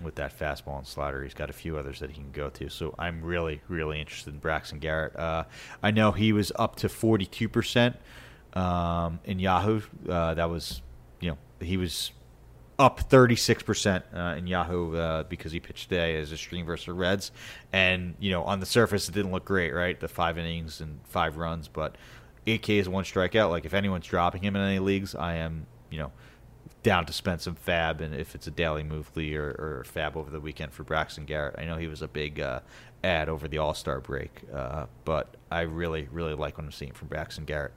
with 0.03 0.15
that 0.17 0.37
fastball 0.37 0.79
and 0.79 0.87
slider. 0.87 1.23
He's 1.23 1.35
got 1.35 1.51
a 1.51 1.53
few 1.53 1.77
others 1.77 2.01
that 2.01 2.11
he 2.11 2.17
can 2.17 2.33
go 2.33 2.51
to. 2.51 2.69
So 2.69 2.95
I'm 2.99 3.23
really 3.23 3.61
really 3.69 4.01
interested 4.01 4.35
in 4.35 4.41
Braxton 4.41 4.79
Garrett. 4.79 5.17
Uh, 5.17 5.45
I 5.83 5.91
know 5.91 6.13
he 6.13 6.33
was 6.33 6.53
up 6.57 6.77
to 6.77 6.89
42% 6.89 7.95
um, 8.55 9.21
in 9.25 9.39
Yahoo. 9.39 9.81
Uh, 10.09 10.35
that 10.35 10.49
was 10.49 10.83
you 11.21 11.31
know 11.31 11.39
he 11.61 11.77
was 11.77 12.13
up 12.81 13.11
36% 13.11 14.03
uh, 14.15 14.37
in 14.37 14.47
Yahoo 14.47 14.97
uh, 14.97 15.23
because 15.25 15.53
he 15.53 15.61
pitched 15.61 15.91
today 15.91 16.17
as 16.19 16.33
a 16.33 16.37
stream 16.39 16.65
versus 16.65 16.87
the 16.87 16.95
Reds. 16.95 17.31
And, 17.75 18.15
you 18.19 18.31
know, 18.31 18.43
on 18.45 18.59
the 18.59 18.67
surface, 18.67 19.07
it 19.07 19.13
didn't 19.13 19.33
look 19.33 19.45
great, 19.45 19.73
right? 19.73 20.01
The 20.01 20.09
five 20.09 20.39
innings 20.39 20.81
and 20.81 20.99
five 21.05 21.37
runs, 21.37 21.69
but 21.69 21.97
8K 22.47 22.81
is 22.81 22.89
one 22.89 23.05
strikeout. 23.05 23.51
Like, 23.51 23.67
if 23.67 23.75
anyone's 23.75 24.07
dropping 24.07 24.43
him 24.43 24.57
in 24.57 24.63
any 24.63 24.79
leagues, 24.79 25.15
I 25.15 25.35
am, 25.35 25.67
you 25.91 25.99
know, 25.99 26.11
down 26.83 27.05
to 27.05 27.13
spend 27.13 27.43
some 27.43 27.55
fab. 27.55 28.01
And 28.01 28.15
if 28.15 28.35
it's 28.35 28.47
a 28.47 28.51
daily 28.51 28.83
move 28.83 29.15
league 29.15 29.37
or, 29.37 29.51
or 29.51 29.85
fab 29.85 30.17
over 30.17 30.31
the 30.31 30.41
weekend 30.41 30.73
for 30.73 30.83
Braxton 30.83 31.27
Garrett, 31.27 31.57
I 31.59 31.67
know 31.67 31.77
he 31.77 31.87
was 31.87 32.01
a 32.01 32.09
big 32.09 32.41
uh, 32.41 32.61
ad 33.05 33.29
over 33.29 33.47
the 33.47 33.59
All 33.59 33.75
Star 33.75 34.01
break, 34.01 34.41
uh, 34.55 34.87
but 35.05 35.37
I 35.53 35.61
really, 35.63 36.09
really 36.11 36.33
like 36.33 36.57
what 36.57 36.65
I'm 36.65 36.73
seeing 36.73 36.93
from 36.93 37.09
Braxton 37.09 37.45
Garrett. 37.45 37.75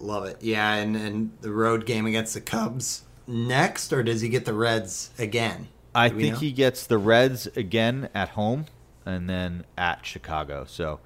Love 0.00 0.24
it. 0.24 0.38
Yeah, 0.40 0.72
and, 0.72 0.96
and 0.96 1.32
the 1.42 1.52
road 1.52 1.84
game 1.84 2.06
against 2.06 2.32
the 2.32 2.40
Cubs 2.40 3.02
next, 3.26 3.92
or 3.92 4.02
does 4.02 4.20
he 4.20 4.28
get 4.28 4.44
the 4.44 4.54
Reds 4.54 5.10
again? 5.18 5.68
I 5.94 6.08
think 6.08 6.34
know? 6.34 6.40
he 6.40 6.52
gets 6.52 6.86
the 6.86 6.98
Reds 6.98 7.46
again 7.48 8.08
at 8.14 8.30
home 8.30 8.66
and 9.06 9.28
then 9.28 9.64
at 9.78 10.04
Chicago. 10.04 10.64
So 10.66 11.00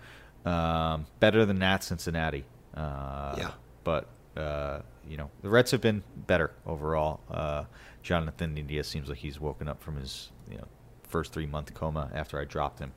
um, 0.44 1.06
better 1.20 1.44
than 1.44 1.58
that 1.58 1.84
Cincinnati. 1.84 2.44
Uh, 2.74 3.34
yeah. 3.36 3.50
But, 3.84 4.08
uh, 4.36 4.80
you 5.06 5.16
know, 5.16 5.30
the 5.42 5.50
Reds 5.50 5.70
have 5.72 5.80
been 5.80 6.02
better 6.26 6.52
overall. 6.66 7.20
Uh, 7.30 7.64
Jonathan 8.02 8.56
India 8.56 8.82
seems 8.84 9.08
like 9.08 9.18
he's 9.18 9.38
woken 9.38 9.68
up 9.68 9.82
from 9.82 9.96
his, 9.96 10.30
you 10.50 10.56
know, 10.56 10.66
first 11.02 11.32
three 11.32 11.46
month 11.46 11.72
coma 11.74 12.10
after 12.14 12.40
I 12.40 12.44
dropped 12.44 12.78
him. 12.78 12.92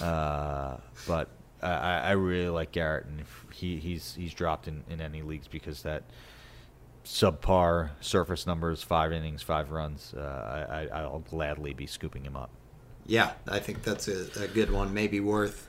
Uh, 0.00 0.76
but 1.06 1.28
I, 1.62 1.98
I, 1.98 2.10
really 2.12 2.48
like 2.48 2.72
Garrett, 2.72 3.06
and 3.06 3.24
he, 3.52 3.76
he's 3.76 4.14
he's 4.14 4.32
dropped 4.32 4.68
in, 4.68 4.82
in 4.88 5.00
any 5.00 5.22
leagues 5.22 5.48
because 5.48 5.82
that– 5.82 6.04
subpar 7.04 7.90
surface 8.00 8.46
numbers, 8.46 8.82
five 8.82 9.12
innings, 9.12 9.42
five 9.42 9.70
runs, 9.70 10.14
uh, 10.14 10.88
I, 10.92 11.02
will 11.06 11.24
gladly 11.30 11.72
be 11.72 11.86
scooping 11.86 12.24
him 12.24 12.36
up. 12.36 12.50
Yeah, 13.06 13.32
I 13.48 13.58
think 13.58 13.82
that's 13.82 14.08
a, 14.08 14.44
a, 14.44 14.46
good 14.46 14.70
one. 14.70 14.94
Maybe 14.94 15.20
worth 15.20 15.66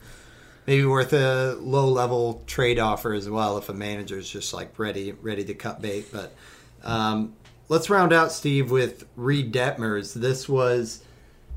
maybe 0.67 0.85
worth 0.85 1.13
a 1.13 1.57
low 1.59 1.87
level 1.87 2.43
trade 2.45 2.77
offer 2.77 3.13
as 3.13 3.27
well 3.29 3.57
if 3.57 3.69
a 3.69 3.73
manager 3.73 4.17
is 4.17 4.29
just 4.29 4.53
like 4.53 4.77
ready 4.77 5.13
ready 5.13 5.43
to 5.45 5.53
cut 5.53 5.81
bait. 5.81 6.11
But 6.11 6.35
um, 6.83 7.33
let's 7.69 7.89
round 7.89 8.13
out 8.13 8.31
Steve 8.31 8.69
with 8.69 9.07
Reid 9.15 9.53
Detmers. 9.53 10.13
This 10.13 10.47
was 10.47 11.03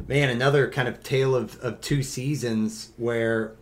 man 0.06 0.30
another 0.30 0.70
kind 0.70 0.88
of 0.88 1.02
tale 1.02 1.34
of, 1.34 1.58
of 1.60 1.80
two 1.80 2.02
seasons 2.02 2.90
where 2.96 3.52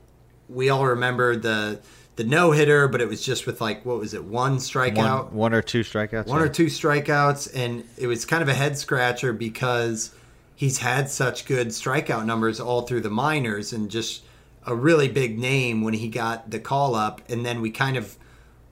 we 0.48 0.68
all 0.68 0.86
remember 0.86 1.34
the 1.34 1.80
the 2.16 2.24
no 2.24 2.50
hitter, 2.52 2.88
but 2.88 3.00
it 3.00 3.08
was 3.08 3.24
just 3.24 3.46
with 3.46 3.60
like 3.60 3.84
what 3.84 3.98
was 3.98 4.14
it, 4.14 4.24
one 4.24 4.58
strikeout, 4.58 5.26
one, 5.26 5.34
one 5.34 5.54
or 5.54 5.62
two 5.62 5.80
strikeouts, 5.80 6.26
one 6.26 6.42
or 6.42 6.48
two 6.48 6.66
strikeouts, 6.66 7.50
and 7.54 7.84
it 7.96 8.06
was 8.06 8.24
kind 8.24 8.42
of 8.42 8.48
a 8.48 8.54
head 8.54 8.76
scratcher 8.76 9.32
because 9.32 10.14
he's 10.54 10.78
had 10.78 11.08
such 11.08 11.46
good 11.46 11.68
strikeout 11.68 12.24
numbers 12.24 12.60
all 12.60 12.82
through 12.82 13.00
the 13.00 13.10
minors 13.10 13.72
and 13.72 13.90
just 13.90 14.22
a 14.66 14.74
really 14.74 15.08
big 15.08 15.38
name 15.38 15.82
when 15.82 15.94
he 15.94 16.08
got 16.08 16.50
the 16.50 16.60
call 16.60 16.94
up, 16.94 17.22
and 17.28 17.44
then 17.44 17.60
we 17.60 17.70
kind 17.70 17.96
of 17.96 18.16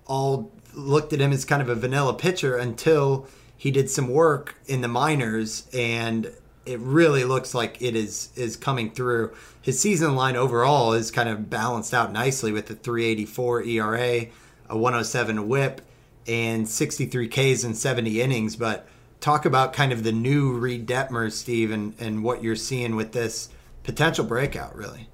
all 0.07 0.53
looked 0.75 1.13
at 1.13 1.21
him 1.21 1.33
as 1.33 1.45
kind 1.45 1.63
of 1.63 1.69
a 1.69 1.75
vanilla 1.75 2.15
pitcher 2.15 2.57
until 2.57 3.27
he 3.57 3.71
did 3.71 3.91
some 3.91 4.09
work 4.09 4.57
in 4.67 4.81
the 4.81 4.89
minors 4.89 5.69
and 5.75 6.33
it 6.67 6.79
really 6.81 7.25
looks 7.25 7.55
like 7.55 7.81
it 7.81 7.97
is 7.97 8.31
is 8.37 8.57
coming 8.57 8.91
through. 8.91 9.33
His 9.63 9.81
season 9.81 10.15
line 10.15 10.37
overall 10.37 10.93
is 10.93 11.11
kind 11.11 11.29
of 11.29 11.51
balanced 11.51 11.95
out 11.95 12.13
nicely 12.13 12.53
with 12.53 12.67
the 12.67 12.75
384 12.75 13.63
ERA, 13.65 14.27
a 14.69 14.77
107 14.77 15.49
WHIP, 15.49 15.81
and 16.27 16.69
63 16.69 17.29
Ks 17.29 17.65
in 17.65 17.75
70 17.75 18.21
innings. 18.21 18.57
But 18.57 18.87
talk 19.21 19.45
about 19.45 19.73
kind 19.73 19.93
of 19.93 20.03
the 20.03 20.13
new 20.13 20.53
Reid 20.53 20.87
Detmers, 20.87 21.33
Steve, 21.33 21.71
and, 21.71 21.95
and 21.99 22.23
what 22.25 22.43
you're 22.43 22.57
seeing 22.57 22.97
with 22.97 23.13
this 23.13 23.51
potential 23.83 24.25
breakout, 24.25 24.75
really. 24.75 25.09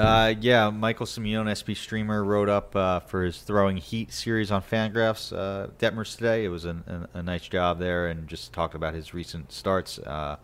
Uh, 0.00 0.34
yeah, 0.40 0.70
Michael 0.70 1.04
Simeone, 1.04 1.52
SP 1.52 1.76
Streamer, 1.76 2.24
wrote 2.24 2.48
up 2.48 2.74
uh, 2.74 3.00
for 3.00 3.22
his 3.22 3.38
Throwing 3.42 3.76
Heat 3.76 4.14
series 4.14 4.50
on 4.50 4.62
Fangraphs 4.62 5.36
uh, 5.36 5.66
Detmers 5.78 6.16
today. 6.16 6.44
It 6.44 6.48
was 6.48 6.64
an, 6.64 7.08
a, 7.14 7.18
a, 7.18 7.22
nice 7.22 7.46
job 7.46 7.78
there 7.78 8.06
and 8.06 8.26
just 8.26 8.54
talked 8.54 8.74
about 8.74 8.94
his 8.94 9.12
recent 9.12 9.52
starts. 9.52 9.98
Uh, 9.98 10.36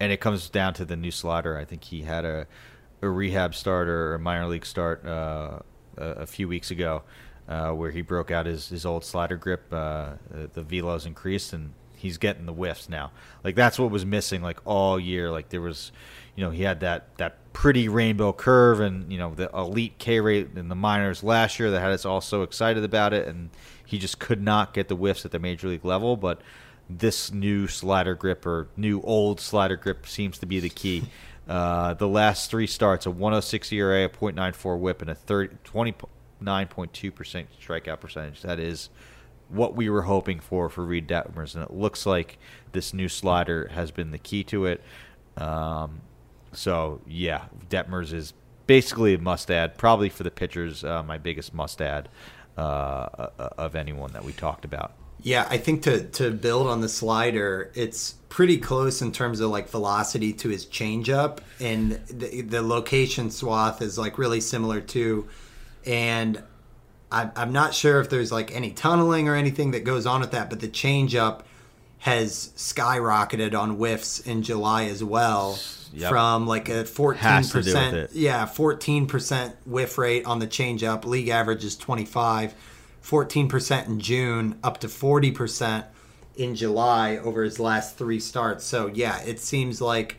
and 0.00 0.12
it 0.12 0.20
comes 0.20 0.48
down 0.50 0.74
to 0.74 0.84
the 0.84 0.96
new 0.96 1.10
slider. 1.10 1.56
I 1.56 1.64
think 1.64 1.84
he 1.84 2.02
had 2.02 2.24
a, 2.24 2.46
a 3.02 3.08
rehab 3.08 3.54
start 3.54 3.88
or 3.88 4.14
a 4.14 4.18
minor 4.18 4.46
league 4.46 4.66
start 4.66 5.06
uh, 5.06 5.60
a, 5.96 6.04
a, 6.04 6.26
few 6.26 6.48
weeks 6.48 6.70
ago, 6.70 7.02
uh, 7.48 7.70
where 7.70 7.90
he 7.90 8.02
broke 8.02 8.30
out 8.30 8.46
his, 8.46 8.68
his 8.68 8.84
old 8.84 9.04
slider 9.04 9.36
grip. 9.36 9.72
Uh, 9.72 10.14
the 10.52 10.62
velo's 10.62 11.06
increased, 11.06 11.52
and 11.52 11.72
he's 11.96 12.18
getting 12.18 12.46
the 12.46 12.52
whiffs 12.52 12.88
now. 12.88 13.12
Like 13.42 13.54
that's 13.54 13.78
what 13.78 13.90
was 13.90 14.04
missing 14.04 14.42
like 14.42 14.58
all 14.64 14.98
year. 15.00 15.30
Like 15.30 15.48
there 15.48 15.60
was, 15.60 15.92
you 16.36 16.44
know, 16.44 16.50
he 16.50 16.62
had 16.62 16.80
that 16.80 17.16
that 17.18 17.38
pretty 17.52 17.88
rainbow 17.88 18.32
curve 18.32 18.80
and 18.80 19.10
you 19.12 19.16
know 19.16 19.32
the 19.34 19.48
elite 19.54 19.96
K 19.98 20.20
rate 20.20 20.48
in 20.56 20.68
the 20.68 20.74
minors 20.74 21.22
last 21.22 21.58
year 21.58 21.70
that 21.70 21.80
had 21.80 21.92
us 21.92 22.04
all 22.04 22.20
so 22.20 22.42
excited 22.42 22.84
about 22.84 23.12
it, 23.12 23.26
and 23.28 23.50
he 23.86 23.98
just 23.98 24.18
could 24.18 24.42
not 24.42 24.74
get 24.74 24.88
the 24.88 24.96
whiffs 24.96 25.24
at 25.24 25.30
the 25.30 25.38
major 25.38 25.68
league 25.68 25.84
level, 25.84 26.16
but 26.16 26.40
this 26.88 27.32
new 27.32 27.66
slider 27.66 28.14
grip 28.14 28.44
or 28.46 28.68
new 28.76 29.00
old 29.02 29.40
slider 29.40 29.76
grip 29.76 30.06
seems 30.06 30.38
to 30.38 30.46
be 30.46 30.60
the 30.60 30.70
key. 30.70 31.04
Uh, 31.46 31.92
the 31.92 32.08
last 32.08 32.50
three 32.50 32.66
starts, 32.66 33.04
a 33.04 33.10
106 33.10 33.70
ERA, 33.70 34.06
a 34.06 34.08
.94 34.08 34.78
WHIP, 34.78 35.02
and 35.02 35.10
a 35.10 35.14
30, 35.14 35.56
29.2 35.62 37.14
percent 37.14 37.48
strikeout 37.60 38.00
percentage. 38.00 38.40
That 38.40 38.58
is 38.58 38.88
what 39.50 39.74
we 39.74 39.90
were 39.90 40.02
hoping 40.02 40.40
for 40.40 40.68
for 40.70 40.84
Reid 40.84 41.06
Detmers, 41.06 41.54
and 41.54 41.62
it 41.62 41.70
looks 41.70 42.06
like 42.06 42.38
this 42.72 42.94
new 42.94 43.08
slider 43.08 43.68
has 43.74 43.90
been 43.90 44.10
the 44.10 44.18
key 44.18 44.42
to 44.44 44.64
it. 44.64 44.82
Um, 45.36 46.00
so 46.52 47.02
yeah, 47.06 47.44
Detmers 47.68 48.12
is 48.12 48.32
basically 48.66 49.14
a 49.14 49.18
must 49.18 49.50
add, 49.50 49.76
probably 49.76 50.08
for 50.08 50.22
the 50.22 50.30
pitchers, 50.30 50.84
uh, 50.84 51.02
my 51.02 51.18
biggest 51.18 51.52
must 51.52 51.82
add 51.82 52.08
uh, 52.56 53.28
of 53.58 53.74
anyone 53.74 54.12
that 54.12 54.24
we 54.24 54.32
talked 54.32 54.64
about. 54.64 54.94
Yeah, 55.24 55.48
I 55.48 55.56
think 55.56 55.82
to 55.84 56.04
to 56.04 56.30
build 56.30 56.66
on 56.66 56.82
the 56.82 56.88
slider, 56.88 57.72
it's 57.74 58.12
pretty 58.28 58.58
close 58.58 59.00
in 59.00 59.10
terms 59.10 59.40
of 59.40 59.50
like 59.50 59.70
velocity 59.70 60.34
to 60.34 60.50
his 60.50 60.66
changeup, 60.66 61.38
and 61.58 61.92
the, 62.08 62.42
the 62.42 62.60
location 62.60 63.30
swath 63.30 63.80
is 63.80 63.96
like 63.96 64.18
really 64.18 64.42
similar 64.42 64.82
too. 64.82 65.26
And 65.86 66.42
I, 67.10 67.30
I'm 67.36 67.52
not 67.52 67.72
sure 67.72 68.00
if 68.00 68.10
there's 68.10 68.30
like 68.30 68.54
any 68.54 68.70
tunneling 68.70 69.26
or 69.26 69.34
anything 69.34 69.70
that 69.70 69.84
goes 69.84 70.04
on 70.04 70.20
with 70.20 70.32
that, 70.32 70.50
but 70.50 70.60
the 70.60 70.68
changeup 70.68 71.44
has 72.00 72.52
skyrocketed 72.56 73.58
on 73.58 73.76
whiffs 73.76 74.20
in 74.20 74.42
July 74.42 74.84
as 74.84 75.02
well. 75.02 75.58
Yep. 75.94 76.10
From 76.10 76.46
like 76.46 76.68
a 76.68 76.84
fourteen 76.84 77.48
percent, 77.48 78.10
yeah, 78.12 78.44
fourteen 78.44 79.06
percent 79.06 79.56
whiff 79.64 79.96
rate 79.96 80.26
on 80.26 80.38
the 80.38 80.46
changeup. 80.46 81.06
League 81.06 81.28
average 81.28 81.64
is 81.64 81.76
twenty 81.76 82.04
five. 82.04 82.54
14% 83.04 83.86
in 83.86 84.00
June, 84.00 84.58
up 84.62 84.78
to 84.80 84.86
40% 84.86 85.84
in 86.36 86.54
July 86.54 87.18
over 87.18 87.44
his 87.44 87.60
last 87.60 87.98
three 87.98 88.18
starts. 88.18 88.64
So, 88.64 88.86
yeah, 88.86 89.20
it 89.22 89.38
seems 89.40 89.80
like 89.80 90.16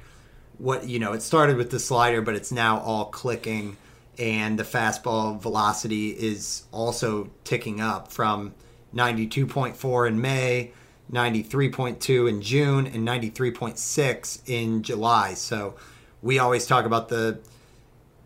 what, 0.60 0.88
you 0.88 1.00
know, 1.00 1.14
it 1.14 1.24
started 1.24 1.58
with 1.58 1.72
the 1.72 1.80
slider, 1.80 2.22
but 2.22 2.36
it's 2.36 2.52
now 2.52 2.80
all 2.80 3.06
clicking. 3.06 3.78
And 4.20 4.58
the 4.58 4.64
fastball 4.64 5.42
velocity 5.42 6.12
is 6.12 6.64
also 6.72 7.32
ticking 7.44 7.82
up 7.82 8.12
from 8.12 8.54
92.4 8.94 10.08
in 10.08 10.22
May, 10.22 10.72
93.2 11.12 12.30
in 12.30 12.42
June, 12.42 12.88
and 12.88 13.06
93.6 13.06 14.42
in 14.46 14.84
July. 14.84 15.34
So, 15.34 15.76
we 16.22 16.38
always 16.38 16.68
talk 16.68 16.86
about 16.86 17.10
the 17.10 17.40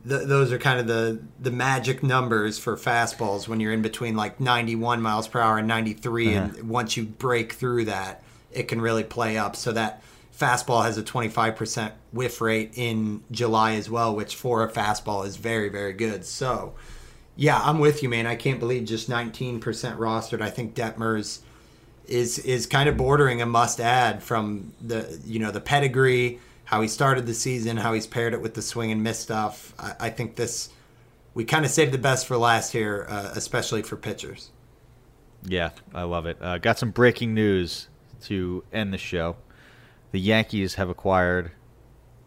the, 0.06 0.20
those 0.20 0.52
are 0.52 0.58
kind 0.58 0.80
of 0.80 0.88
the 0.88 1.22
the 1.40 1.52
magic 1.52 2.04
numbers 2.04 2.58
for 2.58 2.78
fastballs 2.78 3.48
when 3.48 3.60
you're 3.60 3.74
in 3.74 3.82
between 3.82 4.16
like 4.16 4.40
91 4.40 5.02
miles 5.02 5.28
per 5.28 5.40
hour 5.40 5.58
and 5.58 5.68
93 5.68 6.36
uh-huh. 6.36 6.46
and 6.46 6.70
once 6.70 6.96
you 6.96 7.04
break 7.04 7.54
through 7.54 7.86
that 7.86 8.24
it 8.52 8.68
can 8.68 8.82
really 8.82 9.04
play 9.04 9.38
up. 9.38 9.56
So 9.56 9.72
that 9.74 10.02
fastball 10.36 10.84
has 10.84 10.98
a 10.98 11.04
25% 11.04 11.92
whiff 12.12 12.42
rate 12.42 12.72
in 12.76 13.24
July 13.30 13.74
as 13.74 13.90
well 13.90 14.16
which 14.16 14.36
for 14.36 14.64
a 14.64 14.72
fastball 14.72 15.26
is 15.26 15.36
very 15.36 15.70
very 15.70 15.94
good. 15.94 16.26
So 16.26 16.74
yeah 17.36 17.62
I'm 17.62 17.80
with 17.80 18.02
you 18.02 18.10
man. 18.10 18.26
I 18.26 18.36
can't 18.36 18.60
believe 18.60 18.86
just 18.86 19.10
19% 19.10 19.60
rostered. 19.62 20.42
I 20.42 20.50
think 20.50 20.76
Detmers 20.76 21.40
is 22.08 22.40
is 22.40 22.66
kind 22.66 22.90
of 22.90 22.98
bordering 22.98 23.42
a 23.42 23.46
must 23.46 23.80
add 23.80 24.24
from 24.24 24.74
the 24.82 25.20
you 25.26 25.40
know 25.40 25.52
the 25.52 25.62
pedigree 25.62 26.40
how 26.70 26.82
he 26.82 26.88
started 26.88 27.26
the 27.26 27.34
season, 27.34 27.78
how 27.78 27.94
he's 27.94 28.06
paired 28.06 28.32
it 28.32 28.44
with 28.44 28.54
the 28.54 28.62
swing 28.62 28.92
and 28.92 29.02
miss 29.02 29.18
stuff. 29.18 29.74
I, 29.80 29.96
I 30.02 30.10
think 30.12 30.36
this 30.36 30.70
we 31.34 31.44
kind 31.44 31.66
of 31.66 31.72
saved 31.72 31.92
the 31.92 31.98
best 31.98 32.28
for 32.28 32.38
last 32.38 32.72
here, 32.74 33.08
uh, 33.10 33.32
especially 33.34 33.82
for 33.82 33.96
pitchers. 33.96 34.52
Yeah, 35.44 35.72
I 35.96 36.04
love 36.04 36.28
it. 36.28 36.38
Uh, 36.40 36.60
got 36.60 36.78
some 36.78 36.92
breaking 36.92 37.34
news 37.34 37.88
to 38.26 38.64
end 38.72 38.94
the 38.94 39.00
show. 39.00 39.38
The 40.12 40.20
Yankees 40.20 40.76
have 40.76 40.90
acquired 40.90 41.54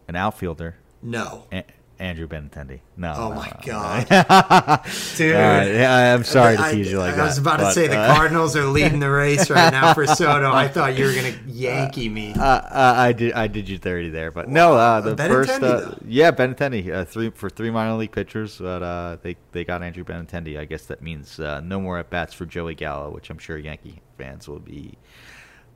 an 0.09 0.17
outfielder. 0.17 0.75
No. 1.01 1.45
A- 1.53 1.63
Andrew 2.03 2.27
Benintendi. 2.27 2.81
No. 2.97 3.13
Oh 3.15 3.29
no, 3.29 3.35
my 3.35 3.51
god, 3.65 4.07
dude! 5.15 5.35
Uh, 5.35 5.63
yeah, 5.65 6.13
I'm 6.13 6.25
sorry 6.25 6.57
to 6.57 6.71
tease 6.71 6.91
you 6.91 6.99
like 6.99 7.13
I, 7.13 7.15
that. 7.15 7.21
I 7.21 7.25
was 7.25 7.37
about 7.37 7.59
but, 7.59 7.69
to 7.69 7.71
say 7.73 7.87
the 7.87 7.97
uh, 7.97 8.13
Cardinals 8.13 8.57
are 8.57 8.65
leading 8.65 8.99
the 8.99 9.09
race 9.09 9.49
right 9.49 9.71
now 9.71 9.93
for 9.93 10.05
Soto. 10.15 10.51
I 10.51 10.67
thought 10.67 10.97
you 10.97 11.05
were 11.05 11.13
gonna 11.13 11.33
Yankee 11.47 12.09
me. 12.09 12.33
Uh, 12.33 12.43
uh, 12.43 12.93
I 12.97 13.13
did. 13.13 13.31
I 13.31 13.47
did 13.47 13.69
you 13.69 13.77
thirty 13.77 14.09
there, 14.09 14.31
but 14.31 14.49
no. 14.49 14.73
Uh, 14.73 14.99
the 14.99 15.15
Benintendi, 15.15 15.27
first, 15.29 15.63
uh, 15.63 15.95
yeah, 16.05 16.31
Benintendi, 16.31 16.93
uh, 16.93 17.05
three 17.05 17.29
for 17.29 17.49
three 17.49 17.71
minor 17.71 17.93
league 17.93 18.11
pitchers, 18.11 18.57
but 18.57 18.83
uh, 18.83 19.17
they 19.21 19.37
they 19.53 19.63
got 19.63 19.81
Andrew 19.81 20.03
Benintendi. 20.03 20.59
I 20.59 20.65
guess 20.65 20.85
that 20.87 21.01
means 21.01 21.39
uh, 21.39 21.61
no 21.61 21.79
more 21.79 21.99
at 21.99 22.09
bats 22.09 22.33
for 22.33 22.45
Joey 22.45 22.75
Gallo, 22.75 23.11
which 23.11 23.29
I'm 23.29 23.37
sure 23.37 23.57
Yankee 23.57 24.01
fans 24.17 24.49
will 24.49 24.59
be 24.59 24.97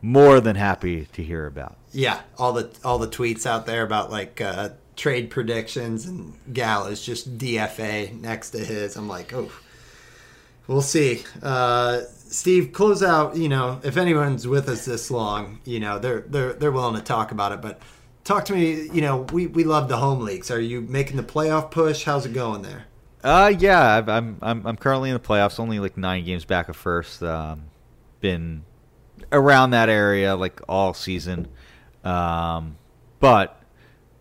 more 0.01 0.41
than 0.41 0.57
happy 0.57 1.05
to 1.13 1.23
hear 1.23 1.45
about. 1.45 1.77
Yeah, 1.93 2.21
all 2.37 2.51
the 2.51 2.69
all 2.83 2.97
the 2.97 3.07
tweets 3.07 3.45
out 3.45 3.65
there 3.65 3.83
about 3.83 4.11
like 4.11 4.41
uh, 4.41 4.71
trade 4.97 5.29
predictions 5.29 6.05
and 6.05 6.33
Gal 6.51 6.87
is 6.87 7.01
just 7.01 7.37
DFA 7.37 8.19
next 8.19 8.49
to 8.49 8.59
his. 8.59 8.97
I'm 8.97 9.07
like, 9.07 9.33
oh, 9.33 9.49
we'll 10.67 10.81
see. 10.81 11.23
Uh, 11.41 12.01
Steve, 12.09 12.73
close 12.73 13.01
out. 13.01 13.37
You 13.37 13.47
know, 13.47 13.79
if 13.83 13.95
anyone's 13.95 14.45
with 14.45 14.67
us 14.67 14.83
this 14.83 15.09
long, 15.09 15.59
you 15.63 15.79
know, 15.79 15.99
they're 15.99 16.21
they're 16.21 16.53
they're 16.53 16.71
willing 16.71 16.95
to 16.95 17.01
talk 17.01 17.31
about 17.31 17.53
it. 17.53 17.61
But 17.61 17.81
talk 18.25 18.43
to 18.45 18.53
me. 18.53 18.89
You 18.91 19.01
know, 19.01 19.21
we 19.31 19.47
we 19.47 19.63
love 19.63 19.87
the 19.87 19.97
home 19.97 20.19
leagues. 20.21 20.51
Are 20.51 20.59
you 20.59 20.81
making 20.81 21.15
the 21.15 21.23
playoff 21.23 21.71
push? 21.71 22.03
How's 22.03 22.25
it 22.25 22.33
going 22.33 22.63
there? 22.63 22.85
Uh, 23.23 23.53
yeah, 23.57 24.03
I'm 24.05 24.37
I'm 24.41 24.67
I'm 24.67 24.75
currently 24.75 25.09
in 25.09 25.13
the 25.13 25.25
playoffs. 25.25 25.59
Only 25.59 25.79
like 25.79 25.95
nine 25.95 26.25
games 26.25 26.43
back 26.43 26.67
of 26.67 26.75
first. 26.75 27.23
Um, 27.23 27.63
been 28.19 28.63
around 29.31 29.71
that 29.71 29.89
area 29.89 30.35
like 30.35 30.59
all 30.67 30.93
season. 30.93 31.47
Um, 32.03 32.77
but 33.19 33.56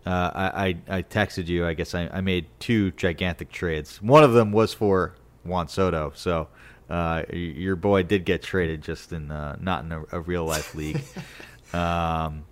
uh, 0.07 0.31
I, 0.33 0.67
I 0.89 0.97
I 0.97 1.01
texted 1.03 1.47
you. 1.47 1.65
I 1.65 1.73
guess 1.73 1.93
I, 1.93 2.07
I 2.13 2.21
made 2.21 2.45
two 2.59 2.91
gigantic 2.91 3.51
trades. 3.51 4.01
One 4.01 4.23
of 4.23 4.33
them 4.33 4.51
was 4.51 4.73
for 4.73 5.15
Juan 5.43 5.67
Soto. 5.67 6.11
So 6.15 6.47
uh, 6.89 7.23
your 7.33 7.75
boy 7.75 8.03
did 8.03 8.23
get 8.25 8.41
traded, 8.41 8.81
just 8.81 9.11
in 9.11 9.31
uh, 9.31 9.57
not 9.59 9.83
in 9.83 9.91
a, 9.91 10.03
a 10.13 10.19
real 10.21 10.45
life 10.45 10.73
league. 10.75 11.01
um, 11.73 12.45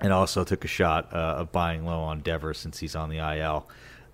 and 0.00 0.12
also 0.12 0.42
took 0.44 0.64
a 0.64 0.68
shot 0.68 1.12
uh, 1.14 1.36
of 1.40 1.52
buying 1.52 1.84
low 1.86 2.00
on 2.00 2.20
Devers 2.20 2.58
since 2.58 2.78
he's 2.78 2.96
on 2.96 3.08
the 3.08 3.18
IL. 3.18 3.68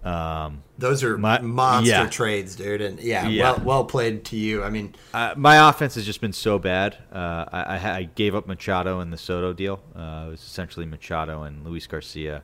Um, 0.05 0.63
Those 0.77 1.03
are 1.03 1.19
My- 1.19 1.41
monster 1.41 1.91
yeah. 1.91 2.07
trades, 2.09 2.55
dude. 2.57 2.81
And 2.83 3.01
yeah, 3.01 3.27
Yeah. 3.27 3.43
well 3.53 3.63
well 3.65 3.85
played 3.85 4.25
to 4.27 4.37
you. 4.37 4.63
I 4.63 4.71
mean, 4.71 4.95
Uh, 5.13 5.33
my 5.37 5.69
offense 5.69 5.95
has 5.97 6.05
just 6.07 6.21
been 6.21 6.33
so 6.35 6.59
bad. 6.59 6.97
Uh, 7.11 7.45
I, 7.51 7.61
I, 7.79 7.97
I 7.97 8.03
gave 8.15 8.35
up 8.35 8.47
Machado 8.47 9.01
in 9.01 9.11
the 9.11 9.17
Soto 9.19 9.53
deal. 9.53 9.81
Uh, 9.97 10.27
it 10.27 10.31
was 10.31 10.41
essentially 10.43 10.87
Machado 10.87 11.43
and 11.43 11.65
Luis 11.65 11.87
Garcia 11.87 12.43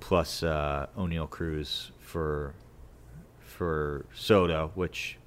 plus 0.00 0.42
uh, 0.42 0.86
Oneil 0.96 1.28
Cruz 1.28 1.90
for 2.00 2.54
for 3.40 4.04
Soto, 4.14 4.70
which 4.74 5.18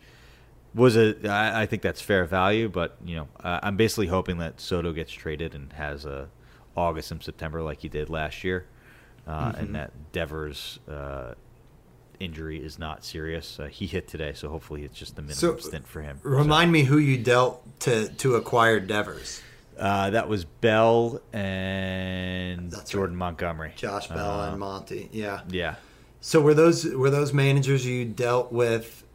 was 0.76 0.96
a 0.96 1.16
I, 1.30 1.62
I 1.62 1.66
think 1.66 1.82
that's 1.82 2.02
fair 2.02 2.26
value. 2.26 2.70
But 2.70 2.98
you 3.06 3.16
know, 3.16 3.28
uh, 3.44 3.60
I'm 3.64 3.78
basically 3.78 4.08
hoping 4.08 4.38
that 4.40 4.60
Soto 4.62 4.92
gets 4.94 5.12
traded 5.12 5.56
and 5.56 5.72
has 5.74 6.06
a 6.06 6.30
August 6.76 7.12
and 7.12 7.22
September 7.24 7.62
like 7.62 7.80
he 7.82 7.90
did 7.90 8.10
last 8.10 8.44
year, 8.44 8.66
uh, 9.28 9.54
and 9.58 9.76
that 9.76 9.92
Devers. 10.12 10.80
Uh, 10.90 11.34
Injury 12.20 12.62
is 12.62 12.78
not 12.78 13.06
serious. 13.06 13.62
Uh, 13.62 13.68
he 13.68 13.88
hit 13.88 14.10
today, 14.10 14.34
so 14.34 14.50
hopefully 14.50 14.84
it's 14.84 15.00
just 15.00 15.14
a 15.18 15.22
minimum 15.22 15.36
So, 15.38 15.56
stint 15.56 15.88
for 15.88 16.02
him. 16.02 16.20
remind 16.22 16.70
me 16.70 16.84
who 16.84 16.98
you 16.98 17.18
dealt 17.18 17.80
to 17.82 18.10
to 18.10 18.36
acquire 18.36 18.82
Devers. 18.82 19.42
Uh, 19.80 20.10
that 20.10 20.28
was 20.28 20.44
Bell 20.44 21.22
and 21.32 22.70
That's 22.70 22.92
Jordan 22.92 23.16
Montgomery. 23.16 23.74
Josh 23.76 24.08
Bell 24.08 24.42
Uh, 24.42 24.52
and 24.52 24.60
Monty. 24.60 25.10
Yeah. 25.12 25.42
Yeah. 25.50 25.76
So 26.22 26.42
were 26.42 26.54
those 26.54 26.86
were 26.86 27.10
those 27.10 27.34
managers 27.34 27.86
you 27.86 28.04
dealt 28.06 28.52
with 28.52 29.06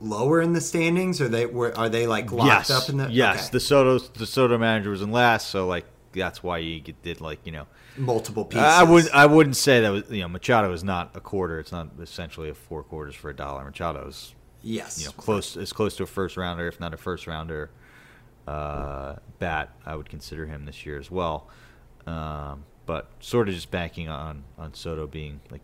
lower 0.00 0.40
in 0.40 0.52
the 0.52 0.60
standings, 0.60 1.20
or 1.20 1.28
they 1.28 1.46
were 1.46 1.76
are 1.76 1.88
they 1.88 2.06
like 2.06 2.30
locked 2.30 2.68
yes. 2.68 2.70
up 2.70 2.88
in 2.88 2.98
the 2.98 3.10
yes. 3.10 3.46
okay. 3.46 3.48
The 3.52 3.60
Soto 3.60 3.98
the 3.98 4.26
Soto 4.26 4.56
manager 4.56 4.90
was 4.90 5.02
in 5.02 5.10
last, 5.10 5.48
so 5.48 5.66
like 5.66 5.84
that's 6.12 6.42
why 6.42 6.58
you 6.58 6.80
did 6.80 7.20
like 7.20 7.40
you 7.44 7.52
know. 7.52 7.66
multiple 7.96 8.44
pieces? 8.44 8.64
I 8.64 8.84
would 8.84 9.10
I 9.10 9.26
wouldn't 9.26 9.56
say 9.56 9.80
that 9.80 9.90
was 9.90 10.10
you 10.10 10.22
know 10.22 10.28
Machado 10.28 10.72
is 10.72 10.84
not 10.84 11.10
a 11.14 11.20
quarter. 11.20 11.58
It's 11.58 11.72
not 11.72 11.88
essentially 12.00 12.48
a 12.48 12.54
four 12.54 12.84
quarters 12.84 13.16
for 13.16 13.30
a 13.30 13.36
dollar. 13.36 13.64
Machado's 13.64 14.34
yes. 14.62 15.00
you 15.00 15.06
know 15.06 15.12
close 15.12 15.56
as 15.56 15.72
close 15.72 15.96
to 15.96 16.04
a 16.04 16.06
first 16.06 16.36
rounder, 16.36 16.68
if 16.68 16.78
not 16.78 16.94
a 16.94 16.96
first 16.96 17.26
rounder. 17.26 17.70
Uh, 18.46 19.16
bat 19.38 19.70
I 19.86 19.96
would 19.96 20.08
consider 20.08 20.46
him 20.46 20.66
this 20.66 20.84
year 20.84 20.98
as 20.98 21.10
well. 21.10 21.48
Um, 22.06 22.64
but 22.86 23.08
sort 23.20 23.48
of 23.48 23.54
just 23.54 23.70
banking 23.70 24.08
on 24.08 24.44
on 24.58 24.74
Soto 24.74 25.06
being 25.06 25.40
like 25.50 25.62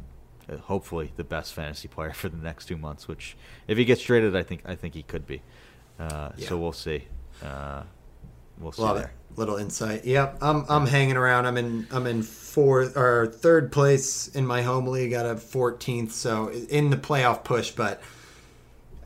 uh, 0.51 0.57
hopefully 0.57 1.13
the 1.17 1.25
best 1.25 1.53
fantasy 1.53 1.89
player 1.89 2.13
for 2.15 2.29
the 2.29 2.39
next 2.39 2.67
two 2.67 2.77
months. 2.79 3.07
Which 3.09 3.37
if 3.69 3.77
he 3.77 3.85
gets 3.85 4.01
traded, 4.03 4.35
I 4.35 4.43
think 4.43 4.63
I 4.65 4.75
think 4.75 4.95
he 4.95 5.03
could 5.03 5.27
be. 5.27 5.43
Uh, 5.99 6.31
Yeah. 6.37 6.49
So 6.49 6.57
we'll 6.59 6.73
see. 6.73 7.05
Uh, 7.45 7.83
we'll 8.59 8.73
see 8.73 8.83
Love 8.83 8.97
there. 8.97 9.07
it. 9.07 9.39
Little 9.39 9.57
insight. 9.57 10.05
Yep. 10.07 10.39
I'm 10.41 10.65
I'm 10.69 10.87
hanging 10.87 11.17
around. 11.17 11.47
I'm 11.47 11.57
in 11.59 11.87
I'm 11.93 12.07
in 12.07 12.23
fourth 12.23 12.97
or 12.97 13.27
third 13.27 13.71
place 13.71 14.29
in 14.29 14.45
my 14.47 14.63
home 14.63 14.87
league 14.89 15.13
out 15.13 15.27
of 15.27 15.41
14th, 15.43 16.11
so 16.11 16.51
in 16.51 16.91
the 16.91 16.97
playoff 16.97 17.45
push. 17.45 17.71
But 17.71 18.03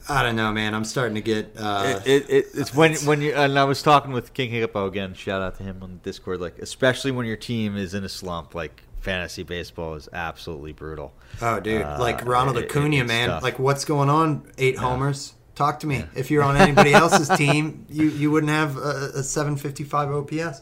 I 0.09 0.23
don't 0.23 0.37
know, 0.37 0.53
man. 0.53 0.75
I'm 0.75 0.85
starting 0.85 1.15
to 1.15 1.21
get. 1.21 1.53
Uh, 1.57 2.01
it, 2.05 2.07
it, 2.07 2.31
it, 2.31 2.47
it's 2.55 2.75
when 2.75 2.95
when 3.07 3.23
you 3.23 3.33
and 3.35 3.59
I 3.59 3.65
was 3.65 3.83
talking 3.83 4.13
with 4.13 4.35
King 4.35 4.51
Hippo 4.51 4.87
again. 4.87 5.15
Shout 5.15 5.41
out 5.41 5.57
to 5.59 5.63
him 5.63 5.79
on 5.83 6.01
Discord. 6.03 6.41
Like 6.41 6.59
especially 6.59 7.11
when 7.11 7.27
your 7.27 7.37
team 7.37 7.77
is 7.77 7.95
in 7.95 8.05
a 8.05 8.09
slump, 8.09 8.55
like 8.55 8.83
fantasy 9.01 9.43
baseball 9.43 9.95
is 9.95 10.09
absolutely 10.13 10.73
brutal. 10.73 11.15
Oh, 11.41 11.61
dude, 11.61 11.83
Uh, 11.83 11.97
like 11.99 12.25
Ronald 12.27 12.57
it- 12.59 12.71
Acuna, 12.71 12.97
it's 12.99 13.09
man. 13.09 13.29
tough. 13.29 13.43
Like, 13.43 13.59
what's 13.59 13.85
going 13.85 14.09
on? 14.11 14.51
Eight 14.59 14.79
homers. 14.79 15.35
Talk 15.55 15.81
to 15.81 15.87
me. 15.87 16.05
If 16.17 16.31
you're 16.31 16.43
on 16.43 16.57
anybody 16.57 16.93
else's 16.95 17.29
team, 17.39 17.87
you 17.89 18.09
you 18.09 18.31
wouldn't 18.31 18.51
have 18.53 18.77
a, 18.77 19.13
a 19.17 19.23
755 19.23 20.11
OPS. 20.11 20.61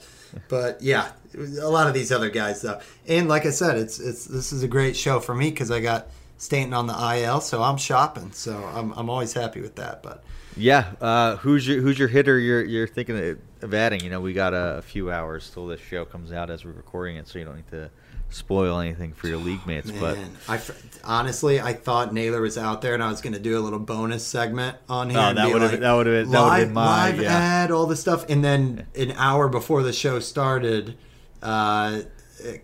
But 0.49 0.81
yeah, 0.83 1.13
a 1.61 1.69
lot 1.69 1.87
of 1.89 1.95
these 1.95 2.13
other 2.13 2.31
guys 2.31 2.63
though. 2.63 2.81
And 3.09 3.29
like 3.29 3.45
I 3.47 3.51
said, 3.51 3.77
it's 3.79 3.99
it's 3.99 4.25
this 4.27 4.53
is 4.53 4.63
a 4.63 4.69
great 4.69 4.97
show 4.97 5.19
for 5.21 5.35
me 5.35 5.51
because 5.51 5.71
I 5.71 5.81
got 5.81 6.09
Stanton 6.43 6.75
on 6.75 6.89
the 6.89 7.17
IL, 7.23 7.41
so 7.41 7.63
I'm 7.63 7.77
shopping. 7.77 8.33
So 8.33 8.57
I'm 8.75 8.91
I'm 8.95 9.09
always 9.09 9.33
happy 9.33 9.61
with 9.61 9.77
that. 9.77 10.03
But 10.03 10.25
Yeah, 10.57 10.91
uh, 11.01 11.37
who's 11.37 11.69
your 11.69 11.81
who's 11.81 11.97
your 12.01 12.09
hitter? 12.09 12.37
You're 12.37 12.65
you're 12.65 12.89
thinking 12.89 13.39
of- 13.63 13.73
adding. 13.73 14.03
You 14.03 14.11
know, 14.11 14.21
we 14.21 14.33
got 14.33 14.53
a, 14.53 14.79
a 14.79 14.83
few 14.83 15.13
hours 15.13 15.49
till 15.55 15.69
this 15.69 15.81
show 15.81 16.05
comes 16.05 16.33
out 16.33 16.51
as 16.51 16.65
we're 16.65 16.73
recording 16.73 17.15
it, 17.15 17.29
so 17.29 17.39
you 17.39 17.45
don't 17.45 17.55
need 17.55 17.71
to 17.71 17.91
spoil 18.31 18.81
anything 18.81 19.13
for 19.13 19.29
your 19.29 19.37
league 19.37 19.65
mates. 19.69 19.93
But 19.93 20.19
I 20.49 20.61
honestly 21.05 21.61
I 21.61 21.75
thought 21.75 22.13
Naylor 22.13 22.41
was 22.41 22.59
out 22.59 22.83
there, 22.83 22.95
and 22.95 23.05
I 23.05 23.09
was 23.09 23.21
going 23.21 23.35
to 23.35 23.39
do 23.39 23.57
a 23.57 23.61
little 23.61 23.79
bonus 23.79 24.27
segment 24.27 24.79
on. 24.89 25.17
Oh, 25.17 25.21
and 25.21 25.39
that 25.39 25.47
would've- 25.47 25.61
like, 25.63 25.71
that 25.71 25.81
that 25.81 25.93
would've 25.93 26.29
live, 26.29 26.67
been 26.67 26.75
mine, 26.75 27.13
live 27.13 27.23
yeah. 27.23 27.33
ad, 27.39 27.71
all 27.71 27.87
the 27.87 27.95
stuff, 27.95 28.29
and 28.29 28.43
then 28.45 28.89
an 28.97 29.13
hour 29.13 29.47
before 29.49 29.85
the 29.85 29.93
show 29.93 30.19
started, 30.19 30.97
uh, 31.41 32.01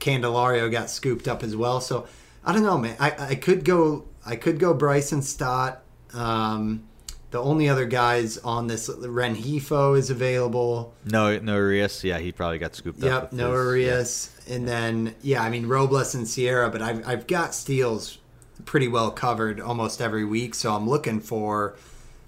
Candelario 0.00 0.68
got 0.68 0.90
scooped 0.90 1.28
up 1.28 1.44
as 1.44 1.54
well. 1.54 1.80
So 1.80 2.08
I 2.48 2.52
don't 2.54 2.62
know, 2.62 2.78
man. 2.78 2.96
I, 2.98 3.14
I 3.18 3.34
could 3.34 3.64
go. 3.64 4.06
I 4.24 4.36
could 4.36 4.58
go 4.58 4.72
Bryson 4.74 5.22
Stott. 5.22 5.82
Um, 6.14 6.84
the 7.30 7.38
only 7.40 7.68
other 7.68 7.84
guys 7.84 8.38
on 8.38 8.66
this 8.68 8.88
Rengifo 8.88 9.96
is 9.98 10.08
available. 10.08 10.94
no, 11.04 11.38
no 11.38 11.54
Arias. 11.54 12.02
Yeah, 12.02 12.18
he 12.18 12.32
probably 12.32 12.58
got 12.58 12.74
scooped 12.74 13.02
up. 13.04 13.24
Yep, 13.24 13.32
no 13.34 13.52
Arias, 13.52 14.34
and 14.48 14.66
then 14.66 15.14
yeah, 15.22 15.42
I 15.42 15.50
mean 15.50 15.66
Robles 15.66 16.14
and 16.14 16.26
Sierra, 16.26 16.70
but 16.70 16.80
I've 16.80 17.06
I've 17.06 17.26
got 17.26 17.54
steals 17.54 18.18
pretty 18.64 18.88
well 18.88 19.10
covered 19.10 19.60
almost 19.60 20.00
every 20.00 20.24
week, 20.24 20.54
so 20.54 20.74
I'm 20.74 20.88
looking 20.88 21.20
for 21.20 21.76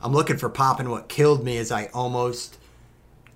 I'm 0.03 0.13
looking 0.13 0.37
for 0.37 0.51
popping. 0.51 0.91
What 0.91 1.09
killed 1.09 1.45
me 1.45 1.57
is 1.57 1.73
I 1.73 1.87
almost 1.95 2.59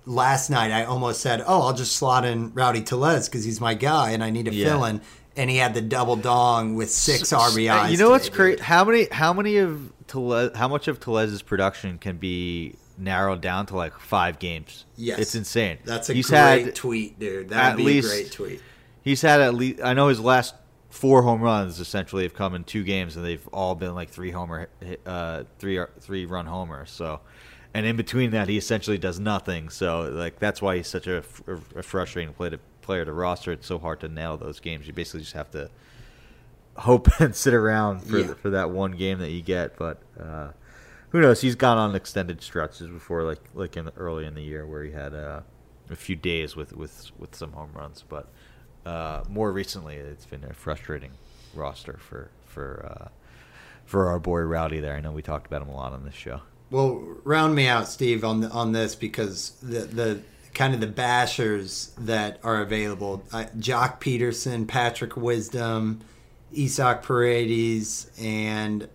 last 0.05 0.51
night 0.51 0.71
I 0.71 0.83
almost 0.83 1.19
said, 1.21 1.41
oh, 1.47 1.63
I'll 1.63 1.73
just 1.73 1.95
slot 1.95 2.25
in 2.25 2.53
Rowdy 2.53 2.83
Tellez 2.83 3.27
because 3.27 3.43
he's 3.43 3.59
my 3.59 3.73
guy 3.73 4.11
and 4.11 4.23
I 4.23 4.29
need 4.29 4.47
a 4.47 4.53
Yeah. 4.53 4.65
fill 4.69 4.85
in, 4.85 5.01
and 5.37 5.49
he 5.49 5.57
had 5.57 5.73
the 5.73 5.81
double 5.81 6.15
dong 6.15 6.75
with 6.75 6.89
six 6.91 7.31
Uh, 7.33 7.39
RBIs. 7.39 7.91
You 7.91 7.97
know 7.97 8.09
what's 8.09 8.29
great? 8.29 8.59
How 8.59 8.83
many 8.85 9.07
how 9.11 9.33
many 9.33 9.57
of 9.57 9.91
Tellez, 10.07 10.55
how 10.55 10.67
much 10.67 10.87
of 10.87 10.99
Tellez's 10.99 11.41
production 11.41 11.97
can 11.97 12.17
be 12.17 12.75
narrowed 12.97 13.41
down 13.41 13.65
to 13.67 13.75
like 13.75 13.99
five 13.99 14.39
games? 14.39 14.85
Yes, 14.95 15.19
it's 15.19 15.35
insane. 15.35 15.77
That's 15.83 16.09
a 16.09 16.13
he's 16.13 16.27
great 16.29 16.65
had 16.65 16.75
tweet, 16.75 17.19
dude. 17.19 17.45
at 17.45 17.49
That'd 17.49 17.77
be 17.77 17.83
least- 17.83 18.07
a 18.07 18.09
great 18.11 18.31
tweet. 18.31 18.61
he's 19.01 19.21
had 19.21 19.41
at 19.41 19.53
least 19.53 19.81
I 19.83 19.93
know 19.93 20.07
his 20.07 20.19
last 20.19 20.55
four 20.89 21.23
home 21.23 21.41
runs 21.41 21.79
essentially 21.81 22.23
have 22.23 22.33
come 22.33 22.55
in 22.55 22.63
two 22.63 22.83
games 22.83 23.17
and 23.17 23.25
they've 23.25 23.45
all 23.49 23.75
been 23.75 23.93
like 23.93 24.09
three 24.09 24.31
homer 24.31 24.69
uh 25.05 25.43
three 25.59 25.77
three 25.99 26.25
run 26.25 26.45
homers 26.45 26.89
so 26.89 27.19
and 27.73 27.85
in 27.85 27.97
between 27.97 28.31
that 28.31 28.47
he 28.47 28.55
essentially 28.57 28.97
does 28.97 29.19
nothing 29.19 29.67
so 29.67 30.03
like 30.13 30.39
that's 30.39 30.61
why 30.61 30.77
he's 30.77 30.87
such 30.87 31.05
a, 31.07 31.21
a 31.75 31.83
frustrating 31.83 32.33
play 32.33 32.49
to, 32.49 32.59
player 32.85 33.03
to 33.03 33.11
roster 33.11 33.51
it's 33.51 33.67
so 33.67 33.79
hard 33.79 33.99
to 33.99 34.07
nail 34.07 34.37
those 34.37 34.59
games 34.59 34.85
you 34.87 34.93
basically 34.93 35.19
just 35.21 35.33
have 35.33 35.49
to 35.51 35.69
hope 36.77 37.07
and 37.19 37.35
sit 37.35 37.53
around 37.53 37.99
for 38.01 38.19
Yeah. 38.19 38.33
for 38.35 38.49
that 38.51 38.69
one 38.69 38.91
game 38.93 39.19
that 39.19 39.31
you 39.31 39.41
get 39.41 39.75
but 39.77 40.01
uh 40.19 40.49
who 41.09 41.21
knows 41.21 41.41
he's 41.41 41.55
gone 41.55 41.77
on 41.77 41.95
extended 41.95 42.41
stretches 42.41 42.87
before 42.87 43.23
like 43.23 43.41
like 43.53 43.75
in 43.77 43.85
the, 43.85 43.93
early 43.95 44.25
in 44.25 44.33
the 44.35 44.41
year 44.43 44.65
where 44.65 44.83
he 44.83 44.91
had 44.91 45.13
uh, 45.13 45.41
a 45.89 45.95
few 45.95 46.15
days 46.15 46.55
with 46.55 46.73
with 46.75 47.11
with 47.17 47.35
some 47.35 47.53
home 47.53 47.71
runs 47.73 48.03
but 48.07 48.27
uh, 48.85 49.23
more 49.27 49.51
recently, 49.51 49.95
it's 49.95 50.27
been 50.27 50.43
a 50.43 50.53
frustrating 50.53 51.09
roster 51.55 51.97
for 51.97 52.29
for 52.45 52.85
uh, 52.87 53.07
for 53.83 54.07
our 54.09 54.19
boy 54.19 54.41
Rowdy. 54.41 54.79
There, 54.79 54.95
I 54.95 55.01
know 55.01 55.11
we 55.11 55.23
talked 55.23 55.47
about 55.47 55.63
him 55.63 55.69
a 55.69 55.75
lot 55.75 55.91
on 55.91 56.05
this 56.05 56.13
show. 56.13 56.41
Well, 56.69 57.01
round 57.23 57.55
me 57.55 57.65
out, 57.67 57.87
Steve, 57.87 58.23
on 58.23 58.41
the, 58.41 58.49
on 58.51 58.73
this 58.73 58.93
because 58.93 59.53
the 59.63 59.79
the 59.79 60.21
kind 60.55 60.73
of 60.73 60.79
the 60.79 60.87
bashers 60.87 61.91
that 61.99 62.39
are 62.43 62.61
available: 62.61 63.23
uh, 63.31 63.45
Joc 63.59 63.99
Pederson, 64.01 64.67
Patrick 64.67 65.15
Wisdom, 65.15 66.01
Isaac 66.57 67.03
Paredes, 67.03 68.09
and 68.19 68.87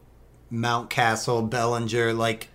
Mountcastle, 0.52 1.48
Bellinger. 1.48 2.12
Like, 2.12 2.48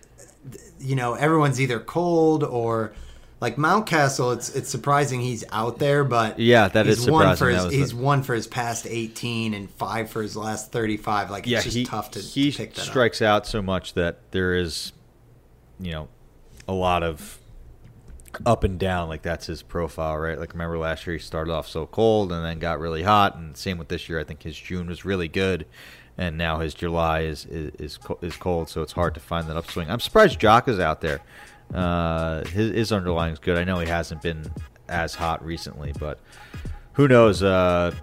you 0.78 0.96
know, 0.96 1.14
everyone's 1.14 1.60
either 1.60 1.80
cold 1.80 2.44
or. 2.44 2.92
Like 3.38 3.56
Mountcastle, 3.56 4.34
it's 4.34 4.48
it's 4.56 4.70
surprising 4.70 5.20
he's 5.20 5.44
out 5.52 5.78
there, 5.78 6.04
but 6.04 6.38
Yeah, 6.38 6.68
that 6.68 6.86
he's 6.86 7.00
is 7.00 7.10
one 7.10 7.36
for 7.36 7.50
his 7.50 7.70
he's 7.70 7.90
the- 7.90 7.96
one 7.96 8.22
for 8.22 8.34
his 8.34 8.46
past 8.46 8.86
eighteen 8.88 9.52
and 9.52 9.70
five 9.72 10.08
for 10.08 10.22
his 10.22 10.38
last 10.38 10.72
thirty 10.72 10.96
five. 10.96 11.30
Like 11.30 11.46
yeah, 11.46 11.58
it's 11.58 11.64
just 11.64 11.76
he 11.76 11.84
tough 11.84 12.12
to, 12.12 12.18
he 12.20 12.50
to 12.50 12.56
pick 12.56 12.72
that 12.72 12.80
up. 12.80 12.86
strikes 12.86 13.20
out 13.20 13.46
so 13.46 13.60
much 13.60 13.92
that 13.92 14.20
there 14.30 14.54
is, 14.54 14.92
you 15.78 15.92
know, 15.92 16.08
a 16.66 16.72
lot 16.72 17.02
of 17.02 17.38
up 18.44 18.64
and 18.64 18.78
down. 18.78 19.08
Like 19.08 19.22
that's 19.22 19.46
his 19.46 19.62
profile, 19.62 20.16
right? 20.18 20.38
Like 20.38 20.52
remember 20.52 20.78
last 20.78 21.06
year 21.06 21.16
he 21.16 21.22
started 21.22 21.52
off 21.52 21.68
so 21.68 21.86
cold 21.86 22.32
and 22.32 22.44
then 22.44 22.58
got 22.58 22.80
really 22.80 23.02
hot, 23.02 23.36
and 23.36 23.56
same 23.56 23.78
with 23.78 23.88
this 23.88 24.08
year. 24.08 24.20
I 24.20 24.24
think 24.24 24.42
his 24.42 24.56
June 24.56 24.88
was 24.88 25.04
really 25.04 25.28
good, 25.28 25.66
and 26.18 26.36
now 26.36 26.58
his 26.58 26.74
July 26.74 27.20
is 27.20 27.46
is 27.46 27.72
is, 27.78 27.98
is 28.22 28.36
cold, 28.36 28.68
so 28.68 28.82
it's 28.82 28.92
hard 28.92 29.14
to 29.14 29.20
find 29.20 29.48
that 29.48 29.56
upswing. 29.56 29.90
I'm 29.90 30.00
surprised 30.00 30.40
Joc 30.40 30.68
is 30.68 30.80
out 30.80 31.00
there. 31.00 31.20
Uh, 31.72 32.44
his 32.46 32.72
his 32.72 32.92
underlying 32.92 33.32
is 33.32 33.38
good. 33.38 33.56
I 33.56 33.64
know 33.64 33.78
he 33.78 33.88
hasn't 33.88 34.22
been 34.22 34.50
as 34.88 35.14
hot 35.14 35.44
recently, 35.44 35.92
but 35.98 36.20
who 36.94 37.08
knows? 37.08 37.42
Uh, 37.42 37.94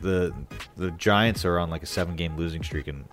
the 0.00 0.34
the 0.76 0.90
Giants 0.92 1.44
are 1.44 1.58
on 1.58 1.70
like 1.70 1.82
a 1.82 1.86
seven 1.86 2.16
game 2.16 2.36
losing 2.36 2.62
streak 2.62 2.88
and 2.88 3.04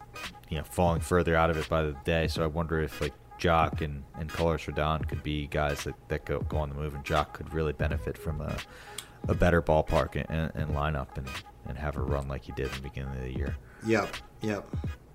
you 0.50 0.58
know 0.58 0.64
falling 0.64 1.02
further 1.02 1.36
out 1.36 1.50
of 1.50 1.58
it 1.58 1.68
by 1.70 1.84
the 1.84 1.96
day. 2.04 2.28
So 2.28 2.44
I 2.44 2.48
wonder 2.48 2.80
if 2.82 3.00
like 3.02 3.14
Joc 3.42 3.82
and 3.82 4.04
and 4.20 4.30
Carlos 4.30 4.66
Rodon 4.66 5.08
could 5.08 5.24
be 5.24 5.48
guys 5.48 5.84
that, 5.84 5.96
that 6.10 6.26
go 6.26 6.40
go 6.42 6.58
on 6.58 6.70
the 6.70 6.76
move, 6.76 6.94
and 6.94 7.04
Joc 7.04 7.34
could 7.34 7.54
really 7.54 7.74
benefit 7.74 8.18
from 8.18 8.40
a 8.42 8.56
a 9.28 9.34
better 9.36 9.62
ballpark 9.62 10.16
and, 10.30 10.52
and 10.56 10.76
lineup 10.76 11.18
and 11.18 11.28
and 11.68 11.78
have 11.78 11.98
a 11.98 12.02
run 12.02 12.28
like 12.28 12.44
he 12.44 12.52
did 12.54 12.68
in 12.68 12.74
the 12.74 12.82
beginning 12.82 13.14
of 13.16 13.22
the 13.22 13.36
year. 13.36 13.56
Yep, 13.86 14.16
yep. 14.42 14.68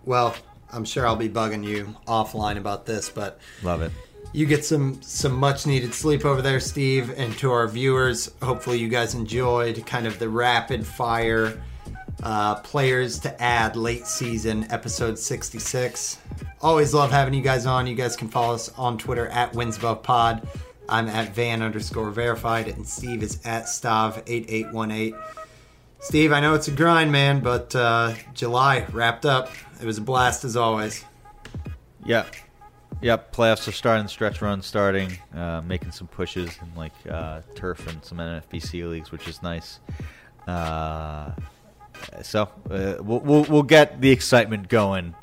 Well, 0.05 0.35
I'm 0.73 0.85
sure 0.85 1.07
I'll 1.07 1.17
be 1.17 1.29
bugging 1.29 1.65
you 1.65 1.97
offline 2.07 2.57
about 2.57 2.87
this, 2.87 3.09
but 3.09 3.41
Love 3.63 3.83
it. 3.83 3.93
you 4.33 4.47
get 4.47 4.65
some 4.65 5.01
some 5.03 5.33
much 5.33 5.67
needed 5.67 5.95
sleep 5.95 6.25
over 6.25 6.43
there, 6.43 6.61
Steve, 6.61 7.13
and 7.17 7.33
to 7.39 7.51
our 7.53 7.67
viewers, 7.69 8.31
hopefully 8.43 8.79
you 8.79 8.89
guys 8.89 9.15
enjoyed 9.15 9.85
kind 9.87 10.07
of 10.07 10.19
the 10.19 10.29
rapid 10.29 10.85
fire 10.87 11.63
uh, 12.23 12.57
players 12.57 13.19
to 13.21 13.43
add 13.43 13.77
late 13.77 14.07
season 14.07 14.67
episode 14.71 15.19
66. 15.19 16.19
Always 16.67 16.93
love 16.93 17.13
having 17.13 17.33
you 17.33 17.43
guys 17.43 17.65
on. 17.65 17.87
You 17.87 17.95
guys 17.95 18.17
can 18.17 18.27
follow 18.27 18.53
us 18.53 18.73
on 18.77 18.99
Twitter 18.99 19.29
at 19.29 19.53
WinsAbovePod. 19.53 20.49
I'm 20.89 21.07
at 21.07 21.33
Van 21.33 21.63
underscore 21.63 22.11
verified, 22.11 22.67
and 22.67 22.85
Steve 22.85 23.23
is 23.23 23.39
at 23.45 23.67
Stav8818. 23.67 25.17
Steve, 26.01 26.33
I 26.33 26.41
know 26.41 26.55
it's 26.55 26.67
a 26.67 26.73
grind, 26.73 27.13
man, 27.13 27.39
but 27.39 27.73
uh, 27.77 28.15
July 28.35 28.85
wrapped 28.91 29.25
up. 29.25 29.49
It 29.81 29.87
was 29.87 29.99
a 29.99 30.01
blast 30.01 30.45
as 30.45 30.57
always. 30.57 31.05
Yep. 32.05 32.35
Yep. 33.01 33.33
Playoffs 33.33 33.69
are 33.69 33.73
starting, 33.73 34.09
stretch 34.09 34.43
run 34.43 34.61
starting, 34.61 35.17
uh, 35.37 35.63
making 35.65 35.93
some 35.93 36.09
pushes 36.09 36.59
in 36.61 36.75
like 36.75 36.95
uh, 37.09 37.43
turf 37.55 37.87
and 37.87 38.05
some 38.05 38.19
NFBC 38.19 38.91
leagues, 38.91 39.13
which 39.13 39.29
is 39.29 39.41
nice. 39.41 39.79
Uh, 40.49 41.31
so 42.23 42.49
uh, 42.69 42.97
we'll, 43.01 43.21
we'll 43.21 43.45
we'll 43.45 43.63
get 43.63 44.01
the 44.01 44.11
excitement 44.11 44.69
going, 44.69 45.15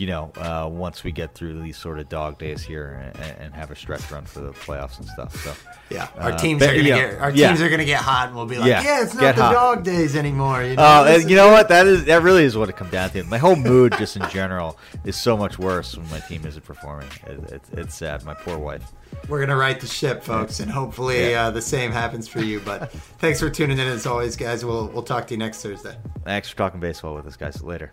you 0.00 0.06
know, 0.06 0.32
uh, 0.36 0.66
once 0.66 1.04
we 1.04 1.12
get 1.12 1.34
through 1.34 1.60
these 1.60 1.76
sort 1.76 1.98
of 1.98 2.08
dog 2.08 2.38
days 2.38 2.62
here 2.62 3.12
and, 3.14 3.34
and 3.38 3.54
have 3.54 3.70
a 3.70 3.76
stretch 3.76 4.10
run 4.10 4.24
for 4.24 4.40
the 4.40 4.52
playoffs 4.52 4.96
and 4.98 5.06
stuff. 5.06 5.36
So 5.44 5.52
Yeah, 5.90 6.08
our 6.16 6.32
uh, 6.32 6.38
teams 6.38 6.60
but, 6.60 6.70
are 6.70 6.72
gonna 6.76 6.84
get 6.88 7.14
our 7.20 7.30
yeah. 7.30 7.48
teams 7.48 7.60
are 7.60 7.68
gonna 7.68 7.84
get 7.84 8.00
hot, 8.00 8.28
and 8.28 8.34
we'll 8.36 8.46
be 8.46 8.56
like, 8.56 8.68
Yeah, 8.70 8.82
yeah, 8.82 9.02
it's 9.02 9.12
not 9.12 9.20
get 9.20 9.36
the 9.36 9.42
hot. 9.42 9.52
dog 9.52 9.84
days 9.84 10.16
anymore. 10.16 10.62
You 10.62 10.76
know, 10.76 10.82
Oh, 10.82 11.04
and 11.04 11.28
you 11.28 11.36
know 11.36 11.50
what? 11.50 11.68
That 11.68 11.86
is 11.86 12.06
that 12.06 12.22
really 12.22 12.44
is 12.44 12.56
what 12.56 12.70
it 12.70 12.78
comes 12.78 12.92
down 12.92 13.10
to. 13.10 13.22
My 13.24 13.36
whole 13.36 13.56
mood, 13.56 13.94
just 13.98 14.16
in 14.16 14.26
general, 14.30 14.78
is 15.04 15.16
so 15.16 15.36
much 15.36 15.58
worse 15.58 15.94
when 15.94 16.08
my 16.10 16.20
team 16.20 16.46
isn't 16.46 16.64
performing. 16.64 17.08
It, 17.26 17.52
it's 17.52 17.70
it's 17.72 17.94
sad. 17.94 18.24
My 18.24 18.32
poor 18.32 18.56
wife. 18.56 18.90
we're 19.28 19.40
gonna 19.40 19.54
right 19.56 19.78
the 19.78 19.86
ship, 19.86 20.22
folks, 20.22 20.60
and 20.60 20.70
hopefully 20.70 21.32
Yeah. 21.32 21.48
uh, 21.48 21.50
the 21.50 21.60
same 21.60 21.92
happens 21.92 22.26
for 22.26 22.40
you. 22.40 22.60
But 22.60 22.90
thanks 23.18 23.38
for 23.38 23.50
tuning 23.50 23.78
in 23.78 23.86
as 23.86 24.06
always, 24.06 24.34
guys. 24.34 24.64
We'll 24.64 24.88
we'll 24.88 25.02
talk 25.02 25.26
to 25.26 25.34
you 25.34 25.38
next 25.38 25.62
Thursday. 25.62 25.94
Thanks 26.24 26.48
for 26.48 26.56
talking 26.56 26.80
baseball 26.80 27.14
with 27.14 27.26
us, 27.26 27.36
guys. 27.36 27.62
Later. 27.62 27.92